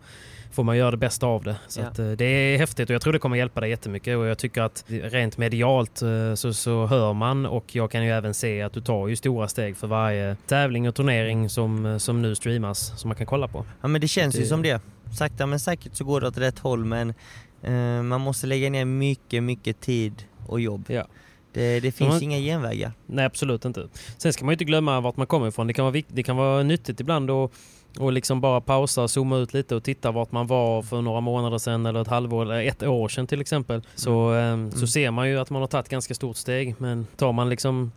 får 0.54 0.64
man 0.64 0.76
göra 0.76 0.90
det 0.90 0.96
bästa 0.96 1.26
av 1.26 1.42
det. 1.44 1.56
Så 1.68 1.80
Ja. 1.80 1.86
att, 1.86 1.98
eh, 1.98 2.10
det 2.10 2.24
är 2.24 2.58
häftigt 2.58 2.90
och 2.90 2.94
jag 2.94 3.02
tror 3.02 3.12
det 3.12 3.18
kommer 3.18 3.36
hjälpa 3.36 3.60
dig 3.60 3.70
jättemycket. 3.70 4.16
Och 4.16 4.26
jag 4.26 4.38
tycker 4.38 4.62
att 4.62 4.84
rent 4.88 5.38
medialt 5.38 6.02
eh, 6.02 6.34
så, 6.34 6.52
så 6.54 6.86
hör 6.86 7.12
man 7.12 7.46
och 7.46 7.76
jag 7.76 7.90
kan 7.90 8.04
ju 8.04 8.10
även 8.10 8.34
se 8.34 8.62
att 8.62 8.72
du 8.72 8.80
tar 8.80 9.08
ju 9.08 9.16
stora 9.16 9.48
steg 9.48 9.76
för 9.76 9.86
varje 9.86 10.36
tävling 10.46 10.88
och 10.88 10.94
turnering 10.94 11.48
som, 11.48 11.86
eh, 11.86 11.96
som 11.98 12.22
nu 12.22 12.34
streamas 12.34 13.00
som 13.00 13.08
man 13.08 13.16
kan 13.16 13.26
kolla 13.26 13.48
på. 13.48 13.66
Ja 13.80 13.88
men 13.88 14.00
det 14.00 14.08
känns 14.08 14.36
ju 14.36 14.40
Det- 14.40 14.46
som 14.46 14.62
det. 14.62 14.80
Sakta 15.18 15.46
men 15.46 15.60
säkert 15.60 15.94
så 15.94 16.04
går 16.04 16.20
det 16.20 16.26
åt 16.28 16.38
rätt 16.38 16.58
håll 16.58 16.84
men 16.84 17.14
eh, 17.62 18.02
man 18.02 18.20
måste 18.20 18.46
lägga 18.46 18.70
ner 18.70 18.84
mycket, 18.84 19.42
mycket 19.42 19.80
tid 19.80 20.24
och 20.46 20.60
jobb. 20.60 20.84
Ja. 20.88 21.06
Det, 21.52 21.80
det 21.80 21.92
finns 21.92 22.10
man- 22.12 22.22
inga 22.22 22.38
genvägar. 22.38 22.92
Nej, 23.06 23.24
absolut 23.24 23.64
inte. 23.64 23.88
Sen 24.18 24.32
ska 24.32 24.44
man 24.44 24.52
ju 24.52 24.54
inte 24.54 24.64
glömma 24.64 25.00
vart 25.00 25.16
man 25.16 25.26
kommer 25.26 25.48
ifrån. 25.48 25.66
Det 25.66 25.72
kan 25.72 25.84
vara, 25.84 25.92
vikt, 25.92 26.08
det 26.12 26.22
kan 26.22 26.36
vara 26.36 26.62
nyttigt 26.62 27.00
ibland 27.00 27.30
att 27.30 27.50
och 27.98 28.12
liksom 28.12 28.40
bara 28.40 28.60
pausa, 28.60 29.08
zooma 29.08 29.36
ut 29.36 29.54
lite 29.54 29.76
och 29.76 29.82
titta 29.82 30.10
vart 30.10 30.32
man 30.32 30.46
var 30.46 30.82
för 30.82 31.02
några 31.02 31.20
månader 31.20 31.58
sedan 31.58 31.86
eller 31.86 32.00
ett 32.00 32.08
halvår 32.08 32.42
eller 32.42 32.62
ett 32.68 32.82
år 32.82 33.08
sedan 33.08 33.26
till 33.26 33.40
exempel. 33.40 33.82
Så, 33.94 34.34
eh, 34.34 34.70
så 34.70 34.86
ser 34.86 35.10
man 35.10 35.28
ju 35.28 35.38
att 35.38 35.50
man 35.50 35.62
har 35.62 35.66
tagit 35.66 35.88
ganska 35.88 36.14
stort 36.14 36.36
steg. 36.36 36.74
Men 36.78 37.06
tar 37.16 37.32
man 37.32 37.48
liksom 37.48 37.92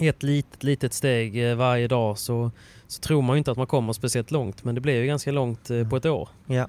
ett 0.00 0.22
litet, 0.22 0.62
litet 0.62 0.94
steg 0.94 1.50
eh, 1.50 1.56
varje 1.56 1.88
dag 1.88 2.18
så, 2.18 2.50
så 2.86 3.00
tror 3.00 3.22
man 3.22 3.36
ju 3.36 3.38
inte 3.38 3.50
att 3.50 3.56
man 3.56 3.66
kommer 3.66 3.92
speciellt 3.92 4.30
långt. 4.30 4.64
Men 4.64 4.74
det 4.74 4.80
blir 4.80 5.00
ju 5.00 5.06
ganska 5.06 5.32
långt 5.32 5.70
eh, 5.70 5.88
på 5.88 5.96
ett 5.96 6.06
år. 6.06 6.28
Ja. 6.46 6.66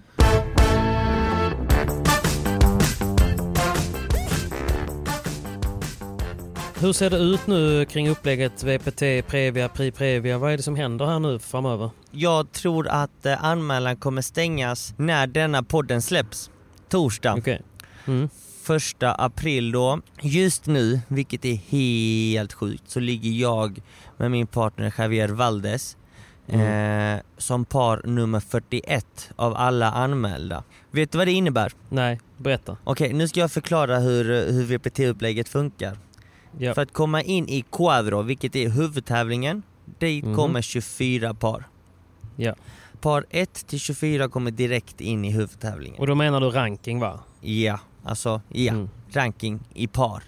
Hur 6.82 6.94
ser 6.94 7.10
det 7.10 7.18
ut 7.18 7.48
nu 7.48 7.86
kring 7.86 8.10
upplägget 8.10 8.64
VPT, 8.64 9.28
Previa, 9.28 9.70
Pri 9.70 9.92
Previa? 9.92 10.38
Vad 10.38 10.54
är 10.54 10.58
det 10.58 10.64
som 10.64 10.76
händer 10.76 11.06
här 11.06 11.20
nu 11.20 11.40
framöver? 11.40 11.90
Jag 12.12 12.52
tror 12.52 12.88
att 12.88 13.26
eh, 13.26 13.44
anmälan 13.46 13.96
kommer 13.96 14.22
stängas 14.22 14.94
när 14.98 15.28
denna 15.28 15.64
podden 15.64 16.02
släpps. 16.02 16.50
Torsdag. 16.90 17.36
Okej. 17.38 17.62
Mm. 18.08 18.30
första 18.64 19.14
april 19.14 19.72
då. 19.72 20.02
Just 20.22 20.66
nu, 20.66 21.00
vilket 21.08 21.46
är 21.46 21.56
helt 21.56 22.54
sjukt, 22.54 22.90
så 22.90 23.00
ligger 23.00 23.32
jag 23.32 23.82
med 24.18 24.32
min 24.32 24.48
partner 24.48 24.94
Javier 24.98 25.30
Valdes 25.30 25.98
eh, 26.48 27.22
som 27.38 27.66
par 27.66 28.02
nummer 28.06 28.40
41 28.40 29.32
av 29.36 29.56
alla 29.56 29.92
anmälda. 29.92 30.64
Vet 30.92 31.12
du 31.12 31.18
vad 31.18 31.28
det 31.28 31.32
innebär? 31.32 31.74
Nej, 31.90 32.20
berätta. 32.38 32.78
Okej, 32.84 33.14
nu 33.14 33.28
ska 33.28 33.40
jag 33.40 33.52
förklara 33.52 34.00
hur, 34.00 34.52
hur 34.52 34.66
VPT-upplägget 34.66 35.50
funkar. 35.50 35.98
Ja. 36.58 36.74
För 36.74 36.82
att 36.82 36.94
komma 36.94 37.22
in 37.22 37.50
i 37.50 37.62
Quadro, 37.72 38.22
vilket 38.22 38.56
är 38.56 38.70
huvudtävlingen, 38.70 39.64
dit 40.00 40.26
Mhm. 40.26 40.36
kommer 40.36 40.62
24 40.62 41.34
par. 41.34 41.68
Ja. 42.36 42.56
Par 43.02 43.26
1 43.30 43.68
till 43.68 43.80
24 43.80 44.28
kommer 44.30 44.52
direkt 44.52 45.02
in 45.02 45.26
i 45.26 45.32
huvudtävlingen. 45.32 46.00
Och 46.00 46.08
då 46.08 46.16
menar 46.16 46.40
du 46.42 46.50
ranking 46.50 47.00
va? 47.00 47.20
Ja, 47.42 47.80
alltså 48.04 48.42
ja, 48.50 48.74
Mm. 48.74 48.90
ranking 49.12 49.60
i 49.74 49.88
par. 49.88 50.24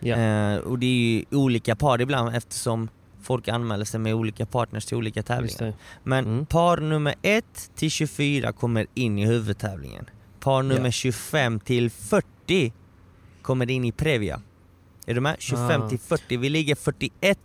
Ja. 0.00 0.16
Eh, 0.16 0.56
och 0.58 0.78
det 0.78 0.86
är 0.86 0.90
ju 0.90 1.24
olika 1.30 1.76
par 1.76 2.00
ibland 2.00 2.36
eftersom 2.36 2.88
folk 3.22 3.48
anmäler 3.48 3.84
sig 3.84 4.00
med 4.00 4.14
olika 4.14 4.46
partners 4.46 4.84
till 4.84 4.96
olika 4.96 5.22
tävlingar. 5.22 5.74
Men 6.02 6.24
Mm. 6.24 6.46
par 6.46 6.76
nummer 6.76 7.14
1 7.22 7.70
till 7.74 7.90
24 7.90 8.52
kommer 8.52 8.86
in 8.94 9.18
i 9.18 9.26
huvudtävlingen. 9.26 10.04
Par 10.40 10.62
nummer 10.62 10.84
Ja. 10.84 10.90
25 10.90 11.60
till 11.60 11.90
40 11.90 12.72
kommer 13.42 13.70
in 13.70 13.84
i 13.84 13.92
Previa. 13.92 14.40
Är 15.08 15.14
du 15.14 15.20
med? 15.20 15.36
25 15.38 15.82
Ah. 15.82 15.88
till 15.88 15.98
40. 15.98 16.36
Vi 16.36 16.48
ligger 16.48 16.74
41 16.74 17.38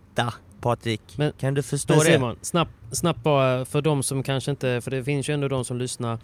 Patrik. 0.60 1.00
Men- 1.16 1.32
kan 1.32 1.54
du 1.54 1.62
förstå 1.62 1.94
Men 1.94 2.04
det? 2.04 2.12
Simon, 2.12 2.36
snabbt, 2.42 2.70
snabbt 2.92 3.22
bara 3.22 3.64
för 3.64 3.82
de 3.82 4.02
som 4.02 4.22
kanske 4.22 4.50
inte, 4.50 4.80
för 4.80 4.90
det 4.90 5.04
finns 5.04 5.28
ju 5.28 5.34
ändå 5.34 5.48
de 5.48 5.64
som 5.64 5.78
lyssnar 5.78 6.18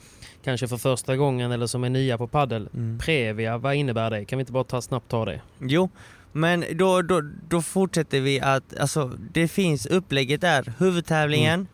kanske 0.45 0.69
för 0.69 0.77
första 0.77 1.17
gången 1.17 1.53
eller 1.53 1.67
som 1.67 1.85
är 1.85 1.89
nya 1.89 2.19
på 2.19 2.27
paddel. 2.27 2.69
Mm. 2.75 2.99
Previa, 2.99 3.59
vad 3.59 3.75
innebär 3.75 4.11
det? 4.11 4.25
Kan 4.25 4.37
vi 4.39 4.41
inte 4.41 4.53
bara 4.53 4.65
ta, 4.65 4.83
snabbt 4.83 5.09
ta 5.09 5.25
det? 5.25 5.41
Jo, 5.59 5.91
men 6.33 6.65
då, 6.73 7.03
då, 7.03 7.23
då 7.49 7.63
fortsätter 7.63 8.21
vi 8.21 8.41
att, 8.41 8.77
alltså 8.79 9.13
det 9.33 9.49
finns 9.49 9.87
upplägget 9.87 10.41
där, 10.41 10.73
huvudtävlingen, 10.79 11.67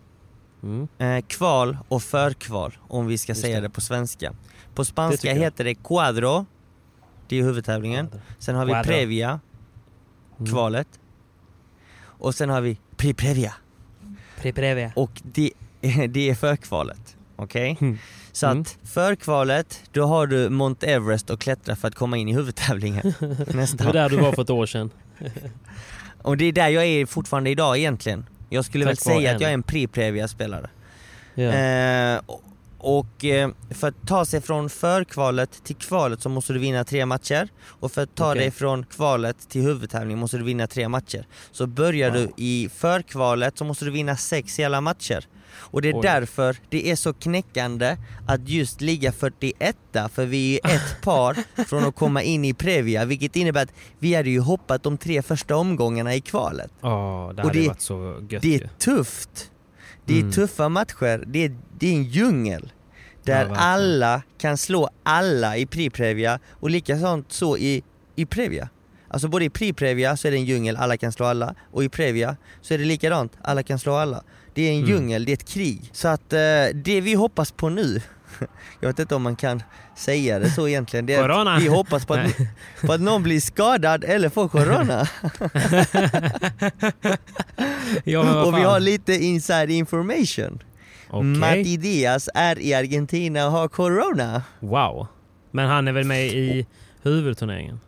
Mm. 0.62 0.88
eh, 0.98 1.24
kval 1.28 1.76
och 1.88 2.02
förkval 2.02 2.76
om 2.88 3.06
vi 3.06 3.18
ska 3.18 3.30
Just 3.30 3.40
säga 3.42 3.56
det. 3.60 3.66
det. 3.66 3.70
på 3.70 3.80
svenska. 3.80 4.32
På 4.74 4.82
Det 4.82 4.86
spanska 4.86 5.32
heter 5.34 5.64
det 5.64 5.74
quadro, 5.74 6.46
det 7.28 7.38
är 7.38 7.42
huvudtävlingen. 7.42 8.08
Sen 8.38 8.54
har 8.54 8.64
vi 8.66 8.72
Quadro. 8.72 8.88
previa, 8.88 9.28
Mm. 9.28 9.40
Kvalet. 10.50 10.88
Och 12.00 12.34
sen 12.34 12.50
har 12.50 12.60
vi 12.60 12.78
pre-previa 12.96 13.52
Pre-previa. 14.40 14.90
och 14.96 15.10
det, 15.22 15.50
det 16.08 16.30
är 16.30 16.34
förkvalet. 16.34 17.16
Okej? 17.36 17.76
Mm. 17.80 17.98
Så 18.32 18.46
Mm. 18.46 18.60
att 18.60 18.78
förkvalet, 18.88 19.82
då 19.92 20.04
har 20.06 20.26
du 20.26 20.48
Mount 20.48 20.86
Everest 20.86 21.30
att 21.30 21.40
klättra 21.40 21.76
för 21.76 21.88
att 21.88 21.94
komma 21.94 22.16
in 22.16 22.28
i 22.28 22.34
huvudtävlingen. 22.34 23.14
Det 23.20 23.54
Nästan. 23.54 23.86
var 23.86 23.92
där 23.94 24.08
du 24.08 24.16
var 24.16 24.32
för 24.32 24.42
ett 24.42 24.50
år 24.50 24.66
sedan. 24.66 24.90
Och 26.22 26.36
det 26.36 26.44
är 26.44 26.52
där 26.52 26.68
jag 26.68 26.84
är 26.84 27.06
fortfarande 27.06 27.50
idag 27.50 27.78
egentligen. 27.78 28.26
Jag 28.48 28.64
skulle 28.64 28.84
väl 28.84 28.96
Tack 28.96 29.06
vare 29.06 29.16
säga 29.16 29.34
att 29.34 29.40
jag 29.40 29.50
är 29.50 29.54
en 29.54 29.62
pre-previa-spelare. 29.62 30.70
Ja. 31.34 31.42
Eh, 31.52 32.20
och- 32.26 32.42
och 32.86 33.24
eh, 33.24 33.50
för 33.70 33.88
att 33.88 34.06
ta 34.06 34.24
sig 34.24 34.40
från 34.40 34.70
förkvalet 34.70 35.64
till 35.64 35.76
kvalet 35.76 36.22
så 36.22 36.28
måste 36.28 36.52
du 36.52 36.58
vinna 36.58 36.84
tre 36.84 37.06
matcher. 37.06 37.48
Och 37.64 37.92
för 37.92 38.02
att 38.02 38.14
ta 38.14 38.30
Okej. 38.30 38.40
dig 38.40 38.50
från 38.50 38.84
kvalet 38.86 39.48
till 39.48 39.62
huvudtävling 39.62 40.18
måste 40.18 40.36
du 40.38 40.44
vinna 40.44 40.66
tre 40.66 40.88
matcher. 40.88 41.26
Så 41.52 41.66
börjar 41.66 42.10
Wow. 42.10 42.18
du 42.36 42.42
i 42.44 42.68
förkvalet 42.74 43.58
så 43.58 43.64
måste 43.64 43.84
du 43.84 43.90
vinna 43.90 44.16
sex 44.16 44.58
hela 44.58 44.80
matcher. 44.80 45.24
Och 45.54 45.82
det 45.82 45.88
är 45.88 45.94
Oj. 45.96 46.00
därför 46.02 46.56
det 46.68 46.90
är 46.90 46.96
så 46.96 47.12
knäckande 47.12 47.96
att 48.28 48.48
just 48.48 48.80
ligga 48.80 49.12
41 49.12 49.76
för 50.12 50.26
vi 50.26 50.60
är 50.64 50.74
ett 50.76 51.00
par 51.02 51.36
från 51.64 51.84
att 51.84 51.94
komma 51.96 52.22
in 52.22 52.44
i 52.44 52.54
Previa 52.54 53.04
vilket 53.04 53.36
innebär 53.36 53.62
att 53.62 53.72
vi 53.98 54.14
hade 54.14 54.30
ju 54.30 54.40
hoppat 54.40 54.82
de 54.82 54.98
tre 54.98 55.22
första 55.22 55.56
omgångarna 55.56 56.14
i 56.14 56.20
kvalet. 56.20 56.70
Ja, 56.80 57.32
det 57.36 57.42
och 57.42 57.48
hade 57.48 57.60
det- 57.60 57.68
varit 57.68 57.80
så 57.80 58.26
gött 58.30 58.42
Det 58.42 58.48
ju. 58.48 58.54
är 58.54 58.70
tufft. 58.78 59.50
Det 60.04 60.14
är 60.14 60.20
Mm. 60.20 60.32
tuffa 60.32 60.68
matcher. 60.68 61.24
Det 61.26 61.44
är, 61.44 61.56
det 61.78 61.86
är 61.88 61.92
en 61.92 62.04
djungel. 62.04 62.72
Ja, 63.26 63.34
Där 63.34 63.38
verkligen. 63.44 63.62
alla 63.62 64.22
kan 64.38 64.56
slå 64.56 64.88
alla 65.02 65.56
i 65.56 65.66
Pri-Previa 65.66 66.38
och 66.52 66.70
likasånt 66.70 67.32
så 67.32 67.56
i, 67.56 67.82
i 68.16 68.26
Previa. 68.26 68.68
Alltså 69.08 69.28
både 69.28 69.44
i 69.44 69.48
Pri-Previa 69.48 70.16
så 70.16 70.28
är 70.28 70.32
det 70.32 70.36
en 70.38 70.44
djungel, 70.44 70.76
alla 70.76 70.96
kan 70.96 71.12
slå 71.12 71.26
alla. 71.26 71.54
Och 71.72 71.84
i 71.84 71.88
Previa 71.88 72.36
så 72.62 72.74
är 72.74 72.78
det 72.78 72.84
likadant, 72.84 73.32
alla 73.42 73.62
kan 73.62 73.78
slå 73.78 73.94
alla. 73.94 74.22
Det 74.54 74.62
är 74.62 74.72
en 74.72 74.78
Mm. 74.78 74.90
djungel, 74.90 75.24
det 75.24 75.32
är 75.32 75.34
ett 75.34 75.48
krig. 75.48 75.90
Så 75.92 76.08
att 76.08 76.32
eh, 76.32 76.38
det 76.74 77.00
vi 77.00 77.14
hoppas 77.14 77.52
på 77.52 77.68
nu, 77.68 78.00
jag 78.80 78.88
vet 78.88 78.98
inte 78.98 79.14
om 79.14 79.22
man 79.22 79.36
kan 79.36 79.62
säga 79.96 80.38
det 80.38 80.50
så 80.50 80.68
egentligen, 80.68 81.06
det 81.06 81.16
Corona. 81.16 81.58
vi 81.58 81.66
hoppas 81.68 82.06
på 82.06 82.14
att, 82.14 82.36
på 82.86 82.92
att 82.92 83.00
någon 83.00 83.22
blir 83.22 83.40
skadad 83.40 84.04
eller 84.04 84.28
får 84.28 84.48
corona. 84.48 85.04
ja, 88.04 88.44
och 88.44 88.58
vi 88.58 88.62
har 88.62 88.80
lite 88.80 89.14
inside 89.14 89.70
information. 89.70 90.62
Okej. 91.10 91.22
Matti 91.24 91.76
Diaz 91.76 92.28
är 92.34 92.58
i 92.58 92.74
Argentina 92.74 93.46
och 93.46 93.52
har 93.52 93.68
corona. 93.68 94.42
Wow. 94.60 95.06
Men 95.50 95.68
han 95.68 95.88
är 95.88 95.92
väl 95.92 96.04
med 96.04 96.26
i 96.26 96.66
huvudturneringen? 97.02 97.80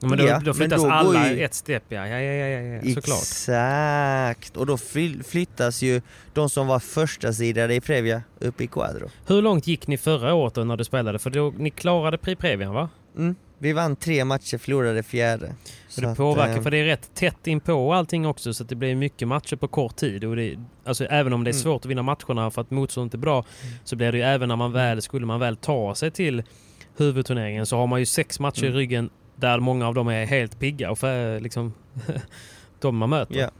Men 0.00 0.18
då, 0.18 0.24
Ja, 0.26 0.38
då 0.38 0.44
men 0.44 0.54
flyttas 0.54 0.82
då 0.82 0.88
går 0.88 0.92
alla 0.94 1.30
ju- 1.32 1.44
ett 1.44 1.54
steg 1.54 1.80
ja. 1.88 2.06
Ja, 2.06 2.20
ja, 2.20 2.32
ja, 2.32 2.60
ja, 2.82 2.94
såklart. 2.94 3.18
Exakt, 3.22 4.56
och 4.56 4.66
då 4.66 4.76
fly- 4.76 5.22
flyttas 5.22 5.82
ju 5.82 6.02
de 6.34 6.50
som 6.50 6.66
var 6.66 6.78
första 6.78 7.32
sidare 7.32 7.74
i 7.74 7.80
Previa 7.80 8.22
upp 8.40 8.60
i 8.60 8.66
Quadro. 8.66 9.08
Hur 9.26 9.42
långt 9.42 9.66
gick 9.66 9.86
ni 9.86 9.98
förra 9.98 10.34
året 10.34 10.54
då 10.54 10.64
när 10.64 10.76
du 10.76 10.84
spelade? 10.84 11.18
För 11.18 11.30
då, 11.30 11.52
ni 11.58 11.70
klarade 11.70 12.18
Pri 12.18 12.36
Previan 12.36 12.74
va? 12.74 12.88
Mm. 13.16 13.34
Vi 13.62 13.72
vann 13.72 13.96
tre 13.96 14.24
matcher, 14.24 14.58
förlorade 14.58 15.02
fjärde. 15.02 15.54
Så 15.88 16.00
det 16.00 16.14
påverkar, 16.14 16.62
för 16.62 16.70
det 16.70 16.76
är 16.76 16.84
rätt 16.84 17.14
tätt 17.14 17.46
in 17.46 17.60
på 17.60 17.92
allting 17.94 18.26
också 18.26 18.54
så 18.54 18.62
att 18.62 18.68
det 18.68 18.74
blir 18.74 18.94
mycket 18.94 19.28
matcher 19.28 19.56
på 19.56 19.68
kort 19.68 19.96
tid. 19.96 20.24
Och 20.24 20.36
det, 20.36 20.58
alltså, 20.84 21.04
även 21.04 21.32
om 21.32 21.44
det 21.44 21.50
är 21.50 21.52
Mm. 21.52 21.62
svårt 21.62 21.84
att 21.84 21.90
vinna 21.90 22.02
matcherna 22.02 22.50
för 22.50 22.60
att 22.60 22.70
motståndet 22.70 23.14
är 23.14 23.18
bra 23.18 23.44
så 23.84 23.96
blir 23.96 24.12
det 24.12 24.18
ju 24.18 24.24
även 24.24 24.48
när 24.48 24.56
man 24.56 24.72
väl, 24.72 25.02
skulle 25.02 25.26
man 25.26 25.40
väl 25.40 25.56
ta 25.56 25.94
sig 25.94 26.10
till 26.10 26.42
huvudturneringen 26.96 27.66
så 27.66 27.76
har 27.76 27.86
man 27.86 28.00
ju 28.00 28.06
sex 28.06 28.40
matcher 28.40 28.64
Mm. 28.64 28.74
i 28.74 28.78
ryggen 28.78 29.10
där 29.36 29.60
många 29.60 29.88
av 29.88 29.94
dem 29.94 30.08
är 30.08 30.26
helt 30.26 30.58
pigga 30.58 30.90
och 30.90 30.98
för, 30.98 31.40
liksom 31.40 31.72
de 32.80 32.96
man 32.96 33.10
möter. 33.10 33.34
Ja. 33.40 33.50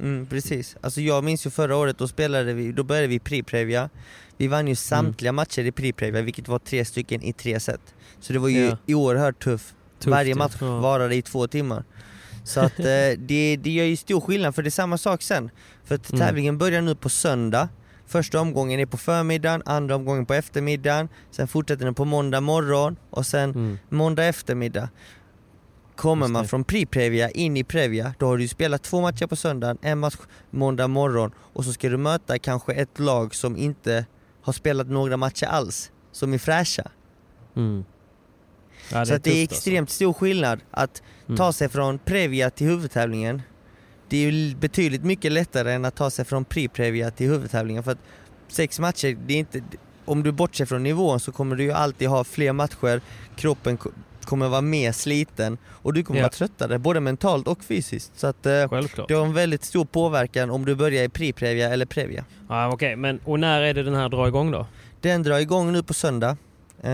Mm, 0.00 0.26
precis. 0.26 0.76
Alltså 0.80 1.00
jag 1.00 1.24
minns 1.24 1.46
ju 1.46 1.50
förra 1.50 1.76
året, 1.76 1.98
då 1.98 2.08
spelade 2.08 2.52
vi, 2.54 2.72
då 2.72 2.82
började 2.82 3.06
vi 3.06 3.14
i 3.14 3.18
Pri-Previa. 3.20 3.88
Vi 4.36 4.46
vann 4.48 4.68
ju 4.68 4.74
samtliga 4.74 5.32
matcher 5.32 5.62
i 5.62 5.70
Pri-Previa, 5.70 6.22
vilket 6.22 6.48
var 6.48 6.58
tre 6.58 6.84
stycken 6.84 7.22
i 7.22 7.32
tre 7.32 7.60
set. 7.60 7.94
Så 8.20 8.32
det 8.32 8.38
var 8.38 8.48
ju 8.48 8.66
Ja. 8.66 8.76
oerhört 8.94 9.42
tufft. 9.44 9.74
Tufft, 9.98 10.06
Varje 10.06 10.34
match 10.34 10.56
Ja. 10.60 10.78
varade 10.80 11.14
i 11.14 11.22
två 11.22 11.46
timmar. 11.46 11.84
Så 12.44 12.60
att 12.60 12.78
eh, 12.78 12.84
det, 13.18 13.56
det 13.56 13.70
gör 13.70 13.84
ju 13.84 13.96
stor 13.96 14.20
skillnad, 14.20 14.54
för 14.54 14.62
det 14.62 14.68
är 14.68 14.70
samma 14.70 14.98
sak 14.98 15.22
sen. 15.22 15.50
För 15.84 15.94
att 15.94 16.12
Mm. 16.12 16.26
tävlingen 16.26 16.58
börjar 16.58 16.82
nu 16.82 16.94
på 16.94 17.08
söndag, 17.08 17.68
Första 18.06 18.40
omgången 18.40 18.80
är 18.80 18.86
på 18.86 18.96
förmiddagen, 18.96 19.62
andra 19.66 19.96
omgången 19.96 20.26
på 20.26 20.34
eftermiddagen, 20.34 21.08
sen 21.30 21.48
fortsätter 21.48 21.84
den 21.84 21.94
på 21.94 22.04
måndag 22.04 22.40
morgon 22.40 22.96
och 23.10 23.26
sen 23.26 23.50
Mm. 23.50 23.78
måndag 23.88 24.24
eftermiddag. 24.24 24.88
Kommer 25.96 26.28
man 26.28 26.48
från 26.48 26.64
pre-previa 26.64 27.28
in 27.30 27.56
i 27.56 27.64
previa, 27.64 28.14
då 28.18 28.26
har 28.26 28.36
du 28.36 28.42
ju 28.42 28.48
spelat 28.48 28.82
två 28.82 29.00
matcher 29.00 29.26
på 29.26 29.36
söndagen, 29.36 29.78
en 29.82 29.98
match 29.98 30.16
måndag 30.50 30.88
morgon 30.88 31.30
och 31.38 31.64
så 31.64 31.72
ska 31.72 31.88
du 31.88 31.96
möta 31.96 32.38
kanske 32.38 32.72
ett 32.72 32.98
lag 32.98 33.34
som 33.34 33.56
inte 33.56 34.06
har 34.42 34.52
spelat 34.52 34.86
några 34.86 35.16
matcher 35.16 35.46
alls, 35.46 35.90
som 36.12 36.32
är 36.34 36.38
fräscha. 36.38 36.90
Mm. 37.56 37.84
Ja, 38.92 39.06
så 39.06 39.14
att 39.14 39.24
det 39.24 39.30
är 39.30 39.40
alltså. 39.42 39.54
extremt 39.54 39.90
stor 39.90 40.12
skillnad 40.12 40.60
att 40.70 41.02
Mm. 41.26 41.36
ta 41.36 41.52
sig 41.52 41.68
från 41.68 41.98
previa 41.98 42.50
till 42.50 42.66
huvudtävlingen. 42.66 43.42
Det 44.08 44.16
är 44.26 44.30
ju 44.32 44.54
betydligt 44.56 45.04
mycket 45.04 45.32
lättare 45.32 45.72
än 45.72 45.84
att 45.84 45.94
ta 45.96 46.10
sig 46.10 46.24
från 46.24 46.44
pre-previa 46.44 47.10
till 47.10 47.26
huvudtävlingen 47.28 47.82
för 47.82 47.92
att 47.92 47.98
sex 48.48 48.78
matcher, 48.80 49.16
det 49.26 49.34
är 49.34 49.38
inte, 49.38 49.60
om 50.04 50.22
du 50.22 50.32
bortser 50.32 50.64
från 50.66 50.82
nivån 50.82 51.20
så 51.20 51.32
kommer 51.32 51.56
du 51.56 51.62
ju 51.64 51.72
alltid 51.72 52.08
ha 52.08 52.24
fler 52.24 52.52
matcher, 52.52 53.00
kroppen 53.36 53.76
ko- 53.76 53.90
kommer 54.24 54.48
vara 54.48 54.60
mer 54.60 54.92
sliten 54.92 55.58
och 55.66 55.92
du 55.94 56.02
kommer 56.02 56.20
Ja. 56.20 56.24
vara 56.24 56.32
tröttare 56.32 56.78
både 56.78 57.00
mentalt 57.00 57.48
och 57.48 57.64
fysiskt. 57.64 58.12
Så 58.18 58.26
att 58.26 58.46
eh, 58.46 58.68
Självklart. 58.68 59.08
det 59.08 59.14
har 59.14 59.26
en 59.26 59.32
väldigt 59.34 59.64
stor 59.64 59.84
påverkan 59.84 60.50
om 60.50 60.64
du 60.64 60.74
börjar 60.74 61.02
i 61.04 61.08
pre-previa 61.08 61.68
eller 61.70 61.86
previa. 61.86 62.24
Ja, 62.48 62.72
Okej, 62.72 62.96
men 62.96 63.20
och 63.24 63.40
när 63.40 63.60
är 63.62 63.74
det 63.74 63.82
den 63.82 63.94
här 63.94 64.08
drar 64.08 64.28
igång 64.28 64.50
då? 64.50 64.66
Den 65.00 65.22
drar 65.22 65.38
igång 65.38 65.72
nu 65.72 65.82
på 65.82 65.94
söndag. 65.94 66.36
Eh, 66.82 66.90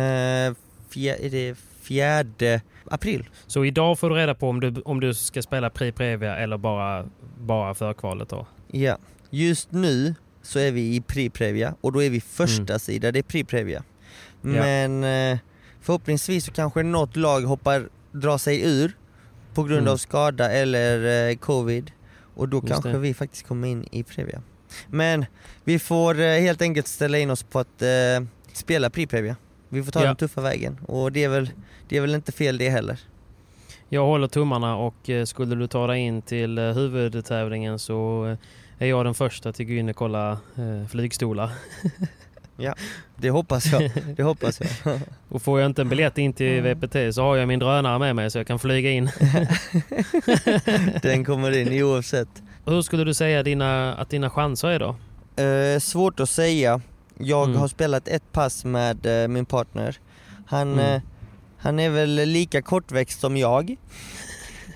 är 0.97 1.30
det 1.30 1.55
fjärde 1.85 2.61
april. 2.91 3.28
Så 3.47 3.64
idag 3.64 3.99
får 3.99 4.11
du 4.11 4.16
reda 4.16 4.35
på 4.35 4.49
om 4.49 4.61
du, 4.61 4.82
om 4.85 5.01
du 5.01 5.14
ska 5.14 5.43
spela 5.43 5.68
pre-previa 5.70 6.37
eller 6.37 6.59
bara, 6.59 7.07
bara 7.41 7.74
förkvalet 7.74 8.28
då? 8.28 8.47
Ja, 8.70 8.99
just 9.30 9.72
nu 9.72 10.14
så 10.43 10.59
är 10.59 10.72
vi 10.72 10.80
i 10.97 11.01
pre-previa 11.01 11.74
och 11.80 11.93
då 11.93 12.03
är 12.03 12.11
vi 12.11 12.20
första 12.20 12.62
Mm. 12.72 12.78
sida, 12.78 13.12
det 13.12 13.18
är 13.18 13.22
pre-previa. 13.22 13.82
Men 14.41 15.05
eh, 15.05 15.39
förhoppningsvis 15.80 16.45
så 16.45 16.53
kanske 16.53 16.82
något 16.82 17.16
lag 17.16 17.41
hoppar, 17.41 17.89
drar 18.12 18.39
sig 18.39 18.62
ur 18.64 18.93
på 19.55 19.62
grund 19.62 19.80
Mm. 19.80 19.93
av 19.93 19.97
skada 19.97 20.51
eller 20.53 21.28
eh, 21.30 21.37
covid 21.37 21.91
och 22.35 22.49
då 22.49 22.57
Just 22.57 22.68
kanske 22.72 22.91
det. 22.91 22.99
vi 22.99 23.14
faktiskt 23.14 23.47
kommer 23.47 23.68
in 23.68 23.89
i 23.91 24.03
previa. 24.03 24.43
Men 24.89 25.24
vi 25.64 25.78
får 25.78 26.20
eh, 26.20 26.41
helt 26.41 26.62
enkelt 26.62 26.87
ställa 26.87 27.18
in 27.18 27.30
oss 27.30 27.43
på 27.43 27.59
att 27.59 27.82
eh, 27.82 27.89
spela 28.53 28.89
pre-previa. 28.89 29.37
Vi 29.68 29.82
får 29.82 29.93
ta 29.93 30.01
Ja. 30.01 30.07
den 30.07 30.16
tuffa 30.16 30.41
vägen 30.41 30.78
och 30.87 31.12
det 31.12 31.24
är, 31.24 31.28
väl, 31.28 31.51
det 31.89 31.97
är 31.97 32.01
väl 32.01 32.14
inte 32.14 32.32
fel 32.32 32.59
det 32.59 32.68
heller. 32.70 32.99
Jag 33.89 34.05
håller 34.07 34.26
tummarna 34.28 34.76
och 34.76 35.11
eh, 35.11 35.24
skulle 35.24 35.55
du 35.55 35.66
ta 35.66 35.87
dig 35.87 36.01
in 36.01 36.22
till 36.22 36.59
eh, 36.59 36.64
huvudtävlingen 36.64 37.78
så 37.78 38.26
eh, 38.26 38.37
är 38.78 38.87
jag 38.87 39.05
den 39.07 39.14
första 39.14 39.49
att 39.49 39.59
gå 39.59 39.64
in 39.64 39.89
och 39.89 39.97
kolla 39.97 40.39
flygstolar. 40.91 41.51
Det 43.16 43.30
hoppas 43.30 43.66
jag. 43.72 43.91
Det 44.16 44.22
hoppas 44.22 44.61
jag. 44.61 45.01
Och 45.28 45.43
får 45.43 45.61
jag 45.61 45.66
inte 45.66 45.82
en 45.82 45.89
biljett 45.89 46.18
in 46.18 46.32
till 46.32 46.62
VPT 46.62 46.97
så 47.14 47.22
har 47.22 47.37
jag 47.37 47.49
min 47.49 47.59
drönare 47.59 47.99
med 47.99 48.16
mig 48.16 48.30
så 48.30 48.39
jag 48.39 48.47
kan 48.47 48.59
flyga 48.59 48.91
in. 48.91 49.11
Den 51.03 51.24
kommer 51.24 51.51
in 51.59 51.82
oavsett. 51.82 52.28
Hur 52.66 52.82
skulle 52.82 53.05
du 53.05 53.14
säga 53.14 53.43
dina, 53.43 53.95
att 53.95 54.11
dina 54.11 54.30
chanser 54.30 54.68
är 54.68 54.78
då? 54.78 54.97
Eh, 55.43 55.78
svårt 55.80 56.20
att 56.20 56.28
säga. 56.30 56.80
Jag 57.18 57.45
Mm. 57.49 57.61
har 57.61 57.68
spelat 57.68 58.09
ett 58.09 58.32
pass 58.32 58.64
med 58.64 59.22
eh, 59.22 59.28
min 59.28 59.47
partner. 59.47 59.97
Han, 60.47 60.72
Mm. 60.72 60.95
eh, 60.95 61.03
han 61.65 61.79
är 61.81 61.91
väl 61.91 62.11
lika 62.15 62.62
kortväxt 62.62 63.21
som 63.21 63.37
jag. 63.37 63.77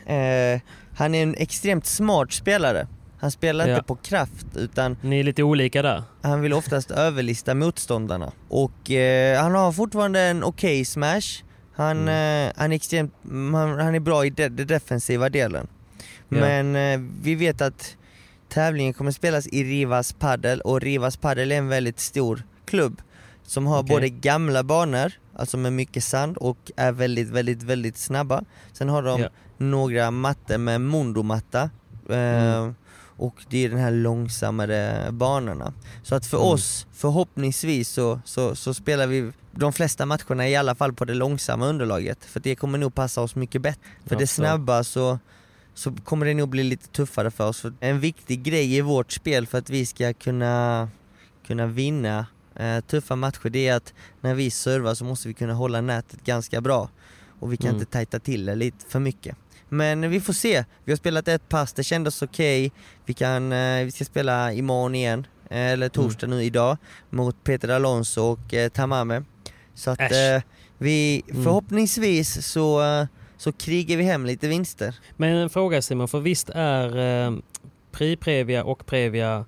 Eh, 0.06 0.60
han 0.96 1.14
är 1.14 1.22
en 1.22 1.34
extremt 1.38 1.86
smart 1.86 2.32
spelare. 2.32 2.86
Han 3.20 3.30
spelar 3.30 3.66
Ja. 3.68 3.74
inte 3.74 3.86
på 3.86 3.94
kraft 3.96 4.46
utan 4.56 4.96
Ni 5.02 5.20
är 5.20 5.24
lite 5.24 5.42
olika 5.42 5.82
där. 5.82 6.02
han 6.22 6.40
vill 6.40 6.52
oftast 6.52 6.90
överlista 6.90 7.54
motståndarna. 7.54 8.32
Och 8.48 8.90
eh, 8.90 9.42
han 9.42 9.54
har 9.54 9.72
fortfarande 9.72 10.20
en 10.20 10.44
okej 10.44 10.84
smash. 10.84 11.42
Han, 11.74 11.98
Mm. 12.08 12.48
eh, 12.48 12.52
han, 12.56 12.72
är 12.72 12.76
extremt, 12.76 13.14
han, 13.30 13.78
han 13.80 13.94
är 13.94 14.00
bra 14.00 14.26
i 14.26 14.30
de, 14.30 14.48
den 14.48 14.66
defensiva 14.66 15.28
delen. 15.28 15.66
Ja. 16.28 16.36
Men 16.40 16.76
eh, 16.76 17.00
vi 17.22 17.34
vet 17.34 17.60
att 17.60 17.96
tävlingen 18.48 18.92
kommer 18.94 19.10
spelas 19.10 19.46
i 19.46 19.64
Rivas 19.64 20.12
Padel 20.12 20.60
och 20.60 20.80
Rivas 20.80 21.16
Padel 21.16 21.52
är 21.52 21.58
en 21.58 21.68
väldigt 21.68 22.00
stor 22.00 22.42
klubb 22.66 23.02
som 23.42 23.66
har 23.66 23.78
Okej. 23.82 23.88
både 23.96 24.08
gamla 24.08 24.62
banor, 24.62 25.12
alltså 25.38 25.56
med 25.56 25.72
mycket 25.72 26.04
sand 26.04 26.36
och 26.36 26.70
är 26.76 26.92
väldigt, 26.92 27.28
väldigt, 27.28 27.62
väldigt 27.62 27.96
snabba. 27.98 28.42
Sen 28.72 28.88
har 28.88 29.02
de 29.02 29.20
Ja. 29.20 29.28
några 29.58 30.10
mattor 30.10 30.58
med 30.58 30.80
mondomatta 30.80 31.70
eh, 32.08 32.18
Mm. 32.54 32.74
och 33.16 33.34
det 33.50 33.64
är 33.64 33.68
den 33.68 33.78
här 33.78 33.90
långsammare 33.90 35.08
banorna. 35.12 35.72
Så 36.02 36.14
att 36.14 36.26
för 36.26 36.36
Mm. 36.38 36.48
oss, 36.48 36.86
förhoppningsvis 36.92 37.88
så, 37.88 38.20
så, 38.24 38.54
så 38.56 38.74
spelar 38.74 39.06
vi 39.06 39.32
de 39.52 39.72
flesta 39.72 40.06
matcherna 40.06 40.48
i 40.48 40.56
alla 40.56 40.74
fall 40.74 40.92
på 40.92 41.04
det 41.04 41.14
långsamma 41.14 41.66
underlaget 41.66 42.24
för 42.24 42.40
det 42.40 42.54
kommer 42.54 42.78
nog 42.78 42.94
passa 42.94 43.20
oss 43.20 43.34
mycket 43.34 43.62
bättre. 43.62 43.80
För 44.06 44.14
Jag 44.14 44.18
det 44.22 44.26
snabba 44.26 44.84
så, 44.84 45.18
så 45.74 45.92
kommer 46.04 46.26
det 46.26 46.34
nog 46.34 46.48
bli 46.48 46.62
lite 46.64 46.88
tuffare 46.88 47.30
för 47.30 47.48
oss. 47.48 47.64
En 47.80 48.00
viktig 48.00 48.42
grej 48.42 48.76
i 48.76 48.80
vårt 48.80 49.12
spel 49.12 49.46
för 49.46 49.58
att 49.58 49.70
vi 49.70 49.86
ska 49.86 50.12
kunna, 50.14 50.88
kunna 51.46 51.66
vinna 51.66 52.26
eh, 52.58 52.80
tuffa 52.80 53.16
matcher 53.16 53.48
det 53.50 53.68
är 53.68 53.74
att 53.76 53.94
när 54.20 54.34
vi 54.34 54.50
servar 54.50 54.94
så 54.94 55.04
måste 55.04 55.28
vi 55.28 55.34
kunna 55.34 55.54
hålla 55.54 55.80
nätet 55.80 56.24
ganska 56.24 56.60
bra 56.60 56.88
och 57.40 57.52
vi 57.52 57.56
kan 57.56 57.68
Mm. 57.68 57.80
inte 57.80 57.92
tajta 57.92 58.18
till 58.18 58.46
det 58.46 58.54
lite 58.54 58.84
för 58.88 59.00
mycket. 59.00 59.36
Men 59.68 60.10
vi 60.10 60.20
får 60.20 60.32
se. 60.32 60.64
Vi 60.84 60.92
har 60.92 60.96
spelat 60.96 61.28
ett 61.28 61.48
pass, 61.48 61.72
det 61.72 61.84
kändes 61.84 62.22
okej. 62.22 62.72
Vi, 63.06 63.14
kan, 63.14 63.52
eh, 63.52 63.84
vi 63.84 63.90
ska 63.90 64.04
spela 64.04 64.52
imorgon 64.52 64.94
igen, 64.94 65.26
eh, 65.50 65.58
eller 65.58 65.88
torsdag 65.88 66.26
nu 66.26 66.42
idag, 66.42 66.76
mot 67.10 67.44
Peter 67.44 67.68
Alonso 67.68 68.22
och 68.22 68.54
eh, 68.54 68.68
Tamame. 68.68 69.22
Så 69.74 69.90
att 69.90 70.00
eh, 70.00 70.42
vi, 70.78 71.22
Mm. 71.30 71.44
förhoppningsvis 71.44 72.46
så, 72.46 72.82
eh, 72.82 73.06
så 73.36 73.52
krigar 73.52 73.96
vi 73.96 74.02
hem 74.04 74.26
lite 74.26 74.48
vinster. 74.48 74.94
Men 75.16 75.36
en 75.36 75.50
fråga 75.50 75.82
Simon, 75.82 76.08
för 76.08 76.20
visst 76.20 76.50
är 76.54 76.96
eh, 77.26 77.32
Pri-Previa 77.92 78.62
och 78.62 78.86
Previa 78.86 79.44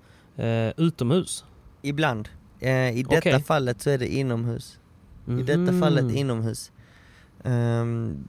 utomhus? 0.77 1.45
Ibland. 1.81 2.29
Eh, 2.61 2.97
I 2.97 3.03
detta 3.03 3.17
Okej. 3.17 3.43
fallet 3.43 3.81
så 3.81 3.89
är 3.89 3.97
det 3.97 4.07
inomhus. 4.13 4.79
I 5.27 5.31
detta 5.43 5.57
Mhm. 5.57 5.79
fallet 5.79 6.15
inomhus. 6.15 6.71
Ehm, 7.43 8.27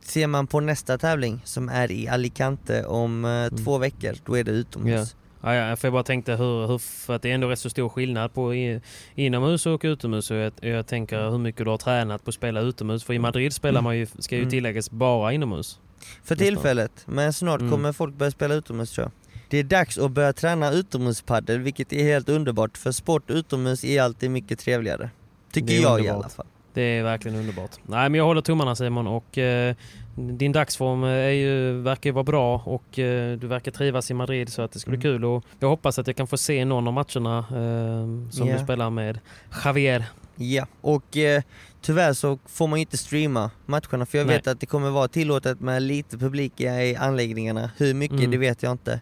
ser 0.00 0.26
man 0.26 0.46
på 0.46 0.60
nästa 0.60 0.98
tävling 0.98 1.40
som 1.44 1.68
är 1.68 1.90
i 1.92 2.08
Alicante 2.08 2.84
om 2.86 3.24
eh, 3.24 3.56
två 3.64 3.78
veckor, 3.78 4.12
då 4.26 4.38
är 4.38 4.44
det 4.44 4.50
utomhus. 4.50 5.16
Ja, 5.44 5.54
ja, 5.54 5.76
för 5.76 5.88
jag 5.88 5.92
bara 5.92 6.02
tänkte 6.02 6.32
hur, 6.36 6.66
hur, 6.66 6.78
för 6.78 7.14
att 7.16 7.22
det 7.22 7.30
är 7.30 7.34
ändå 7.34 7.48
rätt 7.48 7.58
så 7.58 7.70
stor 7.70 7.88
skillnad 7.88 8.34
på 8.34 8.54
i, 8.54 8.80
inomhus 9.14 9.66
och 9.66 9.80
utomhus 9.84 10.30
och 10.30 10.36
jag, 10.36 10.52
jag 10.60 10.86
tänker 10.86 11.30
hur 11.30 11.38
mycket 11.38 11.64
du 11.64 11.70
har 11.70 11.78
tränat 11.78 12.24
på 12.24 12.28
att 12.28 12.34
spela 12.34 12.60
utomhus. 12.60 13.04
För 13.04 13.14
i 13.14 13.18
Madrid 13.18 13.52
spelar 13.52 13.78
Mm. 13.80 13.84
man 13.84 13.98
ju, 13.98 14.06
ska 14.18 14.34
ju 14.36 14.40
Mm. 14.42 14.50
tilläggas, 14.50 14.90
bara 14.90 15.32
inomhus. 15.32 15.80
För 16.24 16.36
tillfället, 16.36 16.92
men 17.06 17.32
snart 17.32 17.60
Mm. 17.60 17.72
kommer 17.72 17.92
folk 17.92 18.14
börja 18.14 18.30
spela 18.30 18.54
utomhus 18.54 18.90
tror 18.92 19.04
jag. 19.04 19.12
Det 19.52 19.58
är 19.58 19.64
dags 19.64 19.98
att 19.98 20.10
börja 20.10 20.32
träna 20.32 20.70
utomhuspaddel, 20.70 21.58
vilket 21.60 21.92
är 21.92 22.02
helt 22.02 22.28
underbart, 22.28 22.78
för 22.78 22.92
sport 22.92 23.30
utomhus 23.30 23.84
är 23.84 24.02
alltid 24.02 24.30
mycket 24.30 24.58
trevligare. 24.58 25.10
Tycker 25.52 25.74
jag 25.74 25.98
i 25.98 26.00
underbart. 26.02 26.16
alla 26.24 26.28
fall. 26.28 26.46
Det 26.74 26.82
är 26.82 27.02
verkligen 27.02 27.36
underbart. 27.38 27.70
Nej 27.86 28.08
men 28.08 28.14
jag 28.18 28.24
håller 28.24 28.40
tummarna 28.40 28.74
Simon 28.76 29.06
och 29.06 29.38
eh, 29.38 29.74
din 30.16 30.52
dagsform 30.52 31.04
är 31.04 31.28
ju, 31.28 31.72
verkar 31.82 32.10
ju 32.10 32.14
vara 32.14 32.24
bra 32.24 32.62
och 32.64 32.98
eh, 32.98 33.38
du 33.38 33.46
verkar 33.46 33.70
trivas 33.72 34.10
i 34.10 34.14
Madrid 34.14 34.48
så 34.52 34.62
att 34.62 34.72
det 34.72 34.78
ska 34.78 34.90
bli 34.90 34.96
Mm. 34.96 35.02
kul 35.02 35.24
och 35.24 35.44
jag 35.60 35.68
hoppas 35.68 35.98
att 35.98 36.06
jag 36.06 36.16
kan 36.16 36.26
få 36.26 36.36
se 36.36 36.64
någon 36.64 36.86
av 36.88 36.92
matcherna 36.92 37.38
eh, 37.38 38.30
som 38.30 38.48
Ja. 38.48 38.58
du 38.58 38.64
spelar 38.64 38.90
med 38.90 39.18
Javier. 39.64 40.04
Ja, 40.36 40.66
och 40.80 41.16
eh, 41.16 41.42
tyvärr 41.80 42.12
så 42.12 42.38
får 42.46 42.66
man 42.66 42.78
inte 42.78 42.98
streama 42.98 43.50
matcherna 43.66 44.06
för 44.06 44.18
jag 44.18 44.26
Nej. 44.26 44.36
vet 44.36 44.46
att 44.46 44.60
det 44.60 44.66
kommer 44.66 44.90
vara 44.90 45.08
tillåtet 45.08 45.60
med 45.60 45.82
lite 45.82 46.18
publik 46.18 46.60
i 46.60 46.96
anläggningarna. 46.96 47.70
Hur 47.76 47.94
mycket 47.94 48.18
Mm. 48.18 48.30
det 48.30 48.38
vet 48.38 48.62
jag 48.62 48.72
inte. 48.72 49.00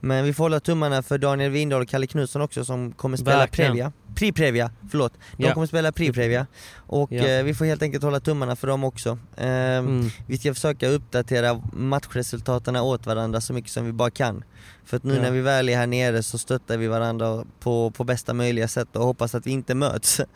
Men 0.00 0.24
vi 0.24 0.32
får 0.32 0.44
hålla 0.44 0.60
tummarna 0.60 1.02
för 1.02 1.18
Daniel 1.18 1.50
Windahl 1.50 1.82
och 1.82 1.88
Kalle 1.88 2.06
Knutsson 2.06 2.42
också 2.42 2.64
som 2.64 2.92
kommer 2.92 3.16
spela 3.16 3.36
Verkligen. 3.38 3.70
Previa. 3.72 3.92
Pri-Previa, 4.14 4.70
förlåt. 4.90 5.12
De 5.36 5.44
Ja. 5.46 5.54
kommer 5.54 5.66
spela 5.66 5.90
Pri-Previa. 5.92 6.46
Och 6.76 7.12
Ja. 7.12 7.26
eh, 7.26 7.42
vi 7.44 7.54
får 7.54 7.64
helt 7.64 7.82
enkelt 7.82 8.04
hålla 8.04 8.20
tummarna 8.20 8.56
för 8.56 8.66
dem 8.68 8.84
också. 8.84 9.18
Ehm, 9.36 9.86
Mm. 9.86 10.10
Vi 10.26 10.38
ska 10.38 10.54
försöka 10.54 10.88
uppdatera 10.88 11.62
matchresultaten 11.72 12.76
åt 12.76 13.06
varandra 13.06 13.40
så 13.40 13.52
mycket 13.52 13.70
som 13.70 13.84
vi 13.86 13.92
bara 13.92 14.10
kan. 14.10 14.44
För 14.84 14.96
att 14.96 15.04
nu 15.04 15.14
Ja. 15.14 15.22
när 15.22 15.30
vi 15.30 15.40
väl 15.40 15.68
är 15.68 15.76
här 15.76 15.86
nere 15.86 16.22
så 16.22 16.38
stöttar 16.38 16.76
vi 16.78 16.86
varandra 16.86 17.44
på, 17.60 17.90
på 17.90 18.04
bästa 18.04 18.34
möjliga 18.34 18.68
sätt 18.68 18.96
och 18.96 19.04
hoppas 19.04 19.34
att 19.34 19.46
vi 19.46 19.50
inte 19.50 19.74
möts. 19.74 20.20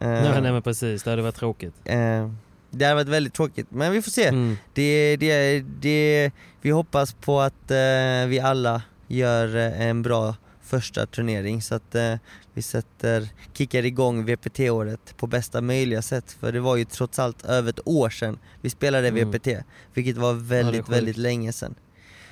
Eh, 0.00 0.08
Nej, 0.08 0.42
nej 0.42 0.52
men 0.52 0.62
precis, 0.62 1.02
det 1.02 1.10
hade 1.10 1.22
varit 1.22 1.34
tråkigt. 1.34 1.74
eh, 1.84 2.30
det 2.70 2.84
hade 2.84 2.94
varit 2.94 3.08
väldigt 3.08 3.34
tråkigt, 3.34 3.66
men 3.70 3.92
vi 3.92 4.02
får 4.02 4.10
se. 4.10 4.26
Mm. 4.28 4.56
Det, 4.74 5.16
det, 5.16 5.60
det, 5.80 6.30
vi 6.62 6.70
hoppas 6.70 7.12
på 7.14 7.40
att 7.40 7.70
eh, 7.70 8.26
vi 8.28 8.40
alla 8.42 8.82
gör 9.06 9.56
eh, 9.56 9.80
en 9.86 10.02
bra 10.02 10.34
första 10.62 11.06
turnering 11.06 11.62
så 11.62 11.74
att 11.74 11.94
eh, 11.94 12.14
vi 12.54 12.62
sätter, 12.62 13.28
kickar 13.52 13.84
igång 13.84 14.24
VPT-året 14.24 15.16
på 15.16 15.26
bästa 15.26 15.60
möjliga 15.60 16.02
sätt. 16.02 16.32
För 16.40 16.52
det 16.52 16.60
var 16.60 16.76
ju 16.76 16.84
trots 16.84 17.18
allt 17.18 17.44
över 17.44 17.70
ett 17.70 17.80
år 17.88 18.10
sedan 18.10 18.38
vi 18.60 18.70
spelade 18.70 19.08
Mm. 19.08 19.30
VPT, 19.30 19.48
vilket 19.94 20.16
var 20.16 20.32
väldigt, 20.32 20.80
sjukt. 20.86 20.96
väldigt 20.96 21.16
länge 21.16 21.52
sedan. 21.52 21.74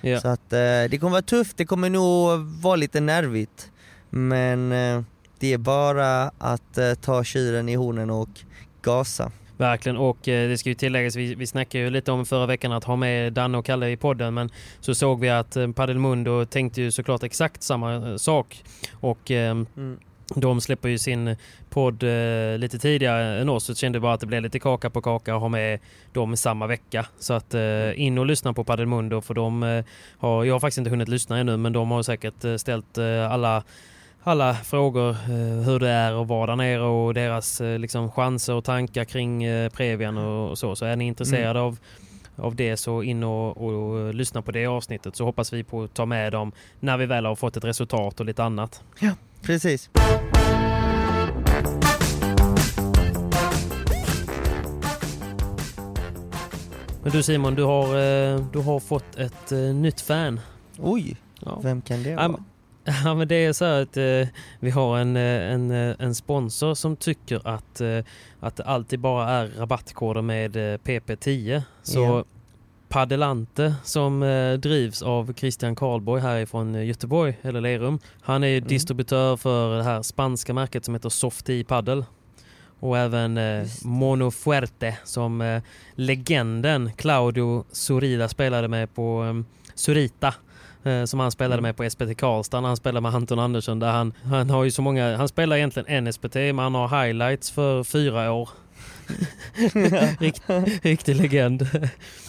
Ja. 0.01 0.21
Så 0.21 0.29
att 0.29 0.53
eh, 0.53 0.59
det 0.91 0.99
kommer 1.01 1.11
vara 1.13 1.23
tufft, 1.23 1.57
det 1.57 1.65
kommer 1.65 1.91
nog 1.91 2.39
vara 2.41 2.77
lite 2.77 3.01
nervigt. 3.01 3.71
Men 4.11 4.73
eh, 4.73 5.03
Det 5.39 5.53
är 5.53 5.59
bara 5.59 6.31
att 6.39 6.79
eh, 6.79 6.95
ta 6.95 7.25
tjuren 7.25 7.69
i 7.69 7.75
hornen 7.75 8.11
och 8.11 8.29
gasa. 8.83 9.33
Verkligen 9.57 9.97
och 9.97 10.29
eh, 10.29 10.49
det 10.49 10.59
ska 10.59 10.69
ju 10.69 10.75
tilläggas, 10.75 11.17
vi, 11.17 11.35
vi 11.35 11.47
snackade 11.47 11.85
ju 11.85 11.91
lite 11.91 12.13
om 12.13 12.27
förra 12.27 12.47
veckan 12.47 12.73
att 12.73 12.85
ha 12.85 12.97
med 12.97 13.33
Danne 13.33 13.59
och 13.59 13.65
Kalle 13.65 13.89
i 13.89 13.97
podden 13.97 14.35
men 14.35 14.51
så 14.81 14.95
såg 14.95 15.21
vi 15.21 15.31
att 15.31 15.57
eh, 15.57 15.73
Padelmundo 15.73 16.45
tänkte 16.45 16.83
ju 16.83 16.91
såklart 16.91 17.23
exakt 17.23 17.63
samma 17.63 17.95
eh, 17.95 18.17
sak 18.17 18.65
och 19.01 19.31
eh, 19.31 19.55
de 20.35 20.61
släpper 20.61 20.89
ju 20.89 20.99
sin 20.99 21.37
podd 21.71 22.03
eh, 22.03 22.59
lite 22.59 22.79
tidigare 22.79 23.41
än 23.41 23.49
oss 23.49 23.65
så 23.65 23.75
kände 23.75 24.01
bara 24.01 24.13
att 24.13 24.21
det 24.21 24.27
blev 24.27 24.43
lite 24.43 24.59
kaka 24.59 24.91
på 24.91 25.03
kaka 25.03 25.35
att 25.35 25.41
ha 25.41 25.49
med 25.49 25.79
dem 26.13 26.37
samma 26.37 26.67
vecka. 26.67 27.07
Så 27.19 27.35
att 27.35 27.55
eh, 27.55 28.01
in 28.01 28.19
och 28.19 28.27
lyssna 28.27 28.53
på 28.53 28.65
Padelmundo 28.65 29.21
för 29.21 29.35
de 29.35 29.63
eh, 29.63 29.85
har, 30.19 30.45
jag 30.45 30.55
har 30.55 30.61
faktiskt 30.61 30.79
inte 30.79 30.91
hunnit 30.91 31.09
lyssna 31.09 31.39
ännu 31.39 31.57
men 31.57 31.73
de 31.73 31.91
har 31.91 32.03
säkert 32.03 32.61
ställt 32.61 32.99
alla 33.31 33.65
alla 34.25 34.55
frågor 34.55 35.11
eh, 35.11 35.65
hur 35.65 35.79
det 35.79 35.89
är 35.89 36.15
och 36.15 36.29
var 36.29 36.47
där 36.47 36.57
nere 36.57 36.83
och 36.83 37.15
deras 37.15 37.61
eh, 37.61 37.79
liksom, 37.79 38.11
chanser 38.11 38.55
och 38.55 38.65
tankar 38.65 39.05
kring 39.05 39.45
eh, 39.45 39.71
Previan 39.71 40.19
och, 40.19 40.51
och 40.51 40.59
så. 40.59 40.77
Så 40.77 40.85
är 40.85 40.97
ni 40.97 41.07
intresserade 41.07 41.61
av, 41.61 41.79
av 42.37 42.55
det 42.57 42.77
så 42.77 43.03
in 43.03 43.25
och, 43.25 43.57
och, 43.57 44.15
lyssna 44.15 44.43
på 44.43 44.53
det 44.53 44.67
avsnittet 44.67 45.17
så 45.17 45.25
hoppas 45.25 45.53
vi 45.53 45.65
på 45.65 45.83
att 45.83 45.95
ta 45.95 46.07
med 46.07 46.33
dem 46.33 46.53
när 46.81 46.97
vi 46.97 47.07
väl 47.07 47.27
har 47.27 47.35
fått 47.35 47.57
ett 47.57 47.65
resultat 47.65 48.21
och 48.21 48.27
lite 48.27 48.45
annat. 48.45 48.83
Precis. 49.43 49.91
Men 57.03 57.13
du 57.13 57.23
Simon, 57.23 57.55
du 57.55 57.63
har, 57.63 57.87
du 58.53 58.59
har 58.59 58.81
fått 58.81 59.17
ett 59.17 59.51
nytt 59.75 60.01
fan. 60.01 60.41
Oj, 60.79 61.17
Ja. 61.41 61.61
vem 61.63 61.83
kan 61.83 62.03
det 62.03 62.11
Ja, 62.11 62.29
vara? 62.29 62.45
Ja 63.05 63.15
men 63.15 63.29
det 63.29 63.35
är 63.45 63.53
så 63.53 63.65
här 63.65 63.83
att 63.83 63.97
eh, 63.97 64.29
vi 64.61 64.71
har 64.71 64.99
en, 64.99 65.17
eh, 65.17 65.53
en, 65.53 65.71
eh, 65.71 65.95
en 65.99 66.15
sponsor 66.15 66.75
som 66.75 66.97
tycker 66.97 67.49
att, 67.49 67.81
eh, 67.81 67.99
att 68.41 68.57
det 68.57 68.65
alltid 68.65 69.01
bara 69.01 69.31
är 69.31 69.47
rabattkoder 69.59 70.23
med 70.23 70.57
eh, 70.57 70.79
PP10. 70.79 71.63
Så 71.83 71.99
Ja. 72.01 72.25
Padelante 72.89 73.75
som 73.85 74.23
eh, 74.23 74.53
drivs 74.53 75.03
av 75.03 75.35
Christian 75.35 75.77
Karlborg 75.77 76.23
härifrån 76.23 76.87
Göteborg, 76.87 77.39
eller 77.43 77.61
Lerum. 77.61 77.99
Han 78.23 78.45
är 78.45 78.57
Mm. 78.57 78.69
distributör 78.69 79.37
för 79.37 79.77
det 79.77 79.83
här 79.85 80.03
spanska 80.03 80.55
märket 80.55 80.85
som 80.85 80.95
heter 80.95 81.09
Softi 81.09 81.65
Paddle. 81.65 82.05
Och 82.81 82.99
även 82.99 83.39
eh. 83.39 83.67
Mono 83.85 84.31
Fuerte 84.31 84.99
som 85.05 85.61
legenden 85.95 86.91
Claudio 86.97 87.65
Sorida 87.73 88.29
spelade 88.29 88.69
med 88.69 88.95
på 88.95 89.43
Surita. 89.75 90.35
Eh, 90.85 91.05
som 91.05 91.21
han 91.21 91.31
spelade 91.31 91.55
Mm. 91.59 91.63
med 91.63 91.77
på 91.77 91.91
SPT 91.91 92.15
Karlstad 92.19 92.61
han 92.61 92.77
spelade 92.77 93.01
med 93.01 93.15
Anton 93.15 93.39
Andersson. 93.39 93.79
Där 93.79 93.93
han, 93.93 94.13
han 94.25 94.51
har 94.51 94.65
ju 94.65 94.71
så 94.71 94.83
många, 94.83 95.17
han 95.17 95.29
spelar 95.29 95.57
egentligen 95.57 96.07
en 96.07 96.13
SPT 96.13 96.35
men 96.35 96.59
han 96.59 96.75
har 96.75 97.05
highlights 97.05 97.51
för 97.51 97.85
fyra 97.85 98.33
år. 98.33 98.49
Rikt, 100.21 100.43
riktig 100.83 101.17
legend. 101.17 101.69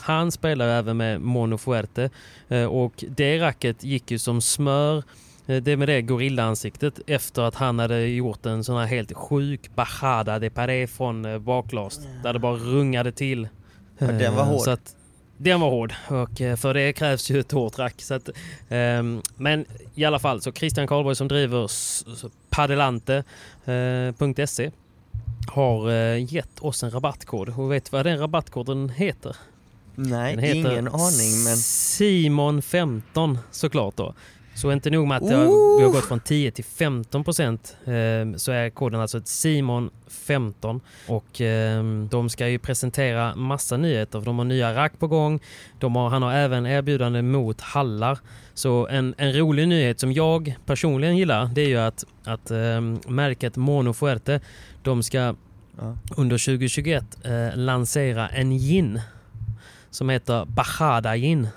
Han 0.01 0.31
spelar 0.31 0.67
även 0.67 0.97
med 0.97 1.21
Mono 1.21 1.57
Fuerte 1.57 2.09
eh, 2.47 2.63
och 2.65 3.03
det 3.09 3.39
racket 3.39 3.83
gick 3.83 4.11
ju 4.11 4.19
som 4.19 4.41
smör 4.41 5.03
eh, 5.47 5.63
det 5.63 5.77
med 5.77 5.87
det 5.89 6.01
gorillaansiktet 6.01 6.99
efter 7.07 7.41
att 7.41 7.55
han 7.55 7.79
hade 7.79 8.07
gjort 8.07 8.45
en 8.45 8.63
sån 8.63 8.77
här 8.77 8.85
helt 8.85 9.13
sjuk 9.13 9.75
bajada 9.75 10.39
de 10.39 10.49
paré 10.49 10.87
från 10.87 11.43
bakglas 11.43 11.99
där 12.23 12.33
det 12.33 12.39
bara 12.39 12.55
rungade 12.55 13.11
till. 13.11 13.47
Ja, 13.97 14.07
den 14.07 14.35
var 14.35 14.43
hård. 14.43 14.61
Så 14.61 14.71
att, 14.71 14.95
den 15.37 15.59
var 15.59 15.69
hård 15.69 15.93
och 16.07 16.41
eh, 16.41 16.55
för 16.55 16.73
det 16.73 16.93
krävs 16.93 17.29
ju 17.31 17.39
ett 17.39 17.51
hårt 17.51 17.79
rack. 17.79 18.01
Så 18.01 18.13
att, 18.13 18.29
ehm, 18.69 19.21
men 19.35 19.65
i 19.95 20.05
alla 20.05 20.19
fall, 20.19 20.41
så 20.41 20.51
Christian 20.51 20.87
Karlborg 20.87 21.15
som 21.15 21.27
driver 21.27 21.65
s- 21.65 22.05
s- 22.13 22.25
padelante.se 23.65 24.71
har 25.47 25.91
eh, 25.91 26.33
gett 26.33 26.59
oss 26.59 26.83
en 26.83 26.91
rabattkod. 26.91 27.49
Och 27.59 27.71
vet 27.71 27.85
du 27.85 27.89
vad 27.97 28.05
den 28.05 28.19
rabattkoden 28.19 28.89
heter? 28.89 29.35
Nej, 29.95 30.35
Den 30.35 30.43
heter 30.43 30.71
ingen 30.71 30.87
aning 30.87 31.43
men... 31.43 31.55
Simon15 31.55 33.37
såklart 33.51 33.95
då. 33.97 34.13
Så 34.55 34.71
inte 34.71 34.89
nog 34.89 35.07
med 35.07 35.17
att 35.17 35.27
det 35.27 35.35
har, 35.35 35.45
Oh! 35.45 35.77
vi 35.77 35.83
har 35.83 35.91
gått 35.91 36.05
från 36.05 36.19
10 36.19 36.51
till 36.51 36.63
15 36.63 37.23
procent 37.23 37.77
eh, 37.85 38.37
så 38.37 38.51
är 38.51 38.69
koden 38.69 39.01
alltså 39.01 39.17
ett 39.17 39.23
Simon15 39.23 40.81
och 41.07 41.41
eh, 41.41 41.83
de 42.09 42.29
ska 42.29 42.47
ju 42.47 42.59
presentera 42.59 43.35
massa 43.35 43.77
nyheter. 43.77 44.19
För 44.19 44.25
de 44.25 44.37
har 44.37 44.45
nya 44.45 44.75
rack 44.75 44.99
på 44.99 45.07
gång. 45.07 45.39
De 45.79 45.95
har, 45.95 46.09
han 46.09 46.21
har 46.21 46.33
även 46.33 46.65
erbjudande 46.65 47.21
mot 47.21 47.61
hallar. 47.61 48.19
Så 48.53 48.87
en, 48.87 49.15
en 49.17 49.33
rolig 49.33 49.67
nyhet 49.67 49.99
som 49.99 50.13
jag 50.13 50.55
personligen 50.65 51.17
gillar 51.17 51.45
det 51.45 51.61
är 51.61 51.67
ju 51.67 51.77
att, 51.77 52.03
att 52.23 52.51
eh, 52.51 52.81
märket 53.07 53.55
Mono 53.55 53.93
Fuerte 53.93 54.39
de 54.83 55.03
ska 55.03 55.35
Ja. 55.77 55.97
under 56.17 56.37
2021 56.45 57.03
eh, 57.23 57.57
lansera 57.57 58.27
en 58.27 58.51
gin 58.57 59.01
som 59.89 60.09
heter 60.09 60.45
Bajada 60.45 61.17
gin. 61.17 61.47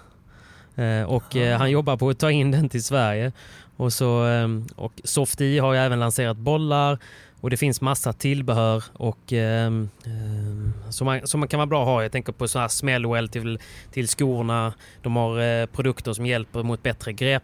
Eh, 0.78 1.02
och 1.02 1.36
eh, 1.36 1.58
han 1.58 1.70
jobbar 1.70 1.96
på 1.96 2.08
att 2.08 2.18
ta 2.18 2.30
in 2.30 2.50
den 2.50 2.68
till 2.68 2.84
Sverige. 2.84 3.32
Och, 3.76 3.92
så, 3.92 4.26
eh, 4.26 4.48
och 4.76 4.92
Softi 5.04 5.58
har 5.58 5.72
ju 5.72 5.78
även 5.78 6.00
lanserat 6.00 6.36
bollar 6.36 6.98
och 7.40 7.50
det 7.50 7.56
finns 7.56 7.80
massa 7.80 8.12
tillbehör 8.12 8.84
och 8.92 9.32
eh, 9.32 9.66
eh, 9.66 10.90
som, 10.90 11.04
man, 11.04 11.26
som 11.26 11.40
man 11.40 11.48
kan 11.48 11.58
vara 11.58 11.66
bra 11.66 11.82
att 11.82 11.88
ha. 11.88 12.02
Jag 12.02 12.12
tänker 12.12 12.32
på 12.32 12.48
sådana 12.48 12.62
här 12.62 12.68
smällwell 12.68 13.28
till, 13.28 13.58
till 13.92 14.08
skorna. 14.08 14.72
De 15.02 15.16
har 15.16 15.40
eh, 15.40 15.66
produkter 15.66 16.12
som 16.12 16.26
hjälper 16.26 16.62
mot 16.62 16.82
bättre 16.82 17.12
grepp. 17.12 17.42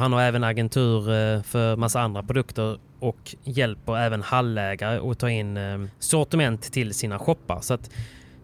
Han 0.00 0.12
har 0.12 0.22
även 0.22 0.44
agentur 0.44 1.02
för 1.42 1.76
massa 1.76 2.00
andra 2.00 2.22
produkter 2.22 2.78
och 2.98 3.34
hjälper 3.44 3.98
även 3.98 4.22
hallägare 4.22 5.10
att 5.10 5.18
ta 5.18 5.30
in 5.30 5.58
sortiment 5.98 6.72
till 6.72 6.94
sina 6.94 7.18
shoppar. 7.18 7.60
Så 7.60 7.74
att 7.74 7.90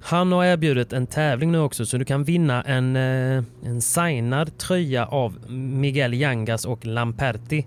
han 0.06 0.32
har 0.32 0.44
erbjudit 0.44 0.92
en 0.92 1.06
tävling 1.06 1.52
nu 1.52 1.58
också 1.58 1.86
så 1.86 1.98
du 1.98 2.04
kan 2.04 2.24
vinna 2.24 2.62
en, 2.62 2.96
eh, 2.96 3.44
en 3.64 3.82
signad 3.82 4.58
tröja 4.58 5.06
av 5.06 5.50
Miguel 5.50 6.14
Yangas 6.14 6.64
och 6.64 6.86
Lamperti 6.86 7.66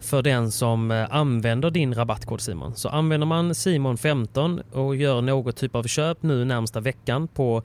för 0.00 0.22
den 0.22 0.50
som 0.50 0.90
eh, 0.90 1.14
använder 1.14 1.70
din 1.70 1.94
rabattkod 1.94 2.40
Simon. 2.40 2.76
Så 2.76 2.88
använder 2.88 3.26
man 3.26 3.52
Simon15 3.52 4.72
och 4.72 4.96
gör 4.96 5.20
något 5.20 5.56
typ 5.56 5.74
av 5.74 5.82
köp 5.82 6.22
nu 6.22 6.44
närmsta 6.44 6.80
veckan 6.80 7.28
på 7.28 7.62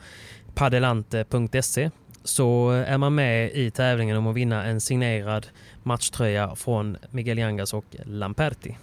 padelante.se 0.56 1.92
så 2.24 2.70
är 2.70 2.98
man 2.98 3.16
med 3.16 3.52
i 3.52 3.72
tävlingen 3.72 4.18
om 4.18 4.28
att 4.28 4.36
vinna 4.36 4.64
en 4.64 4.82
signerad 4.82 5.48
matchtröja 5.84 6.56
från 6.56 6.98
Miguel 7.12 7.38
Yangas 7.38 7.74
och 7.74 7.86
Lamperti. 8.04 8.78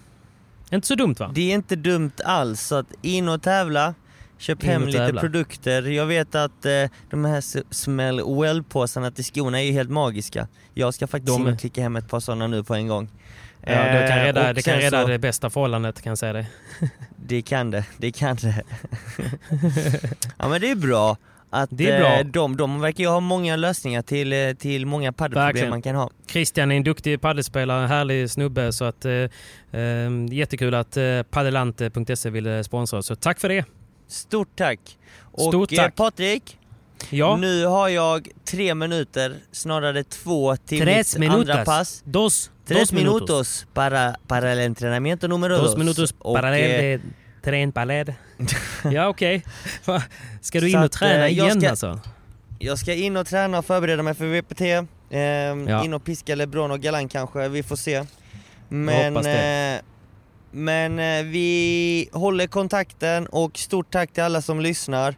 Inte 0.71 0.87
så 0.87 0.95
dumt 0.95 1.15
va? 1.19 1.31
Det 1.35 1.51
är 1.51 1.55
inte 1.55 1.77
dumt 1.77 2.13
alls, 2.25 2.61
så 2.61 2.75
att 2.75 2.93
in 3.03 3.29
och 3.29 3.43
tävla, 3.43 3.95
köp 4.47 4.63
hem 4.63 4.87
lite 4.87 5.13
produkter. 5.21 5.83
Jag 5.83 6.07
vet 6.07 6.35
att 6.35 6.65
eh, 6.67 6.73
de 7.11 7.25
här 7.25 7.73
Smell 7.75 8.21
Well-påsarna 8.21 9.11
till 9.11 9.25
skorna 9.25 9.61
är 9.61 9.65
ju 9.67 9.73
helt 9.73 9.91
magiska. 9.91 10.49
Jag 10.75 10.95
ska 10.95 11.07
faktiskt 11.07 11.37
De 11.37 11.43
in 11.43 11.49
är- 11.49 11.53
och 11.53 11.59
klicka 11.61 11.83
hem 11.83 11.97
ett 11.97 12.09
par 12.09 12.21
sådana 12.21 12.47
nu 12.47 12.65
på 12.65 12.75
en 12.75 12.89
gång. 12.89 13.09
Ja, 13.67 13.71
det 13.73 14.09
kan 14.09 14.19
Eh, 14.19 14.25
rädda, 14.25 14.53
det, 14.53 14.63
kan 14.63 14.77
rädda 14.79 15.03
så- 15.03 15.09
det 15.09 15.19
bästa 15.19 15.51
förhållandet 15.51 16.03
kan 16.03 16.11
jag 16.11 16.19
säga 16.19 16.33
det. 16.33 16.47
Det 17.27 17.43
kan 17.43 17.71
det, 17.71 17.85
det 17.99 18.13
kan 18.13 18.37
det. 18.37 18.63
ja 20.39 20.49
men 20.49 20.61
det 20.61 20.71
är 20.71 20.75
bra 20.77 21.17
att 21.51 21.69
Det 21.73 21.91
är 21.91 22.01
bra. 22.01 22.19
eh, 22.21 22.27
de, 22.27 22.57
de 22.57 22.81
verkar 22.81 23.05
ju 23.05 23.11
ha 23.11 23.21
många 23.21 23.57
lösningar 23.57 24.03
till, 24.03 24.33
eh, 24.33 24.53
till 24.53 24.87
många 24.87 25.13
paddelproblem 25.13 25.71
man 25.71 25.83
kan 25.83 25.95
ha. 25.97 26.11
Christian 26.31 26.71
är 26.73 26.77
en 26.77 26.85
duktig 26.85 27.21
paddelspelare, 27.21 27.87
härlig 27.87 28.31
snubbe 28.31 28.73
så 28.73 28.85
att 28.85 29.05
eh, 29.05 29.13
eh, 29.13 30.11
jättekul 30.31 30.75
att 30.75 30.97
eh, 30.97 31.23
padelante.se 31.31 32.31
ville 32.31 32.65
sponsra 32.65 32.99
oss. 32.99 33.07
Så 33.07 33.17
tack 33.17 33.41
för 33.41 33.49
det! 33.49 33.65
Stort 34.09 34.57
tack! 34.57 34.81
Och 35.33 35.41
Stort 35.53 35.73
eh, 35.73 35.77
tack. 35.77 35.95
Patrik, 35.97 36.59
Ja, 37.11 37.37
nu 37.37 37.67
har 37.67 37.89
jag 37.89 38.29
tre 38.45 38.75
minuter, 38.75 39.37
snarare 39.53 40.05
två 40.05 40.57
till 40.57 40.81
tres 40.81 41.19
mitt 41.19 41.31
andra 41.31 41.55
minutos. 41.55 41.65
pass. 41.65 42.03
Dos, 42.05 42.51
Tres 42.67 42.79
dos 42.81 42.93
minutos. 42.93 43.21
minutos 43.21 43.67
para, 43.75 44.17
para 44.27 44.53
el 44.53 44.59
entrenamiento 44.59 45.29
número 45.29 45.57
Dos 45.59 45.67
dos. 45.71 45.77
minutos 45.79 46.15
Och, 46.19 46.35
para 46.37 46.59
eh, 46.59 46.93
el 46.95 47.01
tren 47.43 47.73
paled. 47.73 48.15
Ja 48.93 49.09
okej. 49.09 49.45
Va? 49.85 50.03
Ska 50.41 50.61
du 50.61 50.69
in 50.71 50.79
och 50.79 50.93
träna 50.93 51.27
eh, 51.27 51.33
igen 51.33 51.61
ska- 51.61 51.71
alltså? 51.71 52.01
Jag 52.59 52.79
ska 52.79 52.95
in 52.95 53.17
och 53.17 53.27
träna 53.27 53.59
och 53.59 53.65
förbereda 53.67 54.03
mig 54.03 54.15
för 54.15 54.27
VPT. 54.27 54.61
Ehm, 55.11 55.69
Ja. 55.69 55.85
In 55.85 55.95
och 55.95 56.05
piska 56.05 56.35
LeBron 56.35 56.71
och 56.71 56.81
Galan 56.81 57.09
kanske, 57.09 57.49
vi 57.49 57.63
får 57.63 57.77
se. 57.77 58.05
Men, 58.69 59.17
eh, 59.17 59.81
men 60.55 60.99
eh, 60.99 61.25
vi 61.25 62.09
håller 62.13 62.47
kontakten 62.47 63.27
och 63.27 63.59
stort 63.59 63.91
tack 63.93 64.13
till 64.13 64.23
alla 64.23 64.43
som 64.43 64.61
lyssnar. 64.61 65.15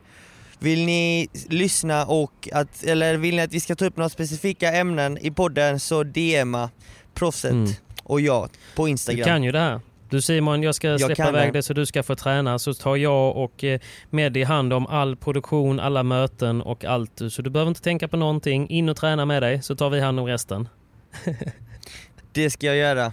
Vill 0.58 0.86
ni 0.86 1.28
lyssna 1.48 2.04
och 2.06 2.48
att, 2.52 2.84
eller 2.84 3.16
vill 3.16 3.36
ni 3.36 3.42
att 3.42 3.52
vi 3.52 3.60
ska 3.60 3.74
ta 3.74 3.84
upp 3.86 3.96
några 3.96 4.08
specifika 4.08 4.72
ämnen 4.72 5.18
i 5.18 5.30
podden 5.30 5.80
så 5.80 6.02
DMa 6.02 6.70
proffset 7.14 7.50
Mm. 7.52 7.70
och 8.02 8.20
jag 8.20 8.50
på 8.76 8.84
Du 8.84 8.90
Instagram. 8.90 9.24
kan 9.24 9.42
ju 9.44 9.52
det 9.52 9.58
här. 9.58 9.80
Du 10.10 10.20
Simon, 10.22 10.62
jag 10.62 10.74
ska 10.74 10.98
släppa 10.98 11.14
kan 11.14 11.28
iväg 11.28 11.52
dig 11.52 11.62
så 11.62 11.72
du 11.72 11.86
ska 11.86 12.02
få 12.02 12.14
träna. 12.16 12.58
Så 12.58 12.74
tar 12.74 12.96
jag 12.96 13.36
och 13.36 13.64
eh, 13.64 13.80
Medi 14.10 14.42
hand 14.44 14.72
om 14.72 14.86
all 14.86 15.16
produktion, 15.16 15.80
alla 15.80 16.02
möten 16.02 16.62
och 16.62 16.84
allt. 16.84 17.20
Så 17.30 17.42
du 17.42 17.50
behöver 17.50 17.68
inte 17.68 17.82
tänka 17.82 18.08
på 18.08 18.16
någonting. 18.16 18.68
In 18.68 18.88
och 18.88 18.96
träna 18.96 19.24
med 19.24 19.42
dig 19.42 19.62
så 19.62 19.76
tar 19.76 19.90
vi 19.90 20.00
hand 20.00 20.20
om 20.20 20.26
resten. 20.26 20.68
Det 22.32 22.50
ska 22.50 22.66
jag 22.66 22.76
göra. 22.76 23.12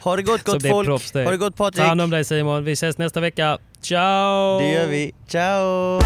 Ha 0.00 0.16
det 0.16 0.22
gott 0.22 0.44
gott 0.44 0.66
folk. 0.66 0.86
proffs 0.86 1.12
det. 1.12 1.24
Ha 1.24 1.30
det 1.30 1.36
gott 1.36 1.56
Ta 1.56 1.64
Patrik. 1.64 1.86
hand 1.86 2.00
om 2.00 2.10
dig 2.10 2.24
Simon. 2.24 2.64
Vi 2.64 2.72
ses 2.72 2.98
nästa 2.98 3.20
vecka. 3.20 3.58
Ciao! 3.82 4.58
Det 4.58 4.72
gör 4.72 4.86
vi. 4.86 5.12
Ciao! 5.28 6.00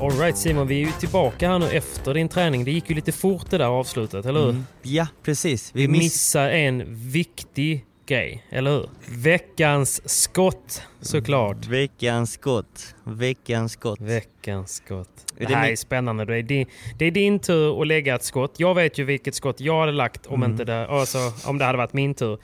Alright 0.00 0.36
Simon, 0.38 0.66
vi 0.66 0.82
är 0.82 0.86
ju 0.86 0.92
tillbaka 0.92 1.48
här 1.48 1.58
nu 1.58 1.66
efter 1.70 2.14
din 2.14 2.28
träning. 2.28 2.64
Det 2.64 2.70
gick 2.70 2.90
ju 2.90 2.96
lite 2.96 3.12
fort 3.12 3.50
det 3.50 3.58
där 3.58 3.64
avslutet, 3.64 4.26
eller 4.26 4.40
hur? 4.40 4.50
Mm. 4.50 4.66
Ja, 4.82 5.06
precis. 5.22 5.70
Vi 5.74 5.80
Vi 5.82 5.88
miss... 5.88 6.02
missar 6.02 6.48
en 6.50 6.82
viktig 7.10 7.84
grej, 8.06 8.46
eller 8.50 8.70
hur? 8.70 8.88
Veckans 9.08 10.08
skott, 10.22 10.82
såklart. 11.00 11.66
Veckans 11.66 12.32
skott. 12.32 12.94
Veckans 13.04 13.72
skott. 13.72 14.00
Veckans 14.00 14.72
skott. 14.74 15.25
Det 15.38 15.44
det 15.44 15.54
här 15.54 15.62
min- 15.62 15.72
är 15.72 15.76
spännande. 15.76 16.24
Det 16.24 16.36
är, 16.36 16.42
din, 16.42 16.66
det 16.98 17.04
är 17.04 17.10
din 17.10 17.38
tur 17.38 17.80
att 17.82 17.86
lägga 17.86 18.14
ett 18.14 18.22
skott. 18.24 18.54
Jag 18.56 18.74
vet 18.74 18.98
ju 18.98 19.04
vilket 19.04 19.34
skott 19.34 19.60
jag 19.60 19.80
hade 19.80 19.92
lagt 19.92 20.26
om, 20.26 20.34
Mm. 20.42 20.50
inte 20.50 20.64
det, 20.64 20.86
alltså, 20.86 21.18
om 21.46 21.58
det 21.58 21.64
hade 21.64 21.78
varit 21.78 21.92
min 21.92 22.14
tur. 22.14 22.38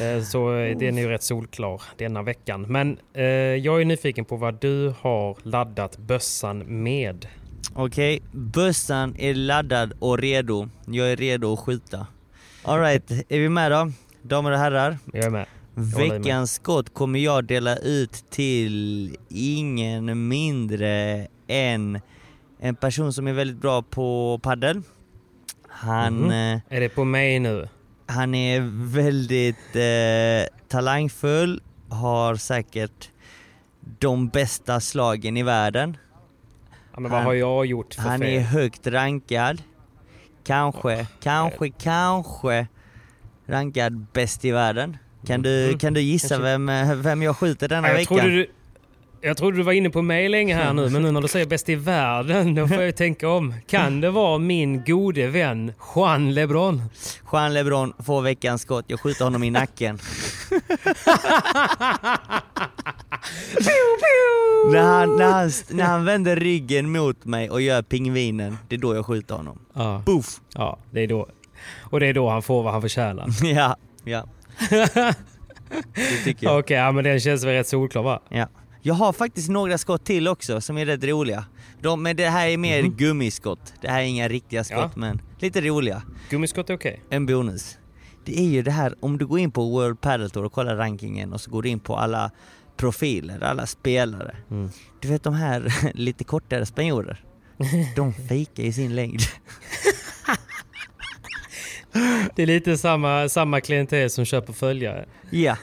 Eh, 0.00 0.22
Så 0.22 0.54
eh, 0.56 0.78
den 0.78 0.98
är 0.98 1.02
ju 1.02 1.08
rätt 1.08 1.22
solklar 1.22 1.82
denna 1.98 2.22
veckan. 2.22 2.62
Men 2.68 2.98
eh, 3.14 3.24
jag 3.24 3.80
är 3.80 3.84
nyfiken 3.84 4.24
på 4.24 4.36
vad 4.36 4.60
du 4.60 4.94
har 5.00 5.36
laddat 5.42 5.98
bössan 5.98 6.82
med. 6.82 7.26
Okej, 7.74 8.22
bössan 8.32 9.14
är 9.18 9.34
laddad 9.34 9.92
och 9.98 10.18
redo. 10.18 10.68
Jag 10.86 11.12
är 11.12 11.16
redo 11.16 11.52
att 11.52 11.58
skjuta. 11.60 12.06
Alright, 12.62 13.10
är 13.10 13.38
vi 13.38 13.48
med 13.48 13.72
då? 13.72 13.92
Damer 14.22 14.50
och 14.50 14.58
herrar. 14.58 14.98
Jag 15.12 15.24
är 15.24 15.30
med. 15.30 15.46
Veckans 15.74 16.52
skott 16.54 16.94
kommer 16.94 17.18
jag 17.18 17.44
dela 17.44 17.76
ut 17.76 18.24
till 18.30 19.16
ingen 19.28 20.28
mindre 20.28 21.26
än 21.46 22.00
en 22.64 22.74
person 22.74 23.12
som 23.12 23.26
är 23.28 23.32
väldigt 23.32 23.56
bra 23.56 23.82
på 23.82 24.38
paddel. 24.42 24.82
Han, 25.68 26.14
Mhm. 26.18 26.30
eh, 26.30 26.60
Är 26.76 26.80
det 26.80 26.88
på 26.88 27.04
mig 27.04 27.38
nu? 27.38 27.68
han 28.06 28.34
är 28.34 28.60
väldigt 28.94 29.76
eh, 29.76 30.58
talangfull, 30.68 31.62
har 31.88 32.36
säkert 32.36 33.10
de 33.98 34.28
bästa 34.28 34.80
slagen 34.80 35.36
i 35.36 35.42
världen. 35.42 35.96
Ja, 36.94 37.00
men 37.00 37.10
vad 37.10 37.20
Han- 37.20 37.26
har 37.26 37.34
jag 37.34 37.66
gjort 37.66 37.94
för 37.94 38.02
Han 38.02 38.18
fel? 38.20 38.28
är 38.28 38.40
högt 38.40 38.86
rankad. 38.86 39.62
Kanske, 40.44 41.06
kanske, 41.22 41.70
kanske 41.70 42.66
rankad 43.46 44.06
bäst 44.12 44.44
i 44.44 44.50
världen. 44.50 44.96
Kan 45.26 45.42
du, 45.42 45.64
Mm. 45.66 45.78
kan 45.78 45.94
du 45.94 46.00
gissa 46.00 46.38
vem, 46.38 46.68
eh, 46.68 46.94
vem 46.94 47.22
jag 47.22 47.36
skjuter 47.36 47.68
denna 47.68 47.88
Ja, 47.88 47.92
jag, 47.92 47.98
veckan? 47.98 48.18
trodde 48.18 48.34
du, 48.34 48.46
jag 49.24 49.36
trodde 49.36 49.56
du 49.56 49.62
var 49.62 49.72
inne 49.72 49.90
på 49.90 50.02
mig 50.02 50.28
länge 50.28 50.54
här 50.54 50.72
nu, 50.72 50.88
men 50.88 51.02
nu 51.02 51.10
när 51.10 51.20
du 51.20 51.28
säger 51.28 51.46
bäst 51.46 51.68
i 51.68 51.74
världen, 51.74 52.54
då 52.54 52.68
får 52.68 52.76
jag 52.76 52.86
ju 52.86 52.92
tänka 52.92 53.28
om. 53.28 53.54
Kan 53.66 54.00
det 54.00 54.10
vara 54.10 54.38
min 54.38 54.84
gode 54.84 55.26
vän 55.26 55.72
Juan 55.94 56.34
LeBron? 56.34 56.82
Jean 57.32 57.54
LeBron 57.54 57.92
får 58.04 58.22
veckans 58.22 58.62
skott, 58.62 58.84
jag 58.88 59.00
skjuter 59.00 59.24
honom 59.24 59.42
i 59.44 59.50
nacken. 59.50 59.98
när, 64.72 64.82
han, 64.82 65.16
när, 65.16 65.32
han, 65.32 65.50
när 65.70 65.84
han 65.84 66.04
vänder 66.04 66.36
ryggen 66.36 66.92
mot 66.92 67.24
mig 67.24 67.50
och 67.50 67.60
gör 67.60 67.82
pingvinen, 67.82 68.58
det 68.68 68.74
är 68.74 68.80
då 68.80 68.94
jag 68.94 69.06
skjuter 69.06 69.34
honom. 69.34 69.58
Ja, 69.74 70.02
Boof! 70.06 70.40
ja 70.54 70.78
det 70.90 71.00
är 71.00 71.06
då. 71.06 71.28
Och 71.80 72.00
det 72.00 72.06
är 72.06 72.14
då 72.14 72.30
han 72.30 72.42
får 72.42 72.62
vad 72.62 72.72
han 72.72 72.82
förtjänar. 72.82 73.28
ja, 73.54 73.76
ja. 74.04 74.24
Det 75.94 76.24
tycker 76.24 76.46
jag. 76.46 76.58
Okej, 76.58 76.76
ja, 76.76 76.92
men 76.92 77.04
den 77.04 77.20
känns 77.20 77.44
väl 77.44 77.52
rätt 77.52 77.68
solklar 77.68 78.02
va? 78.02 78.20
Ja. 78.28 78.48
Jag 78.84 78.94
har 78.94 79.12
faktiskt 79.12 79.48
några 79.48 79.78
skott 79.78 80.04
till 80.04 80.28
också 80.28 80.60
som 80.60 80.78
är 80.78 80.86
rätt 80.86 81.04
roliga. 81.04 81.44
De, 81.80 82.02
men 82.02 82.16
det 82.16 82.28
här 82.28 82.48
är 82.48 82.56
mer 82.56 82.82
Mhm. 82.82 82.92
gummiskott. 82.96 83.74
Det 83.80 83.88
här 83.88 84.00
är 84.00 84.04
inga 84.04 84.28
riktiga 84.28 84.64
skott 84.64 84.78
Ja. 84.78 84.90
men 85.00 85.20
lite 85.38 85.60
roliga. 85.60 86.02
Gummiskott 86.30 86.70
är 86.70 86.74
okej. 86.76 87.02
En 87.10 87.26
bonus. 87.26 87.78
Det 88.24 88.38
är 88.38 88.44
ju 88.48 88.62
det 88.62 88.70
här, 88.70 88.94
om 89.00 89.18
du 89.18 89.26
går 89.26 89.38
in 89.38 89.50
på 89.50 89.70
World 89.70 90.00
Padel 90.00 90.30
Tour 90.30 90.44
och 90.44 90.52
kollar 90.52 90.76
rankingen 90.76 91.32
och 91.32 91.40
så 91.40 91.50
går 91.50 91.62
du 91.62 91.68
in 91.68 91.80
på 91.80 91.96
alla 91.96 92.30
profiler, 92.76 93.40
alla 93.44 93.66
spelare. 93.66 94.36
Mm. 94.50 94.70
Du 95.00 95.08
vet 95.08 95.22
de 95.22 95.34
här 95.34 95.90
lite 95.94 96.24
kortare 96.24 96.66
spanjorer. 96.66 97.24
De 97.96 98.12
fejkar 98.14 98.62
i 98.62 98.72
sin 98.72 98.94
längd. 98.94 99.20
Det 102.34 102.42
är 102.42 102.46
lite 102.46 102.78
samma, 102.78 103.28
samma 103.28 103.60
klientel 103.60 104.10
som 104.10 104.24
köper 104.24 104.52
följare. 104.52 105.06
Ja, 105.30 105.56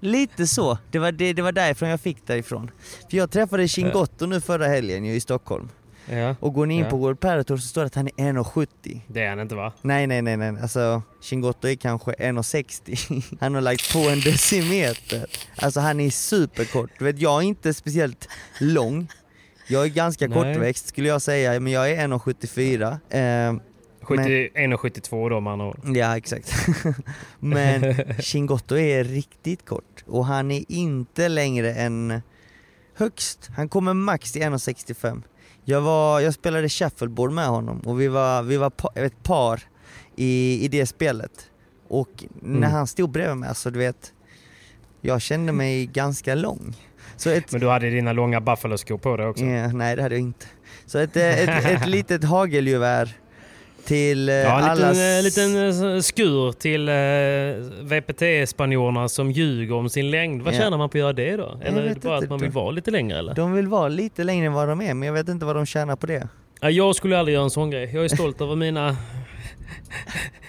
lite 0.00 0.46
så. 0.46 0.78
Det 0.90 0.98
var, 0.98 1.12
det, 1.12 1.32
det 1.32 1.42
var 1.42 1.52
därifrån 1.52 1.88
jag 1.88 2.00
fick 2.00 2.26
därifrån. 2.26 2.70
För 3.10 3.16
jag 3.16 3.30
träffade 3.30 3.68
Chingotto 3.68 4.26
nu 4.26 4.40
förra 4.40 4.66
helgen 4.66 5.04
i 5.04 5.20
Stockholm. 5.20 5.68
Ja, 6.10 6.36
Och 6.40 6.54
går 6.54 6.66
ni 6.66 6.74
in 6.74 6.80
Ja. 6.82 6.90
på 6.90 6.96
World 6.96 7.20
Padel 7.20 7.44
Tour 7.44 7.56
så 7.56 7.66
står 7.68 7.80
det 7.80 7.86
att 7.86 7.94
han 7.94 8.06
är 8.06 8.12
1,70. 8.32 9.00
det 9.06 9.22
är 9.22 9.28
han 9.28 9.40
inte 9.40 9.54
va? 9.54 9.72
Nej, 9.82 10.06
nej, 10.06 10.22
nej, 10.22 10.36
nej. 10.36 10.54
Alltså 10.62 11.02
Chingotto 11.22 11.68
är 11.68 11.74
kanske 11.74 12.10
1,60. 12.12 13.36
Han 13.40 13.54
har 13.54 13.60
lagt 13.60 13.92
på 13.92 13.98
en 13.98 14.20
decimeter. 14.20 15.26
Alltså 15.56 15.80
han 15.80 16.00
är 16.00 16.10
superkort. 16.10 16.90
Du 16.98 17.04
vet, 17.04 17.18
jag 17.18 17.42
är 17.42 17.46
inte 17.46 17.74
speciellt 17.74 18.28
lång. 18.60 19.08
Jag 19.68 19.84
är 19.84 19.88
ganska 19.88 20.26
Nej. 20.28 20.34
kortväxt 20.38 20.88
skulle 20.88 21.08
jag 21.08 21.22
säga, 21.22 21.60
men 21.60 21.72
jag 21.72 21.90
är 21.90 22.08
1,74. 22.08 22.92
Eh, 22.92 23.52
70, 23.54 23.64
1,72 24.04 25.30
då 25.30 25.40
man 25.40 25.60
har. 25.60 25.76
ja, 25.94 26.16
exakt. 26.16 26.52
men 27.38 27.94
Chingotto 28.20 28.76
är 28.76 29.04
riktigt 29.04 29.64
kort 29.66 30.04
och 30.06 30.26
han 30.26 30.50
är 30.50 30.64
inte 30.68 31.28
längre 31.28 31.74
än 31.74 32.22
högst. 32.96 33.50
Han 33.56 33.68
kommer 33.68 33.94
max 33.94 34.32
till 34.32 34.42
1,65. 34.42 35.22
Jag, 35.64 35.80
var, 35.80 36.20
jag 36.20 36.34
spelade 36.34 36.68
shuffleboard 36.68 37.32
med 37.32 37.46
honom 37.46 37.78
och 37.80 38.00
vi 38.00 38.08
var, 38.08 38.42
vi 38.42 38.56
var 38.56 38.70
pa, 38.70 38.88
ett 38.94 39.22
par 39.22 39.60
i, 40.16 40.64
i 40.64 40.68
det 40.68 40.86
spelet. 40.86 41.50
Och 41.88 42.24
när 42.42 42.56
Mm. 42.58 42.70
han 42.72 42.86
stod 42.86 43.10
bredvid 43.10 43.36
mig, 43.36 43.48
alltså 43.48 43.70
du 43.70 43.78
vet, 43.78 44.12
jag 45.00 45.22
kände 45.22 45.52
mig 45.52 45.86
ganska 45.86 46.34
lång. 46.34 46.76
Så 47.16 47.30
ett, 47.30 47.52
Men 47.52 47.60
du 47.60 47.68
hade 47.68 47.90
dina 47.90 48.12
långa 48.12 48.40
Buffalo-skor 48.40 48.98
på 48.98 49.16
dig 49.16 49.26
också. 49.26 49.44
Ja, 49.44 49.68
nej 49.72 49.96
det 49.96 50.02
hade 50.02 50.14
jag 50.14 50.22
inte. 50.22 50.46
Så 50.86 50.98
ett, 50.98 51.16
eh, 51.16 51.38
ett, 51.38 51.64
ett 51.82 51.88
litet 51.88 52.24
hagelgevär 52.24 53.16
till 53.86 54.28
eh, 54.28 54.34
Ja, 54.34 54.58
en 54.58 54.64
liten, 54.70 54.84
allas... 54.84 54.98
eh, 54.98 55.22
liten 55.22 55.94
eh, 55.94 56.00
skur 56.00 56.52
till 56.52 56.88
eh, 56.88 56.94
VPT-spanjorerna 57.84 59.08
som 59.08 59.30
ljuger 59.30 59.74
om 59.74 59.88
sin 59.88 60.10
längd. 60.10 60.42
Vad 60.42 60.54
Ja. 60.54 60.58
tjänar 60.58 60.78
man 60.78 60.88
på 60.88 60.96
att 60.98 61.00
göra 61.00 61.12
det 61.12 61.36
då? 61.36 61.60
Eller 61.64 61.82
är 61.82 61.88
det 61.88 62.00
bara 62.02 62.14
inte. 62.14 62.24
att 62.24 62.30
man 62.30 62.38
vill 62.38 62.50
vara 62.50 62.70
lite 62.70 62.90
längre 62.90 63.18
eller? 63.18 63.34
De 63.34 63.52
vill 63.52 63.68
vara 63.68 63.88
lite 63.88 64.24
längre 64.24 64.46
än 64.46 64.52
vad 64.52 64.68
de 64.68 64.80
är, 64.80 64.94
men 64.94 65.06
jag 65.06 65.12
vet 65.12 65.28
inte 65.28 65.46
vad 65.46 65.56
de 65.56 65.66
tjänar 65.66 65.96
på 65.96 66.06
det. 66.06 66.28
Ja, 66.60 66.70
jag 66.70 66.96
skulle 66.96 67.18
aldrig 67.18 67.34
göra 67.34 67.44
en 67.44 67.50
sån 67.50 67.70
grej. 67.70 67.90
Jag 67.94 68.04
är 68.04 68.08
stolt 68.08 68.40
över 68.40 68.56
mina 68.56 68.96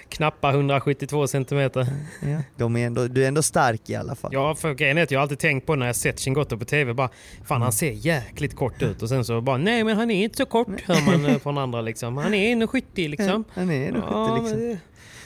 knappa 0.10 0.50
172 0.50 1.28
centimeter. 1.28 1.88
Ja. 2.22 2.38
De 2.58 2.76
är 2.76 2.88
ändå, 2.88 3.08
du 3.08 3.24
är 3.24 3.28
ändå 3.28 3.42
stark 3.42 3.90
i 3.90 3.96
alla 3.96 4.16
fall. 4.16 4.32
Ja, 4.34 4.56
för 4.56 4.74
grejen 4.74 4.98
är 4.98 5.04
att 5.04 5.12
jag 5.12 5.20
har 5.20 5.22
alltid 5.22 5.40
tänkt 5.40 5.66
på 5.68 5.76
när 5.76 5.86
jag 5.86 5.96
sett 5.96 6.20
Chingotto 6.20 6.58
på 6.58 6.66
TV, 6.66 6.94
bara 6.94 7.10
fan 7.46 7.62
han 7.62 7.72
ser 7.72 7.92
jäkligt 7.92 8.56
kort 8.56 8.82
ut 8.82 9.02
och 9.02 9.10
sen 9.10 9.26
så 9.26 9.42
bara 9.42 9.58
nej 9.58 9.84
men 9.84 9.98
han 9.98 10.12
är 10.12 10.24
inte 10.24 10.38
så 10.38 10.46
kort 10.46 10.82
hör 10.86 11.06
man 11.06 11.26
eh, 11.26 11.38
från 11.38 11.58
andra 11.58 11.82
liksom. 11.82 12.18
Han 12.18 12.34
är 12.34 12.56
1,70 12.56 13.08
liksom. 13.10 13.44
Han 13.54 13.72
är 13.72 13.88
ändå 13.88 14.00
Ja, 14.12 14.36
liksom. 14.38 14.60
men 14.60 14.70
det- 14.70 14.80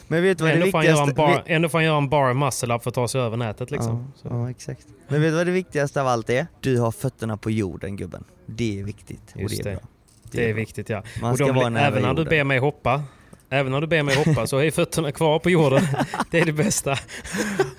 Men 0.07 0.23
vet 0.23 0.37
du 0.37 0.43
vad 0.43 0.51
det 0.51 0.53
Ändå 0.55 0.65
en 0.77 0.81
viktigaste... 0.83 1.13
bar, 1.13 1.43
ändå 1.45 1.69
får 1.69 1.77
han 1.77 1.85
göra 1.85 1.97
en 1.97 2.09
bar 2.09 2.33
muscle 2.33 2.75
up 2.75 2.83
för 2.83 2.89
att 2.89 2.95
ta 2.95 3.07
sig 3.07 3.21
över 3.21 3.37
nätet 3.37 3.71
liksom. 3.71 4.13
Ja, 4.23 4.29
ja, 4.29 4.49
exakt. 4.49 4.87
Men 5.07 5.21
vet 5.21 5.31
du 5.31 5.35
vad 5.37 5.45
det 5.47 5.51
viktigaste 5.51 6.01
av 6.01 6.07
allt 6.07 6.29
är? 6.29 6.47
Du 6.61 6.79
har 6.79 6.91
fötterna 6.91 7.37
på 7.37 7.51
jorden 7.51 7.95
gubben. 7.95 8.23
Det 8.45 8.79
är 8.79 8.83
viktigt. 8.83 9.31
Och 9.35 9.41
Just 9.41 9.63
det 9.63 9.69
är 9.69 9.73
det. 9.73 9.77
bra. 9.79 9.87
Det 10.31 10.43
är 10.43 10.53
bra. 10.53 10.55
viktigt 10.59 10.89
ja. 10.89 11.03
Man 11.21 11.31
och 11.31 11.37
ska 11.37 11.45
de, 11.47 11.55
vara 11.55 11.79
även 11.79 12.01
när 12.01 12.13
du 12.13 12.25
ber 12.25 12.43
mig 12.43 12.59
hoppa, 12.59 13.03
även 13.49 13.71
när 13.71 13.81
du 13.81 13.87
ber 13.87 14.03
mig 14.03 14.15
hoppa 14.15 14.47
så 14.47 14.57
är 14.57 14.71
fötterna 14.71 15.11
kvar 15.11 15.39
på 15.39 15.49
jorden. 15.49 15.81
Det 16.31 16.39
är 16.39 16.45
det 16.45 16.53
bästa. 16.53 16.95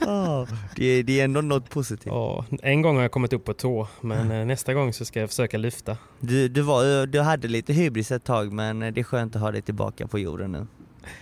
Ja, 0.01 0.47
det, 0.77 0.85
är, 0.85 1.03
det 1.03 1.21
är 1.21 1.25
ändå 1.25 1.41
något 1.41 1.71
positivt. 1.71 2.07
Ja, 2.07 2.45
en 2.63 2.83
gång 2.83 2.97
har 2.97 3.03
jag 3.03 3.13
kommit 3.13 3.33
upp 3.33 3.45
på 3.45 3.53
tå, 3.53 3.89
men 4.01 4.31
eh, 4.31 4.47
nästa 4.47 4.75
gång 4.75 4.93
så 4.93 5.05
ska 5.05 5.21
jag 5.21 5.29
försöka 5.29 5.59
lyfta. 5.59 5.97
Du, 6.21 6.49
du, 6.49 6.61
var, 6.61 7.07
du 7.07 7.21
hade 7.21 7.49
lite 7.49 7.73
hybris 7.73 8.11
ett 8.11 8.25
tag 8.25 8.53
men 8.53 8.79
det 8.79 8.99
är 8.99 9.03
skönt 9.03 9.37
att 9.37 9.43
ha 9.43 9.51
dig 9.51 9.63
tillbaka 9.63 10.07
på 10.07 10.19
jorden 10.19 10.53
nu. 10.53 10.67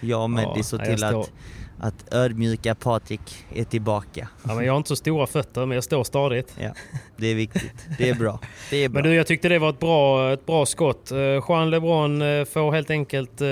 Jag 0.01 0.23
och 0.23 0.31
Meddi 0.31 0.53
Ja, 0.57 0.63
såg 0.63 0.85
till 0.85 1.05
att, 1.05 1.31
att 1.81 2.15
ödmjuka 2.15 2.75
Patrik 2.75 3.47
är 3.55 3.65
tillbaka. 3.65 4.29
Ja, 4.43 4.55
men 4.55 4.65
jag 4.65 4.73
har 4.73 4.77
inte 4.77 4.89
så 4.89 4.97
stora 4.97 5.27
fötter, 5.27 5.67
men 5.67 5.75
jag 5.75 5.85
står 5.85 6.05
stadigt. 6.05 6.57
Ja, 6.61 6.71
det 7.17 7.27
är 7.27 7.35
viktigt. 7.35 7.87
Det 7.99 8.09
är 8.09 8.15
bra. 8.15 8.41
Det 8.71 8.85
är 8.85 8.89
bra. 8.89 9.03
Men 9.03 9.11
du, 9.11 9.17
jag 9.17 9.27
tyckte 9.27 9.49
det 9.49 9.59
var 9.59 9.71
ett 9.71 9.81
bra, 9.81 10.33
ett 10.33 10.47
bra 10.47 10.67
skott. 10.67 11.11
Eh, 11.11 11.19
Juan 11.19 11.71
LeBron 11.71 12.23
eh, 12.23 12.45
får 12.45 12.73
helt 12.73 12.91
enkelt 12.91 13.41
eh, 13.41 13.49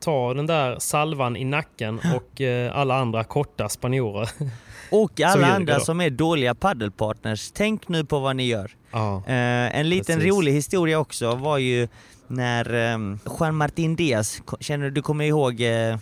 ta 0.00 0.34
den 0.34 0.46
där 0.46 0.78
salvan 0.78 1.36
i 1.36 1.44
nacken 1.44 2.00
och 2.16 2.40
eh, 2.40 2.76
alla 2.76 2.94
andra 2.94 3.24
korta 3.24 3.68
spanjorer. 3.68 4.28
och 4.90 5.20
alla 5.20 5.36
ljuger 5.36 5.54
andra 5.54 5.74
då. 5.74 5.80
som 5.80 6.00
är 6.00 6.10
dåliga 6.10 6.54
paddelpartners, 6.54 7.50
tänk 7.54 7.88
nu 7.88 8.04
på 8.04 8.18
vad 8.18 8.36
ni 8.36 8.46
gör. 8.46 8.70
Ja. 8.90 9.22
Eh, 9.26 9.78
en 9.78 9.88
liten 9.88 10.16
Precis. 10.16 10.32
rolig 10.32 10.52
historia 10.52 10.98
också 10.98 11.34
var 11.34 11.58
ju 11.58 11.88
när 12.30 12.94
um, 12.94 13.18
Juan 13.38 13.56
Martin 13.56 13.96
Diaz, 13.96 14.42
känner 14.60 14.84
du, 14.84 14.90
du 14.90 15.02
kommer 15.02 15.24
ihåg, 15.24 15.56
d- 15.56 15.98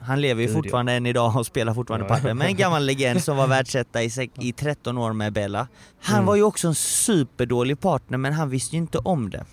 han 0.00 0.20
lever 0.20 0.42
ju 0.42 0.48
fortfarande 0.48 0.92
än 0.92 1.06
idag 1.06 1.36
och 1.36 1.46
spelar 1.46 1.74
fortfarande 1.74 2.06
Ja. 2.08 2.14
padel, 2.14 2.34
men 2.34 2.46
en 2.46 2.56
gammal 2.56 2.86
legend 2.86 3.22
som 3.24 3.36
var 3.36 3.46
världsetta 3.46 4.02
i, 4.02 4.10
i 4.40 4.52
13 4.52 4.98
år 4.98 5.12
med 5.12 5.32
Bella. 5.32 5.68
Han 6.00 6.14
Mm. 6.16 6.26
var 6.26 6.36
ju 6.36 6.42
också 6.42 6.68
en 6.68 6.74
superdålig 6.74 7.80
partner 7.80 8.18
men 8.18 8.32
han 8.32 8.50
visste 8.50 8.76
ju 8.76 8.82
inte 8.82 8.98
om 8.98 9.30
det. 9.30 9.44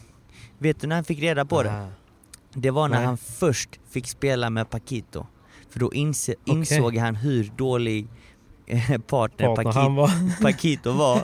Vet 0.58 0.82
du 0.82 0.88
när 0.88 0.96
han 0.96 1.06
fick 1.06 1.20
reda 1.20 1.46
på 1.46 1.64
det? 1.64 1.72
Ah. 1.72 1.88
Det 2.54 2.72
var 2.72 2.88
när 2.88 2.98
Nej. 2.98 3.06
han 3.06 3.18
först 3.18 3.70
fick 3.92 4.08
spela 4.08 4.50
med 4.50 4.70
Paquito. 4.70 5.26
För 5.70 5.80
då 5.80 5.94
insåg 6.46 6.98
han 6.98 7.16
hur 7.16 7.52
dålig 7.58 8.08
partner, 9.08 9.56
Partner 9.56 9.56
Paquito, 9.56 9.90
var. 9.90 10.42
Paquito 10.42 10.92
var. 10.92 11.24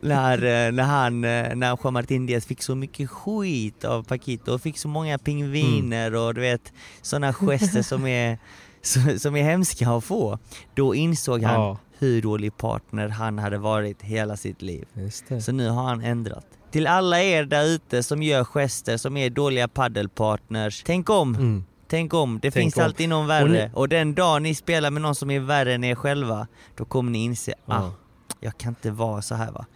när, 0.00 0.38
eh, 0.66 0.72
när 0.72 0.82
han, 0.82 1.24
eh, 1.24 1.54
när 1.56 1.78
Juan 1.82 1.92
Martin 1.92 2.26
Diaz 2.26 2.46
fick 2.46 2.62
så 2.62 2.74
mycket 2.74 3.10
skit 3.10 3.84
av 3.84 4.02
Paquito 4.02 4.52
och 4.54 4.60
fick 4.62 4.78
så 4.78 4.88
många 4.88 5.18
pingviner 5.18 6.14
och 6.14 6.34
du 6.34 6.40
vet 6.40 6.72
sådana 7.02 7.32
gester 7.32 7.82
som 7.82 8.06
är, 8.06 8.38
som, 9.18 9.36
är 9.36 9.42
hemska 9.42 9.90
att 9.90 10.04
få. 10.04 10.38
Då 10.74 10.94
insåg 10.94 11.42
han 11.42 11.54
Ja. 11.54 11.78
hur 11.98 12.22
dålig 12.22 12.56
partner 12.56 13.08
han 13.08 13.38
hade 13.38 13.58
varit 13.58 14.02
hela 14.02 14.36
sitt 14.36 14.62
liv. 14.62 14.84
Så 15.40 15.52
nu 15.52 15.68
har 15.68 15.82
han 15.82 16.00
ändrat. 16.04 16.46
Till 16.70 16.86
alla 16.86 17.22
er 17.22 17.44
där 17.44 17.64
ute 17.64 18.02
som 18.02 18.22
gör 18.22 18.44
gester, 18.44 18.96
som 18.96 19.16
är 19.16 19.30
dåliga 19.30 19.68
paddelpartners. 19.68 20.82
Tänk 20.86 21.10
om, 21.10 21.34
Mm. 21.34 21.64
Tänk 21.88 22.14
om. 22.14 22.34
Det 22.34 22.50
Tänk 22.50 22.54
finns 22.64 22.76
om. 22.76 22.82
alltid 22.82 23.08
någon 23.08 23.24
Och 23.24 23.30
värre. 23.30 23.48
ni- 23.66 23.70
Och, 23.74 23.88
den 23.88 24.14
dag 24.14 24.42
ni 24.42 24.54
spelar 24.54 24.90
med 24.90 25.02
någon 25.02 25.14
som 25.14 25.30
är 25.30 25.40
värre 25.40 25.74
än 25.74 25.84
er 25.84 25.94
själva, 25.94 26.46
då 26.76 26.84
kommer 26.84 27.10
ni 27.10 27.24
inse, 27.24 27.52
ah, 27.66 27.74
Ja. 27.82 27.92
jag 28.40 28.58
kan 28.58 28.68
inte 28.68 28.90
vara 28.90 29.22
så 29.22 29.34
här 29.34 29.50
va. 29.52 29.66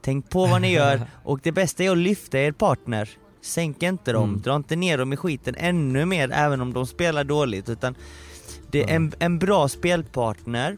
Tänk 0.00 0.30
på 0.30 0.46
vad 0.46 0.60
ni 0.60 0.72
gör 0.72 1.00
och 1.24 1.40
det 1.42 1.52
bästa 1.52 1.84
är 1.84 1.90
att 1.90 1.98
lyfta 1.98 2.38
er 2.38 2.52
partner. 2.52 3.08
Sänk 3.42 3.82
inte 3.82 4.12
dem, 4.12 4.28
Mm. 4.28 4.40
dra 4.42 4.56
inte 4.56 4.76
ner 4.76 4.98
dem 4.98 5.12
i 5.12 5.16
skiten 5.16 5.54
ännu 5.58 6.04
mer 6.04 6.30
även 6.32 6.60
om 6.60 6.72
de 6.72 6.86
spelar 6.86 7.24
dåligt. 7.24 7.68
Utan 7.68 7.94
det, 8.70 8.78
Ja. 8.78 8.86
en, 8.88 9.12
en 9.18 9.38
bra 9.38 9.68
spelpartner 9.68 10.76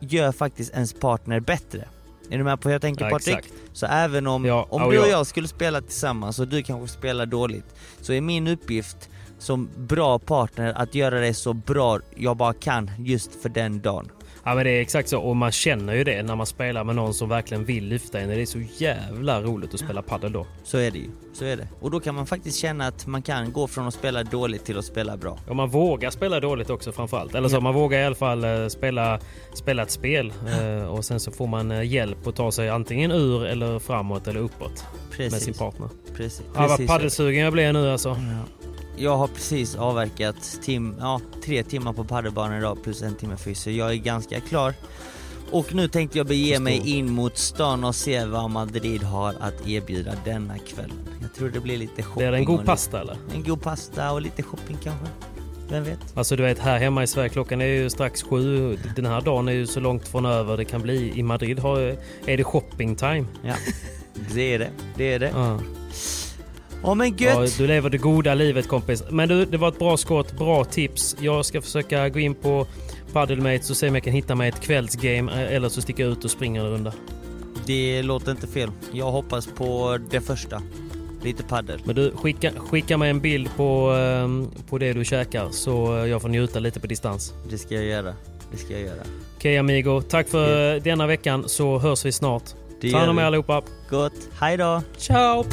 gör 0.00 0.32
faktiskt 0.32 0.72
ens 0.74 0.92
partner 0.92 1.40
bättre. 1.40 1.84
Är 2.30 2.38
du 2.38 2.44
med 2.44 2.60
på 2.60 2.68
hur 2.68 2.74
jag 2.74 2.82
tänker 2.82 3.04
Ja, 3.04 3.10
Patrik? 3.10 3.36
exakt. 3.36 3.54
Så 3.72 3.86
även 3.86 4.26
om, 4.26 4.44
Ja, 4.44 4.66
om 4.70 4.82
och 4.82 4.92
du 4.92 4.98
och 4.98 5.04
jag- 5.06 5.12
jag 5.12 5.26
skulle 5.26 5.48
spela 5.48 5.80
tillsammans 5.80 6.38
och 6.38 6.48
du 6.48 6.62
kanske 6.62 6.96
spelar 6.98 7.26
dåligt, 7.26 7.74
så 8.00 8.12
är 8.12 8.20
min 8.20 8.46
uppgift 8.48 9.08
som 9.38 9.68
bra 9.76 10.18
partner 10.18 10.72
att 10.76 10.94
göra 10.94 11.20
det 11.20 11.34
så 11.34 11.52
bra 11.52 12.00
jag 12.16 12.36
bara 12.36 12.52
kan 12.52 12.90
just 12.98 13.42
för 13.42 13.48
den 13.48 13.80
dagen. 13.80 14.08
Ja 14.44 14.54
men 14.54 14.64
det 14.64 14.70
är 14.70 14.80
exakt 14.80 15.08
så 15.08 15.20
och 15.20 15.36
man 15.36 15.52
känner 15.52 15.94
ju 15.94 16.04
det 16.04 16.22
när 16.22 16.36
man 16.36 16.46
spelar 16.46 16.84
med 16.84 16.94
någon 16.96 17.14
som 17.14 17.28
verkligen 17.28 17.64
vill 17.64 17.84
lyfta 17.84 18.20
en. 18.20 18.28
Det 18.28 18.40
är 18.42 18.46
så 18.46 18.60
jävla 18.76 19.42
roligt 19.42 19.74
att 19.74 19.80
spela 19.80 20.02
padel 20.02 20.32
då. 20.32 20.46
Så 20.64 20.78
är 20.78 20.90
det 20.90 20.98
ju. 20.98 21.10
Så 21.32 21.44
är 21.44 21.56
det. 21.56 21.68
Och 21.80 21.90
då 21.90 22.00
kan 22.00 22.14
man 22.14 22.26
faktiskt 22.26 22.58
känna 22.58 22.86
att 22.86 23.06
man 23.06 23.22
kan 23.22 23.52
gå 23.52 23.66
från 23.66 23.88
att 23.88 23.94
spela 23.94 24.22
dåligt 24.24 24.64
till 24.64 24.78
att 24.78 24.84
spela 24.84 25.16
bra. 25.16 25.38
Och 25.48 25.56
man 25.56 25.68
vågar 25.68 26.10
spela 26.10 26.40
dåligt 26.40 26.70
också 26.70 26.92
framförallt. 26.92 27.34
Eller 27.34 27.48
så 27.48 27.56
Ja. 27.56 27.60
man 27.60 27.74
vågar 27.74 28.00
i 28.00 28.04
alla 28.04 28.14
fall 28.14 28.44
eh, 28.44 28.66
spela, 28.68 29.20
spela 29.54 29.82
ett 29.82 29.90
spel 29.90 30.32
eh, 30.60 30.84
och 30.88 31.04
sen 31.04 31.20
så 31.20 31.30
får 31.30 31.46
man 31.46 31.70
eh, 31.70 31.82
hjälp 31.82 32.26
att 32.26 32.36
ta 32.36 32.52
sig 32.52 32.68
antingen 32.68 33.10
ur 33.10 33.44
eller 33.46 33.78
framåt 33.78 34.28
eller 34.28 34.40
uppåt 34.40 34.84
med 35.18 35.18
sin 35.18 35.30
Precis. 35.30 35.58
partner. 35.58 35.88
Precis. 36.16 36.42
Ja, 36.54 36.60
vad 36.60 36.68
Precis 36.70 36.86
paddelsugen 36.86 37.44
jag 37.44 37.52
blev 37.52 37.72
nu 37.72 37.90
alltså. 37.90 38.08
Ja. 38.08 38.57
Jag 39.00 39.16
har 39.16 39.26
precis 39.28 39.74
avverkat 39.76 40.58
tim, 40.62 40.94
ja, 41.00 41.20
tre 41.44 41.62
timmar 41.62 41.92
på 41.92 42.04
paddelbanan 42.04 42.58
idag 42.58 42.82
plus 42.82 43.02
en 43.02 43.14
timme 43.14 43.36
fysio. 43.36 43.70
Jag 43.72 43.90
är 43.92 43.96
ganska 43.96 44.40
klar. 44.40 44.74
Och 45.50 45.74
nu 45.74 45.88
tänkte 45.88 46.18
jag 46.18 46.26
bege 46.26 46.58
mig 46.58 46.96
in 46.96 47.12
mot 47.12 47.38
stan 47.38 47.84
och 47.84 47.94
se 47.94 48.24
vad 48.24 48.50
Madrid 48.50 49.02
har 49.02 49.34
att 49.40 49.68
erbjuda 49.68 50.12
denna 50.24 50.58
kväll. 50.58 50.92
Jag 51.22 51.34
tror 51.34 51.48
det 51.48 51.60
blir 51.60 51.78
lite 51.78 52.02
shopping. 52.02 52.18
Blir 52.18 52.30
det 52.30 52.36
en 52.38 52.44
god 52.44 52.56
lite- 52.56 52.66
pasta 52.66 53.00
eller? 53.00 53.16
En 53.34 53.42
god 53.42 53.62
pasta 53.62 54.12
och 54.12 54.22
lite 54.22 54.42
shopping 54.42 54.76
kanske. 54.82 55.06
Vem 55.70 55.84
vet? 55.84 55.98
Alltså 56.14 56.36
du 56.36 56.42
vet 56.42 56.58
här 56.58 56.78
hemma 56.78 57.02
i 57.02 57.06
Sverige 57.06 57.28
klockan 57.28 57.60
är 57.60 57.66
ju 57.66 57.90
strax 57.90 58.22
sju. 58.22 58.78
Den 58.96 59.06
här 59.06 59.20
dagen 59.20 59.48
är 59.48 59.52
ju 59.52 59.66
så 59.66 59.80
långt 59.80 60.08
från 60.08 60.26
över 60.26 60.56
det 60.56 60.64
kan 60.64 60.82
bli. 60.82 61.12
I 61.18 61.22
Madrid 61.22 61.58
har, 61.58 61.78
är 62.26 62.36
det 62.36 62.44
shopping 62.44 62.96
time. 62.96 63.24
Ja, 63.42 63.54
det 64.34 64.54
är 64.54 64.58
det. 64.58 64.70
Det 64.96 65.12
är 65.12 65.18
det. 65.18 65.32
Ja. 66.82 66.88
Ja 66.88 66.94
men 66.94 67.14
Ja, 67.18 67.46
du 67.58 67.66
lever 67.66 67.90
det 67.90 67.98
goda 67.98 68.34
livet 68.34 68.68
kompis. 68.68 69.04
Men 69.10 69.28
du, 69.28 69.44
det 69.44 69.56
var 69.56 69.68
ett 69.68 69.78
bra 69.78 69.96
skott, 69.96 70.38
bra 70.38 70.64
tips. 70.64 71.16
Jag 71.20 71.44
ska 71.44 71.62
försöka 71.62 72.08
gå 72.08 72.18
in 72.18 72.34
på 72.34 72.66
Paddelmates 73.12 73.70
och 73.70 73.76
se 73.76 73.88
om 73.88 73.94
jag 73.94 74.04
kan 74.04 74.12
hitta 74.12 74.34
mig 74.34 74.48
ett 74.48 74.60
kvällsgame 74.60 75.32
eh, 75.32 75.54
eller 75.54 75.68
så 75.68 75.82
sticker 75.82 76.02
jag 76.02 76.12
ut 76.12 76.24
och 76.24 76.30
springer 76.30 76.64
en 76.64 76.70
runda. 76.70 76.92
Det 77.66 78.02
låter 78.02 78.30
inte 78.30 78.46
fel. 78.46 78.70
Jag 78.92 79.10
hoppas 79.10 79.46
på 79.46 79.98
det 80.10 80.20
första. 80.20 80.62
Lite 81.22 81.42
paddel. 81.42 81.80
Men 81.84 81.94
du, 81.94 82.10
skicka, 82.10 82.50
skicka 82.56 82.96
mig 82.96 83.10
en 83.10 83.20
bild 83.20 83.48
på, 83.56 83.90
ehm, 83.90 84.48
på 84.68 84.78
det 84.78 84.92
du 84.92 85.04
käkar 85.04 85.48
så 85.50 86.06
jag 86.08 86.22
får 86.22 86.28
njuta 86.28 86.58
lite 86.58 86.80
på 86.80 86.86
distans. 86.86 87.34
Det 87.50 87.58
ska 87.58 87.74
jag 87.74 87.84
göra. 87.84 88.14
Det 88.52 88.56
ska 88.56 88.72
jag 88.72 88.82
göra. 88.82 89.02
Okej 89.36 89.58
amigo, 89.58 90.02
tack 90.08 90.28
för 90.28 90.74
eh, 90.74 90.82
denna 90.82 91.06
veckan 91.06 91.44
så 91.48 91.78
hörs 91.78 92.04
vi 92.04 92.12
snart. 92.12 92.42
Det 92.82 92.90
Ta 92.90 92.98
hand 92.98 93.10
om 93.10 93.18
er 93.18 93.22
allihopa. 93.22 93.62
Gott. 93.88 94.12
Hej 94.40 94.56
då! 94.56 94.82
Ciao! 94.98 95.44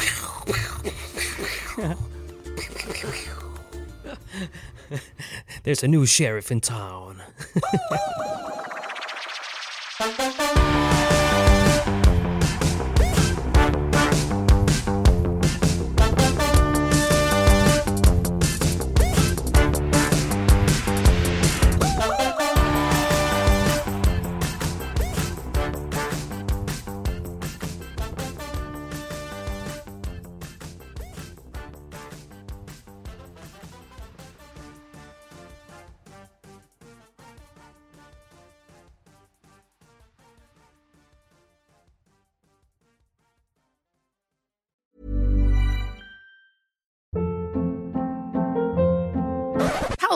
There's 5.63 5.83
a 5.83 5.87
new 5.87 6.05
sheriff 6.05 6.51
in 6.51 6.61
town. 6.61 7.21